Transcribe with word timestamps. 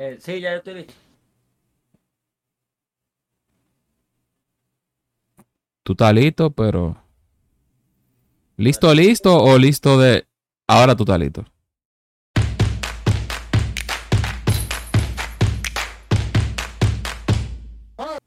Eh, 0.00 0.16
sí, 0.20 0.40
ya 0.40 0.52
yo 0.52 0.58
estoy 0.58 0.74
listo. 0.74 0.94
Tú 5.82 5.92
estás 5.92 6.14
listo, 6.14 6.50
pero. 6.52 6.96
¿Listo, 8.56 8.94
listo 8.94 9.36
o 9.36 9.58
listo 9.58 9.98
de. 9.98 10.24
Ahora 10.68 10.94
tú 10.94 11.02
estás 11.02 11.18
listo? 11.18 11.44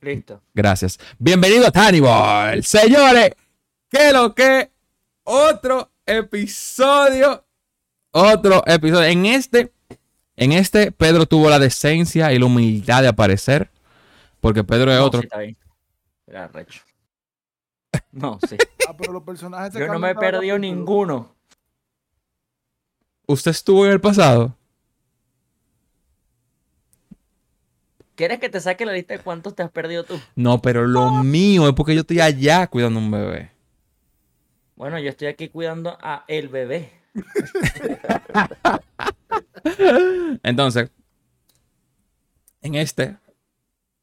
Listo. 0.01 0.41
Gracias. 0.53 0.99
Bienvenido 1.19 1.67
a 1.67 1.71
Tiny 1.71 2.01
Ball. 2.01 2.65
Señores, 2.65 3.31
¿qué 3.89 4.11
lo 4.11 4.35
que? 4.35 4.73
Otro 5.23 5.89
episodio. 6.05 7.45
Otro 8.11 8.61
episodio. 8.65 9.05
En 9.05 9.25
este, 9.25 9.71
en 10.35 10.51
este, 10.51 10.91
Pedro 10.91 11.25
tuvo 11.25 11.49
la 11.49 11.59
decencia 11.59 12.31
y 12.33 12.39
la 12.39 12.45
humildad 12.45 13.01
de 13.01 13.07
aparecer. 13.09 13.69
Porque 14.39 14.63
Pedro 14.63 14.91
es 14.91 14.99
No, 14.99 15.05
otro. 15.05 15.21
sí, 15.21 15.27
está 15.27 15.39
bien. 15.39 15.57
Era 16.27 16.47
recho. 16.47 16.81
No, 18.11 18.39
sí. 18.47 18.57
Ah, 18.87 18.95
pero 18.97 19.13
los 19.13 19.23
personajes 19.23 19.73
Yo 19.73 19.87
no 19.87 19.99
me 19.99 20.11
he 20.11 20.15
perdido 20.15 20.57
ninguno. 20.57 21.35
¿Usted 23.27 23.51
estuvo 23.51 23.85
en 23.85 23.91
el 23.91 24.01
pasado? 24.01 24.55
¿Quieres 28.15 28.39
que 28.39 28.49
te 28.49 28.59
saque 28.59 28.85
la 28.85 28.93
lista 28.93 29.15
de 29.15 29.19
cuántos 29.23 29.55
te 29.55 29.63
has 29.63 29.71
perdido 29.71 30.03
tú? 30.03 30.19
No, 30.35 30.61
pero 30.61 30.85
lo 30.85 31.23
mío 31.23 31.67
es 31.67 31.73
porque 31.73 31.95
yo 31.95 32.01
estoy 32.01 32.19
allá 32.19 32.67
cuidando 32.67 32.99
a 32.99 33.03
un 33.03 33.11
bebé. 33.11 33.51
Bueno, 34.75 34.99
yo 34.99 35.09
estoy 35.09 35.27
aquí 35.27 35.47
cuidando 35.49 35.97
a 36.01 36.25
el 36.27 36.49
bebé. 36.49 36.91
Entonces, 40.43 40.89
en 42.61 42.75
este, 42.75 43.17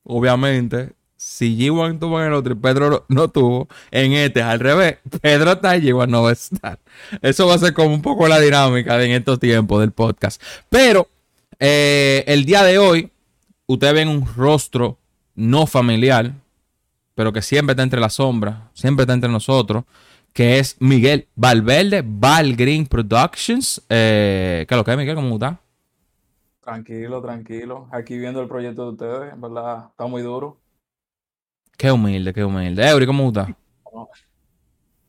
obviamente, 0.03 0.93
si 1.17 1.59
G1 1.59 1.99
tuvo 1.99 2.21
en 2.21 2.29
el 2.29 2.33
otro 2.33 2.53
y 2.53 2.57
Pedro 2.57 3.05
no, 3.09 3.29
tuvo, 3.29 3.69
en 3.91 4.13
este 4.13 4.41
es 4.41 4.47
al 4.47 4.61
revés. 4.61 4.99
Pedro 5.21 5.53
está 5.53 5.77
y 5.77 5.83
G1 5.83 6.09
no 6.09 6.23
va 6.23 6.31
a 6.31 6.33
estar. 6.33 6.79
Eso 7.23 7.47
va 7.47 7.55
a 7.55 7.59
ser 7.59 7.75
como 7.75 7.93
un 7.93 8.03
poco 8.03 8.29
la 8.29 8.39
dinámica 8.41 8.97
de 8.97 9.07
en 9.07 9.13
estos 9.13 9.41
tiempos 9.41 9.81
del 9.81 9.93
podcast. 9.93 10.41
Pero, 10.69 11.09
eh, 11.59 12.25
el 12.27 12.45
día 12.45 12.63
de 12.63 12.79
hoy, 12.79 13.11
ustedes 13.67 13.95
ven 13.95 14.09
un 14.09 14.27
rostro 14.37 14.99
no 15.35 15.67
familiar, 15.67 16.33
pero 17.15 17.33
que 17.33 17.43
siempre 17.43 17.73
está 17.73 17.83
entre 17.83 18.01
las 18.01 18.15
sombras, 18.15 18.57
siempre 18.75 19.03
está 19.03 19.13
entre 19.13 19.31
nosotros, 19.31 19.85
que 20.39 20.61
es 20.61 20.77
Miguel 20.79 21.27
Valverde, 21.35 22.05
Val 22.07 22.55
Green 22.55 22.87
Productions. 22.87 23.85
Eh, 23.89 24.65
¿Qué 24.69 24.73
es 24.73 24.79
lo 24.79 24.85
que 24.85 24.93
es, 24.93 24.97
Miguel? 24.97 25.17
¿Cómo 25.17 25.35
está? 25.35 25.61
Tranquilo, 26.61 27.21
tranquilo. 27.21 27.89
Aquí 27.91 28.17
viendo 28.17 28.41
el 28.41 28.47
proyecto 28.47 28.85
de 28.85 28.91
ustedes, 28.93 29.33
en 29.33 29.41
verdad, 29.41 29.89
está 29.91 30.07
muy 30.07 30.23
duro. 30.23 30.61
Qué 31.77 31.91
humilde, 31.91 32.33
qué 32.33 32.45
humilde. 32.45 32.89
Eury, 32.89 33.05
¿cómo 33.05 33.27
está? 33.27 33.53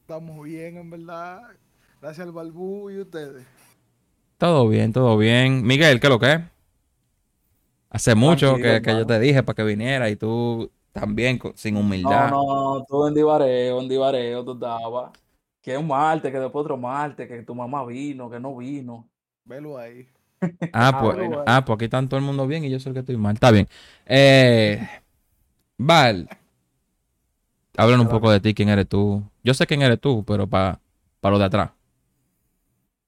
Estamos 0.01 0.43
bien, 0.43 0.77
en 0.77 0.89
verdad. 0.89 1.41
Gracias 2.01 2.25
al 2.25 2.33
Balbú 2.33 2.89
y 2.89 2.97
ustedes. 2.97 3.45
Todo 4.39 4.67
bien, 4.67 4.91
todo 4.91 5.15
bien. 5.15 5.61
Miguel, 5.61 5.99
¿qué 5.99 6.07
es 6.07 6.11
lo 6.11 6.19
que 6.19 6.33
es? 6.33 6.41
Hace 7.91 8.15
mucho 8.15 8.55
que, 8.55 8.81
que 8.81 8.91
yo 8.93 9.05
te 9.05 9.19
dije 9.19 9.43
para 9.43 9.55
que 9.57 9.63
viniera 9.63 10.09
y 10.09 10.15
tú 10.15 10.71
también 10.99 11.39
sin 11.55 11.77
humildad. 11.77 12.29
No, 12.29 12.77
no, 12.79 12.85
tú 12.85 13.07
en 13.07 13.13
divareo, 13.13 13.81
en 13.81 13.89
divareo, 13.89 14.43
tú 14.43 14.53
estabas. 14.53 15.11
Que 15.61 15.77
un 15.77 15.87
martes, 15.87 16.31
que 16.31 16.39
después 16.39 16.63
otro 16.63 16.77
martes, 16.77 17.27
que 17.27 17.43
tu 17.43 17.53
mamá 17.53 17.85
vino, 17.85 18.29
que 18.29 18.39
no 18.39 18.55
vino. 18.55 19.09
Velo 19.45 19.77
ahí. 19.77 20.07
Ah, 20.73 20.89
Ah, 20.89 21.01
pues, 21.01 21.17
ah, 21.45 21.65
pues 21.65 21.75
aquí 21.75 21.85
está 21.85 22.05
todo 22.07 22.17
el 22.17 22.25
mundo 22.25 22.47
bien 22.47 22.63
y 22.63 22.69
yo 22.69 22.79
soy 22.79 22.91
el 22.91 22.93
que 22.93 22.99
estoy 23.01 23.17
mal. 23.17 23.33
Está 23.33 23.51
bien. 23.51 23.67
Eh, 24.05 24.87
Val, 25.77 26.29
háblanos 27.77 28.05
un 28.05 28.11
poco 28.11 28.31
de 28.31 28.39
ti, 28.39 28.53
quién 28.53 28.69
eres 28.69 28.87
tú. 28.87 29.23
Yo 29.43 29.53
sé 29.53 29.65
quién 29.67 29.81
eres 29.81 29.99
tú, 29.99 30.23
pero 30.25 30.47
para 30.47 30.79
para 31.19 31.31
los 31.31 31.39
de 31.39 31.45
atrás. 31.45 31.71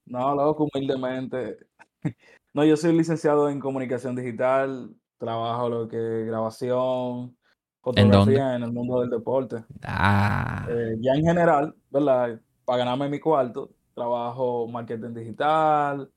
No, 0.05 0.35
loco, 0.35 0.67
humildemente. 0.71 1.57
No, 2.53 2.65
yo 2.65 2.75
soy 2.75 2.91
licenciado 2.91 3.49
en 3.49 3.61
comunicación 3.61 4.13
digital, 4.13 4.93
trabajo 5.17 5.69
lo 5.69 5.87
que 5.87 5.95
es 5.95 6.27
grabación, 6.27 7.37
fotografía 7.81 8.55
en 8.55 8.63
el 8.63 8.71
mundo 8.71 9.01
del 9.01 9.09
deporte. 9.09 9.63
Ah, 9.83 10.65
Eh, 10.69 10.95
ya 10.99 11.13
en 11.13 11.23
general, 11.23 11.75
¿verdad? 11.89 12.39
Para 12.65 12.79
ganarme 12.79 13.09
mi 13.09 13.19
cuarto, 13.19 13.71
trabajo 13.93 14.67
marketing 14.67 15.13
digital, 15.13 16.09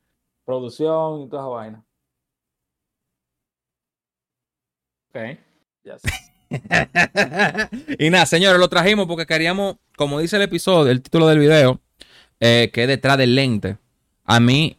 producción 0.44 1.22
y 1.22 1.28
toda 1.28 1.42
esa 1.42 1.48
vaina. 1.48 1.84
Ok. 5.10 5.38
Yes. 5.84 6.02
y 7.98 8.10
nada, 8.10 8.26
señores, 8.26 8.58
lo 8.58 8.68
trajimos 8.68 9.06
porque 9.06 9.26
queríamos, 9.26 9.76
como 9.96 10.20
dice 10.20 10.36
el 10.36 10.42
episodio, 10.42 10.90
el 10.90 11.02
título 11.02 11.26
del 11.26 11.38
video, 11.38 11.80
eh, 12.40 12.70
que 12.72 12.82
es 12.82 12.88
detrás 12.88 13.18
del 13.18 13.34
lente. 13.34 13.78
A 14.24 14.40
mí, 14.40 14.78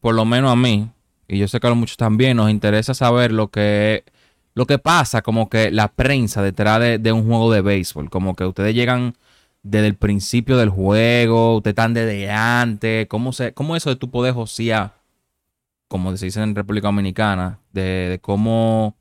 por 0.00 0.14
lo 0.14 0.24
menos 0.24 0.52
a 0.52 0.56
mí, 0.56 0.90
y 1.28 1.38
yo 1.38 1.48
sé 1.48 1.60
que 1.60 1.66
a 1.66 1.70
los 1.70 1.78
muchos 1.78 1.96
también, 1.96 2.36
nos 2.36 2.50
interesa 2.50 2.94
saber 2.94 3.32
lo 3.32 3.48
que, 3.48 4.04
lo 4.54 4.66
que 4.66 4.78
pasa, 4.78 5.22
como 5.22 5.48
que 5.48 5.70
la 5.70 5.88
prensa 5.88 6.42
detrás 6.42 6.80
de, 6.80 7.12
un 7.12 7.26
juego 7.26 7.52
de 7.52 7.60
béisbol. 7.60 8.10
Como 8.10 8.34
que 8.36 8.44
ustedes 8.44 8.74
llegan 8.74 9.14
desde 9.62 9.88
el 9.88 9.96
principio 9.96 10.56
del 10.56 10.68
juego, 10.70 11.56
ustedes 11.56 11.72
están 11.72 11.94
desde 11.94 12.30
antes. 12.30 13.06
¿Cómo, 13.08 13.32
se, 13.32 13.52
cómo 13.52 13.76
eso 13.76 13.90
de 13.90 13.96
tu 13.96 14.10
poder 14.10 14.34
josear, 14.34 14.94
como 15.88 16.16
se 16.16 16.26
dice 16.26 16.42
en 16.42 16.54
República 16.54 16.88
Dominicana, 16.88 17.58
de, 17.72 18.18
cómo 18.22 18.96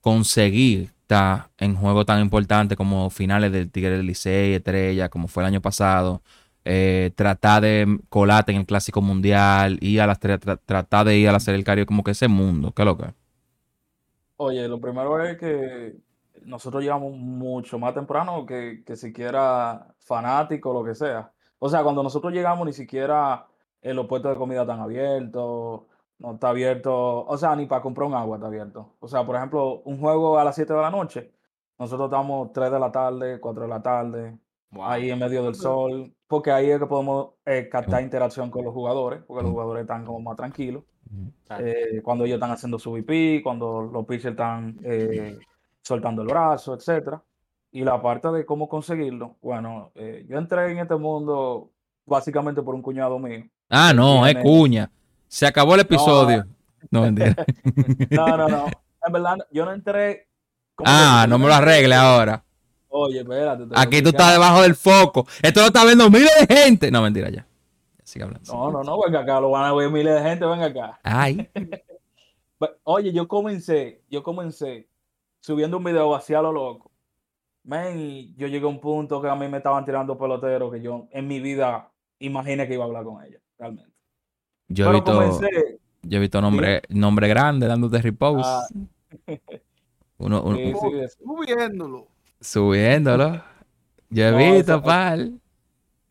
conseguir 0.00 0.92
estar 1.02 1.50
en 1.58 1.76
juegos 1.76 2.06
tan 2.06 2.20
importantes 2.20 2.76
como 2.76 3.10
finales 3.10 3.52
del 3.52 3.70
Tigre 3.70 3.96
del 3.96 4.06
Licey, 4.06 4.54
Estrella, 4.54 5.08
como 5.08 5.28
fue 5.28 5.42
el 5.42 5.48
año 5.48 5.60
pasado, 5.60 6.22
eh, 6.64 7.12
tratar 7.14 7.62
de 7.62 8.00
colarte 8.08 8.52
en 8.52 8.58
el 8.58 8.66
Clásico 8.66 9.02
Mundial, 9.02 9.78
ir 9.80 10.00
a 10.00 10.06
las 10.06 10.20
tra- 10.20 10.40
tra- 10.40 10.60
tratar 10.64 11.06
de 11.06 11.18
ir 11.18 11.28
a 11.28 11.32
la 11.32 11.40
Serie 11.40 11.62
del 11.62 11.86
como 11.86 12.02
que 12.02 12.12
ese 12.12 12.28
mundo, 12.28 12.72
¿qué 12.72 12.82
es 12.82 12.86
lo 12.86 12.96
que? 12.98 13.23
Oye, 14.36 14.66
lo 14.68 14.80
primero 14.80 15.22
es 15.22 15.38
que 15.38 15.96
nosotros 16.42 16.82
llegamos 16.82 17.12
mucho 17.12 17.78
más 17.78 17.94
temprano 17.94 18.44
que, 18.46 18.82
que 18.84 18.96
siquiera 18.96 19.94
fanático, 19.98 20.72
lo 20.72 20.84
que 20.84 20.94
sea. 20.94 21.32
O 21.58 21.68
sea, 21.68 21.82
cuando 21.82 22.02
nosotros 22.02 22.32
llegamos, 22.32 22.66
ni 22.66 22.72
siquiera 22.72 23.46
eh, 23.80 23.94
los 23.94 24.06
puestos 24.06 24.32
de 24.32 24.38
comida 24.38 24.62
están 24.62 24.80
abiertos, 24.80 25.82
no 26.18 26.34
está 26.34 26.50
abierto, 26.50 27.24
o 27.24 27.36
sea, 27.36 27.54
ni 27.56 27.66
para 27.66 27.82
comprar 27.82 28.08
un 28.08 28.14
agua 28.14 28.36
está 28.36 28.48
abierto. 28.48 28.96
O 29.00 29.08
sea, 29.08 29.24
por 29.24 29.36
ejemplo, 29.36 29.82
un 29.84 29.98
juego 30.00 30.38
a 30.38 30.44
las 30.44 30.54
7 30.56 30.72
de 30.74 30.80
la 30.80 30.90
noche, 30.90 31.32
nosotros 31.78 32.08
estamos 32.08 32.52
3 32.52 32.70
de 32.72 32.80
la 32.80 32.90
tarde, 32.92 33.40
4 33.40 33.62
de 33.62 33.68
la 33.68 33.82
tarde, 33.82 34.38
ahí 34.80 35.10
en 35.10 35.18
medio 35.18 35.44
del 35.44 35.54
sol, 35.54 36.14
porque 36.26 36.50
ahí 36.50 36.70
es 36.70 36.78
que 36.78 36.86
podemos 36.86 37.34
eh, 37.44 37.68
captar 37.70 38.02
interacción 38.02 38.50
con 38.50 38.64
los 38.64 38.74
jugadores, 38.74 39.22
porque 39.26 39.42
los 39.42 39.52
jugadores 39.52 39.82
están 39.82 40.04
como 40.04 40.20
más 40.20 40.36
tranquilos. 40.36 40.84
Eh, 41.58 42.00
cuando 42.02 42.24
ellos 42.24 42.36
están 42.36 42.50
haciendo 42.50 42.78
su 42.78 42.92
VP, 42.92 43.40
cuando 43.42 43.82
los 43.82 44.06
pitchers 44.06 44.32
están 44.32 44.78
eh, 44.82 45.38
soltando 45.82 46.22
el 46.22 46.28
brazo, 46.28 46.74
etcétera. 46.74 47.22
Y 47.72 47.82
la 47.82 48.00
parte 48.00 48.28
de 48.28 48.46
cómo 48.46 48.68
conseguirlo, 48.68 49.36
bueno, 49.42 49.90
eh, 49.96 50.24
yo 50.28 50.38
entré 50.38 50.70
en 50.70 50.78
este 50.78 50.94
mundo 50.96 51.70
básicamente 52.06 52.62
por 52.62 52.74
un 52.74 52.82
cuñado 52.82 53.18
mío. 53.18 53.44
Ah, 53.68 53.92
no, 53.92 54.26
es 54.26 54.36
cuña. 54.36 54.90
Se 55.26 55.46
acabó 55.46 55.74
el 55.74 55.80
episodio. 55.80 56.46
No, 56.90 57.02
mentira. 57.02 57.34
No, 58.10 58.36
no, 58.36 58.48
no. 58.48 58.66
En 59.06 59.12
verdad, 59.12 59.38
yo 59.50 59.64
no 59.64 59.72
entré. 59.72 60.28
¿cómo 60.74 60.88
Ah, 60.88 61.26
no 61.28 61.38
me 61.38 61.46
lo 61.46 61.54
arregle 61.54 61.94
ahora. 61.94 62.44
Oye, 62.88 63.20
espérate. 63.20 63.64
Aquí 63.74 64.00
tú 64.02 64.10
estás 64.10 64.32
debajo 64.32 64.62
del 64.62 64.76
foco. 64.76 65.26
Esto 65.42 65.60
lo 65.60 65.66
está 65.66 65.84
viendo 65.84 66.08
miles 66.08 66.30
de 66.46 66.54
gente. 66.54 66.90
No, 66.92 67.02
mentira, 67.02 67.28
ya. 67.28 67.44
Sigue 68.14 68.24
hablando. 68.26 68.52
No, 68.52 68.70
no, 68.70 68.84
no, 68.84 69.02
venga 69.02 69.20
acá, 69.22 69.40
lo 69.40 69.50
van 69.50 69.64
a 69.64 69.74
ver 69.74 69.90
miles 69.90 70.14
de 70.14 70.22
gente, 70.30 70.46
venga 70.46 70.66
acá. 70.66 71.00
Ay. 71.02 71.50
Oye, 72.84 73.12
yo 73.12 73.26
comencé, 73.26 74.02
yo 74.08 74.22
comencé 74.22 74.86
subiendo 75.40 75.78
un 75.78 75.84
video 75.84 76.14
así 76.14 76.32
a 76.32 76.40
lo 76.40 76.52
loco. 76.52 76.92
Man, 77.64 77.98
y 77.98 78.32
yo 78.36 78.46
llegué 78.46 78.66
a 78.66 78.68
un 78.68 78.78
punto 78.80 79.20
que 79.20 79.28
a 79.28 79.34
mí 79.34 79.48
me 79.48 79.56
estaban 79.56 79.84
tirando 79.84 80.16
peloteros 80.16 80.72
que 80.72 80.80
yo 80.80 81.08
en 81.10 81.26
mi 81.26 81.40
vida 81.40 81.90
imaginé 82.20 82.68
que 82.68 82.74
iba 82.74 82.84
a 82.84 82.86
hablar 82.86 83.02
con 83.02 83.20
ellos, 83.24 83.42
realmente. 83.58 83.90
Yo 84.68 84.88
he 84.88 84.92
visto, 84.92 85.12
comencé, 85.12 85.80
yo 86.02 86.18
he 86.18 86.20
visto 86.20 86.40
nombre, 86.40 86.82
nombre 86.90 87.26
grande 87.26 87.66
dándote 87.66 88.00
repose. 88.00 88.44
Ah. 88.44 88.66
Uno, 90.18 90.40
uno- 90.44 90.56
sí, 90.56 90.72
sí, 90.80 90.98
es- 91.00 91.18
Subiéndolo. 91.20 92.06
subiéndolo. 92.40 93.42
Yo 94.08 94.24
he 94.28 94.30
No, 94.30 94.54
visto, 94.54 94.80
pal. 94.84 95.40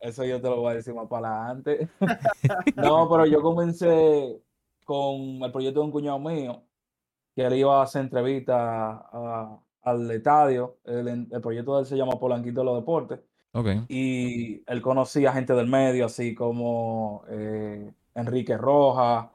Eso 0.04 0.24
yo 0.24 0.40
te 0.40 0.48
lo 0.48 0.60
voy 0.60 0.72
a 0.72 0.74
decir 0.76 0.94
más 0.94 1.08
para 1.08 1.44
adelante. 1.46 1.88
No, 2.76 3.08
pero 3.08 3.26
yo 3.26 3.40
comencé 3.42 4.40
con 4.84 5.42
el 5.42 5.50
proyecto 5.52 5.80
de 5.80 5.86
un 5.86 5.92
cuñado 5.92 6.18
mío, 6.18 6.62
que 7.34 7.42
él 7.44 7.54
iba 7.54 7.80
a 7.80 7.84
hacer 7.84 8.02
entrevistas 8.02 9.00
al 9.82 10.10
estadio. 10.10 10.76
El, 10.84 11.08
el 11.30 11.40
proyecto 11.40 11.74
de 11.74 11.80
él 11.80 11.86
se 11.86 11.96
llama 11.96 12.18
Polanquito 12.18 12.60
de 12.60 12.64
los 12.66 12.76
Deportes. 12.76 13.20
Ok. 13.56 13.68
y 13.88 14.64
él 14.66 14.82
conocía 14.82 15.32
gente 15.32 15.52
del 15.54 15.68
medio, 15.68 16.06
así 16.06 16.34
como 16.34 17.22
eh, 17.28 17.88
Enrique 18.16 18.56
Rojas, 18.58 19.28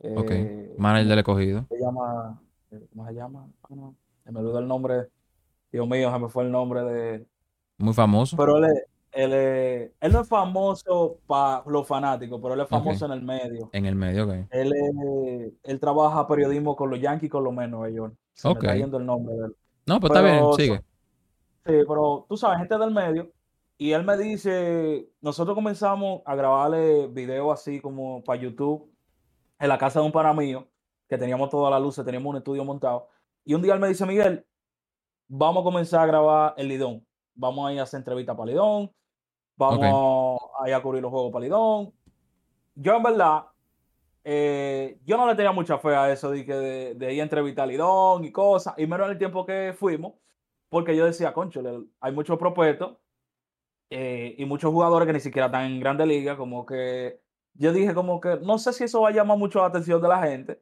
eh, 0.00 0.74
Manager 0.76 1.06
del 1.08 1.18
escogido. 1.20 1.66
se 1.68 1.78
llama, 1.78 2.40
eh, 2.72 2.84
¿cómo 2.90 3.06
se 3.06 3.14
llama? 3.14 3.46
Ah, 3.62 3.68
no, 3.76 3.94
Se 4.24 4.32
me 4.32 4.40
olvidó 4.40 4.58
el 4.58 4.66
nombre, 4.66 5.06
Dios 5.70 5.86
mío, 5.86 6.12
se 6.12 6.18
me 6.18 6.28
fue 6.28 6.42
el 6.44 6.50
nombre 6.50 6.82
de, 6.82 7.26
Muy 7.78 7.94
famoso. 7.94 8.36
pero 8.36 8.56
él, 8.58 8.64
es- 8.64 8.84
él, 9.12 9.32
es- 9.32 9.90
él 10.00 10.12
no 10.12 10.20
es 10.20 10.28
famoso 10.28 11.18
para 11.26 11.62
los 11.66 11.86
fanáticos, 11.86 12.40
pero 12.40 12.54
él 12.54 12.60
es 12.60 12.68
famoso 12.68 13.06
en 13.06 13.12
el 13.12 13.22
medio. 13.22 13.70
En 13.72 13.86
el 13.86 13.94
medio, 13.94 14.24
ok. 14.24 14.32
Él, 14.50 14.72
es- 14.72 15.52
él 15.64 15.80
trabaja 15.80 16.26
periodismo 16.26 16.76
con 16.76 16.90
los 16.90 17.00
Yankees 17.00 17.26
y 17.26 17.30
con 17.30 17.44
los 17.44 17.52
Men 17.52 17.70
Nueva 17.70 17.90
York. 17.90 18.14
Se 18.34 18.48
me 18.48 18.54
está 18.54 18.70
Ok. 18.70 18.76
yendo 18.76 18.98
el 18.98 19.06
nombre 19.06 19.34
de 19.34 19.46
él. 19.46 19.56
No, 19.86 19.98
pues 20.00 20.10
está 20.10 20.22
bien, 20.22 20.36
Pero 20.36 20.52
sigue. 20.54 20.76
Sí, 21.66 21.84
pero 21.86 22.26
tú 22.28 22.36
sabes, 22.36 22.58
gente 22.58 22.78
del 22.78 22.90
medio. 22.92 23.30
Y 23.76 23.92
él 23.92 24.04
me 24.04 24.16
dice, 24.16 25.08
nosotros 25.20 25.54
comenzamos 25.54 26.20
a 26.24 26.34
grabarle 26.34 27.06
videos 27.08 27.52
así 27.52 27.80
como 27.80 28.22
para 28.22 28.40
YouTube 28.40 28.90
en 29.58 29.68
la 29.68 29.78
casa 29.78 30.00
de 30.00 30.06
un 30.06 30.12
pana 30.12 30.32
mío, 30.34 30.66
que 31.08 31.18
teníamos 31.18 31.48
todas 31.50 31.70
las 31.70 31.80
luces, 31.80 32.04
teníamos 32.04 32.30
un 32.30 32.36
estudio 32.36 32.64
montado. 32.64 33.08
Y 33.44 33.54
un 33.54 33.62
día 33.62 33.74
él 33.74 33.80
me 33.80 33.88
dice, 33.88 34.04
Miguel, 34.06 34.44
vamos 35.28 35.62
a 35.62 35.64
comenzar 35.64 36.00
a 36.02 36.06
grabar 36.06 36.54
el 36.56 36.68
Lidón. 36.68 37.04
Vamos 37.34 37.68
a 37.68 37.72
ir 37.72 37.80
a 37.80 37.84
hacer 37.84 37.98
entrevistas 37.98 38.36
para 38.36 38.50
Lidón. 38.50 38.90
Vamos 39.60 40.40
a 40.60 40.68
ir 40.68 40.74
a 40.74 40.82
cubrir 40.82 41.02
los 41.02 41.10
juegos 41.10 41.30
para 41.32 41.44
Lidón. 41.44 41.92
Yo 42.74 42.96
en 42.96 43.02
verdad, 43.02 43.44
eh, 44.24 44.98
yo 45.04 45.16
no 45.16 45.26
le 45.26 45.34
tenía 45.34 45.52
mucha 45.52 45.78
fe 45.78 45.94
a 45.94 46.10
eso 46.10 46.30
de, 46.30 46.44
que 46.46 46.54
de, 46.54 46.94
de 46.94 47.12
ir 47.14 47.20
a 47.20 47.24
entrevistar 47.24 47.64
a 47.64 47.66
Lidón 47.66 48.24
y 48.24 48.32
cosas, 48.32 48.74
y 48.78 48.86
menos 48.86 49.06
en 49.06 49.12
el 49.12 49.18
tiempo 49.18 49.44
que 49.44 49.74
fuimos, 49.78 50.14
porque 50.70 50.96
yo 50.96 51.04
decía, 51.04 51.32
concho, 51.32 51.62
hay 52.00 52.12
muchos 52.12 52.38
propuestos 52.38 52.96
eh, 53.90 54.34
y 54.38 54.44
muchos 54.44 54.70
jugadores 54.72 55.06
que 55.06 55.12
ni 55.12 55.20
siquiera 55.20 55.46
están 55.46 55.66
en 55.66 55.80
Grandes 55.80 56.06
Ligas, 56.06 56.36
como 56.36 56.64
que 56.64 57.20
yo 57.54 57.72
dije 57.72 57.92
como 57.92 58.20
que 58.20 58.38
no 58.42 58.58
sé 58.58 58.72
si 58.72 58.84
eso 58.84 59.02
va 59.02 59.08
a 59.08 59.12
llamar 59.12 59.36
mucho 59.36 59.58
la 59.60 59.66
atención 59.66 60.00
de 60.00 60.08
la 60.08 60.22
gente, 60.22 60.60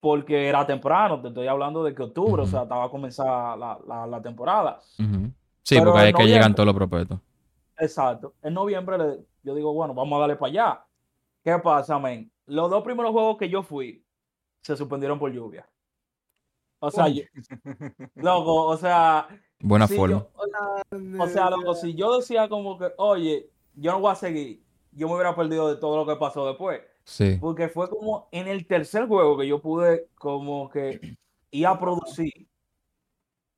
porque 0.00 0.48
era 0.48 0.66
temprano, 0.66 1.20
te 1.20 1.28
estoy 1.28 1.46
hablando 1.48 1.82
de 1.82 1.94
que 1.94 2.02
octubre, 2.02 2.42
o 2.42 2.46
sea, 2.46 2.62
estaba 2.62 2.84
a 2.84 2.90
comenzar 2.90 3.56
la, 3.58 3.78
la- 3.86 4.06
la 4.06 4.20
temporada. 4.22 4.80
Sí, 5.64 5.76
Pero 5.76 5.86
porque 5.92 6.00
ahí 6.02 6.08
es 6.10 6.14
que 6.16 6.22
llegan 6.34 6.54
todos 6.54 6.66
los 6.66 6.74
propuestos. 6.76 7.18
Exacto. 7.78 8.34
En 8.42 8.54
noviembre 8.54 8.98
le- 8.98 9.24
yo 9.42 9.54
digo, 9.54 9.72
bueno, 9.72 9.94
vamos 9.94 10.16
a 10.16 10.20
darle 10.20 10.36
para 10.36 10.50
allá. 10.50 10.84
¿Qué 11.42 11.58
pasa, 11.58 11.98
men? 11.98 12.30
Los 12.46 12.70
dos 12.70 12.82
primeros 12.84 13.12
juegos 13.12 13.36
que 13.38 13.48
yo 13.48 13.62
fui 13.62 14.04
se 14.62 14.76
suspendieron 14.76 15.18
por 15.18 15.32
lluvia. 15.32 15.68
O 16.78 16.90
sea, 16.90 17.08
yo- 17.08 17.22
loco, 18.14 18.66
o 18.66 18.76
sea, 18.76 19.28
Buena 19.60 19.86
si 19.86 19.96
forma. 19.96 20.18
yo- 20.18 20.30
o- 20.34 21.22
o 21.22 21.26
sea, 21.28 21.50
loco, 21.50 21.74
si 21.74 21.94
yo 21.94 22.16
decía 22.16 22.48
como 22.48 22.78
que, 22.78 22.92
oye, 22.98 23.50
yo 23.74 23.92
no 23.92 24.00
voy 24.00 24.12
a 24.12 24.16
seguir, 24.16 24.62
yo 24.92 25.08
me 25.08 25.14
hubiera 25.14 25.34
perdido 25.34 25.68
de 25.72 25.80
todo 25.80 25.96
lo 25.96 26.06
que 26.06 26.18
pasó 26.18 26.46
después. 26.46 26.80
Sí. 27.04 27.36
Porque 27.40 27.68
fue 27.68 27.88
como 27.88 28.28
en 28.30 28.46
el 28.46 28.66
tercer 28.66 29.06
juego 29.08 29.36
que 29.36 29.46
yo 29.48 29.60
pude 29.60 30.08
como 30.16 30.68
que 30.70 31.16
ir 31.50 31.66
a 31.66 31.78
producir 31.78 32.48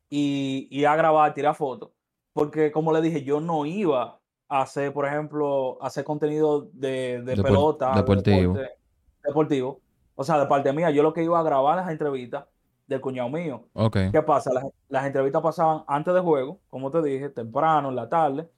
y, 0.08 0.68
y 0.70 0.84
a 0.84 0.96
grabar, 0.96 1.34
tirar 1.34 1.54
fotos. 1.54 1.90
Porque 2.34 2.70
como 2.72 2.92
le 2.92 3.00
dije, 3.00 3.24
yo 3.24 3.40
no 3.40 3.64
iba 3.64 4.20
a 4.48 4.60
hacer, 4.60 4.92
por 4.92 5.06
ejemplo, 5.06 5.78
hacer 5.80 6.04
contenido 6.04 6.68
de, 6.74 7.22
de 7.22 7.36
Depor- 7.36 7.42
pelota, 7.44 7.90
de 7.92 7.96
deportivo. 7.96 8.52
deporte- 8.54 8.78
deportivo. 9.24 9.80
O 10.16 10.22
sea, 10.24 10.38
de 10.38 10.46
parte 10.46 10.72
mía, 10.72 10.90
yo 10.90 11.02
lo 11.02 11.12
que 11.14 11.22
iba 11.24 11.38
a 11.40 11.42
grabar 11.42 11.76
las 11.76 11.88
entrevistas 11.90 12.44
del 12.86 13.00
cuñado 13.00 13.30
mío. 13.30 13.64
¿Qué 14.12 14.20
pasa? 14.22 14.52
Las, 14.52 14.64
las 14.88 15.06
entrevistas 15.06 15.40
pasaban 15.42 15.84
antes 15.86 16.12
del 16.12 16.22
juego, 16.22 16.60
como 16.68 16.90
te 16.90 17.00
dije, 17.02 17.30
temprano, 17.30 17.88
en 17.88 17.96
la 17.96 18.08
tarde. 18.08 18.50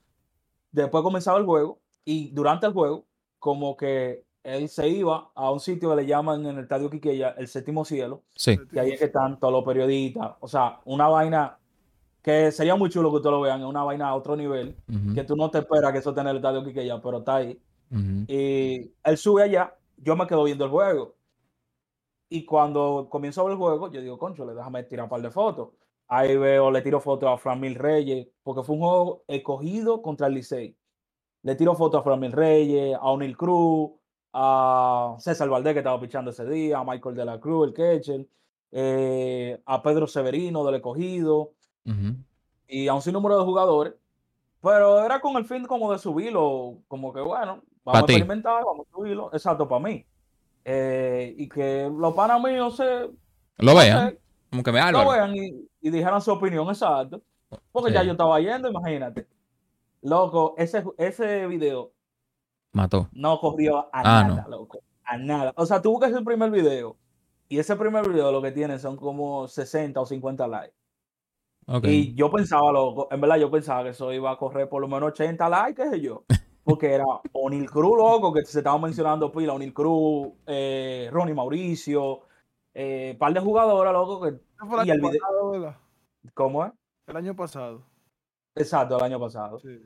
Después 0.71 1.01
comenzaba 1.03 1.37
el 1.39 1.45
juego 1.45 1.79
y 2.03 2.29
durante 2.31 2.67
el 2.67 2.73
juego, 2.73 3.05
como 3.39 3.77
que 3.77 4.25
él 4.43 4.69
se 4.69 4.87
iba 4.89 5.29
a 5.35 5.51
un 5.51 5.59
sitio 5.59 5.89
que 5.89 5.95
le 5.97 6.05
llaman 6.05 6.45
en 6.45 6.57
el 6.57 6.63
estadio 6.63 6.89
Quiqueya 6.89 7.29
el 7.37 7.47
séptimo 7.47 7.85
cielo, 7.85 8.23
Sí. 8.35 8.57
que 8.71 8.79
ahí 8.79 8.91
es 8.91 8.99
que 8.99 9.05
están 9.05 9.39
todos 9.39 9.53
los 9.53 9.63
periodistas. 9.63 10.31
O 10.39 10.47
sea, 10.47 10.79
una 10.85 11.07
vaina 11.07 11.57
que 12.27 12.51
sería 12.51 12.75
muy 12.75 12.89
chulo 12.89 13.09
que 13.09 13.15
ustedes 13.15 13.31
lo 13.31 13.39
vean, 13.39 13.61
es 13.61 13.65
una 13.65 13.85
vaina 13.85 14.09
a 14.09 14.15
otro 14.15 14.35
nivel, 14.35 14.75
que 15.15 15.23
tú 15.23 15.37
no 15.37 15.49
te 15.49 15.59
esperas 15.59 15.93
que 15.93 15.99
eso 15.99 16.09
esté 16.09 16.19
en 16.19 16.27
el 16.27 16.35
estadio 16.35 16.61
Quiqueya, 16.61 17.01
pero 17.01 17.19
está 17.19 17.37
ahí. 17.37 17.57
Y 18.27 18.91
él 19.01 19.17
sube 19.17 19.43
allá, 19.43 19.73
yo 19.95 20.13
me 20.17 20.27
quedo 20.27 20.43
viendo 20.43 20.65
el 20.65 20.71
juego. 20.71 21.15
Y 22.27 22.43
cuando 22.43 23.07
comienzo 23.09 23.39
a 23.39 23.43
ver 23.45 23.53
el 23.53 23.57
juego, 23.57 23.89
yo 23.89 24.01
digo, 24.01 24.17
concho, 24.17 24.43
le 24.43 24.53
déjame 24.53 24.83
tirar 24.83 25.05
un 25.05 25.09
par 25.09 25.21
de 25.21 25.31
fotos. 25.31 25.69
Ahí 26.09 26.35
veo, 26.35 26.69
le 26.69 26.81
tiro 26.81 26.99
fotos 26.99 27.29
a 27.29 27.37
Fran 27.37 27.61
Mil 27.61 27.75
Reyes, 27.75 28.27
porque 28.43 28.61
fue 28.61 28.75
un 28.75 28.81
juego 28.81 29.23
escogido 29.29 30.01
contra 30.01 30.27
el 30.27 30.33
Licey. 30.33 30.75
Le 31.43 31.55
tiro 31.55 31.75
fotos 31.75 32.01
a 32.01 32.03
Fran 32.03 32.19
Mil 32.19 32.33
Reyes, 32.33 32.93
a 32.93 33.09
O'Neill 33.09 33.37
Cruz, 33.37 33.91
a 34.33 35.15
César 35.19 35.47
Valdés, 35.47 35.71
que 35.71 35.79
estaba 35.79 35.97
pichando 36.01 36.31
ese 36.31 36.45
día, 36.45 36.79
a 36.79 36.83
Michael 36.83 37.15
de 37.15 37.23
la 37.23 37.39
Cruz, 37.39 37.69
el 37.69 37.73
catcher, 37.73 38.27
eh, 38.73 39.61
a 39.65 39.81
Pedro 39.81 40.07
Severino 40.07 40.65
del 40.65 40.75
escogido, 40.75 41.53
Y 42.67 42.87
a 42.87 42.93
un 42.93 43.01
sinnúmero 43.01 43.37
de 43.37 43.45
jugadores, 43.45 43.93
pero 44.61 45.03
era 45.03 45.19
con 45.21 45.35
el 45.37 45.45
fin 45.45 45.65
como 45.65 45.91
de 45.91 45.99
subirlo, 45.99 46.79
como 46.87 47.13
que 47.13 47.21
bueno, 47.21 47.61
Pa' 47.83 47.93
vamos 47.93 48.09
a 48.09 48.13
experimentar, 48.13 48.63
vamos 48.65 48.87
a 48.87 48.95
subirlo, 48.95 49.29
exacto, 49.33 49.67
para 49.67 49.81
mí. 49.83 50.05
Eh, 50.65 51.33
y 51.37 51.47
que 51.47 51.89
los 51.97 52.13
panas 52.13 52.41
míos 52.41 52.75
se 52.75 53.09
Lo 53.57 53.73
vean. 53.75 54.17
Como 54.49 54.63
que 54.63 54.71
me 54.73 54.79
lo 54.79 54.85
Álvaro. 54.85 55.11
vean 55.11 55.35
y, 55.35 55.67
y 55.79 55.89
dijeran 55.89 56.21
su 56.21 56.31
opinión, 56.33 56.67
exacto. 56.67 57.21
Porque 57.71 57.93
ya 57.93 58.03
yo 58.03 58.11
estaba 58.11 58.39
yendo, 58.41 58.69
imagínate. 58.69 59.25
Loco, 60.01 60.53
ese, 60.57 60.83
ese 60.97 61.47
video 61.47 61.91
Mató. 62.73 63.07
no 63.13 63.39
corrió 63.39 63.79
a 63.79 63.89
Ah, 63.93 64.23
nada, 64.27 64.45
loco. 64.49 64.79
A 65.05 65.17
nada. 65.17 65.53
O 65.55 65.65
sea, 65.65 65.81
tú 65.81 65.91
buscas 65.91 66.11
el 66.11 66.23
primer 66.25 66.51
video 66.51 66.97
y 67.47 67.59
ese 67.59 67.75
primer 67.77 68.07
video 68.07 68.31
lo 68.31 68.41
que 68.41 68.51
tiene 68.51 68.77
son 68.79 68.97
como 68.97 69.47
60 69.47 69.99
o 70.01 70.05
50 70.05 70.47
likes. 70.47 70.75
Y 71.83 72.13
yo 72.15 72.31
pensaba, 72.31 72.71
loco, 72.71 73.09
en 73.11 73.19
verdad 73.19 73.37
yo 73.37 73.51
pensaba 73.51 73.83
que 73.83 73.89
eso 73.89 74.13
iba 74.13 74.31
a 74.31 74.37
correr 74.37 74.69
por 74.69 74.81
lo 74.81 74.87
menos 74.87 75.09
80 75.09 75.49
likes, 75.49 75.83
qué 75.83 75.89
sé 75.89 76.01
yo. 76.01 76.23
Porque 76.63 76.93
era 76.93 77.05
O'Neill 77.33 77.69
Cruz, 77.69 77.97
loco, 77.97 78.33
que 78.33 78.45
se 78.45 78.59
estaba 78.59 78.77
mencionando 78.77 79.31
pila, 79.31 79.53
O'Neill 79.53 79.73
Cruz, 79.73 80.29
eh, 80.45 81.09
Ronnie 81.11 81.33
Mauricio, 81.33 82.21
eh, 82.73 83.15
par 83.19 83.33
de 83.33 83.39
jugadoras, 83.39 83.93
loco, 83.93 84.21
que, 84.21 84.29
Eso 84.29 84.65
fue 84.65 84.81
el 84.81 84.87
y 84.87 84.91
el 84.91 85.05
año 85.05 85.11
video-. 85.51 85.75
¿cómo 86.33 86.65
es? 86.65 86.71
El 87.07 87.17
año 87.17 87.35
pasado. 87.35 87.83
Exacto, 88.55 88.97
el 88.97 89.03
año 89.03 89.19
pasado. 89.19 89.59
Sí. 89.59 89.81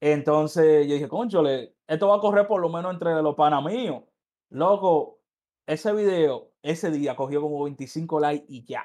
Entonces 0.00 0.86
yo 0.86 0.94
dije, 0.94 1.08
conchole, 1.08 1.74
esto 1.86 2.08
va 2.08 2.16
a 2.16 2.20
correr 2.20 2.46
por 2.46 2.60
lo 2.60 2.68
menos 2.68 2.92
entre 2.92 3.20
los 3.22 3.34
panas 3.34 3.64
míos. 3.64 4.02
Loco, 4.50 5.20
ese 5.66 5.92
video, 5.92 6.50
ese 6.62 6.90
día 6.90 7.16
cogió 7.16 7.40
como 7.40 7.64
25 7.64 8.20
likes 8.20 8.46
y 8.48 8.64
ya. 8.64 8.84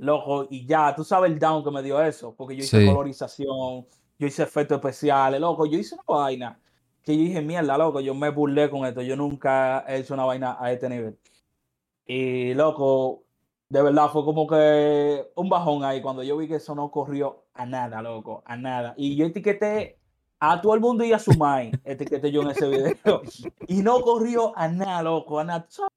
Loco, 0.00 0.46
y 0.48 0.64
ya, 0.64 0.94
tú 0.94 1.04
sabes 1.04 1.30
el 1.30 1.38
down 1.38 1.62
que 1.62 1.70
me 1.70 1.82
dio 1.82 2.00
eso, 2.02 2.34
porque 2.34 2.56
yo 2.56 2.64
hice 2.64 2.80
Sí. 2.80 2.86
colorización, 2.86 3.86
yo 4.18 4.26
hice 4.26 4.42
efectos 4.42 4.76
especiales, 4.76 5.38
loco, 5.38 5.66
yo 5.66 5.78
hice 5.78 5.94
una 5.94 6.04
vaina 6.06 6.60
que 7.02 7.14
yo 7.14 7.22
dije, 7.22 7.42
mierda, 7.42 7.76
loco, 7.76 8.00
yo 8.00 8.14
me 8.14 8.30
burlé 8.30 8.70
con 8.70 8.86
esto, 8.86 9.02
yo 9.02 9.14
nunca 9.14 9.84
he 9.86 9.98
hecho 9.98 10.14
una 10.14 10.24
vaina 10.24 10.56
a 10.58 10.72
este 10.72 10.88
nivel. 10.88 11.18
Y 12.06 12.54
loco, 12.54 13.24
de 13.68 13.82
verdad 13.82 14.08
fue 14.10 14.24
como 14.24 14.46
que 14.46 15.26
un 15.34 15.50
bajón 15.50 15.84
ahí 15.84 16.00
cuando 16.00 16.22
yo 16.22 16.36
vi 16.38 16.48
que 16.48 16.56
eso 16.56 16.74
no 16.74 16.90
corrió 16.90 17.44
a 17.52 17.66
nada, 17.66 18.00
loco, 18.00 18.42
a 18.46 18.56
nada. 18.56 18.94
Y 18.96 19.16
yo 19.16 19.26
etiqueté 19.26 19.98
a 20.38 20.62
todo 20.62 20.74
el 20.74 20.80
mundo 20.80 21.04
y 21.04 21.12
a 21.12 21.18
su 21.18 21.32
mind, 21.32 21.78
etiqueté 21.84 22.32
yo 22.32 22.40
en 22.40 22.50
ese 22.50 22.68
video. 22.68 22.94
Y 23.68 23.82
no 23.82 24.00
corrió 24.00 24.56
a 24.56 24.66
nada, 24.68 25.02
loco, 25.02 25.38
a 25.38 25.44
nada. 25.44 25.66
¿sabes? 25.68 25.89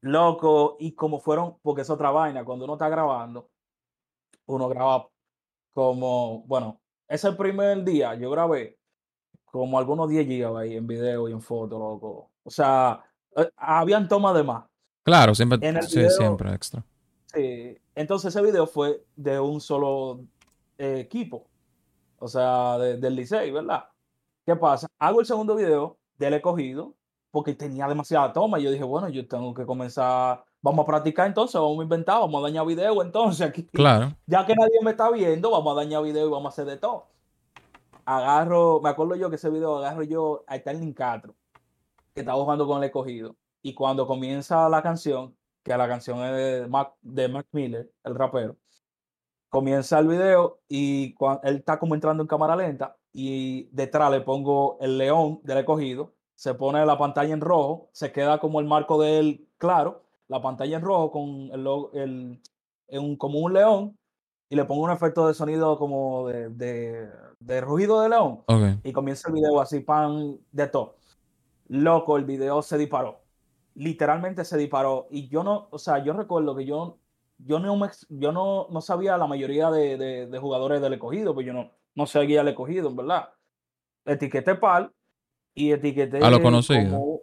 Loco, 0.00 0.76
y 0.78 0.92
como 0.92 1.18
fueron, 1.18 1.56
porque 1.62 1.82
es 1.82 1.90
otra 1.90 2.10
vaina, 2.10 2.44
cuando 2.44 2.64
uno 2.64 2.74
está 2.74 2.88
grabando, 2.88 3.50
uno 4.46 4.68
graba 4.68 5.08
como, 5.74 6.42
bueno, 6.46 6.80
ese 7.08 7.32
primer 7.32 7.82
día 7.84 8.14
yo 8.14 8.30
grabé 8.30 8.78
como 9.46 9.78
algunos 9.78 10.08
10 10.08 10.26
GB 10.26 10.56
ahí 10.56 10.76
en 10.76 10.86
video 10.86 11.28
y 11.28 11.32
en 11.32 11.40
foto, 11.42 11.78
loco. 11.78 12.30
O 12.44 12.50
sea, 12.50 13.02
eh, 13.36 13.50
habían 13.56 14.06
tomas 14.08 14.34
de 14.34 14.44
más. 14.44 14.64
Claro, 15.02 15.34
siempre. 15.34 15.58
En 15.66 15.76
el 15.76 15.82
Sí, 15.84 15.96
video- 15.98 16.10
siempre 16.10 16.52
extra. 16.54 16.84
Sí, 17.34 17.76
entonces 17.94 18.34
ese 18.34 18.44
video 18.44 18.66
fue 18.66 19.04
de 19.16 19.40
un 19.40 19.60
solo 19.60 20.20
eh, 20.78 21.00
equipo, 21.00 21.44
o 22.20 22.28
sea, 22.28 22.78
de- 22.78 22.98
del 22.98 23.16
Licey, 23.16 23.50
¿verdad? 23.50 23.88
¿Qué 24.46 24.54
pasa? 24.54 24.86
Hago 25.00 25.18
el 25.20 25.26
segundo 25.26 25.56
video 25.56 25.98
del 26.16 26.34
escogido 26.34 26.94
porque 27.30 27.54
tenía 27.54 27.86
demasiada 27.86 28.32
toma 28.32 28.58
y 28.58 28.64
yo 28.64 28.70
dije, 28.70 28.84
bueno, 28.84 29.08
yo 29.08 29.26
tengo 29.28 29.52
que 29.54 29.66
comenzar, 29.66 30.44
vamos 30.62 30.82
a 30.84 30.86
practicar 30.86 31.26
entonces, 31.26 31.60
vamos 31.60 31.80
a 31.80 31.82
inventar, 31.82 32.20
vamos 32.20 32.40
a 32.40 32.46
dañar 32.48 32.66
video 32.66 33.02
entonces 33.02 33.46
aquí. 33.46 33.64
Claro. 33.64 34.14
Ya 34.26 34.44
que 34.46 34.54
nadie 34.54 34.78
me 34.82 34.90
está 34.92 35.10
viendo, 35.10 35.50
vamos 35.50 35.72
a 35.72 35.80
dañar 35.80 36.02
video 36.02 36.26
y 36.26 36.30
vamos 36.30 36.46
a 36.46 36.48
hacer 36.48 36.64
de 36.66 36.76
todo. 36.78 37.06
Agarro, 38.04 38.80
me 38.82 38.88
acuerdo 38.88 39.16
yo 39.16 39.28
que 39.28 39.36
ese 39.36 39.50
video 39.50 39.78
agarro 39.78 40.02
yo 40.02 40.42
a 40.46 40.56
Sterling 40.56 40.92
Castro, 40.94 41.34
que 42.14 42.20
estaba 42.20 42.42
jugando 42.42 42.66
con 42.66 42.78
el 42.78 42.84
escogido. 42.84 43.36
Y 43.60 43.74
cuando 43.74 44.06
comienza 44.06 44.68
la 44.68 44.82
canción, 44.82 45.36
que 45.62 45.76
la 45.76 45.86
canción 45.88 46.18
es 46.24 46.32
de 46.32 46.66
Mac, 46.68 46.94
de 47.02 47.28
Mac 47.28 47.46
Miller, 47.52 47.90
el 48.04 48.14
rapero, 48.14 48.56
comienza 49.50 49.98
el 49.98 50.08
video 50.08 50.60
y 50.68 51.12
cuan- 51.14 51.40
él 51.42 51.56
está 51.56 51.78
como 51.78 51.94
entrando 51.94 52.22
en 52.22 52.26
cámara 52.28 52.56
lenta 52.56 52.96
y 53.12 53.64
detrás 53.72 54.10
le 54.10 54.20
pongo 54.22 54.78
el 54.80 54.96
león 54.96 55.40
del 55.42 55.58
escogido 55.58 56.14
se 56.38 56.54
pone 56.54 56.86
la 56.86 56.96
pantalla 56.96 57.34
en 57.34 57.40
rojo, 57.40 57.88
se 57.90 58.12
queda 58.12 58.38
como 58.38 58.60
el 58.60 58.66
marco 58.66 59.00
de 59.02 59.18
él 59.18 59.48
claro, 59.58 60.04
la 60.28 60.40
pantalla 60.40 60.76
en 60.76 60.82
rojo 60.84 61.10
con 61.10 61.50
el, 61.52 62.38
el, 62.86 63.18
como 63.18 63.40
un 63.40 63.52
león 63.54 63.98
y 64.48 64.54
le 64.54 64.64
pongo 64.64 64.84
un 64.84 64.92
efecto 64.92 65.26
de 65.26 65.34
sonido 65.34 65.76
como 65.78 66.28
de, 66.28 66.48
de, 66.50 67.08
de 67.40 67.60
rugido 67.60 68.00
de 68.02 68.10
león 68.10 68.44
Ok. 68.46 68.78
y 68.84 68.92
comienza 68.92 69.28
el 69.28 69.34
video 69.34 69.60
así, 69.60 69.80
pan 69.80 70.38
de 70.52 70.68
todo. 70.68 70.94
Loco, 71.66 72.16
el 72.16 72.24
video 72.24 72.62
se 72.62 72.78
disparó. 72.78 73.18
Literalmente 73.74 74.44
se 74.44 74.56
disparó. 74.56 75.08
Y 75.10 75.26
yo 75.28 75.42
no, 75.42 75.66
o 75.72 75.78
sea, 75.78 75.98
yo 76.04 76.12
recuerdo 76.12 76.54
que 76.54 76.64
yo, 76.64 76.98
yo 77.38 77.58
no, 77.58 77.76
me 77.76 77.88
yo 78.10 78.30
no, 78.30 78.68
no 78.70 78.80
sabía 78.80 79.16
la 79.18 79.26
mayoría 79.26 79.72
de, 79.72 79.96
de- 79.98 80.26
de 80.28 80.38
jugadores 80.38 80.80
del 80.80 80.92
escogido, 80.92 81.34
pues 81.34 81.46
yo 81.46 81.52
no, 81.52 81.72
no 81.96 82.06
seguía 82.06 82.42
el 82.42 82.48
escogido, 82.48 82.88
en 82.90 82.96
verdad. 82.96 83.30
Etiqueté 84.04 84.54
PAL 84.54 84.92
y 85.58 85.72
etiqueté. 85.72 86.18
A 86.24 86.30
lo 86.30 86.40
conocido. 86.42 86.90
como- 86.90 87.20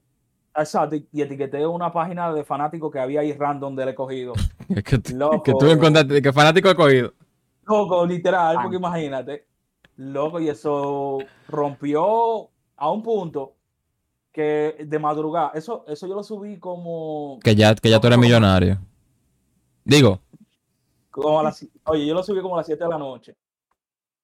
Exacto, 0.58 0.96
y 0.96 1.22
etiqueté 1.22 1.68
una 1.68 1.92
página 1.92 2.32
de 2.34 2.44
fanáticos 2.46 2.90
que 2.92 3.00
había 3.00 3.20
ahí 3.20 3.34
random 3.34 3.76
del 3.76 3.90
escogido. 3.90 4.34
Es 4.70 4.84
que, 4.84 4.98
tú- 5.00 5.16
Loco. 5.16 5.44
que 5.44 5.52
tú 5.54 5.66
encontraste, 5.68 6.22
que 6.22 6.32
fanático 6.34 6.70
he 6.70 6.76
cogido. 6.76 7.14
Loco, 7.68 8.06
literal, 8.06 8.56
Ah. 8.58 8.62
porque 8.64 8.78
imagínate. 8.78 9.46
Loco, 9.98 10.40
y 10.40 10.50
eso 10.50 11.20
rompió 11.48 12.50
a 12.78 12.92
un 12.92 13.02
punto 13.04 13.54
que 14.32 14.76
de 14.86 15.00
madrugada. 15.00 15.52
Eso, 15.56 15.86
eso 15.88 16.08
yo 16.08 16.16
lo 16.16 16.24
subí 16.24 16.58
como, 16.60 17.40
Que 17.44 17.56
ya, 17.56 17.74
que 17.76 17.90
ya 17.90 18.00
tú 18.00 18.08
eres 18.08 18.20
millonario. 18.20 18.78
Digo, 19.86 20.20
como 21.12 21.40
a 21.40 21.44
las. 21.44 21.66
Oye, 21.86 22.06
yo 22.06 22.14
lo 22.14 22.24
subí 22.24 22.42
como 22.42 22.56
a 22.56 22.58
las 22.60 22.66
7 22.66 22.84
de 22.84 22.90
la 22.90 22.98
noche. 22.98 23.36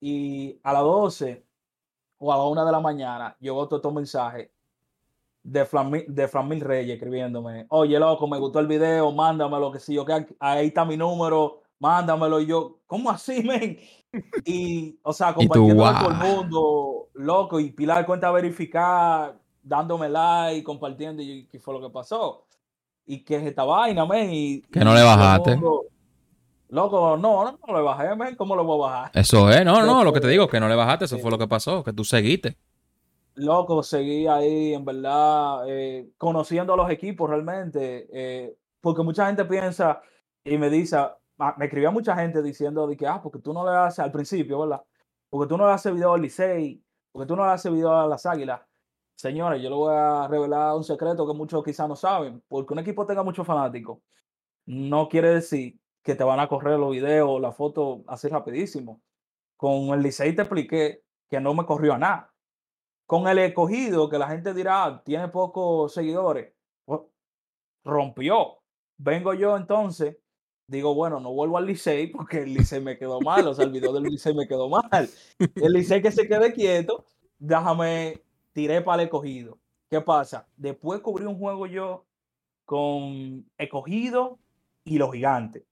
Y 0.02 0.60
a 0.64 0.74
las 0.74 0.82
12 0.84 1.44
o 2.24 2.32
a 2.32 2.38
la 2.38 2.44
1 2.44 2.66
de 2.66 2.72
la 2.72 2.80
mañana 2.80 3.36
llegó 3.40 3.68
todo 3.68 3.78
estos 3.78 3.94
mensajes 3.94 4.50
de 5.42 5.66
Fran, 5.66 5.92
de 6.08 6.28
Fran 6.28 6.48
Mil 6.48 6.62
Reyes 6.62 6.94
escribiéndome. 6.94 7.66
Oye, 7.70 7.98
loco, 7.98 8.28
me 8.28 8.38
gustó 8.38 8.60
el 8.60 8.68
video, 8.68 9.12
mándamelo, 9.12 9.72
que 9.72 9.80
si 9.80 9.96
yo 9.96 10.06
que 10.06 10.28
ahí 10.40 10.68
está 10.68 10.86
mi 10.86 10.96
número, 10.98 11.64
mándamelo. 11.80 12.40
Y 12.40 12.46
yo, 12.46 12.78
¿cómo 12.86 13.10
así, 13.10 13.42
men? 13.44 13.80
Y, 14.46 15.00
o 15.02 15.12
sea, 15.12 15.34
compartiendo 15.34 15.84
con 15.84 15.96
todo 15.96 16.10
guau. 16.10 16.12
el 16.12 16.36
mundo, 16.36 17.08
loco, 17.16 17.60
y 17.60 17.72
Pilar 17.72 18.06
cuenta 18.06 18.30
verificar, 18.32 19.36
dándome 19.64 20.08
like, 20.08 20.64
compartiendo, 20.64 21.24
y 21.24 21.48
qué 21.48 21.60
fue 21.60 21.74
lo 21.74 21.82
que 21.82 21.90
pasó. 21.92 22.46
Y 23.08 23.24
que 23.24 23.38
es 23.38 23.44
esta 23.44 23.64
vaina, 23.64 24.06
men. 24.06 24.30
Y, 24.32 24.62
Que 24.62 24.82
no 24.82 24.92
y 24.94 24.98
le 24.98 25.04
bajaste. 25.04 25.56
mundo, 25.56 25.86
Loco, 26.72 27.18
no, 27.18 27.44
no, 27.44 27.60
no 27.68 27.74
le 27.78 27.82
bajé, 27.84 28.16
men. 28.16 28.36
¿Cómo 28.38 28.56
le 28.56 28.64
voy 28.64 28.78
a 28.80 28.90
bajar? 28.90 29.12
eso 29.14 29.50
es. 29.50 29.66
No, 29.66 29.86
no, 29.86 30.06
lo 30.06 30.14
que 30.14 30.22
te 30.22 30.30
digo, 30.30 30.48
que 30.48 30.60
no 30.60 30.70
le 30.70 30.76
bajaste, 30.76 31.04
eso 31.06 31.18
Sí. 31.18 31.22
fue 31.22 31.30
lo 31.30 31.38
que 31.38 31.48
pasó, 31.48 31.84
que 31.84 31.92
tú 31.92 32.06
seguiste. 32.06 32.58
Loco, 33.36 33.84
seguí 33.84 34.26
ahí, 34.28 34.74
en 34.74 34.86
verdad, 34.86 35.64
eh, 35.68 36.12
conociendo 36.18 36.74
a 36.74 36.78
los 36.78 36.90
equipos 36.90 37.30
realmente, 37.30 38.08
eh, 38.12 38.56
porque 38.80 39.04
mucha 39.04 39.26
gente 39.28 39.44
piensa 39.46 40.02
y 40.46 40.58
me 40.58 40.70
dice, 40.70 40.96
ah, 40.98 41.56
me 41.58 41.66
escribía 41.66 41.92
mucha 41.92 42.16
gente 42.16 42.42
diciendo 42.42 42.88
de 42.88 42.96
que, 42.96 43.06
ah, 43.06 43.20
porque 43.22 43.40
tú 43.40 43.54
no 43.54 43.66
le 43.70 43.76
haces 43.76 44.00
al 44.00 44.12
principio, 44.12 44.60
¿verdad? 44.60 44.82
Porque 45.30 45.50
tú 45.50 45.58
no 45.58 45.66
le 45.68 45.74
haces 45.74 45.94
video 45.94 46.14
al 46.14 46.22
Licey, 46.22 46.82
porque 47.12 47.28
tú 47.28 47.36
no 47.36 47.46
le 47.46 47.52
haces 47.52 47.72
video 47.72 47.94
a 47.98 48.08
las 48.08 48.26
Águilas. 48.26 48.62
Señores, 49.16 49.62
yo 49.62 49.70
le 49.70 49.76
voy 49.76 49.94
a 49.94 50.28
revelar 50.30 50.76
un 50.76 50.84
secreto 50.86 51.28
que 51.28 51.34
muchos 51.34 51.64
quizás 51.64 51.88
no 51.88 51.96
saben, 51.98 52.42
porque 52.48 52.74
un 52.74 52.80
equipo 52.80 53.06
tenga 53.06 53.24
muchos 53.24 53.46
fanáticos, 53.46 54.00
no 54.66 55.08
quiere 55.10 55.36
decir 55.36 55.78
que 56.04 56.16
te 56.16 56.24
van 56.24 56.40
a 56.40 56.48
correr 56.48 56.80
los 56.80 56.92
videos, 56.92 57.42
la 57.42 57.52
foto 57.52 58.04
así 58.08 58.28
rapidísimo. 58.28 59.02
Con 59.58 59.90
el 59.90 60.02
Licey 60.04 60.36
te 60.36 60.44
expliqué 60.44 61.04
que 61.30 61.40
no 61.42 61.54
me 61.54 61.66
corrió 61.66 61.94
a 61.94 61.98
nada 62.00 62.32
con 63.06 63.28
el 63.28 63.40
escogido, 63.40 64.10
que 64.10 64.18
la 64.18 64.30
gente 64.30 64.54
dirá, 64.54 64.86
"Ah, 64.86 65.04
tiene 65.04 65.28
pocos 65.28 65.94
seguidores, 65.94 66.54
pues, 66.86 67.02
rompió. 67.84 68.60
Vengo 68.98 69.34
yo 69.34 69.58
entonces, 69.58 70.18
digo, 70.68 70.96
bueno, 70.96 71.20
no 71.20 71.34
vuelvo 71.34 71.58
al 71.58 71.66
Licey 71.66 72.08
porque 72.08 72.44
el 72.44 72.54
Licey 72.54 72.82
me 72.82 72.98
quedó 72.98 73.20
mal, 73.22 73.48
o 73.48 73.54
sea, 73.54 73.66
el 73.66 73.72
video 73.72 73.94
del 73.94 74.04
Licey 74.04 74.34
me 74.36 74.48
quedó 74.48 74.70
mal. 74.70 75.10
El 75.40 75.74
Licey 75.74 76.02
que 76.02 76.12
se 76.12 76.28
quede 76.28 76.54
quieto, 76.54 77.06
déjame, 77.40 78.22
tiré 78.54 78.82
para 78.82 79.02
el 79.04 79.08
escogido. 79.08 79.60
¿Qué 79.90 80.02
pasa? 80.02 80.48
Después 80.56 81.02
cubrí 81.02 81.26
un 81.26 81.38
juego 81.38 81.68
yo 81.68 82.06
con 82.66 83.46
escogido 83.58 84.40
y 84.86 84.98
los 84.98 85.12
gigantes. 85.12 85.64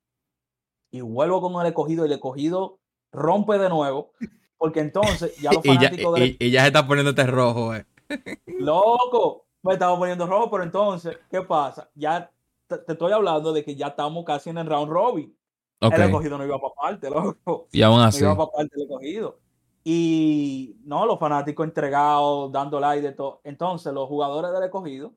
Y 0.92 1.02
vuelvo 1.02 1.42
con 1.42 1.60
el 1.62 1.68
escogido 1.68 2.06
y 2.06 2.08
el 2.08 2.14
escogido 2.14 2.80
rompe 3.12 3.58
de 3.58 3.70
nuevo. 3.70 4.12
Porque 4.58 4.82
entonces 4.82 5.36
ya 5.38 5.54
los 5.54 5.64
Y 5.66 5.70
ya, 5.70 5.76
fanáticos 5.76 6.16
del 6.16 6.24
y- 6.30 6.38
y 6.40 6.52
ya 6.52 6.62
se 6.62 6.68
está 6.68 6.86
poniéndote 6.86 7.24
rojo, 7.26 7.74
eh. 7.76 7.86
Loco, 8.60 9.46
me 9.64 9.74
estaba 9.74 9.98
poniendo 9.98 10.26
rojo, 10.28 10.50
pero 10.52 10.64
entonces, 10.64 11.18
¿qué 11.30 11.42
pasa? 11.44 11.90
Ya 11.96 12.30
te, 12.68 12.78
te 12.80 12.92
estoy 12.94 13.12
hablando 13.14 13.54
de 13.54 13.64
que 13.64 13.76
ya 13.76 13.88
estamos 13.88 14.26
casi 14.26 14.50
en 14.50 14.58
el 14.58 14.68
round 14.68 14.92
robin. 14.92 15.36
El 15.82 15.94
escogido 16.02 16.38
no 16.38 16.44
iba 16.46 16.60
para 16.60 16.74
parte, 16.74 17.10
loco. 17.46 17.68
Y 17.72 17.82
aún 17.84 18.00
No 18.00 18.04
así. 18.04 18.20
iba 18.22 18.36
para 18.36 18.52
parte 18.52 18.76
el 18.76 18.82
escogido. 18.84 19.40
Y 19.84 20.76
no, 20.84 21.06
los 21.06 21.18
fanáticos 21.20 21.66
entregados, 21.66 22.52
dando 22.52 22.80
like 22.82 23.02
de 23.08 23.14
todo. 23.14 23.40
Entonces, 23.46 23.94
los 23.94 24.08
jugadores 24.10 24.52
del 24.52 24.64
escogido 24.64 25.14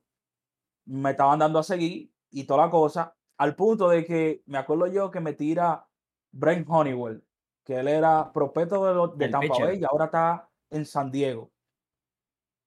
me 0.85 1.11
estaban 1.11 1.39
dando 1.39 1.59
a 1.59 1.63
seguir 1.63 2.11
y 2.31 2.45
toda 2.45 2.65
la 2.65 2.71
cosa, 2.71 3.13
al 3.37 3.55
punto 3.55 3.89
de 3.89 4.05
que 4.05 4.43
me 4.45 4.57
acuerdo 4.57 4.87
yo 4.87 5.11
que 5.11 5.19
me 5.19 5.33
tira 5.33 5.87
Brent 6.31 6.67
Honeywell, 6.69 7.23
que 7.63 7.79
él 7.79 7.87
era 7.87 8.31
prospecto 8.33 8.85
de, 8.85 8.93
los- 8.93 9.17
de 9.17 9.29
Tampa 9.29 9.47
pitcher. 9.47 9.65
Bay 9.67 9.79
y 9.81 9.83
ahora 9.85 10.05
está 10.05 10.49
en 10.69 10.85
San 10.85 11.11
Diego. 11.11 11.51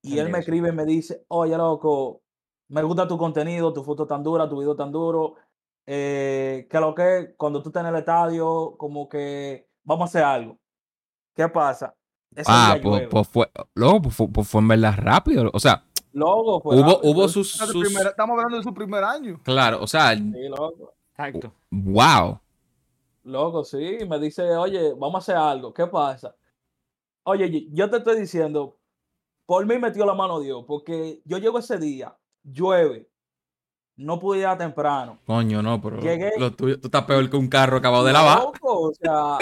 Y 0.02 0.10
San 0.10 0.18
él 0.18 0.24
me 0.24 0.30
Diego, 0.30 0.38
escribe 0.38 0.68
y 0.68 0.72
me 0.72 0.84
dice, 0.84 1.24
oye, 1.28 1.56
loco, 1.56 2.22
me 2.68 2.82
gusta 2.82 3.06
tu 3.08 3.16
contenido, 3.18 3.72
tu 3.72 3.82
foto 3.82 4.06
tan 4.06 4.22
dura, 4.22 4.48
tu 4.48 4.58
video 4.58 4.76
tan 4.76 4.92
duro. 4.92 5.34
Eh, 5.86 6.66
que 6.68 6.80
lo 6.80 6.94
que 6.94 7.34
cuando 7.36 7.62
tú 7.62 7.68
estás 7.68 7.82
en 7.82 7.90
el 7.90 7.96
estadio, 7.96 8.74
como 8.76 9.08
que 9.08 9.68
vamos 9.84 10.02
a 10.02 10.06
hacer 10.06 10.24
algo. 10.24 10.58
¿Qué 11.34 11.48
pasa? 11.48 11.94
Ese 12.34 12.50
Ah, 12.52 12.76
pues, 12.82 13.06
pues 13.08 13.28
fue. 13.28 13.50
Luego, 13.74 14.02
pues, 14.02 14.16
fue, 14.16 14.28
pues 14.28 14.48
fue 14.48 14.60
en 14.60 14.68
verdad 14.68 14.94
rápido. 14.96 15.50
O 15.52 15.60
sea, 15.60 15.85
Loco, 16.16 16.60
fue 16.62 16.76
hubo, 16.76 16.82
rápido. 16.94 17.12
hubo 17.12 17.28
sus. 17.28 17.52
Sus- 17.52 17.94
estamos 17.94 18.36
hablando 18.38 18.56
de 18.56 18.62
su 18.62 18.72
primer 18.72 19.04
año. 19.04 19.38
Claro, 19.44 19.82
o 19.82 19.86
sea, 19.86 20.16
Sí, 20.16 20.48
loco. 20.48 20.94
Exacto. 21.10 21.52
wow. 21.70 22.38
Loco, 23.24 23.64
sí, 23.64 23.98
me 24.08 24.18
dice, 24.18 24.42
oye, 24.56 24.92
vamos 24.94 25.16
a 25.16 25.18
hacer 25.18 25.36
algo. 25.36 25.74
¿Qué 25.74 25.86
pasa? 25.86 26.34
Oye, 27.24 27.50
yo- 27.50 27.68
yo 27.70 27.90
te 27.90 27.98
estoy 27.98 28.18
diciendo, 28.18 28.78
por 29.44 29.66
mí 29.66 29.76
metió 29.78 30.06
la 30.06 30.14
mano 30.14 30.40
Dios, 30.40 30.64
porque 30.66 31.20
yo 31.26 31.36
llego 31.36 31.58
ese 31.58 31.76
día, 31.76 32.16
llueve, 32.44 33.10
no 33.96 34.18
pude 34.18 34.38
llegar 34.38 34.58
temprano. 34.58 35.18
Coño, 35.26 35.62
no, 35.62 35.80
pero 35.80 36.00
Llegué- 36.00 36.32
lo 36.38 36.52
tuyo, 36.52 36.78
tú 36.80 36.88
estás 36.88 37.04
peor 37.04 37.28
que 37.30 37.36
un 37.36 37.48
carro 37.48 37.78
acabado 37.78 38.04
de 38.04 38.12
lavar. 38.12 38.40
Loco, 38.40 38.80
o 38.88 38.92
sea, 38.94 39.38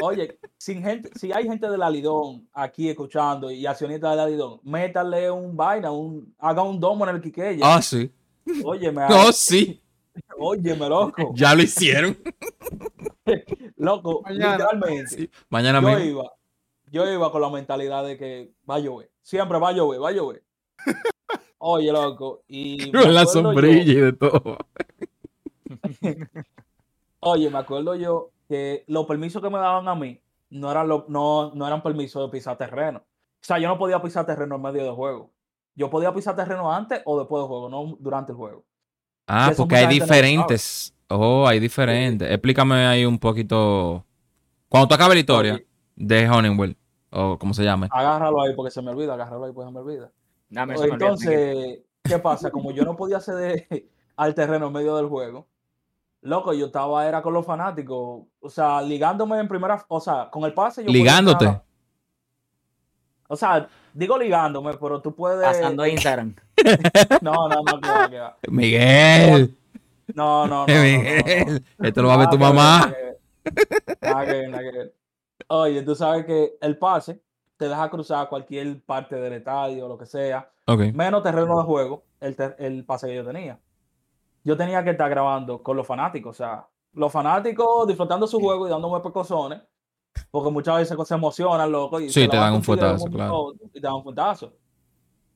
oye, 0.00 0.38
sin 0.58 0.82
gente, 0.82 1.10
si 1.18 1.32
hay 1.32 1.44
gente 1.44 1.68
del 1.68 1.82
Alidón 1.82 2.48
aquí 2.52 2.88
escuchando 2.88 3.50
y 3.50 3.66
accionistas 3.66 4.10
del 4.12 4.20
Alidón, 4.20 4.60
métale 4.62 5.30
un 5.30 5.56
vaina, 5.56 5.90
un, 5.90 6.34
haga 6.38 6.62
un 6.62 6.78
domo 6.78 7.06
en 7.08 7.16
el 7.16 7.20
Quiqueya. 7.22 7.64
Ah, 7.64 7.82
sí. 7.82 8.10
Óyeme, 8.64 9.06
No, 9.08 9.32
sí. 9.32 9.82
óyeme, 10.38 10.88
loco. 10.88 11.32
Ya 11.34 11.54
lo 11.54 11.62
hicieron. 11.62 12.16
Loco, 13.76 14.22
Mañana. 14.22 14.52
literalmente. 14.56 15.06
Sí. 15.08 15.30
Mañana 15.48 15.80
yo 15.80 15.86
mismo. 15.88 16.04
iba, 16.04 16.32
yo 16.90 17.10
iba 17.12 17.30
con 17.32 17.40
la 17.40 17.48
mentalidad 17.50 18.04
de 18.04 18.16
que 18.18 18.52
va 18.68 18.74
a 18.76 18.78
llover. 18.80 19.10
Siempre 19.22 19.58
va 19.58 19.68
a 19.68 19.72
llover, 19.72 20.02
va 20.02 20.08
a 20.08 20.12
llover. 20.12 20.44
Oye, 21.62 21.92
loco. 21.92 22.42
Y 22.48 22.90
Con 22.92 23.14
la 23.14 23.24
yo- 23.24 23.28
sombrilla 23.28 23.92
y 23.92 23.94
de 23.96 24.12
todo. 24.14 24.56
oye, 27.20 27.50
me 27.50 27.58
acuerdo 27.58 27.94
yo 27.96 28.30
que 28.48 28.84
los 28.88 29.06
permisos 29.06 29.40
que 29.42 29.50
me 29.50 29.58
daban 29.58 29.86
a 29.88 29.94
mí 29.94 30.20
no 30.50 30.70
eran, 30.70 30.88
lo- 30.88 31.04
no, 31.08 31.52
no 31.54 31.66
eran 31.66 31.82
permisos 31.82 32.22
de 32.24 32.36
pisar 32.36 32.56
terreno. 32.56 32.98
O 32.98 33.42
sea, 33.42 33.58
yo 33.58 33.68
no 33.68 33.78
podía 33.78 34.02
pisar 34.02 34.26
terreno 34.26 34.56
en 34.56 34.62
medio 34.62 34.84
del 34.84 34.94
juego. 34.94 35.30
Yo 35.74 35.88
podía 35.88 36.12
pisar 36.12 36.34
terreno 36.36 36.72
antes 36.72 37.00
o 37.04 37.18
después 37.18 37.40
del 37.42 37.48
juego, 37.48 37.68
no 37.68 37.96
durante 38.00 38.32
el 38.32 38.36
juego. 38.36 38.64
Ah, 39.26 39.48
eso 39.52 39.62
porque 39.62 39.76
hay 39.76 39.84
no 39.86 39.90
diferentes. 39.92 40.94
Oh, 41.08 41.46
hay 41.46 41.60
diferentes. 41.60 42.28
Explícame 42.30 42.74
ahí 42.86 43.04
un 43.04 43.18
poquito. 43.18 44.04
Cuando 44.68 44.88
tú 44.88 44.94
acabas 44.94 45.14
la 45.14 45.20
historia 45.20 45.54
Oye. 45.54 45.66
de 45.96 46.28
Honeywell, 46.28 46.76
o 47.10 47.38
como 47.38 47.54
se 47.54 47.64
llame. 47.64 47.88
Agárralo 47.90 48.42
ahí 48.42 48.54
porque 48.54 48.70
se 48.70 48.82
me 48.82 48.90
olvida, 48.90 49.14
agárralo 49.14 49.44
ahí 49.44 49.52
porque 49.52 49.68
se 49.68 49.72
me 49.72 49.80
olvida. 49.80 50.10
Dame 50.50 50.74
eso. 50.74 50.84
Entonces, 50.84 51.78
¿qué 52.02 52.18
pasa? 52.18 52.50
Como 52.50 52.72
yo 52.72 52.84
no 52.84 52.96
podía 52.96 53.18
acceder 53.18 53.66
al 54.16 54.34
terreno 54.34 54.66
en 54.66 54.72
medio 54.72 54.96
del 54.96 55.06
juego, 55.06 55.46
loco, 56.22 56.52
yo 56.52 56.66
estaba, 56.66 57.06
era 57.06 57.22
con 57.22 57.32
los 57.32 57.46
fanáticos, 57.46 58.24
o 58.40 58.50
sea, 58.50 58.82
ligándome 58.82 59.38
en 59.38 59.48
primera, 59.48 59.82
o 59.88 60.00
sea, 60.00 60.28
con 60.30 60.44
el 60.44 60.52
pase. 60.52 60.84
Yo 60.84 60.90
Ligándote. 60.90 61.60
O 63.28 63.36
sea, 63.36 63.68
digo 63.94 64.18
ligándome, 64.18 64.74
pero 64.74 65.00
tú 65.00 65.14
puedes. 65.14 65.46
Pasando 65.46 65.82
a 65.82 65.88
Instagram. 65.88 66.34
No, 67.22 67.48
no, 67.48 67.62
no, 67.62 67.80
va. 67.80 68.36
Miguel. 68.48 69.56
No, 70.14 70.46
no, 70.46 70.66
no. 70.66 70.66
no, 70.66 70.66
no, 70.66 70.66
no. 70.66 70.82
Miguel. 70.82 71.64
Esto 71.78 72.02
lo 72.02 72.08
va 72.08 72.14
a 72.14 72.18
ver 72.18 72.28
tu 72.28 72.38
mamá. 72.38 72.92
ver, 72.92 73.18
nada 74.02 74.26
que 74.26 74.32
ver, 74.32 74.50
nada 74.50 74.62
que 74.64 74.78
ver. 74.78 74.94
Oye, 75.46 75.82
tú 75.82 75.94
sabes 75.94 76.26
que 76.26 76.58
el 76.60 76.76
pase 76.76 77.18
te 77.60 77.68
deja 77.68 77.90
cruzar 77.90 78.26
cualquier 78.30 78.80
parte 78.80 79.16
del 79.16 79.34
estadio, 79.34 79.86
lo 79.86 79.98
que 79.98 80.06
sea. 80.06 80.50
Menos 80.94 81.22
terreno 81.22 81.58
de 81.58 81.64
juego 81.64 82.04
el, 82.18 82.34
el 82.56 82.86
pase 82.86 83.06
que 83.06 83.16
yo 83.16 83.22
tenía. 83.22 83.60
Yo 84.42 84.56
tenía 84.56 84.82
que 84.82 84.92
estar 84.92 85.10
grabando 85.10 85.62
con 85.62 85.76
los 85.76 85.86
fanáticos, 85.86 86.36
o 86.36 86.38
sea, 86.38 86.66
los 86.94 87.12
fanáticos 87.12 87.86
disfrutando 87.86 88.26
su 88.26 88.40
juego 88.40 88.66
y 88.66 88.70
dándome 88.70 89.00
pecosones, 89.00 89.60
porque 90.30 90.50
muchas 90.50 90.78
veces 90.78 90.96
se 91.06 91.14
emocionan, 91.14 91.70
loco. 91.70 92.00
Y 92.00 92.08
Sí, 92.08 92.26
te 92.26 92.38
dan 92.38 92.54
un 92.54 92.60
un 92.60 92.64
claro. 92.64 93.52
Y 93.62 93.68
te 93.68 93.80
dan 93.80 93.92
un 93.92 94.04
fuetazo. 94.04 94.54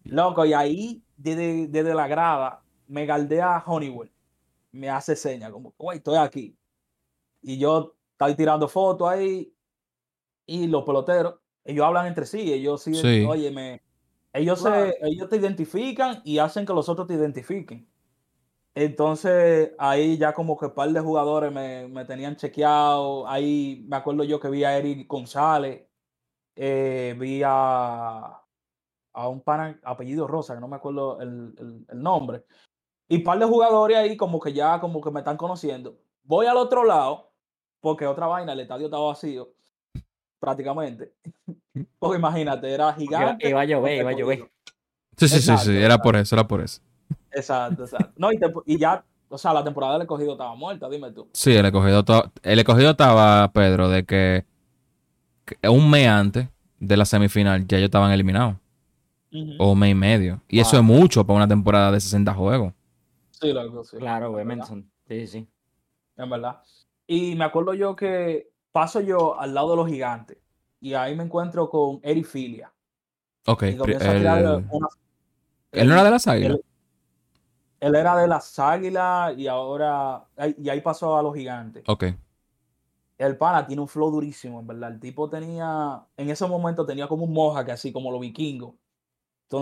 Loco, 0.04 0.46
y 0.46 0.54
ahí, 0.54 1.02
desde, 1.18 1.66
desde 1.66 1.92
la 1.92 2.08
grada, 2.08 2.62
me 2.86 3.04
galdea 3.04 3.62
Honeywell. 3.66 4.10
Me 4.72 4.88
hace 4.88 5.14
señas, 5.14 5.50
como, 5.50 5.74
güey, 5.76 5.98
estoy 5.98 6.16
aquí. 6.16 6.56
Y 7.42 7.58
yo 7.58 7.96
estoy 8.12 8.34
tirando 8.34 8.66
fotos 8.66 9.10
ahí, 9.10 9.54
y 10.46 10.66
los 10.68 10.84
peloteros, 10.84 11.34
ellos 11.64 11.84
hablan 11.86 12.06
entre 12.06 12.26
sí, 12.26 12.52
ellos 12.52 12.82
sí, 12.82 12.94
Sí. 12.94 13.24
oye, 13.26 13.50
me, 13.50 13.80
ellos, 14.32 14.60
Claro. 14.62 14.86
se, 14.90 14.98
ellos 15.02 15.28
te 15.28 15.36
identifican 15.36 16.20
y 16.24 16.38
hacen 16.38 16.66
que 16.66 16.72
los 16.72 16.88
otros 16.88 17.06
te 17.06 17.14
identifiquen. 17.14 17.88
Entonces, 18.74 19.72
ahí 19.78 20.18
ya 20.18 20.32
como 20.34 20.56
que 20.58 20.66
un 20.66 20.74
par 20.74 20.90
de 20.90 21.00
jugadores 21.00 21.52
me, 21.52 21.86
me 21.86 22.04
tenían 22.04 22.34
chequeado. 22.36 23.26
Ahí 23.28 23.84
me 23.88 23.96
acuerdo 23.96 24.24
yo 24.24 24.40
que 24.40 24.48
vi 24.48 24.64
a 24.64 24.76
Eric 24.76 25.06
González, 25.08 25.86
eh, 26.56 27.14
vi 27.18 27.42
a, 27.44 28.40
a 29.12 29.28
un 29.28 29.40
pana 29.42 29.78
apellido 29.84 30.26
Rosa, 30.26 30.54
que 30.54 30.60
no 30.60 30.66
me 30.68 30.76
acuerdo 30.76 31.20
el, 31.20 31.54
el- 31.58 31.86
el 31.88 32.02
nombre. 32.02 32.44
Y 33.08 33.18
un 33.18 33.22
par 33.24 33.38
de 33.38 33.44
jugadores 33.46 33.96
ahí 33.96 34.16
como 34.16 34.40
que 34.40 34.52
ya 34.52 34.80
como 34.80 35.00
que 35.00 35.10
me 35.12 35.20
están 35.20 35.36
conociendo. 35.36 35.96
Voy 36.24 36.46
al 36.46 36.56
otro 36.56 36.82
lado, 36.84 37.30
porque 37.80 38.06
otra 38.06 38.26
vaina, 38.26 38.54
el 38.54 38.60
estadio 38.60 38.86
estaba 38.86 39.06
vacío, 39.08 39.50
prácticamente. 40.44 41.12
Porque 41.98 42.18
imagínate, 42.18 42.70
era 42.72 42.92
gigante. 42.92 43.48
iba 43.48 43.60
a 43.62 43.64
llover, 43.64 44.00
iba 44.00 44.10
a 44.10 44.14
llover. 44.14 44.50
Sí, 45.16 45.28
sí, 45.28 45.40
sí, 45.40 45.50
Exacto, 45.50 45.64
sí. 45.64 45.76
Era 45.76 45.98
por 45.98 46.16
eso, 46.16 46.34
era 46.36 46.46
por 46.46 46.60
eso. 46.60 46.80
Exacto, 47.30 47.84
exacto. 47.84 48.12
No, 48.16 48.30
y, 48.32 48.38
te- 48.38 48.52
y 48.66 48.78
ya, 48.78 49.04
o 49.28 49.38
sea, 49.38 49.52
la 49.52 49.64
temporada 49.64 49.94
del 49.94 50.02
escogido 50.02 50.32
estaba 50.32 50.54
muerta, 50.54 50.88
dime 50.88 51.10
tú. 51.12 51.28
Sí, 51.32 51.52
el 51.54 51.64
escogido, 51.66 52.04
el 52.42 52.58
escogido 52.58 52.90
estaba, 52.90 53.50
Pedro, 53.52 53.88
de 53.88 54.04
que, 54.04 54.44
que 55.44 55.68
un 55.68 55.88
mes 55.90 56.08
antes 56.08 56.48
de 56.78 56.96
la 56.96 57.04
semifinal 57.04 57.66
ya 57.66 57.78
ellos 57.78 57.86
estaban 57.88 58.12
eliminados. 58.12 58.56
O 59.58 59.72
un 59.72 59.78
mes 59.80 59.90
y 59.90 59.94
medio. 59.96 60.40
Y 60.48 60.60
eso 60.60 60.76
es 60.76 60.82
mucho 60.84 61.26
para 61.26 61.38
una 61.38 61.48
temporada 61.48 61.90
de 61.90 61.98
60 62.00 62.32
juegos. 62.34 62.72
Sí, 63.32 63.52
loco, 63.52 63.82
sí. 63.82 63.96
Claro, 63.96 64.38
Emerson. 64.38 64.88
Sí, 65.08 65.26
sí. 65.26 65.48
En 66.16 66.30
verdad. 66.30 66.60
Y 67.08 67.34
me 67.34 67.44
acuerdo 67.44 67.74
yo 67.74 67.96
que 67.96 68.52
paso 68.74 69.00
yo 69.00 69.38
al 69.38 69.54
lado 69.54 69.70
de 69.70 69.76
los 69.76 69.88
gigantes 69.88 70.36
y 70.80 70.94
ahí 70.94 71.14
me 71.14 71.22
encuentro 71.22 71.70
con 71.70 72.00
Eric 72.02 72.26
Filia. 72.26 72.72
Ok. 73.46 73.62
Él, 73.62 73.80
una- 73.80 74.88
él 75.70 75.88
no 75.88 75.94
era 75.94 76.02
de 76.04 76.10
las 76.10 76.26
águilas. 76.26 76.56
él- 76.58 76.64
él 77.80 77.94
era 77.94 78.16
de 78.16 78.26
las 78.26 78.58
águilas 78.58 79.38
y 79.38 79.46
ahora, 79.46 80.24
y 80.58 80.68
ahí 80.68 80.80
pasó 80.80 81.16
a 81.16 81.22
los 81.22 81.34
gigantes. 81.36 81.84
Ok. 81.86 82.04
El 83.16 83.36
pana 83.36 83.64
tiene 83.64 83.80
un 83.80 83.86
flow 83.86 84.10
durísimo, 84.10 84.58
en 84.58 84.66
verdad. 84.66 84.90
El 84.92 84.98
tipo 84.98 85.30
tenía, 85.30 86.04
en 86.16 86.30
ese 86.30 86.44
momento 86.48 86.84
tenía 86.84 87.06
como 87.06 87.24
un 87.24 87.32
moja 87.32 87.64
que 87.64 87.70
así 87.70 87.92
como 87.92 88.10
los 88.10 88.20
vikingos. 88.20 88.74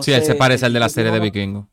Sí, 0.01 0.13
él 0.13 0.23
se 0.25 0.35
parece 0.37 0.65
el 0.65 0.71
al 0.71 0.73
de 0.75 0.81
la 0.81 0.89
serie 0.89 1.11
de 1.11 1.21
tiene 1.21 1.27
una- 1.29 1.33
Vikingo. 1.33 1.69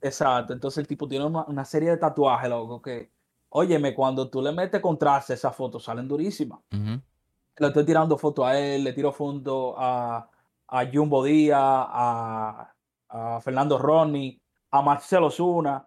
Exacto, 0.00 0.52
entonces 0.52 0.78
el 0.78 0.86
tipo 0.88 1.06
tiene 1.06 1.24
una, 1.24 1.44
una 1.44 1.64
serie 1.64 1.90
de 1.90 1.96
tatuajes, 1.98 2.50
loco, 2.50 2.82
que, 2.82 3.10
óyeme, 3.56 3.94
cuando 3.94 4.28
tú 4.28 4.42
le 4.42 4.52
metes 4.52 4.80
contraste, 4.80 5.34
esas 5.34 5.54
fotos 5.54 5.84
salen 5.84 6.08
durísimas. 6.08 6.60
Le 6.70 7.66
estoy 7.68 7.84
tirando 7.84 8.18
fotos 8.18 8.44
a 8.46 8.58
él, 8.58 8.82
le 8.82 8.92
tiro 8.92 9.12
fotos 9.12 9.74
a, 9.78 10.28
a 10.66 10.86
Jumbo 10.92 11.22
Díaz, 11.22 11.60
a, 11.60 12.74
a 13.08 13.40
Fernando 13.40 13.78
Ronnie, 13.78 14.40
a 14.72 14.82
Marcelo 14.82 15.30
Zuna, 15.30 15.86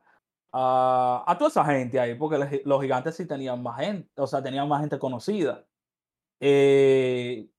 a, 0.54 1.26
a 1.28 1.38
toda 1.38 1.50
esa 1.50 1.66
gente 1.66 2.00
ahí, 2.00 2.16
porque 2.16 2.38
los, 2.38 2.50
los 2.64 2.82
gigantes 2.82 3.16
sí 3.18 3.28
tenían 3.28 3.62
más 3.62 3.80
gente, 3.82 4.10
o 4.22 4.28
sea, 4.28 4.42
tenían 4.42 4.68
más 4.70 4.80
gente 4.80 4.98
conocida. 4.98 5.66
Eh, 6.40 7.50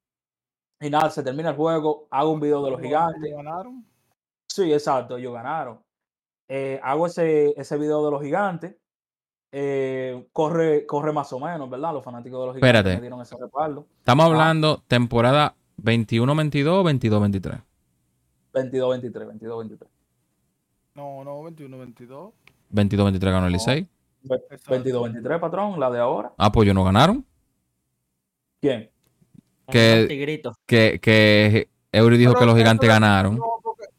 y 0.81 0.91
nada, 0.91 1.11
se 1.11 1.23
termina 1.23 1.51
el 1.51 1.57
juego, 1.57 2.09
hago 2.11 2.31
un 2.31 2.41
video 2.41 2.65
de 2.65 2.71
los 2.71 2.81
gigantes. 2.81 3.23
ellos 3.23 3.37
ganaron. 3.45 3.85
Sí, 4.47 4.73
exacto, 4.73 5.19
ellos 5.19 5.35
ganaron. 5.35 5.85
Eh, 6.49 6.81
hago 6.83 7.07
ese, 7.07 7.53
ese 7.61 7.77
video 7.77 8.03
de 8.07 8.11
los 8.11 8.23
gigantes. 8.23 8.75
Eh, 9.53 10.27
corre, 10.33 10.85
corre 10.87 11.13
más 11.13 11.33
o 11.33 11.41
menos, 11.41 11.69
¿verdad? 11.71 11.93
Los 11.95 12.05
fanáticos 12.05 12.41
de 12.41 12.47
los 12.47 12.55
gigantes 12.57 12.69
Espérate. 12.79 12.95
me 12.97 13.01
dieron 13.03 13.21
ese 13.23 13.37
respaldo. 13.41 13.87
Estamos 13.99 14.25
Ah. 14.25 14.29
hablando 14.29 14.83
temporada 14.87 15.55
21-22 15.83 16.69
o 16.69 16.85
22-23. 16.85 17.63
22-23, 18.53 19.27
22-23. 19.27 19.89
No, 20.95 21.23
no, 21.25 21.43
21, 21.45 21.79
22. 21.79 22.33
22-23 22.71 23.21
ganó 23.33 23.47
el 23.47 23.53
No. 23.53 23.57
Licey. 23.59 23.87
Exacto. 24.25 24.75
22-23, 24.75 25.39
patrón, 25.41 25.79
la 25.81 25.91
de 25.91 26.01
ahora. 26.01 26.33
Ah, 26.37 26.51
pues 26.53 26.65
ellos 26.67 26.75
no 26.75 26.85
ganaron. 26.85 27.25
¿Quién? 28.61 28.91
Que-. 29.71 30.09
Que, 30.67 30.99
que 31.01 31.69
Eury 31.93 32.17
dijo 32.19 32.33
Pero 32.33 32.41
que 32.41 32.47
los 32.47 32.57
gigantes 32.57 32.89
ganaron. 32.89 33.37
No, 33.37 33.45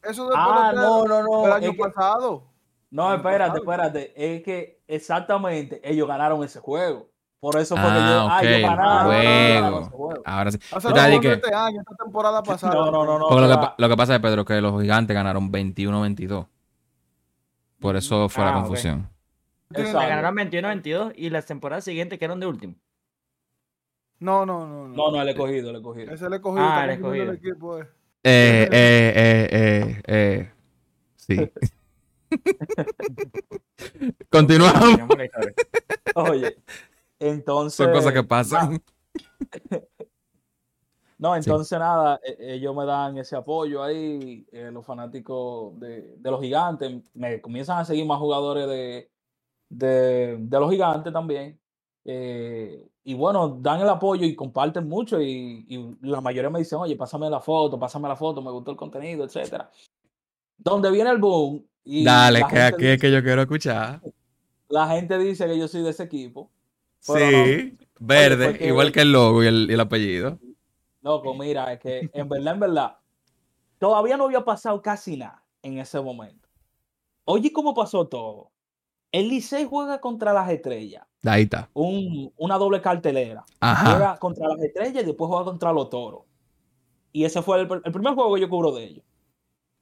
eso 0.04 0.30
Ah, 0.36 0.72
no, 0.76 1.06
no, 1.06 1.24
no. 1.24 1.46
el 1.46 1.52
año 1.54 1.70
es 1.72 1.78
que- 1.78 1.84
pasado. 1.84 2.44
No, 2.92 3.14
espérate, 3.14 3.60
espérate. 3.60 4.14
Es 4.16 4.44
que 4.44 4.82
exactamente 4.88 5.80
ellos 5.84 6.08
ganaron 6.08 6.44
ese 6.44 6.60
juego. 6.60 7.10
Por 7.40 7.58
eso 7.58 7.76
fue 7.78 7.86
que 7.86 7.90
Ah, 7.92 8.10
yo. 8.12 8.28
Ah, 8.30 8.42
el 8.42 8.62
ganaron. 8.62 9.06
juego. 9.06 9.80
ese 9.82 9.90
juego. 9.92 10.22
Ahora 10.26 10.52
sí. 10.52 10.60
O 10.74 10.82
sea, 10.82 10.92
no 11.10 11.22
que- 11.22 11.32
este 11.34 11.54
año, 11.54 11.80
esta 11.82 11.96
temporada 12.04 12.44
pasada. 12.44 12.74
No, 12.76 12.92
no, 12.92 13.06
no, 13.06 13.18
no. 13.20 13.28
Porque 13.30 13.48
lo, 13.48 13.60
que, 13.62 13.68
lo 13.78 13.90
que 13.90 13.96
pasa 13.98 14.16
es, 14.16 14.22
Pedro, 14.22 14.44
que 14.44 14.60
los 14.60 14.82
gigantes 14.82 15.14
ganaron 15.16 15.50
21-22. 15.52 16.48
Por 17.80 17.96
eso 17.96 18.28
fue 18.28 18.44
la 18.44 18.50
Ah, 18.52 18.54
confusión. 18.56 19.10
Tiene- 19.74 19.94
Le 19.94 20.00
ganaron 20.00 20.36
21-22 20.36 21.14
y 21.16 21.30
las 21.30 21.46
temporadas 21.46 21.86
siguientes 21.86 22.20
quedaron 22.20 22.40
de 22.42 22.48
último. 22.48 22.76
No, 24.20 24.46
no, 24.46 24.68
no. 24.68 24.88
no. 24.90 24.96
No, 24.96 25.12
no, 25.12 25.22
el 25.22 25.30
escogido, 25.30 25.70
el 25.70 25.78
escogido. 25.78 26.12
Ese 26.14 26.30
le 26.30 26.36
he 26.38 26.42
cogido. 26.42 26.66
Ah, 26.66 26.70
está 26.72 26.84
el 26.86 26.90
el 26.90 26.96
escogido. 26.98 27.32
equipo, 27.34 27.80
eh. 27.80 27.88
Eh, 28.24 28.68
eh, 28.70 29.14
eh, 29.16 29.48
eh, 29.52 30.02
eh. 30.08 30.52
Sí. 31.16 31.38
Continuamos. 34.32 35.00
Oye, 36.16 36.58
entonces. 37.20 37.78
Son 37.78 37.92
cosas 37.94 38.14
que 38.14 38.24
pasan. 38.24 38.82
No, 41.22 41.34
Sí. 41.34 41.40
entonces 41.50 41.78
nada, 41.78 42.18
e- 42.24 42.54
ellos 42.56 42.74
me 42.74 42.86
dan 42.86 43.18
ese 43.18 43.36
apoyo 43.36 43.84
ahí, 43.84 44.48
eh, 44.54 44.70
los 44.72 44.86
fanáticos 44.86 45.78
de, 45.78 46.16
de 46.16 46.32
los 46.32 46.40
gigantes, 46.40 47.04
me 47.14 47.42
comienzan 47.42 47.80
a 47.80 47.84
seguir 47.84 48.06
más 48.06 48.20
jugadores 48.20 48.66
de, 48.70 49.12
de, 49.68 50.38
de 50.40 50.60
los 50.62 50.72
gigantes 50.72 51.12
también. 51.12 51.60
eh, 52.06 52.88
y 53.04 53.14
bueno, 53.16 53.50
dan 53.60 53.82
el 53.82 53.90
apoyo 53.90 54.26
y 54.26 54.34
comparten 54.34 54.88
mucho 54.88 55.22
y, 55.22 55.66
y 55.68 55.98
la 56.08 56.22
mayoría 56.22 56.50
me 56.50 56.60
dicen, 56.60 56.80
oye, 56.80 56.96
pásame 56.96 57.30
la 57.30 57.42
foto, 57.42 57.78
pásame 57.78 58.08
la 58.08 58.16
foto, 58.16 58.42
me 58.42 58.52
gustó 58.52 58.72
el 58.72 58.78
contenido, 58.78 59.26
etcétera. 59.26 59.70
Donde 60.58 60.90
viene 60.90 61.10
el 61.10 61.18
boom 61.18 61.68
y 61.84 62.04
Dale, 62.04 62.44
que 62.50 62.60
aquí 62.62 62.88
es 62.88 63.00
que 63.02 63.12
yo 63.12 63.24
quiero 63.24 63.42
escuchar. 63.42 64.02
la 64.70 64.88
gente 64.90 65.18
dice 65.18 65.48
que 65.48 65.58
yo 65.58 65.68
soy 65.68 65.82
de 65.84 65.90
ese 65.92 66.04
equipo. 66.04 66.52
no. 67.08 67.16
Sí. 67.18 67.78
Verde, 68.02 68.50
porque- 68.52 68.68
igual 68.68 68.92
que 68.94 69.02
el 69.02 69.12
logo 69.12 69.44
y 69.44 69.48
el, 69.48 69.68
y 69.70 69.74
el 69.74 69.80
apellido. 69.80 70.40
Loco, 71.02 71.34
mira, 71.34 71.74
es 71.74 71.80
que 71.80 72.10
en 72.14 72.30
verdad, 72.30 72.54
en 72.54 72.60
verdad, 72.62 72.98
todavía 73.78 74.16
no 74.16 74.26
había 74.26 74.44
pasado 74.46 74.82
casi 74.82 75.18
nada 75.18 75.44
en 75.62 75.80
ese 75.80 76.00
momento. 76.00 76.48
Oye, 77.26 77.52
¿cómo 77.52 77.74
pasó 77.74 78.08
todo? 78.08 78.52
El 79.12 79.28
Licey 79.28 79.66
juega 79.66 80.00
contra 80.00 80.32
las 80.34 80.50
estrellas, 80.50 81.06
Ahí 81.26 81.44
está. 81.44 81.70
un- 81.74 82.32
una 82.38 82.58
doble 82.58 82.80
cartelera. 82.82 83.44
Ajá. 83.60 83.90
Juega 83.92 84.18
contra 84.18 84.48
las 84.48 84.60
estrellas 84.62 85.04
y 85.04 85.06
después 85.06 85.28
juega 85.28 85.44
contra 85.46 85.74
los 85.74 85.90
toros. 85.90 86.22
Y 87.12 87.26
ese 87.26 87.42
fue 87.42 87.60
el 87.62 87.68
primer 87.68 88.14
juego 88.14 88.36
que 88.36 88.42
yo 88.42 88.50
cubro 88.50 88.72
de 88.72 88.84
ellos. 88.86 89.04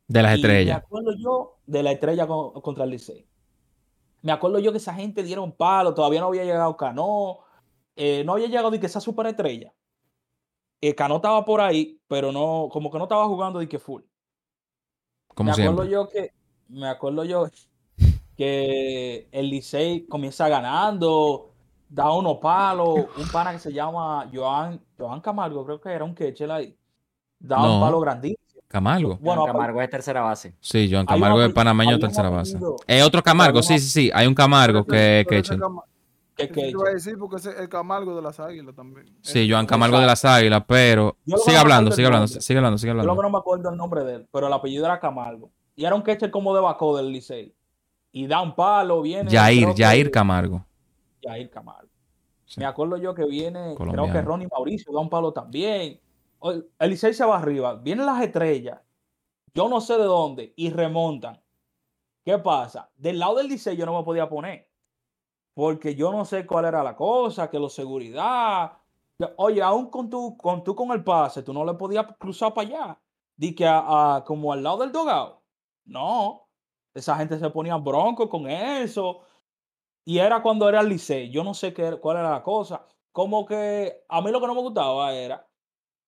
De 0.07 0.21
las 0.21 0.33
Y 0.33 0.35
estrellas. 0.35 0.77
Me 0.77 0.85
acuerdo 0.85 1.11
yo 1.17 1.57
de 1.65 1.83
la 1.83 1.91
estrella 1.91 2.27
con- 2.27 2.53
contra 2.61 2.83
el 2.85 2.91
Licey. 2.91 3.27
Me 4.21 4.31
acuerdo 4.31 4.59
yo 4.59 4.71
que 4.71 4.77
esa 4.77 4.93
gente 4.93 5.21
dieron 5.23 5.51
palo, 5.51 5.93
todavía 5.93 6.21
no 6.21 6.27
había 6.27 6.43
llegado 6.43 6.75
Cano, 6.77 7.39
eh, 7.95 8.23
no 8.25 8.33
había 8.33 8.47
llegado 8.47 8.71
de 8.71 8.79
que 8.79 8.85
esa 8.87 8.99
superestrella. 9.01 9.73
Eh, 10.81 10.93
Cano 10.95 11.17
estaba 11.17 11.43
por 11.43 11.59
ahí, 11.61 11.99
pero 12.07 12.31
no, 12.31 12.69
como 12.71 12.89
que 12.91 12.97
no 12.97 13.03
estaba 13.05 13.25
jugando 13.27 13.59
de 13.59 13.67
que 13.67 13.79
full. 13.79 14.01
Como 15.35 15.47
me 15.47 15.51
acuerdo 15.51 15.83
siempre. 15.83 15.89
yo 15.91 16.07
que, 16.09 16.31
me 16.69 16.87
acuerdo 16.87 17.23
yo 17.25 17.47
que 18.35 19.27
el 19.31 19.49
Licey 19.49 20.07
comienza 20.07 20.47
ganando, 20.47 21.51
da 21.89 22.11
unos 22.11 22.37
palos, 22.37 23.05
un 23.17 23.27
pana 23.31 23.51
que 23.51 23.59
se 23.59 23.73
llama 23.73 24.29
Joan, 24.33 24.79
Joan 24.97 25.21
Camargo, 25.21 25.65
creo 25.65 25.81
que 25.81 25.89
era 25.89 26.03
un 26.03 26.13
catcher 26.13 26.51
ahí. 26.51 26.75
Da 27.39 27.57
No. 27.57 27.75
un 27.75 27.81
palo 27.81 27.99
grandísimo. 27.99 28.37
Camargo. 28.67 29.17
Bueno, 29.21 29.45
Camargo 29.45 29.81
es 29.81 29.89
tercera 29.89 30.21
base. 30.21 30.53
Sí, 30.59 30.89
Joan 30.91 31.05
Camargo 31.05 31.41
es 31.41 31.53
panameño 31.53 31.97
tercera 31.99 32.29
base. 32.29 32.57
Es 32.85 33.03
otro 33.03 33.23
Camargo, 33.23 33.63
sí, 33.63 33.79
sí, 33.79 33.87
sí. 33.89 34.11
Hay 34.13 34.27
un 34.27 34.35
Camargo 34.35 34.85
que 34.85 35.25
echen. 35.29 35.59
Cam- 35.59 35.81
que 36.35 36.69
iba 36.69 36.87
a 36.87 36.91
decir 36.93 37.17
porque 37.17 37.37
es 37.37 37.45
el 37.47 37.67
Camargo 37.67 38.15
de 38.15 38.21
las 38.21 38.39
águilas 38.39 38.75
también. 38.75 39.07
Sí, 39.21 39.49
Joan 39.49 39.65
Camargo 39.65 39.99
de 39.99 40.05
las 40.05 40.23
Águilas, 40.23 40.63
pero 40.67 41.17
Yo 41.25 41.37
sigue 41.37 41.57
hablando, 41.57 41.89
sigue 41.91 42.05
hablando, 42.05 42.27
sigue 42.27 42.57
hablando, 42.59 42.77
sigue 42.77 42.91
Yo 42.91 42.93
lo 42.93 43.01
que 43.01 43.09
hablando. 43.09 43.23
no 43.23 43.29
me 43.31 43.37
acuerdo 43.39 43.69
el 43.71 43.77
nombre 43.77 44.03
de 44.03 44.13
él, 44.17 44.27
pero 44.31 44.45
el 44.45 44.53
apellido 44.53 44.85
era 44.85 44.99
Camargo. 44.99 45.49
y 45.75 45.85
era 45.85 45.95
un 45.95 46.01
catcher 46.03 46.29
como 46.29 46.53
de 46.53 46.61
Bacó 46.61 46.95
del 46.97 47.11
Licey. 47.11 47.53
Y 48.11 48.27
da 48.27 48.41
un 48.41 48.55
palo, 48.55 49.01
viene. 49.01 49.29
Jair, 49.31 49.69
Jair 49.75 50.11
Camargo. 50.11 50.63
Yair 51.23 51.49
Camargo. 51.49 51.89
Sí. 52.45 52.59
Me 52.59 52.65
acuerdo 52.67 52.97
yo 52.97 53.13
que 53.15 53.25
viene, 53.25 53.73
creo 53.75 54.11
que. 54.11 54.21
Ronnie 54.21 54.47
Mauricio 54.51 54.93
da 54.93 54.99
un 54.99 55.09
palo 55.09 55.33
también. 55.33 55.99
O- 56.39 56.51
El 56.79 56.89
Licey 56.89 57.13
se 57.13 57.25
va 57.25 57.37
arriba, 57.37 57.75
vienen 57.75 58.05
las 58.05 58.21
estrellas, 58.21 58.81
yo 59.53 59.69
no 59.69 59.81
sé 59.81 59.97
de 59.97 60.03
dónde, 60.05 60.53
y 60.55 60.69
remontan. 60.71 61.41
¿Qué 62.25 62.37
pasa? 62.39 62.91
Del 62.95 63.19
lado 63.19 63.35
del 63.37 63.47
Licey 63.47 63.77
yo 63.77 63.85
no 63.85 63.97
me 63.97 64.03
podía 64.03 64.29
poner, 64.29 64.69
porque 65.53 65.95
yo 65.95 66.11
no 66.11 66.25
sé 66.25 66.45
cuál 66.45 66.65
era 66.65 66.83
la 66.83 66.95
cosa, 66.95 67.49
que 67.49 67.59
la 67.59 67.69
seguridad. 67.69 68.73
Oye, 69.37 69.61
aún 69.61 69.89
con 69.89 70.09
tú, 70.09 70.37
con 70.37 70.63
tú 70.63 70.75
con 70.75 70.91
el 70.91 71.03
pase, 71.03 71.43
tú 71.43 71.53
no 71.53 71.65
le 71.65 71.73
podías 71.75 72.05
cruzar 72.19 72.53
para 72.53 72.67
allá. 72.67 73.01
Di 73.35 73.55
que 73.55 73.65
a- 73.67 74.17
a- 74.17 74.23
como 74.25 74.53
al 74.53 74.63
lado 74.63 74.79
del 74.79 74.91
dogado. 74.91 75.43
No, 75.85 76.49
esa 76.93 77.15
gente 77.17 77.39
se 77.39 77.49
ponía 77.49 77.77
bronco 77.77 78.29
con 78.29 78.49
eso. 78.49 79.21
Y 80.05 80.19
era 80.19 80.41
cuando 80.41 80.67
era 80.69 80.81
el 80.81 80.89
Licey. 80.89 81.29
Yo 81.31 81.43
no 81.43 81.53
sé 81.53 81.73
qué, 81.73 81.97
cuál 81.99 82.17
era 82.17 82.31
la 82.31 82.43
cosa. 82.43 82.85
Como 83.11 83.45
que 83.45 84.05
a 84.09 84.21
mí 84.21 84.31
lo 84.31 84.39
que 84.41 84.47
no 84.47 84.55
me 84.55 84.61
gustaba 84.61 85.13
era 85.13 85.46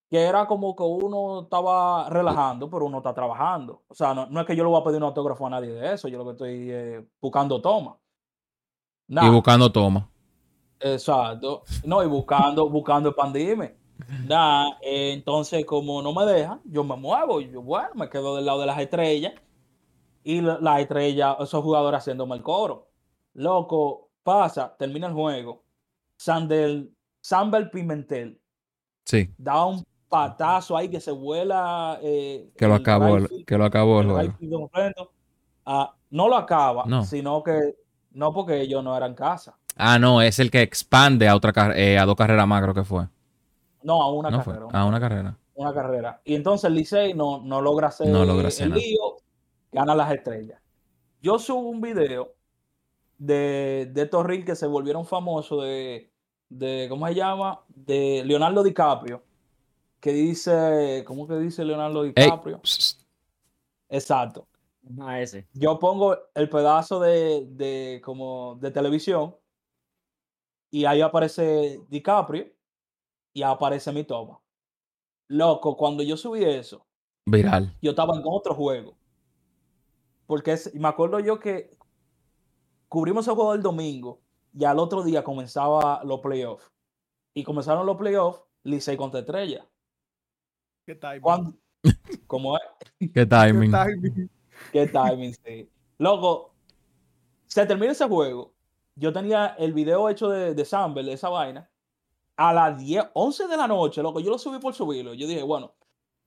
que 0.10 0.19
era 0.22 0.48
como 0.48 0.76
que 0.76 0.84
uno 0.84 1.41
estaba 1.43 2.10
relajando, 2.10 2.69
pero 2.69 2.86
uno 2.86 2.98
está 2.98 3.13
trabajando. 3.13 3.84
O 3.88 3.93
sea, 3.93 4.13
no, 4.13 4.26
no 4.26 4.41
es 4.41 4.48
que 4.48 4.56
yo 4.56 4.63
le 4.63 4.69
voy 4.69 4.82
a 4.82 4.84
pedir 4.84 4.98
un 4.98 5.04
autógrafo 5.04 5.45
a 5.45 5.50
nadie 5.52 5.72
de 5.72 5.93
eso. 5.93 6.08
Yo 6.08 6.17
lo 6.17 6.26
que 6.26 6.32
estoy 6.32 6.72
eh, 6.72 7.08
buscando 7.22 7.62
toma. 7.62 7.95
Y 9.08 9.30
buscando 9.30 9.72
toma. 9.72 10.10
exacto. 10.80 11.63
No, 11.84 12.04
y 12.04 12.08
buscando, 12.08 12.69
buscando 12.69 13.10
expandime. 13.10 13.76
Nada, 14.26 14.78
eh, 14.82 15.12
entonces 15.13 15.65
como 15.65 16.02
no 16.02 16.13
me 16.13 16.26
dejan, 16.26 16.62
yo 16.65 16.84
me 16.84 16.95
muevo. 16.95 17.41
y 17.41 17.52
Yo, 17.52 17.62
bueno, 17.62 17.89
me 17.95 18.10
quedo 18.10 18.36
del 18.36 18.45
lado 18.45 18.62
de 18.62 18.65
las 18.65 18.80
estrellas. 18.80 19.34
Y 20.24 20.41
la- 20.41 20.58
las 20.60 20.80
estrellas, 20.82 21.36
esos 21.39 21.63
jugadores 21.63 22.00
haciéndome 22.00 22.36
el 22.36 22.41
coro. 22.43 22.88
Loco, 23.34 24.10
pasa, 24.24 24.76
termina 24.78 25.08
el 25.08 25.13
juego. 25.13 25.63
Sandel, 26.17 26.93
Sambel 27.22 27.69
Pimentel 27.69 28.39
Sí, 29.06 29.34
da 29.38 29.65
un 29.65 29.84
patazo 30.10 30.76
ahí 30.76 30.89
que 30.89 31.00
se 31.00 31.12
vuela. 31.12 32.00
eh, 32.02 32.50
que 32.58 32.67
lo 32.67 32.76
acabó, 32.76 33.17
el- 33.17 33.45
que 33.45 33.58
lo 33.58 33.65
acabó 33.65 34.02
el 34.02 34.08
el 34.10 34.13
juego. 34.50 35.12
Ah, 35.65 35.93
no 36.10 36.28
lo 36.28 36.36
acaba, 36.36 36.84
No. 36.88 37.04
sino 37.06 37.43
que 37.43 37.76
no 38.12 38.34
porque 38.34 38.60
ellos 38.62 38.84
no 38.84 38.98
eran 38.98 39.13
casa. 39.13 39.56
Ah, 39.78 40.00
no, 40.00 40.22
es 40.22 40.39
el 40.39 40.50
que 40.52 40.62
expande 40.62 41.28
a 41.28 41.36
otra 41.36 41.54
eh, 41.78 41.98
a 42.00 42.06
dos 42.06 42.15
carreras 42.15 42.48
más, 42.48 42.62
creo 42.63 42.74
que 42.74 42.84
fue. 42.84 43.08
No, 43.84 44.02
a 44.02 44.12
una 44.12 44.30
no 44.30 44.41
fue. 44.41 44.54
carrera. 44.56 44.72
A 44.80 44.86
una 44.86 45.00
carrera. 45.00 45.38
Una 45.54 45.74
carrera. 45.74 46.22
Y 46.26 46.36
entonces 46.36 46.65
el 46.69 46.76
Licey 46.76 47.13
no, 47.13 47.41
no 47.41 47.62
logra 47.62 47.88
hacer 47.89 48.08
No 48.08 48.26
logra 48.26 48.50
el 48.50 48.72
lío, 48.72 49.17
gana 49.72 49.93
las 49.93 50.12
estrellas. 50.12 50.60
Yo 51.22 51.38
subo 51.38 51.69
un 51.69 51.82
video 51.82 52.34
de, 53.17 53.89
de 53.93 54.02
estos 54.02 54.26
que 54.45 54.56
se 54.56 54.65
volvieron 54.67 55.06
famosos 55.06 55.63
de, 55.63 56.12
de, 56.50 56.88
¿cómo 56.89 57.08
se 57.08 57.15
llama? 57.15 57.62
De 57.67 58.24
Leonardo 58.26 58.63
DiCaprio, 58.63 59.22
que 60.00 60.12
dice, 60.12 61.04
¿cómo 61.06 61.28
que 61.28 61.36
dice 61.36 61.64
Leonardo 61.66 62.04
DiCaprio? 62.04 62.62
Exacto. 63.90 64.48
Ah, 65.00 65.20
ese. 65.20 65.48
Yo 65.54 65.78
pongo 65.78 66.18
el 66.34 66.50
pedazo 66.50 67.00
de, 67.00 67.46
de, 67.50 68.02
como 68.04 68.56
de 68.62 68.72
televisión 68.72 69.36
y 70.72 70.86
ahí 70.86 71.02
aparece 71.02 71.82
DiCaprio 71.90 72.48
y 73.34 73.44
aparece 73.44 73.92
mi 73.92 74.04
toma. 74.04 74.40
Loco, 75.28 75.76
cuando 75.78 76.02
yo 76.02 76.18
subí 76.18 76.44
eso, 76.44 76.86
viral. 77.26 77.76
yo 77.82 77.92
estaba 77.92 78.16
en 78.16 78.24
otro 78.26 78.56
juego. 78.56 78.98
Porque 80.26 80.54
es- 80.54 80.74
me 80.76 80.88
acuerdo 80.88 81.20
yo 81.20 81.40
que 81.40 81.78
cubrimos 82.88 83.28
el 83.28 83.36
juego 83.36 83.54
el 83.54 83.62
domingo 83.62 84.22
y 84.54 84.64
al 84.66 84.80
otro 84.80 85.04
día 85.04 85.24
comenzaba 85.24 86.04
los 86.04 86.20
playoffs. 86.22 86.72
Y 87.34 87.44
comenzaron 87.44 87.86
los 87.86 87.98
playoffs, 87.98 88.42
Licey 88.64 88.98
contra 88.98 89.20
Estrella. 89.20 89.68
¿Qué 90.89 90.95
timing? 90.95 91.21
Cuando, 91.21 91.54
como 92.25 92.58
es, 92.58 92.63
Qué 92.99 93.12
¿Qué 93.13 93.25
timing. 93.28 93.71
timing? 93.71 94.30
qué 94.73 94.88
timing, 94.88 95.34
sí. 95.36 95.69
Loco, 95.99 96.56
se 97.45 97.63
termina 97.67 97.91
ese 97.91 98.08
juego. 98.08 98.56
Yo 98.95 99.13
tenía 99.13 99.56
el 99.60 99.71
video 99.73 100.10
hecho 100.10 100.30
de, 100.30 100.56
de 100.56 100.65
Samble, 100.65 101.04
de 101.04 101.13
esa 101.13 101.30
vaina, 101.30 101.69
a 102.36 102.54
las 102.54 102.80
10, 102.80 103.06
11 103.13 103.47
de 103.47 103.56
la 103.56 103.67
noche, 103.67 104.02
loco. 104.02 104.19
Yo 104.19 104.32
lo 104.32 104.39
subí 104.39 104.58
por 104.58 104.73
subirlo. 104.73 105.13
Yo 105.13 105.28
dije, 105.28 105.43
bueno, 105.43 105.75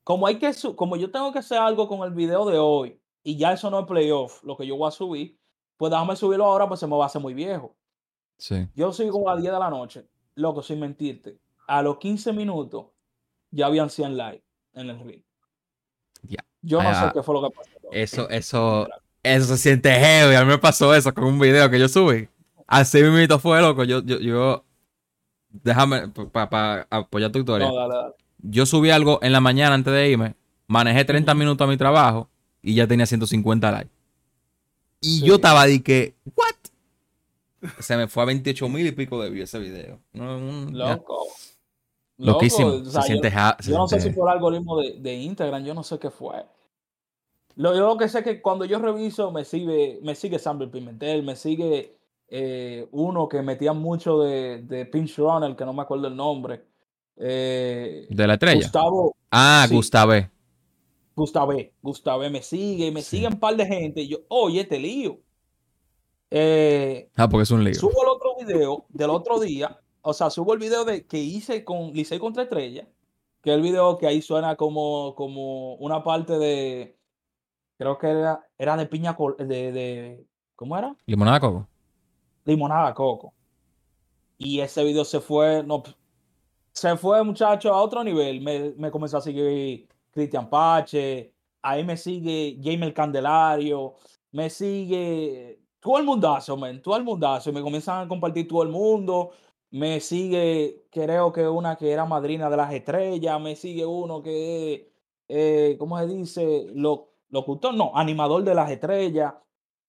como 0.05 0.29
hay 0.29 0.39
que 0.39 0.53
su- 0.53 0.77
como 0.77 0.95
yo 0.97 1.11
tengo 1.11 1.33
que 1.33 1.41
hacer 1.41 1.59
algo 1.59 1.89
con 1.89 2.01
el 2.07 2.15
video 2.15 2.45
de 2.49 2.59
hoy 2.59 3.01
y 3.25 3.37
ya 3.37 3.53
eso 3.55 3.69
no 3.69 3.81
es 3.81 3.87
playoff, 3.87 4.45
lo 4.45 4.57
que 4.57 4.65
yo 4.65 4.77
voy 4.77 4.87
a 4.87 4.93
subir, 4.93 5.37
pues 5.77 5.91
déjame 5.91 6.15
subirlo 6.15 6.45
ahora, 6.45 6.69
pues 6.69 6.79
se 6.79 6.87
me 6.87 6.97
va 6.97 7.03
a 7.03 7.07
hacer 7.07 7.21
muy 7.21 7.35
viejo. 7.35 7.75
Sí. 8.39 8.69
Yo 8.77 8.87
lo 8.87 8.93
subí 8.93 9.09
como 9.09 9.29
a 9.29 9.35
las 9.35 9.43
10 9.43 9.53
de 9.55 9.59
la 9.59 9.71
noche, 9.71 10.07
loco, 10.37 10.63
sin 10.63 10.79
mentirte. 10.79 11.37
A 11.67 11.83
los 11.83 11.99
15 11.99 12.33
minutos 12.33 12.87
ya 13.51 13.67
habían 13.67 13.91
100 13.91 14.17
likes 14.17 14.45
en 14.75 14.91
el 14.91 14.99
reel. 15.05 15.25
Ya. 16.23 16.45
Yo 16.63 16.83
no 16.83 16.89
Ah, 16.89 17.09
sé 17.09 17.15
qué 17.15 17.23
fue 17.23 17.35
lo 17.41 17.49
que 17.49 17.55
pasó. 17.57 17.71
Eso, 17.93 18.29
eso, 18.31 18.89
eso 19.23 19.47
se 19.47 19.57
siente 19.57 19.91
heavy. 19.91 20.35
A 20.35 20.43
mí 20.45 20.47
me 20.47 20.59
pasó 20.59 20.95
eso 20.95 21.13
con 21.13 21.25
un 21.25 21.39
video 21.39 21.69
que 21.71 21.79
yo 21.79 21.89
subí. 21.89 22.29
Así 22.67 23.03
mismo 23.03 23.39
fue, 23.39 23.61
loco. 23.61 23.85
Yo, 23.85 24.03
yo, 24.03 24.19
yo, 24.21 24.65
déjame, 25.51 26.09
para 26.33 26.87
apoyar 26.91 27.31
tu 27.33 27.39
historia. 27.41 27.69
No, 27.69 27.75
dale, 27.75 27.95
dale. 27.95 28.15
Yo 28.39 28.67
subí 28.67 28.91
algo 28.91 29.19
en 29.23 29.33
la 29.33 29.41
mañana 29.41 29.75
antes 29.75 29.93
de 29.93 30.09
irme. 30.11 30.35
Manejé 30.69 31.05
30 31.05 31.33
Ujú. 31.33 31.39
minutos 31.39 31.65
a 31.67 31.71
mi 31.71 31.77
trabajo 31.77 32.29
y 32.63 32.75
ya 32.75 32.87
tenía 32.87 33.05
150 33.07 33.71
likes. 33.71 33.91
Y 35.01 35.19
Sí. 35.21 35.27
yo 35.27 35.35
estaba 35.35 35.67
de 35.67 35.83
que, 35.83 36.15
¿what? 36.35 37.71
Se 37.81 37.97
me 37.97 38.09
fue 38.09 38.23
a 38.23 38.27
28 38.27 38.69
mil 38.69 38.87
y 38.87 38.93
pico 38.93 39.23
de 39.23 39.31
views 39.31 39.49
ese 39.51 39.59
video. 39.59 40.01
No, 40.13 40.71
ya. 40.71 41.01
Loquísimo. 42.19 42.69
Loco, 42.71 42.89
o 42.89 42.91
sea, 42.91 43.03
se 43.03 43.07
siente, 43.09 43.29
yo, 43.31 43.35
ja- 43.35 43.57
se 43.61 43.71
yo 43.71 43.79
no 43.79 43.89
sé 43.89 44.01
si 44.01 44.11
fue 44.13 44.25
el 44.25 44.35
algoritmo 44.37 44.81
de, 44.81 44.99
de 45.01 45.15
Instagram, 45.15 45.65
yo 45.65 45.75
no 45.75 45.83
sé 45.83 45.99
qué 45.99 46.11
fue. 46.11 46.45
Lo, 47.57 47.75
yo 47.75 47.87
lo 47.87 47.97
que 47.99 48.09
sé 48.09 48.19
es 48.21 48.25
que 48.25 48.41
cuando 48.43 48.65
yo 48.65 48.79
reviso 48.79 49.31
me 49.31 49.45
sigue, 49.45 49.99
me 50.03 50.15
sigue 50.15 50.39
Samber 50.39 50.71
Pimentel, 50.71 51.23
me 51.23 51.37
sigue 51.37 51.99
eh, 52.29 52.89
uno 52.93 53.29
que 53.29 53.43
metía 53.43 53.73
mucho 53.75 54.21
de, 54.21 54.63
de 54.63 54.87
Pinch 54.87 55.17
Runner, 55.19 55.55
que 55.57 55.65
no 55.65 55.73
me 55.73 55.83
acuerdo 55.83 56.09
el 56.09 56.17
nombre. 56.17 56.65
Eh, 57.17 58.07
de 58.09 58.27
la 58.27 58.35
estrella. 58.35 58.63
Gustavo, 58.63 59.15
ah, 59.31 59.67
sí. 59.69 59.75
Gustave. 59.75 60.31
Gustave, 61.15 61.75
Gustave 61.83 62.31
me 62.31 62.41
sigue, 62.41 62.91
me 62.91 63.03
Sí. 63.03 63.17
sigue 63.17 63.29
un 63.29 63.39
par 63.39 63.55
de 63.57 63.67
gente. 63.67 64.01
y 64.01 64.09
yo, 64.09 64.19
oye, 64.29 64.63
este 64.63 64.79
lío. 64.79 65.19
Eh, 66.31 67.11
Ah, 67.17 67.29
porque 67.29 67.43
es 67.43 67.51
un 67.51 67.63
lío. 67.63 67.75
Subo 67.75 68.03
el 68.03 68.09
otro 68.09 68.35
video 68.41 68.87
del 68.89 69.11
otro 69.11 69.39
día. 69.39 69.79
O 70.03 70.13
sea, 70.13 70.31
subo 70.31 70.53
el 70.53 70.59
video 70.59 70.85
de, 70.85 71.07
que 71.07 71.19
hice 71.19 71.65
con 71.65 71.93
Licey 71.93 72.19
contra 72.19 72.43
Estrella. 72.43 72.87
Que 73.41 73.51
es 73.51 73.57
el 73.57 73.63
video 73.63 73.99
que 73.99 74.07
ahí 74.07 74.23
suena 74.23 74.57
como, 74.57 75.15
como 75.17 75.75
una 75.77 76.03
parte 76.05 76.39
de. 76.39 76.97
Creo 77.79 77.99
que 77.99 78.09
era, 78.09 78.47
era 78.59 78.77
de 78.77 78.87
piña. 78.87 79.17
col- 79.17 79.37
De, 79.37 79.73
de, 79.73 80.27
¿Cómo 80.55 80.77
era? 80.77 80.95
Limonada 81.07 81.41
coco. 81.41 81.67
Limonada 82.45 82.95
coco. 82.95 83.35
Y 84.39 84.61
ese 84.61 84.85
video 84.85 85.05
se 85.05 85.21
fue. 85.21 85.63
No, 85.65 85.83
se 86.73 86.97
fue, 86.97 87.23
muchacho, 87.25 87.73
a 87.73 87.83
otro 87.83 88.05
nivel. 88.05 88.41
Me, 88.41 88.73
me 88.77 88.91
comenzó 88.91 89.19
a 89.19 89.21
seguir 89.21 89.89
Cristian 90.11 90.49
Pache. 90.49 91.33
Ahí 91.63 91.85
me 91.85 91.97
sigue 91.97 92.59
Jaime 92.63 92.93
Candelario. 92.93 93.95
Me 94.31 94.51
sigue 94.51 95.61
todo 95.81 95.99
el 95.99 96.05
mundazo, 96.05 96.57
men. 96.57 96.81
Todo 96.81 96.97
el 96.97 97.03
mundazo. 97.05 97.51
Y 97.51 97.53
me 97.53 97.63
comienzan 97.63 98.05
a 98.05 98.09
compartir 98.09 98.47
todo 98.49 98.63
el 98.63 98.69
mundo. 98.69 99.33
Me 99.73 100.01
sigue, 100.01 100.85
creo 100.91 101.33
que 101.33 101.49
una 101.49 101.77
que 101.77 101.91
era 101.91 102.05
madrina 102.05 102.49
de 102.51 102.57
las 102.59 102.73
estrellas. 102.73 103.41
Me 103.41 103.57
sigue 103.57 103.85
uno 103.87 104.23
que, 104.23 104.93
eh, 105.29 105.77
¿cómo 105.79 105.99
se 105.99 106.07
dice? 106.07 106.67
Lo, 106.75 107.09
locutor, 107.31 107.75
no, 107.75 107.91
animador 107.95 108.45
de 108.45 108.55
las 108.55 108.71
estrellas. 108.71 109.33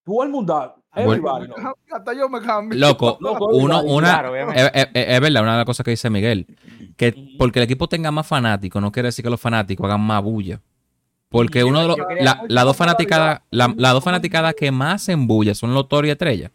Todo 0.05 0.23
el 0.23 0.29
mundo. 0.29 0.75
everybody. 0.95 1.47
Hasta 1.91 2.13
yo 2.13 2.29
me 2.29 2.41
cambio. 2.41 2.79
Loco, 2.79 3.17
Loco, 3.21 3.47
uno, 3.47 3.83
una, 3.83 4.07
claro, 4.19 4.35
es, 4.35 4.71
es- 4.73 4.87
es 4.93 5.19
verdad, 5.21 5.43
una 5.43 5.51
de 5.51 5.57
las 5.57 5.65
cosas 5.65 5.83
que 5.83 5.91
dice 5.91 6.09
Miguel, 6.09 6.47
que 6.95 7.13
porque 7.37 7.59
el 7.59 7.63
equipo 7.63 7.87
tenga 7.89 8.09
más 8.11 8.25
fanáticos 8.25 8.81
no 8.81 8.91
quiere 8.91 9.07
decir 9.07 9.23
que 9.23 9.29
los 9.31 9.39
fanáticos 9.41 9.85
hagan 9.85 10.01
más 10.01 10.23
bulla. 10.23 10.61
Porque 11.29 11.63
uno 11.63 11.81
de 11.81 11.87
los, 11.87 11.97
la- 12.21 12.43
las 12.47 12.63
dos 12.63 12.77
fanaticadas, 12.77 13.41
la- 13.49 13.73
las 13.75 13.91
dos 13.93 14.03
fanaticadas 14.03 14.53
que 14.55 14.71
más 14.71 15.01
hacen 15.01 15.27
bulla 15.27 15.53
son 15.55 15.73
los 15.73 15.89
toros 15.89 16.07
y 16.07 16.11
estrellas. 16.11 16.51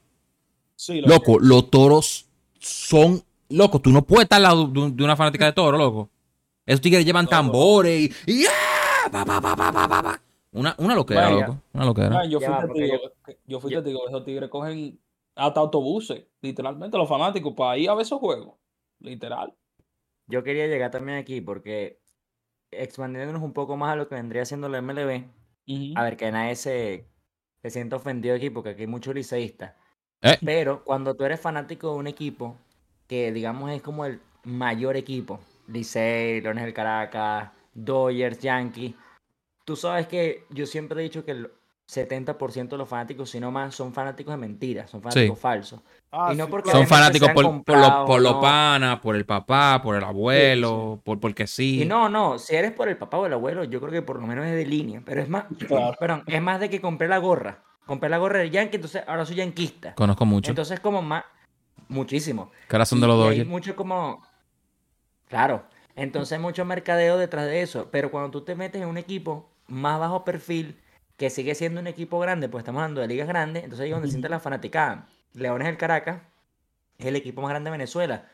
Sí. 0.77 1.01
Loco, 1.03 1.39
los 1.41 1.69
toros 1.71 2.28
son, 2.59 3.23
loco, 3.49 3.81
tú 3.81 3.91
no 3.91 4.03
puedes 4.03 4.25
estar 4.25 4.37
al 4.37 4.43
lado 4.45 4.67
de, 4.67 4.81
un- 4.81 4.97
de 4.97 5.05
una 5.05 5.17
fanática 5.17 5.47
de 5.47 5.53
toro, 5.53 5.77
loco. 5.79 6.11
Esos 6.67 6.81
tigres 6.81 7.05
llevan 7.05 7.25
No, 7.25 7.31
tambores 7.31 8.11
y, 8.27 8.33
y 8.43 8.45
¡ah! 8.47 9.11
pa, 9.11 9.25
pa, 9.25 9.41
pa, 9.41 9.57
pa, 9.57 9.73
pa, 9.73 9.89
pa, 9.89 10.03
pa. 10.03 10.23
Una, 10.53 10.75
una 10.79 10.95
loquera, 10.95 11.31
Vaya. 11.31 11.47
loco. 11.47 11.63
Una 11.73 11.85
loquera. 11.85 12.25
Yo 12.27 12.41
fui 12.41 12.49
Ya 12.49 12.61
testigo, 12.67 12.99
que- 13.25 13.39
yo 13.47 13.61
fui 13.61 13.71
yo- 13.73 13.83
testigo, 13.83 14.09
esos 14.09 14.25
tigres 14.25 14.49
cogen 14.51 14.99
hasta 15.37 15.61
autobuses, 15.61 16.25
literalmente 16.43 16.99
los 16.99 17.09
fanáticos, 17.09 17.55
para 17.55 17.79
ir 17.79 17.89
a 17.91 17.95
ver 17.95 18.03
esos 18.03 18.19
juegos. 18.19 18.55
Literal. 19.01 19.55
Yo 20.27 20.43
quería 20.43 20.67
llegar 20.67 20.91
también 20.91 21.19
aquí 21.19 21.41
porque 21.41 22.01
expandiéndonos 22.71 23.43
un 23.43 23.53
poco 23.53 23.77
más 23.77 23.93
a 23.93 23.97
lo 23.97 24.09
que 24.09 24.15
vendría 24.17 24.45
siendo 24.45 24.69
la 24.69 24.79
MLB. 24.83 25.25
A 25.97 26.03
ver, 26.03 26.17
que 26.17 26.31
nadie 26.33 26.57
se, 26.57 27.07
se 27.63 27.71
sienta 27.71 27.97
ofendido 27.97 28.35
aquí 28.35 28.51
porque 28.51 28.71
aquí 28.71 28.83
hay 28.83 28.87
muchos 28.89 29.15
liceístas. 29.15 29.75
Eh, 30.23 30.39
Pero 30.45 30.83
cuando 30.85 31.15
tú 31.15 31.25
eres 31.25 31.41
fanático 31.41 31.93
de 31.93 31.99
un 31.99 32.07
equipo 32.07 32.57
que, 33.07 33.33
digamos, 33.33 33.71
es 33.71 33.83
como 33.83 34.05
el 34.05 34.21
mayor 34.45 34.97
equipo, 34.97 35.41
Licey, 35.69 36.41
Leones 36.41 36.65
del 36.65 36.75
Caracas, 36.75 37.51
Dodgers, 37.75 38.41
Yankees, 38.41 38.95
tú 39.65 39.77
sabes 39.77 40.07
que 40.07 40.45
yo 40.51 40.67
siempre 40.67 41.01
he 41.01 41.05
dicho 41.05 41.25
que 41.25 41.33
el 41.33 41.51
70% 41.89 42.69
de 42.69 42.77
los 42.77 42.89
fanáticos, 42.89 43.31
si 43.31 43.41
no 43.41 43.51
más, 43.51 43.75
son 43.75 43.95
fanáticos 43.95 44.33
de 44.35 44.39
mentiras, 44.39 44.91
son 44.91 45.01
fanáticos 45.01 45.39
falsos. 45.39 45.81
Ah, 46.11 46.31
Y 46.33 46.37
no 46.37 46.45
sí, 46.45 46.51
porque 46.51 46.71
son 46.71 46.87
fanáticos 46.87 47.31
por, 47.31 47.45
los, 47.45 47.63
por 48.07 48.21
los 48.21 48.33
no. 48.35 48.41
panas, 48.41 48.99
por 49.01 49.17
el 49.17 49.25
papá, 49.25 49.81
por 49.83 49.97
el 49.97 50.05
abuelo, 50.05 51.01
por 51.05 51.19
porque 51.21 51.47
sí. 51.47 51.83
Y 51.83 51.85
no, 51.87 52.09
no, 52.09 52.39
si 52.39 52.57
eres 52.57 52.73
por 52.73 52.89
el 52.89 52.97
papá 52.99 53.19
o 53.19 53.27
el 53.27 53.33
abuelo, 53.33 53.65
yo 53.65 53.81
creo 53.81 53.93
que 53.93 54.03
por 54.03 54.21
lo 54.21 54.27
menos 54.27 54.45
es 54.47 54.53
de 54.53 54.67
línea, 54.67 55.03
pero 55.05 55.23
es 55.23 55.29
más, 55.29 55.45
Claro. 55.67 55.97
perdón, 55.99 56.25
es 56.27 56.43
más 56.43 56.61
de 56.61 56.69
que 56.69 56.81
compré 56.81 57.09
la 57.09 57.19
gorra. 57.19 57.63
Compré 57.89 58.11
la 58.11 58.19
gorra 58.19 58.41
del 58.41 58.51
Yankee, 58.51 58.77
entonces 58.77 59.03
ahora 59.07 59.25
soy 59.25 59.37
yanquista. 59.37 59.95
Conozco 59.95 60.27
mucho. 60.27 60.51
Entonces 60.51 60.79
como 60.79 61.01
más, 61.01 61.25
muchísimo. 61.89 62.51
Corazón 62.69 63.01
de 63.01 63.07
los 63.07 63.17
Dodgers. 63.17 63.49
mucho 63.49 63.75
como, 63.75 64.23
claro, 65.27 65.65
entonces 65.97 66.35
hay 66.35 66.39
mucho 66.39 66.67
mercadeo 66.67 67.17
detrás 67.17 67.47
de 67.47 67.63
eso, 67.63 67.89
pero 67.91 68.11
cuando 68.11 68.31
tú 68.31 68.43
te 68.43 68.55
metes 68.55 68.83
en 68.83 68.89
un 68.89 68.99
equipo 68.99 69.49
más 69.69 69.99
bajo 69.99 70.23
perfil, 70.23 70.79
que 71.17 71.31
sigue 71.31 71.55
siendo 71.55 71.81
un 71.81 71.87
equipo 71.87 72.21
grande, 72.21 72.51
pues 72.51 72.61
estamos 72.61 72.81
hablando 72.83 73.01
de 73.01 73.09
ligas 73.09 73.27
grandes, 73.27 73.65
entonces 73.65 73.85
ahí 73.85 73.89
es 73.89 73.95
donde 73.95 74.09
Ujú. 74.09 74.13
siente 74.13 74.29
la 74.29 74.39
fanaticada. 74.39 75.09
Leones 75.33 75.67
del 75.67 75.79
Caracas 75.79 76.21
es 76.99 77.07
el 77.07 77.17
equipo 77.17 77.41
más 77.41 77.49
grande 77.49 77.71
de 77.71 77.73
Venezuela. 77.73 78.29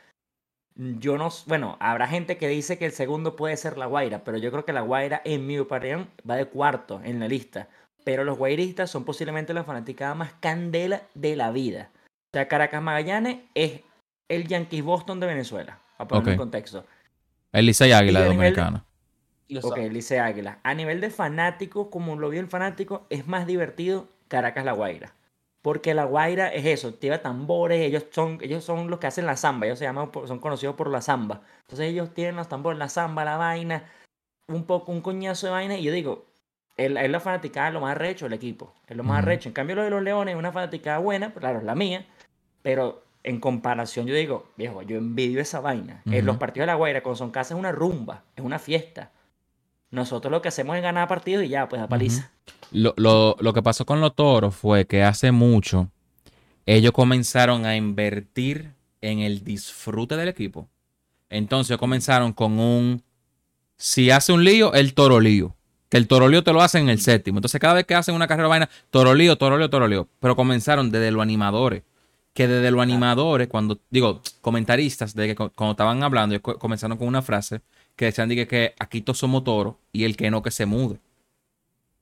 Yo 0.75 1.17
no, 1.17 1.29
bueno, 1.47 1.77
habrá 1.79 2.09
gente 2.09 2.38
que 2.38 2.49
dice 2.49 2.77
que 2.77 2.87
el 2.87 2.93
segundo 2.93 3.37
puede 3.37 3.57
ser 3.57 3.79
La 3.79 3.87
Guaira, 3.87 4.25
pero 4.25 4.37
yo 4.37 4.51
creo 4.51 4.64
que 4.64 4.73
La 4.73 4.81
Guaira, 4.81 5.23
en 5.25 5.47
mi 5.47 5.61
opinión, 5.61 6.11
va 6.29 6.35
de 6.35 6.47
cuarto 6.47 7.01
en 7.05 7.21
la 7.21 7.29
lista. 7.29 7.69
Pero 8.05 8.25
los 8.25 8.38
guairistas 8.38 8.90
son 8.90 9.05
posiblemente 9.05 9.55
la 9.55 9.64
fanaticada 9.64 10.14
más 10.14 10.35
candela 10.35 11.03
de 11.14 11.37
la 11.37 11.51
vida. 11.51 11.90
O 11.97 12.37
sea, 12.37 12.49
Caracas 12.49 12.83
Magallanes 12.83 13.38
es 13.55 13.81
el 14.29 14.47
Yankees 14.47 14.85
Boston 14.85 15.21
de 15.21 15.27
Venezuela, 15.27 15.79
a 15.99 16.07
ponerlo 16.07 16.33
en 16.33 16.38
Ok. 16.38 16.43
contexto. 16.43 16.85
El 17.53 17.67
Licey 17.67 17.93
Águila 17.93 18.21
Y 18.21 18.23
de 18.23 18.29
a 18.29 18.33
nivel 18.33 18.55
de- 18.55 18.61
Dominicana. 18.61 18.85
Ok, 19.45 19.51
Exacto. 19.57 19.93
Lice 19.93 20.21
Águila. 20.21 20.59
A 20.62 20.75
nivel 20.75 21.01
de 21.01 21.11
fanático, 21.11 21.90
como 21.90 22.17
lo 22.17 22.31
vio 22.31 22.40
el 22.40 22.49
fanático, 22.49 23.07
es 23.11 23.27
más 23.29 23.47
divertido 23.47 24.09
Caracas 24.29 24.64
La 24.64 24.73
Guaira. 24.73 25.12
Porque 25.62 25.95
La 25.95 26.05
Guaira 26.05 26.49
es 26.49 26.67
eso, 26.67 26.99
lleva 26.99 27.19
tambores, 27.19 27.81
ellos 27.81 28.05
son, 28.11 28.38
ellos 28.43 28.64
son 28.64 28.90
los 28.90 28.99
que 28.99 29.07
hacen 29.07 29.25
la 29.27 29.37
samba, 29.37 29.67
ellos 29.67 29.79
se 29.79 29.85
llaman, 29.85 30.11
son 30.27 30.38
conocidos 30.40 30.75
por 30.77 30.90
la 30.90 31.01
samba. 31.01 31.43
Entonces 31.61 31.88
ellos 31.90 32.12
tienen 32.12 32.37
los 32.37 32.49
tambores, 32.49 32.79
la 32.79 32.88
samba, 32.88 33.25
la 33.25 33.37
vaina, 33.37 33.85
un 34.49 34.64
poco, 34.64 34.93
un 34.93 35.01
coñazo 35.01 35.47
de 35.47 35.53
vaina, 35.53 35.77
y 35.79 35.83
yo 35.85 35.93
digo, 35.93 36.27
es 36.77 36.91
la, 36.91 37.21
fanaticada 37.21 37.71
lo 37.71 37.81
más 37.81 37.93
arrecho 37.93 38.25
del 38.27 38.33
equipo, 38.35 38.75
es 38.89 38.97
lo 38.97 39.05
más 39.05 39.19
arrecho. 39.19 39.49
En 39.49 39.53
cambio 39.53 39.77
lo 39.77 39.83
de 39.85 39.91
los 39.91 40.03
Leones 40.03 40.35
es 40.35 40.39
una 40.39 40.53
fanaticada 40.53 40.99
buena, 40.99 41.33
claro, 41.33 41.59
es 41.59 41.65
la 41.65 41.75
mía, 41.75 42.07
pero 42.63 43.05
en 43.23 43.41
comparación 43.41 44.07
yo 44.07 44.15
digo, 44.15 44.49
viejo, 44.57 44.83
yo 44.83 44.97
envidio 44.99 45.41
esa 45.41 45.61
vaina. 45.61 46.03
En 46.07 46.27
los 46.27 46.37
partidos 46.37 46.65
de 46.65 46.67
La 46.67 46.75
Guaira 46.75 47.03
con 47.03 47.17
Son 47.17 47.31
Casa 47.31 47.55
es 47.55 47.59
una 47.61 47.73
rumba, 47.73 48.23
es 48.37 48.45
una 48.45 48.59
fiesta. 48.59 49.13
Nosotros 49.91 50.31
lo 50.33 50.43
que 50.43 50.49
hacemos 50.49 50.77
es 50.77 50.83
ganar 50.83 51.07
partidos 51.09 51.45
y 51.45 51.49
ya, 51.49 51.69
pues 51.69 51.81
a 51.81 51.89
paliza. 51.89 52.31
Lo, 52.73 52.93
lo- 52.97 53.37
lo 53.39 53.53
que 53.53 53.63
pasó 53.63 53.87
con 53.87 54.01
los 54.01 54.15
toros 54.17 54.55
fue 54.55 54.87
que 54.87 55.03
hace 55.05 55.31
mucho 55.31 55.89
ellos 56.67 56.93
comenzaron 56.93 57.65
a 57.67 57.77
invertir 57.77 58.73
en 59.01 59.21
el 59.21 59.45
disfrute 59.45 60.17
del 60.17 60.29
equipo. 60.29 60.69
Entonces 61.31 61.77
comenzaron 61.79 62.33
con 62.33 62.59
un 62.59 63.03
si 63.77 64.11
hace 64.11 64.33
un 64.33 64.45
lío, 64.45 64.73
el 64.75 64.95
toro 64.95 65.21
lío. 65.21 65.55
Que 65.95 65.99
el 65.99 66.09
toro 66.09 66.27
lío 66.29 66.43
te 66.43 66.53
lo 66.53 66.61
hacen 66.61 66.83
en 66.83 66.89
el 66.89 67.01
séptimo. 67.01 67.39
Entonces 67.39 67.61
cada 67.61 67.75
vez 67.75 67.85
que 67.87 67.95
hacen 67.95 68.17
una 68.17 68.27
carrera 68.27 68.49
vaina, 68.49 68.69
toro 68.91 69.15
lío, 69.15 69.39
toro 69.39 69.57
lío, 69.57 69.71
toro 69.71 69.87
lío. 69.87 70.09
Pero 70.19 70.35
comenzaron 70.35 70.91
desde 70.91 71.13
los 71.13 71.23
animadores. 71.23 71.85
Que 72.33 72.49
desde 72.49 72.73
los 72.73 72.83
animadores, 72.83 73.47
cuando, 73.47 73.79
digo, 73.91 74.21
comentaristas, 74.41 75.15
de 75.15 75.29
que 75.29 75.35
cu- 75.37 75.53
cuando 75.55 75.71
estaban 75.71 76.03
hablando, 76.03 76.43
comenzaron 76.43 76.99
con 76.99 77.07
una 77.07 77.23
frase 77.23 77.61
que 77.95 78.07
decían 78.07 78.29
dije, 78.29 78.49
que 78.49 78.75
aquí 78.81 79.03
todos 79.03 79.19
somos 79.19 79.45
toros 79.45 79.77
y 79.93 80.03
el 80.03 80.17
que 80.17 80.33
no 80.33 80.43
que 80.43 80.51
se 80.51 80.67
mude. 80.67 80.99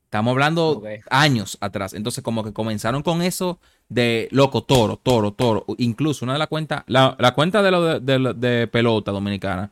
Estamos 0.04 0.32
hablando 0.32 0.82
años 1.10 1.58
atrás. 1.60 1.92
Entonces, 1.92 2.24
como 2.24 2.42
que 2.44 2.54
comenzaron 2.54 3.02
con 3.02 3.20
eso 3.20 3.58
de 3.90 4.28
loco, 4.30 4.62
toro, 4.62 4.96
toro, 4.96 5.32
toro. 5.34 5.66
Incluso 5.76 6.24
una 6.24 6.32
de 6.32 6.38
las 6.38 6.48
cuentas, 6.48 6.82
la, 6.86 7.14
la 7.18 7.34
cuenta 7.34 7.60
de, 7.62 7.70
lo 7.70 7.82
de, 7.84 8.00
de 8.00 8.18
lo- 8.18 8.32
de 8.32 8.66
pelota 8.68 9.10
dominicana, 9.12 9.70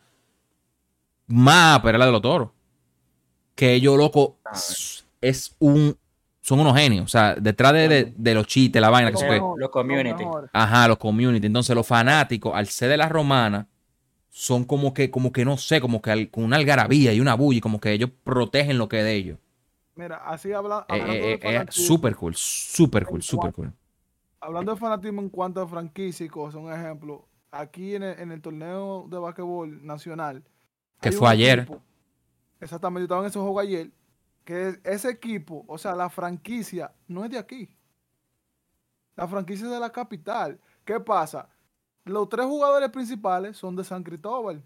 más, 1.27 1.81
pero 1.81 1.97
la 1.97 2.05
de 2.05 2.13
los 2.13 2.21
toros. 2.21 2.51
Que 3.61 3.75
ellos, 3.75 3.99
loco, 3.99 4.39
es 5.21 5.55
un. 5.59 5.95
Son 6.41 6.59
unos 6.61 6.75
genios. 6.75 7.05
O 7.05 7.09
sea, 7.09 7.35
detrás 7.35 7.75
de, 7.75 7.89
de- 7.89 8.15
de 8.17 8.35
los 8.35 8.47
chistes, 8.47 8.81
la 8.81 8.89
vaina, 8.89 9.11
que 9.11 9.19
se 9.19 9.27
fue. 9.27 9.39
Los 9.59 9.69
community. 9.69 10.25
Ajá, 10.55 10.89
los 10.89 10.97
community. 10.97 11.47
Entonces, 11.47 11.77
los 11.77 11.87
fanáticos, 11.87 12.55
al 12.55 12.67
ser 12.69 12.89
de 12.89 12.97
la 12.97 13.11
romana, 13.11 13.69
son 14.31 14.65
como 14.65 14.95
que, 14.95 15.11
como 15.11 15.31
que 15.31 15.45
no 15.45 15.59
sé, 15.59 15.79
como 15.83 16.01
que 16.01 16.11
al- 16.11 16.31
con 16.31 16.45
una 16.45 16.57
algarabía 16.57 17.13
y 17.13 17.21
una 17.21 17.35
bulla, 17.35 17.59
y 17.59 17.61
como 17.61 17.79
que 17.81 17.93
ellos 17.93 18.09
protegen 18.25 18.79
lo 18.79 18.89
que 18.89 19.01
es 19.01 19.05
de 19.05 19.15
ellos. 19.15 19.39
Mira, 19.95 20.17
así 20.25 20.53
habla, 20.55 20.87
Eh, 20.89 20.97
eh, 20.97 21.39
de 21.39 21.57
eh, 21.57 21.61
eh, 21.61 21.67
super 21.69 22.17
cool, 22.17 22.35
super 22.35 23.05
cool, 23.05 23.23
super 23.23 23.53
cool. 23.53 23.73
hablando 24.41 24.73
de 24.73 24.81
fanatismo 24.81 25.21
en 25.21 25.29
cuanto 25.29 25.61
a 25.61 25.69
franquicia 25.69 26.25
y 26.25 26.31
cosas, 26.31 26.63
un 26.63 26.73
ejemplo, 26.73 27.29
aquí 27.51 27.95
en 27.97 28.05
el, 28.05 28.19
en 28.21 28.33
el 28.33 28.41
torneo 28.41 29.07
de 29.11 29.19
basquetbol 29.19 29.85
nacional. 29.85 30.43
Que 31.03 31.13
fue 31.13 31.29
ayer. 31.29 31.59
equipo- 31.69 31.83
exactamente, 32.61 33.01
yo 33.01 33.05
estaba 33.05 33.23
en 33.23 33.29
ese 33.29 33.39
juego 33.39 33.61
ayer, 33.61 33.91
que 34.45 34.69
es- 34.69 34.81
ese 34.85 35.11
equipo, 35.11 35.65
o 35.67 35.79
sea, 35.79 35.95
la 35.95 36.09
franquicia 36.09 36.93
no 37.09 37.25
es 37.25 37.31
de 37.31 37.39
aquí. 37.39 37.69
La 39.17 39.27
franquicia 39.29 39.67
es 39.67 39.73
de 39.73 39.81
la 39.81 39.91
capital. 39.91 40.59
¿Qué 40.85 40.99
pasa? 40.99 41.49
Los 42.05 42.29
tres 42.29 42.47
jugadores 42.47 42.89
principales 42.91 43.57
son 43.57 43.77
de 43.77 43.85
San 43.85 44.03
Cristóbal. 44.03 44.63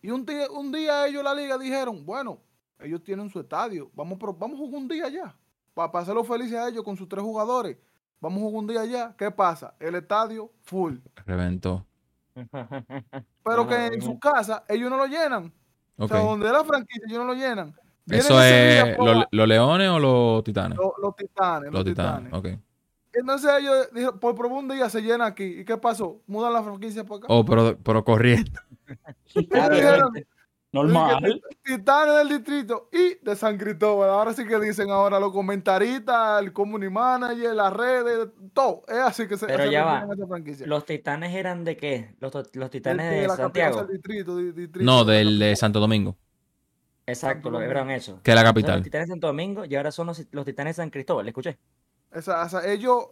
Y 0.00 0.10
un 0.10 0.24
día, 0.24 0.50
un 0.50 0.72
día 0.72 1.06
ellos, 1.06 1.22
la 1.22 1.34
liga, 1.34 1.58
dijeron, 1.58 2.04
bueno, 2.04 2.40
ellos 2.78 3.02
tienen 3.02 3.28
su 3.30 3.40
estadio, 3.40 3.90
vamos, 3.94 4.18
vamos 4.18 4.54
a 4.54 4.58
jugar 4.58 4.80
un 4.82 4.88
día 4.88 5.06
allá. 5.06 5.36
Para 5.74 5.98
hacerlo 5.98 6.24
felices 6.24 6.54
a 6.56 6.68
ellos 6.68 6.84
con 6.84 6.96
sus 6.96 7.08
tres 7.08 7.22
jugadores. 7.22 7.76
Vamos 8.20 8.38
a 8.38 8.42
jugar 8.42 8.58
un 8.60 8.66
día 8.66 8.80
allá. 8.82 9.14
¿Qué 9.18 9.30
pasa? 9.30 9.74
El 9.78 9.96
estadio 9.96 10.50
full. 10.62 10.96
Reventó. 11.26 11.84
Pero 13.44 13.66
que 13.68 13.86
en 13.86 14.00
su 14.00 14.18
casa 14.18 14.64
ellos 14.68 14.88
no 14.90 14.96
lo 14.96 15.06
llenan. 15.06 15.52
Ok. 15.96 16.04
O 16.04 16.08
sea, 16.08 16.18
donde 16.20 16.46
es 16.46 16.52
la 16.52 16.64
franquicia 16.64 17.02
ellos 17.06 17.18
no 17.18 17.24
lo 17.26 17.34
llenan. 17.34 17.74
Vienen 18.06 18.26
¿Eso 18.26 18.42
es 18.42 18.96
pues, 18.96 19.14
lo- 19.14 19.26
los 19.30 19.48
leones 19.48 19.88
o 19.88 19.98
los 19.98 20.44
titanes? 20.44 20.76
los, 20.76 20.92
los 21.00 21.16
titanes. 21.16 21.72
Los 21.72 21.84
titanes, 21.84 22.32
ok. 22.32 22.48
Entonces 23.12 23.50
ellos 23.60 23.88
dijeron, 23.92 24.18
por 24.18 24.34
probar 24.34 24.58
un 24.58 24.68
día 24.68 24.90
se 24.90 25.00
llena 25.00 25.26
aquí. 25.26 25.44
¿Y 25.60 25.64
qué 25.64 25.76
pasó? 25.76 26.20
Mudan 26.26 26.52
la 26.52 26.62
franquicia 26.62 27.04
para 27.04 27.18
acá. 27.18 27.26
Oh, 27.30 27.44
pero, 27.44 27.78
pero 27.82 28.04
corriendo. 28.04 28.60
Claro, 29.50 29.74
dijeron. 29.76 30.12
Normal. 30.74 31.42
Titanes 31.62 32.16
del 32.16 32.28
distrito 32.28 32.88
y 32.92 33.16
de 33.24 33.36
San 33.36 33.56
Cristóbal. 33.56 34.10
Ahora 34.10 34.32
sí 34.34 34.44
que 34.46 34.58
dicen 34.58 34.90
ahora 34.90 35.20
los 35.20 35.32
comentaristas, 35.32 36.42
el 36.42 36.52
community 36.52 36.90
manager, 36.92 37.54
las 37.54 37.72
redes, 37.72 38.28
todo. 38.52 38.82
Es 38.88 38.98
así 38.98 39.26
que 39.28 39.36
se, 39.36 39.46
Pero 39.46 39.70
ya 39.70 39.84
va. 39.84 40.06
¿Los 40.66 40.84
titanes 40.84 41.34
eran 41.34 41.64
de 41.64 41.76
qué? 41.76 42.14
Los, 42.18 42.32
titanes 42.70 43.10
de 43.10 43.26
la 43.28 43.36
Santiago. 43.36 43.80
el 43.82 43.86
distrito, 43.88 44.36
di- 44.36 44.52
distrito 44.52 44.84
No, 44.84 45.04
del 45.04 45.38
de. 45.38 45.54
Santo 45.56 45.78
Domingo, 45.80 46.16
Exacto, 47.06 47.50
lo 47.50 47.60
eran 47.60 47.90
eso. 47.90 48.20
que 48.22 48.30
es 48.30 48.34
la 48.34 48.42
capital. 48.42 48.76
los 48.76 48.84
titanes 48.84 49.08
de 49.08 49.12
Santo 49.12 49.26
Domingo 49.28 49.64
y 49.64 49.74
ahora 49.76 49.92
son 49.92 50.06
los, 50.08 50.26
los 50.32 50.44
titanes 50.44 50.76
de 50.76 50.82
San 50.82 50.90
Cristóbal, 50.90 51.24
¿le 51.26 51.30
escuché? 51.30 51.58
Esa- 52.12 52.42
o 52.44 52.48
sea, 52.48 52.64
ellos, 52.70 53.08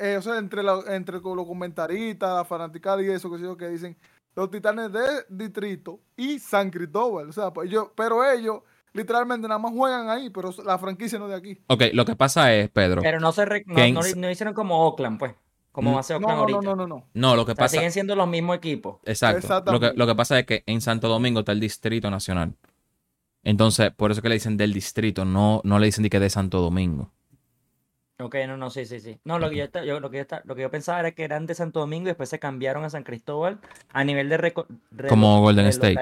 eh, 0.00 0.16
o 0.18 0.22
sea, 0.22 0.38
entre, 0.38 0.62
la- 0.62 0.82
entre 0.88 1.20
los 1.20 1.46
comentaristas, 1.46 2.34
la 2.34 2.44
fanaticada 2.44 3.02
y 3.02 3.06
eso, 3.10 3.30
que, 3.30 3.56
que 3.58 3.68
dicen 3.68 3.96
los 4.36 4.50
titanes 4.50 4.92
de 4.92 5.00
distrito 5.28 6.00
y 6.16 6.38
San 6.38 6.70
Cristóbal. 6.70 7.28
O 7.28 7.32
sea, 7.32 7.52
pues 7.52 7.68
ellos, 7.70 7.88
pero 7.94 8.24
ellos 8.30 8.60
literalmente 8.92 9.46
nada 9.48 9.58
más 9.58 9.72
juegan 9.72 10.08
ahí, 10.08 10.30
pero 10.30 10.50
la 10.64 10.78
franquicia 10.78 11.18
no 11.18 11.26
es 11.26 11.30
de 11.32 11.36
aquí. 11.36 11.62
Ok, 11.68 11.82
lo 11.92 12.04
que 12.04 12.16
pasa 12.16 12.52
es, 12.54 12.68
Pedro. 12.70 13.02
Pero 13.02 13.20
no 13.20 13.32
se 13.32 13.44
re- 13.44 13.64
no, 13.66 13.74
Que 13.74 13.84
en- 13.84 13.94
no- 13.94 14.00
no 14.16 14.30
hicieron 14.30 14.54
como 14.54 14.86
Oakland, 14.86 15.18
pues. 15.18 15.34
Como 15.72 15.90
Mm. 15.90 15.94
va 15.96 16.00
a 16.00 16.02
ser 16.04 16.20
No, 16.20 16.26
Oakland 16.28 16.36
no, 16.50 16.56
ahorita. 16.56 16.70
no, 16.70 16.76
no, 16.76 16.86
no, 16.86 16.96
no. 16.98 17.06
No, 17.14 17.34
lo 17.36 17.44
que 17.44 17.52
O 17.52 17.54
sea, 17.56 17.64
pasa. 17.64 17.76
siguen 17.76 17.90
siendo 17.90 18.14
los 18.14 18.28
mismos 18.28 18.56
equipos. 18.56 18.98
Exacto. 19.04 19.72
Lo 19.72 19.80
que, 19.80 19.92
lo 19.96 20.06
que 20.06 20.14
pasa 20.14 20.38
es 20.38 20.46
que 20.46 20.62
en 20.66 20.80
Santo 20.80 21.08
Domingo 21.08 21.40
está 21.40 21.50
el 21.52 21.58
Distrito 21.60 22.10
Nacional. 22.10 22.54
Entonces, 23.42 23.90
por 23.92 24.10
eso 24.10 24.22
que 24.22 24.28
le 24.28 24.36
dicen 24.36 24.56
del 24.56 24.72
distrito, 24.72 25.24
no, 25.24 25.60
no 25.64 25.78
le 25.78 25.86
dicen 25.86 26.02
de 26.02 26.10
que 26.10 26.20
de 26.20 26.30
Santo 26.30 26.60
Domingo. 26.60 27.10
Ok, 28.20 28.36
no, 28.46 28.56
no, 28.56 28.70
sí, 28.70 28.86
sí, 28.86 29.00
sí. 29.00 29.18
No, 29.24 29.38
lo 29.38 29.50
que 29.50 29.56
yo, 29.56 29.64
yo- 29.84 30.00
lo 30.00 30.10
que 30.10 30.18
yo, 30.18 30.38
lo 30.44 30.54
que 30.54 30.62
yo 30.62 30.70
pensaba 30.70 31.00
era 31.00 31.12
que 31.12 31.24
eran 31.24 31.46
de 31.46 31.54
Santo 31.54 31.80
Domingo 31.80 32.04
y 32.04 32.10
después 32.10 32.28
se 32.28 32.38
cambiaron 32.38 32.84
a 32.84 32.90
San 32.90 33.02
Cristóbal 33.02 33.58
a 33.92 34.04
nivel 34.04 34.28
de 34.28 34.36
Como 35.08 35.40
Golden 35.40 35.66
State. 35.70 35.94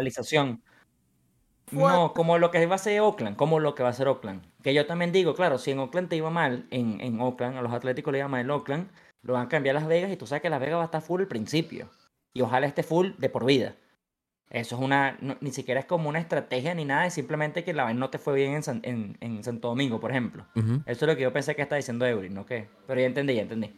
No, 1.88 2.12
como 2.12 2.36
lo 2.36 2.50
que 2.50 2.66
va 2.66 2.74
a 2.74 2.78
ser 2.78 3.00
Oakland, 3.00 3.36
como 3.36 3.58
lo 3.58 3.74
que 3.74 3.82
va 3.82 3.88
a 3.88 3.94
ser 3.94 4.08
Oakland. 4.08 4.42
Que 4.62 4.74
yo 4.74 4.84
también 4.86 5.10
digo, 5.10 5.34
claro, 5.34 5.56
si 5.56 5.70
en 5.70 5.78
Oakland 5.78 6.10
te 6.10 6.16
iba 6.16 6.28
mal, 6.28 6.66
en, 6.70 7.00
en 7.00 7.18
Oakland, 7.20 7.56
a 7.56 7.62
los 7.62 7.72
Atléticos 7.72 8.12
le 8.12 8.18
iba 8.18 8.28
mal 8.28 8.42
en 8.42 8.50
Oakland, 8.50 8.90
lo 9.22 9.32
van 9.34 9.46
a 9.46 9.48
cambiar 9.48 9.76
a 9.76 9.80
Las 9.80 9.88
Vegas 9.88 10.10
y 10.12 10.16
tú 10.16 10.26
sabes 10.26 10.42
que 10.42 10.50
Las 10.50 10.60
Vegas 10.60 10.76
va 10.78 10.82
a 10.82 10.86
estar 10.86 11.00
full 11.00 11.22
al 11.22 11.28
principio. 11.28 11.88
Y 12.34 12.42
ojalá 12.42 12.66
esté 12.66 12.82
full 12.82 13.12
de 13.16 13.28
por 13.30 13.46
vida. 13.46 13.74
Eso 14.54 14.76
es 14.76 14.82
una, 14.82 15.16
no- 15.22 15.36
ni 15.40 15.50
siquiera 15.50 15.80
es 15.80 15.86
como 15.86 16.10
una 16.10 16.18
estrategia 16.18 16.74
ni 16.74 16.84
nada, 16.84 17.06
es 17.06 17.14
simplemente 17.14 17.64
que 17.64 17.72
la 17.72 17.84
vaina 17.84 17.98
no 18.00 18.10
te 18.10 18.18
fue 18.18 18.34
bien 18.34 18.52
en, 18.52 18.62
San- 18.62 18.80
en, 18.84 19.16
en 19.20 19.42
Santo 19.42 19.68
Domingo, 19.68 19.98
por 19.98 20.10
ejemplo. 20.10 20.44
Eso 20.54 20.82
es 20.86 21.02
lo 21.10 21.16
que 21.16 21.22
yo 21.22 21.32
pensé 21.32 21.56
que 21.56 21.62
estaba 21.62 21.78
diciendo 21.78 22.04
Eury, 22.06 22.28
¿no 22.28 22.44
qué? 22.44 22.68
Pero 22.86 23.00
ya 23.00 23.06
entendí, 23.06 23.34
ya 23.34 23.42
entendí. 23.42 23.72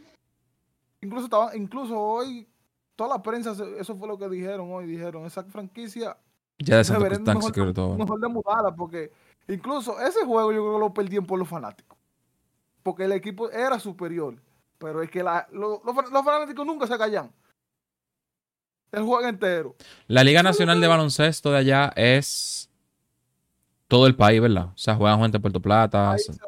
Incluso, 1.01 1.27
estaba, 1.27 1.55
incluso 1.57 1.97
hoy, 2.01 2.49
toda 2.97 3.17
la 3.17 3.23
prensa, 3.23 3.55
eso 3.79 3.95
fue 3.97 4.09
lo 4.09 4.19
que 4.19 4.29
dijeron 4.29 4.73
hoy. 4.73 4.87
Dijeron, 4.87 5.27
esa 5.27 5.45
franquicia 5.45 6.17
Ya 6.59 6.79
de 6.79 6.85
Cristán 7.09 7.37
mejor, 7.37 7.53
quiere 7.53 7.73
todo. 7.73 7.97
mejor 7.97 8.19
de 8.21 8.29
mudarla, 8.29 8.75
porque 8.75 9.13
incluso 9.47 10.01
ese 10.01 10.25
juego 10.25 10.51
yo 10.53 10.61
creo 10.63 10.75
que 10.75 10.81
lo 10.81 10.93
perdían 10.95 11.25
por 11.27 11.39
los 11.39 11.49
fanáticos. 11.49 11.97
Porque 12.83 13.05
el 13.05 13.13
equipo 13.13 13.49
era 13.51 13.79
superior. 13.79 14.43
Pero 14.79 15.03
es 15.03 15.11
que 15.11 15.23
la- 15.23 15.47
lo- 15.53 15.83
los 15.85 16.25
fanáticos 16.25 16.67
nunca 16.67 16.87
se 16.89 16.99
callan. 16.99 17.31
El 18.95 19.03
juego 19.03 19.27
entero. 19.29 19.77
La 20.07 20.23
Liga 20.25 20.43
Nacional 20.43 20.81
de 20.81 20.87
Baloncesto 20.87 21.51
de 21.51 21.59
allá 21.59 21.93
es 21.97 22.71
todo 23.89 24.07
el 24.07 24.15
país, 24.17 24.41
¿verdad? 24.41 24.67
O 24.67 24.79
sea, 24.79 24.95
juegan 24.95 25.21
gente 25.21 25.39
de 25.39 25.43
Puerto 25.43 25.61
Plata. 25.61 26.13
Ahí 26.13 26.19
se- 26.19 26.33
se- 26.33 26.41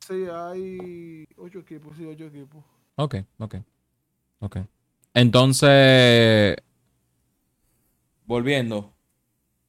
Sí, 0.00 0.26
hay 0.32 1.24
ocho 1.36 1.60
equipos, 1.60 1.96
sí, 1.96 2.04
ocho 2.04 2.24
equipos. 2.26 2.62
Ok, 2.96 3.16
ok. 3.38 3.54
Ok. 4.40 4.56
Entonces, 5.14 6.56
volviendo, 8.26 8.92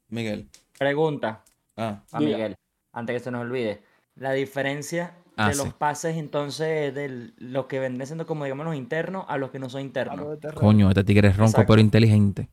Miguel. 0.10 0.50
Pregunta 0.78 1.44
Ah, 1.78 2.02
a. 2.12 2.20
Miguel, 2.20 2.56
antes 2.92 3.16
que 3.16 3.20
se 3.24 3.32
nos 3.32 3.42
olvide. 3.42 3.84
La 4.16 4.32
diferencia 4.34 5.16
Ah, 5.36 5.48
de 5.50 5.54
sí. 5.56 5.64
los 5.64 5.74
pases, 5.74 6.16
entonces, 6.18 6.94
de 6.94 7.32
los 7.38 7.66
que 7.66 7.80
vendrían 7.80 8.06
siendo 8.08 8.26
como, 8.28 8.44
digamos, 8.44 8.66
los 8.66 8.76
internos 8.76 9.26
a 9.28 9.38
los 9.38 9.50
que 9.52 9.60
no 9.60 9.70
son 9.70 9.82
internos. 9.82 10.38
coño, 10.56 10.90
este 10.90 11.04
tigre 11.04 11.30
es 11.30 11.38
ronco 11.38 11.50
Exacto. 11.52 11.72
pero 11.74 11.82
inteligente. 11.82 12.50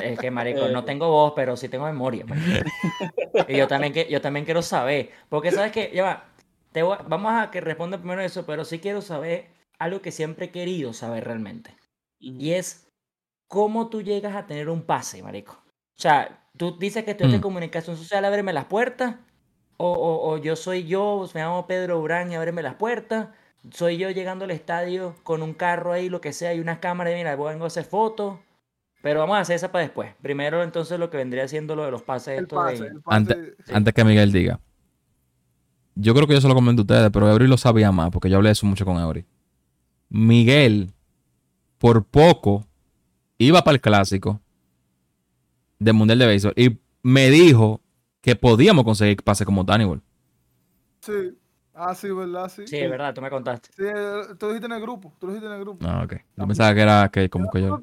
Es 0.00 0.18
que, 0.18 0.30
marico, 0.30 0.66
Eh. 0.66 0.72
no 0.72 0.84
tengo 0.84 1.08
voz, 1.10 1.32
pero 1.34 1.56
sí 1.56 1.68
tengo 1.68 1.84
memoria. 1.86 2.24
marico. 2.26 2.68
y 3.48 3.56
yo 3.56 3.66
también, 3.68 3.92
que, 3.92 4.06
yo 4.10 4.20
también 4.20 4.44
quiero 4.44 4.62
saber. 4.62 5.10
Porque, 5.28 5.50
¿sabes 5.50 5.72
qué? 5.72 5.90
Ya 5.94 6.04
va. 6.04 6.24
Te 6.72 6.82
voy 6.82 6.96
vamos 7.08 7.32
a 7.32 7.50
que 7.50 7.60
responda 7.60 7.98
primero 7.98 8.20
eso, 8.20 8.44
pero 8.46 8.64
sí 8.64 8.78
quiero 8.78 9.00
saber 9.02 9.46
algo 9.78 10.00
que 10.02 10.12
siempre 10.12 10.46
he 10.46 10.50
querido 10.50 10.92
saber 10.92 11.24
realmente. 11.24 11.74
Y 12.20 12.52
es 12.52 12.86
cómo 13.46 13.88
tú 13.88 14.02
llegas 14.02 14.34
a 14.36 14.46
tener 14.46 14.68
un 14.68 14.82
pase, 14.82 15.22
marico. 15.22 15.52
O 15.96 16.00
sea, 16.00 16.46
tú 16.56 16.76
dices 16.78 17.04
que 17.04 17.12
estudiaste 17.12 17.38
Mm. 17.38 17.42
comunicación 17.42 17.96
social, 17.96 18.24
ábreme 18.24 18.52
las 18.52 18.66
puertas. 18.66 19.16
O, 19.78 19.90
o- 19.92 20.30
o 20.32 20.36
yo 20.38 20.54
soy 20.56 20.84
yo, 20.84 21.26
me 21.34 21.40
llamo 21.40 21.66
Pedro 21.66 21.98
Urán 22.00 22.30
y 22.30 22.34
ábreme 22.36 22.62
las 22.62 22.74
puertas. 22.74 23.28
Soy 23.70 23.96
yo 23.96 24.10
llegando 24.10 24.44
al 24.44 24.50
estadio 24.50 25.14
con 25.22 25.42
un 25.42 25.54
carro 25.54 25.92
ahí, 25.92 26.08
lo 26.08 26.20
que 26.20 26.32
sea, 26.32 26.52
y 26.54 26.60
unas 26.60 26.78
cámaras, 26.78 27.12
y 27.14 27.16
mira, 27.16 27.34
vengo 27.36 27.64
a 27.64 27.66
hacer 27.68 27.84
fotos. 27.84 28.38
Pero 29.02 29.20
vamos 29.20 29.36
a 29.36 29.40
hacer 29.40 29.56
esa 29.56 29.70
para 29.72 29.84
después. 29.84 30.12
Primero, 30.20 30.62
entonces, 30.64 30.98
lo 30.98 31.08
que 31.10 31.16
vendría 31.16 31.46
siendo 31.48 31.76
lo 31.76 31.84
de 31.84 31.90
los 31.92 32.02
pases 32.02 32.36
El 32.38 32.44
estos 32.44 32.58
pase, 32.58 32.82
de- 32.82 32.88
el 32.90 33.00
pase. 33.00 33.16
Ante- 33.16 33.54
Sí. 33.64 33.72
Antes 33.72 33.94
que 33.94 34.04
Miguel 34.04 34.32
diga. 34.32 34.60
Yo 35.94 36.14
creo 36.14 36.26
que 36.26 36.34
yo 36.34 36.40
se 36.40 36.48
lo 36.48 36.54
comenté 36.54 36.80
a 36.80 36.82
ustedes, 36.82 37.10
pero 37.12 37.28
Eury 37.30 37.46
lo 37.46 37.56
sabía 37.56 37.90
más, 37.92 38.10
porque 38.10 38.28
yo 38.30 38.36
hablé 38.36 38.48
de 38.48 38.52
eso 38.52 38.66
mucho 38.66 38.84
con 38.84 38.96
Eury. 38.98 39.24
Miguel, 40.08 40.92
por 41.78 42.04
poco, 42.04 42.64
iba 43.38 43.62
para 43.62 43.74
el 43.76 43.80
clásico 43.80 44.40
del 45.78 45.94
Mundial 45.94 46.18
de 46.18 46.26
Béisbol 46.26 46.54
y 46.56 46.78
me 47.02 47.30
dijo 47.30 47.80
que 48.28 48.36
podíamos 48.36 48.84
conseguir 48.84 49.22
pase 49.22 49.46
como 49.46 49.64
Daniel. 49.64 50.02
Sí. 51.00 51.34
Ah, 51.72 51.94
sí, 51.94 52.10
¿verdad? 52.10 52.50
Sí. 52.54 52.66
Sí, 52.66 52.76
es 52.76 52.90
verdad, 52.90 53.14
tú 53.14 53.22
me 53.22 53.30
contaste. 53.30 53.70
Sí, 53.74 53.84
eh, 53.86 54.34
tú 54.38 54.46
lo 54.46 54.52
dijiste 54.52 54.66
en 54.66 54.72
el 54.72 54.82
grupo. 54.82 55.14
Tú 55.18 55.28
lo 55.28 55.32
dijiste 55.32 55.46
en 55.46 55.56
el 55.56 55.64
grupo. 55.64 55.86
Ah, 55.88 56.02
ok. 56.04 56.14
Yo 56.36 56.46
pensaba 56.46 56.74
que 56.74 56.80
era 56.82 57.08
que 57.08 57.30
como 57.30 57.48
que 57.50 57.62
yo. 57.62 57.80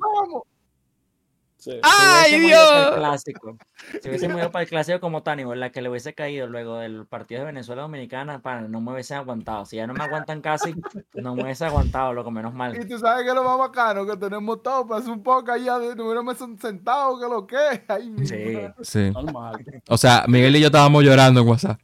Sí. 1.66 1.80
¡Ay, 1.82 2.26
Si 2.26 2.32
para 2.32 2.36
el 2.36 2.46
Dios! 2.86 2.96
clásico. 2.98 3.58
Si 4.00 4.08
hubiésemos 4.10 4.38
ido 4.40 4.52
para 4.52 4.62
el 4.64 4.70
clásico 4.70 5.00
como 5.00 5.24
Tani, 5.24 5.44
la 5.56 5.72
que 5.72 5.82
le 5.82 5.90
hubiese 5.90 6.14
caído 6.14 6.46
luego 6.46 6.78
del 6.78 7.08
partido 7.08 7.40
de 7.40 7.48
Venezuela 7.48 7.82
Dominicana, 7.82 8.40
para 8.40 8.62
no 8.62 8.82
me 8.82 8.92
hubiesen 8.94 9.18
aguantado. 9.18 9.66
Si 9.66 9.78
ya 9.78 9.88
no 9.88 9.96
me 9.96 10.04
aguantan 10.04 10.42
casi, 10.42 10.76
no 11.16 11.34
me 11.34 11.42
hubiese 11.42 11.66
aguantado, 11.66 12.14
loco, 12.14 12.30
menos 12.30 12.54
mal. 12.54 12.80
Y 12.80 12.88
tú 12.88 13.00
sabes 13.00 13.24
que 13.24 13.30
es 13.30 13.36
lo 13.36 13.44
más 13.44 13.58
bacano, 13.58 14.06
que 14.06 14.16
tenemos 14.16 14.62
todo 14.62 14.86
para 14.88 15.00
hacer 15.00 15.12
un 15.12 15.24
poco 15.24 15.52
allá 15.52 15.80
de 15.80 15.96
no 15.96 16.04
hubiéramos 16.06 16.38
sentado, 16.62 17.20
que 17.20 17.26
lo 17.28 17.48
que 17.48 17.56
es. 17.72 17.82
Ay, 17.88 18.12
mi 18.12 18.28
Sí. 18.28 18.58
Sí. 18.84 19.10
Normal. 19.10 19.66
O 19.88 19.98
sea, 19.98 20.26
Miguel 20.28 20.56
y 20.58 20.60
yo 20.60 20.68
estábamos 20.68 21.04
llorando 21.04 21.42
en 21.42 21.48
WhatsApp. 21.48 21.80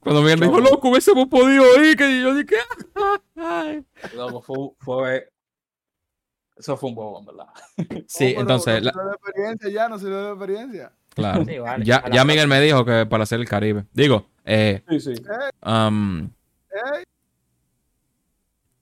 Cuando 0.00 0.20
Miguel 0.22 0.40
me 0.40 0.46
dijo, 0.46 0.58
loco, 0.58 0.88
hubiésemos 0.88 1.28
podido 1.28 1.80
ir, 1.84 1.96
que 1.96 2.20
yo 2.20 2.34
dije, 2.34 2.56
ay. 3.36 3.84
Loco, 4.16 4.42
fue, 4.42 4.56
fue- 4.80 5.28
Eso 6.56 6.76
fue 6.76 6.90
un 6.90 6.94
bobo, 6.94 7.24
verdad. 7.24 7.46
Sí, 8.08 8.34
Oh, 8.36 8.40
entonces, 8.40 8.82
nos 8.82 8.84
la- 8.84 8.92
sirvió 8.92 9.08
de 9.08 9.14
experiencia 9.14 9.70
ya, 9.70 9.88
nos 9.88 10.00
sirvió 10.00 10.22
de 10.24 10.30
experiencia. 10.30 10.92
claro. 11.10 11.44
Sí, 11.46 11.58
vale. 11.58 11.84
Ya, 11.84 12.24
Miguel 12.24 12.48
me 12.48 12.60
dijo 12.60 12.84
que 12.84 13.06
para 13.06 13.22
hacer 13.24 13.40
el 13.40 13.48
Caribe. 13.48 13.86
Digo, 13.92 14.26
eh, 14.44 14.82
Sí, 14.88 15.00
sí. 15.00 15.14
um, 15.64 16.30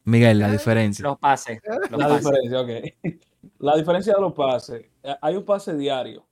Miguel, 0.05 0.39
la 0.39 0.51
diferencia. 0.51 1.03
Los 1.05 1.19
pases. 1.19 1.61
Los 1.91 1.91
La 1.93 2.09
pases. 2.09 2.25
diferencia, 2.25 2.61
ok. 2.61 3.23
La 3.61 3.77
diferencia 3.77 4.15
de 4.15 4.21
los 4.21 4.33
pases. 4.33 4.87
eh, 5.03 5.17
Hay 5.23 5.37
un 5.37 5.45
pase 5.45 5.75
diario 5.77 6.27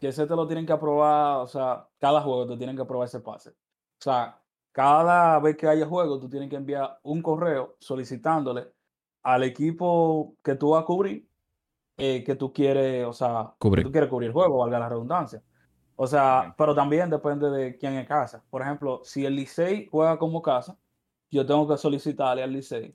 que 0.00 0.08
ese 0.08 0.26
te 0.26 0.36
lo 0.36 0.46
tienen 0.46 0.64
que 0.64 0.72
aprobar, 0.72 1.38
o 1.38 1.46
sea, 1.48 1.86
cada 1.98 2.20
juego 2.20 2.46
te 2.46 2.56
tienen 2.56 2.76
que 2.76 2.82
aprobar 2.82 3.08
ese 3.08 3.20
pase. 3.20 3.50
O 3.50 3.54
sea, 4.00 4.38
cada 4.70 5.40
vez 5.40 5.56
que 5.56 5.66
haya 5.66 5.86
juego, 5.86 6.20
tú 6.20 6.28
tienes 6.28 6.48
que 6.48 6.56
enviar 6.56 7.00
un 7.02 7.20
correo 7.20 7.76
solicitándole 7.80 8.68
al 9.28 9.42
equipo 9.44 10.34
que 10.42 10.54
tú 10.54 10.70
vas 10.70 10.82
a 10.82 10.86
cubrir 10.86 11.28
eh, 11.98 12.22
que 12.24 12.34
tú 12.34 12.52
quieres, 12.52 13.04
o 13.06 13.12
sea, 13.12 13.52
Cubrir. 13.58 13.84
tú 13.84 13.90
quieres 13.92 14.08
cubrir 14.08 14.28
el 14.28 14.32
juego, 14.32 14.58
valga 14.58 14.78
la 14.78 14.88
redundancia. 14.88 15.42
O 15.96 16.06
sea, 16.06 16.46
Ok. 16.50 16.54
pero 16.56 16.74
también 16.74 17.10
depende 17.10 17.50
de 17.50 17.76
quién 17.76 17.94
es 17.94 18.06
casa. 18.08 18.42
Por 18.48 18.62
ejemplo, 18.62 19.00
si 19.04 19.26
el 19.26 19.34
Licey 19.34 19.86
juega 19.90 20.16
como 20.18 20.40
casa, 20.40 20.78
yo 21.30 21.44
tengo 21.44 21.68
que 21.68 21.76
solicitarle 21.76 22.42
al 22.42 22.52
Licey 22.52 22.94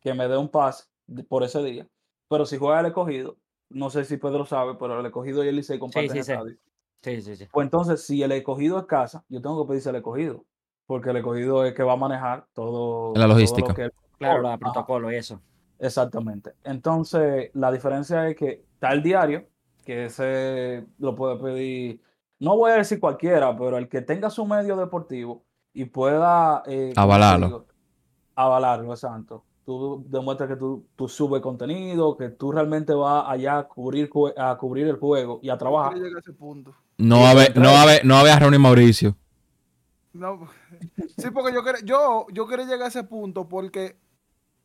que 0.00 0.14
me 0.14 0.28
dé 0.28 0.36
un 0.36 0.48
pase 0.48 0.84
por 1.28 1.42
ese 1.42 1.62
día. 1.64 1.88
Pero 2.28 2.44
si 2.46 2.56
juega 2.58 2.80
el 2.80 2.86
escogido, 2.86 3.36
no 3.70 3.88
sé 3.90 4.04
si 4.04 4.18
Pedro 4.18 4.44
sabe, 4.44 4.74
pero 4.78 5.00
el 5.00 5.06
escogido 5.06 5.42
y 5.42 5.48
el 5.48 5.56
Licey 5.56 5.78
comparten 5.78 6.10
sí, 6.10 6.22
sí. 6.22 6.32
estadio. 6.32 6.56
Sí, 7.02 7.20
sí, 7.22 7.34
sí. 7.36 7.46
Pues 7.50 7.64
entonces, 7.64 8.04
si 8.06 8.22
el 8.22 8.30
escogido 8.32 8.78
es 8.78 8.84
casa, 8.84 9.24
yo 9.28 9.40
tengo 9.42 9.64
que 9.64 9.68
pedirse 9.70 9.88
al 9.88 9.96
escogido. 9.96 10.44
Porque 10.86 11.10
el 11.10 11.16
escogido 11.16 11.64
es 11.64 11.72
que 11.74 11.82
va 11.82 11.94
a 11.94 11.96
manejar 11.96 12.46
todo. 12.52 13.08
La 13.14 13.20
todo 13.22 13.28
lo 13.28 13.34
logística. 13.34 13.74
que- 13.74 13.90
Claro, 14.18 14.46
Ajá. 14.46 14.58
protocolo 14.58 15.10
y 15.10 15.16
eso. 15.16 15.40
Exactamente. 15.78 16.52
Entonces, 16.64 17.50
la 17.54 17.70
diferencia 17.72 18.28
es 18.28 18.36
que 18.36 18.64
está 18.74 18.92
el 18.92 19.02
diario, 19.02 19.46
que 19.84 20.06
ese 20.06 20.86
lo 20.98 21.14
puede 21.14 21.36
pedir, 21.36 22.00
no 22.38 22.56
voy 22.56 22.72
a 22.72 22.76
decir 22.76 23.00
cualquiera, 23.00 23.56
pero 23.56 23.78
el 23.78 23.88
que 23.88 24.02
tenga 24.02 24.30
su 24.30 24.44
medio 24.46 24.76
deportivo 24.76 25.44
y 25.72 25.86
pueda 25.86 26.62
eh, 26.66 26.92
¿cómo 26.94 26.94
te 26.94 27.00
Avalarlo. 27.00 27.46
digo? 27.46 27.66
Avalarlo, 28.36 28.90
exacto. 28.92 29.44
Tú 29.64 30.04
demuestras 30.08 30.48
que 30.50 30.56
tú, 30.56 30.86
tú 30.94 31.08
subes 31.08 31.40
contenido, 31.40 32.16
que 32.16 32.28
tú 32.28 32.52
realmente 32.52 32.92
vas 32.92 33.24
allá 33.26 33.58
a 33.58 33.68
cubrir, 33.68 34.10
a 34.36 34.56
cubrir 34.58 34.86
el 34.88 34.96
juego 34.96 35.40
y 35.42 35.48
a 35.48 35.56
trabajar. 35.56 35.92
quiero 35.92 36.06
llegar 36.06 36.18
a 36.18 36.20
ese 36.20 36.32
punto. 36.34 36.74
No 36.98 37.26
a 37.26 37.30
haber, 37.30 37.46
contra 37.54 37.62
no 37.62 37.68
a 37.70 37.82
haber, 37.82 38.04
no 38.04 38.14
a 38.16 38.20
haber 38.20 38.32
a 38.32 38.38
Ronnie 38.40 38.58
Mauricio. 38.58 39.16
No, 40.12 40.48
sí, 41.18 41.30
porque 41.32 41.52
yo 41.52 41.64
quería, 41.64 41.80
yo, 41.84 42.26
yo 42.32 42.46
quería 42.46 42.66
llegar 42.66 42.82
a 42.82 42.88
ese 42.88 43.04
punto 43.04 43.48
porque, 43.48 43.96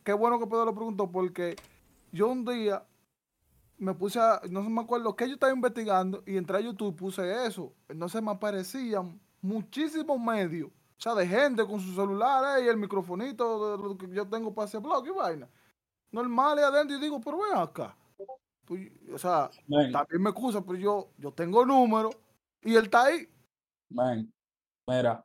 qué 0.09 0.13
bueno 0.13 0.39
que 0.39 0.47
Pedro 0.47 0.65
lo 0.65 0.73
preguntó, 0.73 1.11
porque 1.11 1.55
yo 2.11 2.29
un 2.29 2.43
día 2.43 2.83
me 3.77 3.93
puse 3.93 4.19
a, 4.19 4.41
no 4.49 4.63
me 4.63 4.81
acuerdo 4.81 5.15
qué 5.15 5.27
yo 5.27 5.35
estaba 5.35 5.53
investigando 5.53 6.23
y 6.25 6.35
entré 6.35 6.57
a 6.57 6.61
YouTube 6.61 6.95
y 6.95 6.97
puse 6.97 7.45
eso. 7.45 7.75
Entonces 7.87 8.19
me 8.19 8.31
aparecían 8.31 9.21
muchísimos 9.39 10.19
medios, 10.19 10.69
o 10.69 10.99
sea, 10.99 11.13
de 11.13 11.27
gente 11.27 11.63
con 11.63 11.79
sus 11.79 11.93
celulares 11.95 12.65
y 12.65 12.69
el 12.69 12.77
microfonito 12.77 13.77
de 13.77 13.83
lo 13.83 13.95
que 13.99 14.09
yo 14.09 14.27
tengo 14.27 14.51
para 14.51 14.65
hacer 14.65 14.81
blog 14.81 15.05
y 15.05 15.11
vaina. 15.11 15.47
Normal 16.11 16.57
y 16.57 16.63
adentro 16.63 16.97
y 16.97 16.99
digo, 16.99 17.21
pero 17.21 17.37
ven 17.43 17.59
acá. 17.59 17.95
Pues, 18.65 18.89
o 19.13 19.17
sea, 19.19 19.51
Man, 19.67 19.91
también 19.91 20.23
me 20.23 20.31
excusa, 20.31 20.65
pero 20.65 20.79
yo, 20.79 21.09
yo 21.19 21.31
tengo 21.31 21.63
número 21.67 22.09
y 22.63 22.73
él 22.73 22.85
está 22.85 23.05
ahí. 23.05 23.29
man, 23.91 24.33
mira, 24.87 25.23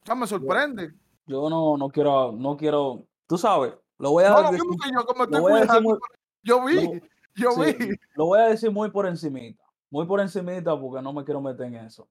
O 0.00 0.06
sea, 0.06 0.14
me 0.14 0.26
sorprende. 0.26 0.94
yo 1.26 1.50
no, 1.50 1.76
no 1.76 1.90
quiero, 1.90 2.32
no 2.32 2.56
quiero, 2.56 3.06
tú 3.26 3.36
sabes, 3.36 3.74
lo 4.02 4.10
voy 4.10 4.24
a 4.24 4.30
No, 4.30 4.42
lo 4.42 4.50
decir- 4.50 4.64
mismo 4.66 4.76
que 4.82 4.90
yo, 4.92 5.00
estoy 5.00 5.40
cuidando. 5.40 5.80
muy- 5.82 5.98
Yo 6.42 6.64
vi, 6.64 6.74
lo- 6.74 6.92
yo 7.36 7.50
Sí, 7.52 7.72
vi. 7.78 7.88
lo 8.16 8.26
voy 8.26 8.40
a 8.40 8.48
decir 8.48 8.70
muy 8.72 8.90
por 8.90 9.06
encimita, 9.06 9.64
muy 9.90 10.06
por 10.06 10.20
encimita 10.20 10.78
porque 10.78 11.00
no 11.00 11.12
me 11.12 11.24
quiero 11.24 11.40
meter 11.40 11.66
en 11.66 11.76
eso. 11.76 12.08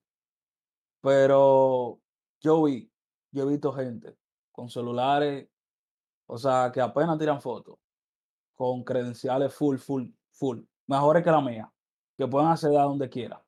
Pero 1.00 2.00
yo 2.40 2.62
vi, 2.62 2.90
yo 3.30 3.42
he 3.44 3.46
visto 3.46 3.72
gente 3.72 4.16
con 4.52 4.68
celulares, 4.70 5.48
o 6.26 6.38
sea, 6.38 6.70
que 6.72 6.80
apenas 6.80 7.18
tiran 7.18 7.40
fotos, 7.42 7.78
con 8.54 8.84
credenciales 8.84 9.52
full, 9.54 9.76
full, 9.78 10.08
full, 10.30 10.60
mejores 10.86 11.22
que 11.24 11.30
la 11.30 11.40
mía, 11.40 11.72
que 12.16 12.26
pueden 12.26 12.48
acceder 12.48 12.78
a 12.78 12.84
donde 12.84 13.08
quiera 13.08 13.42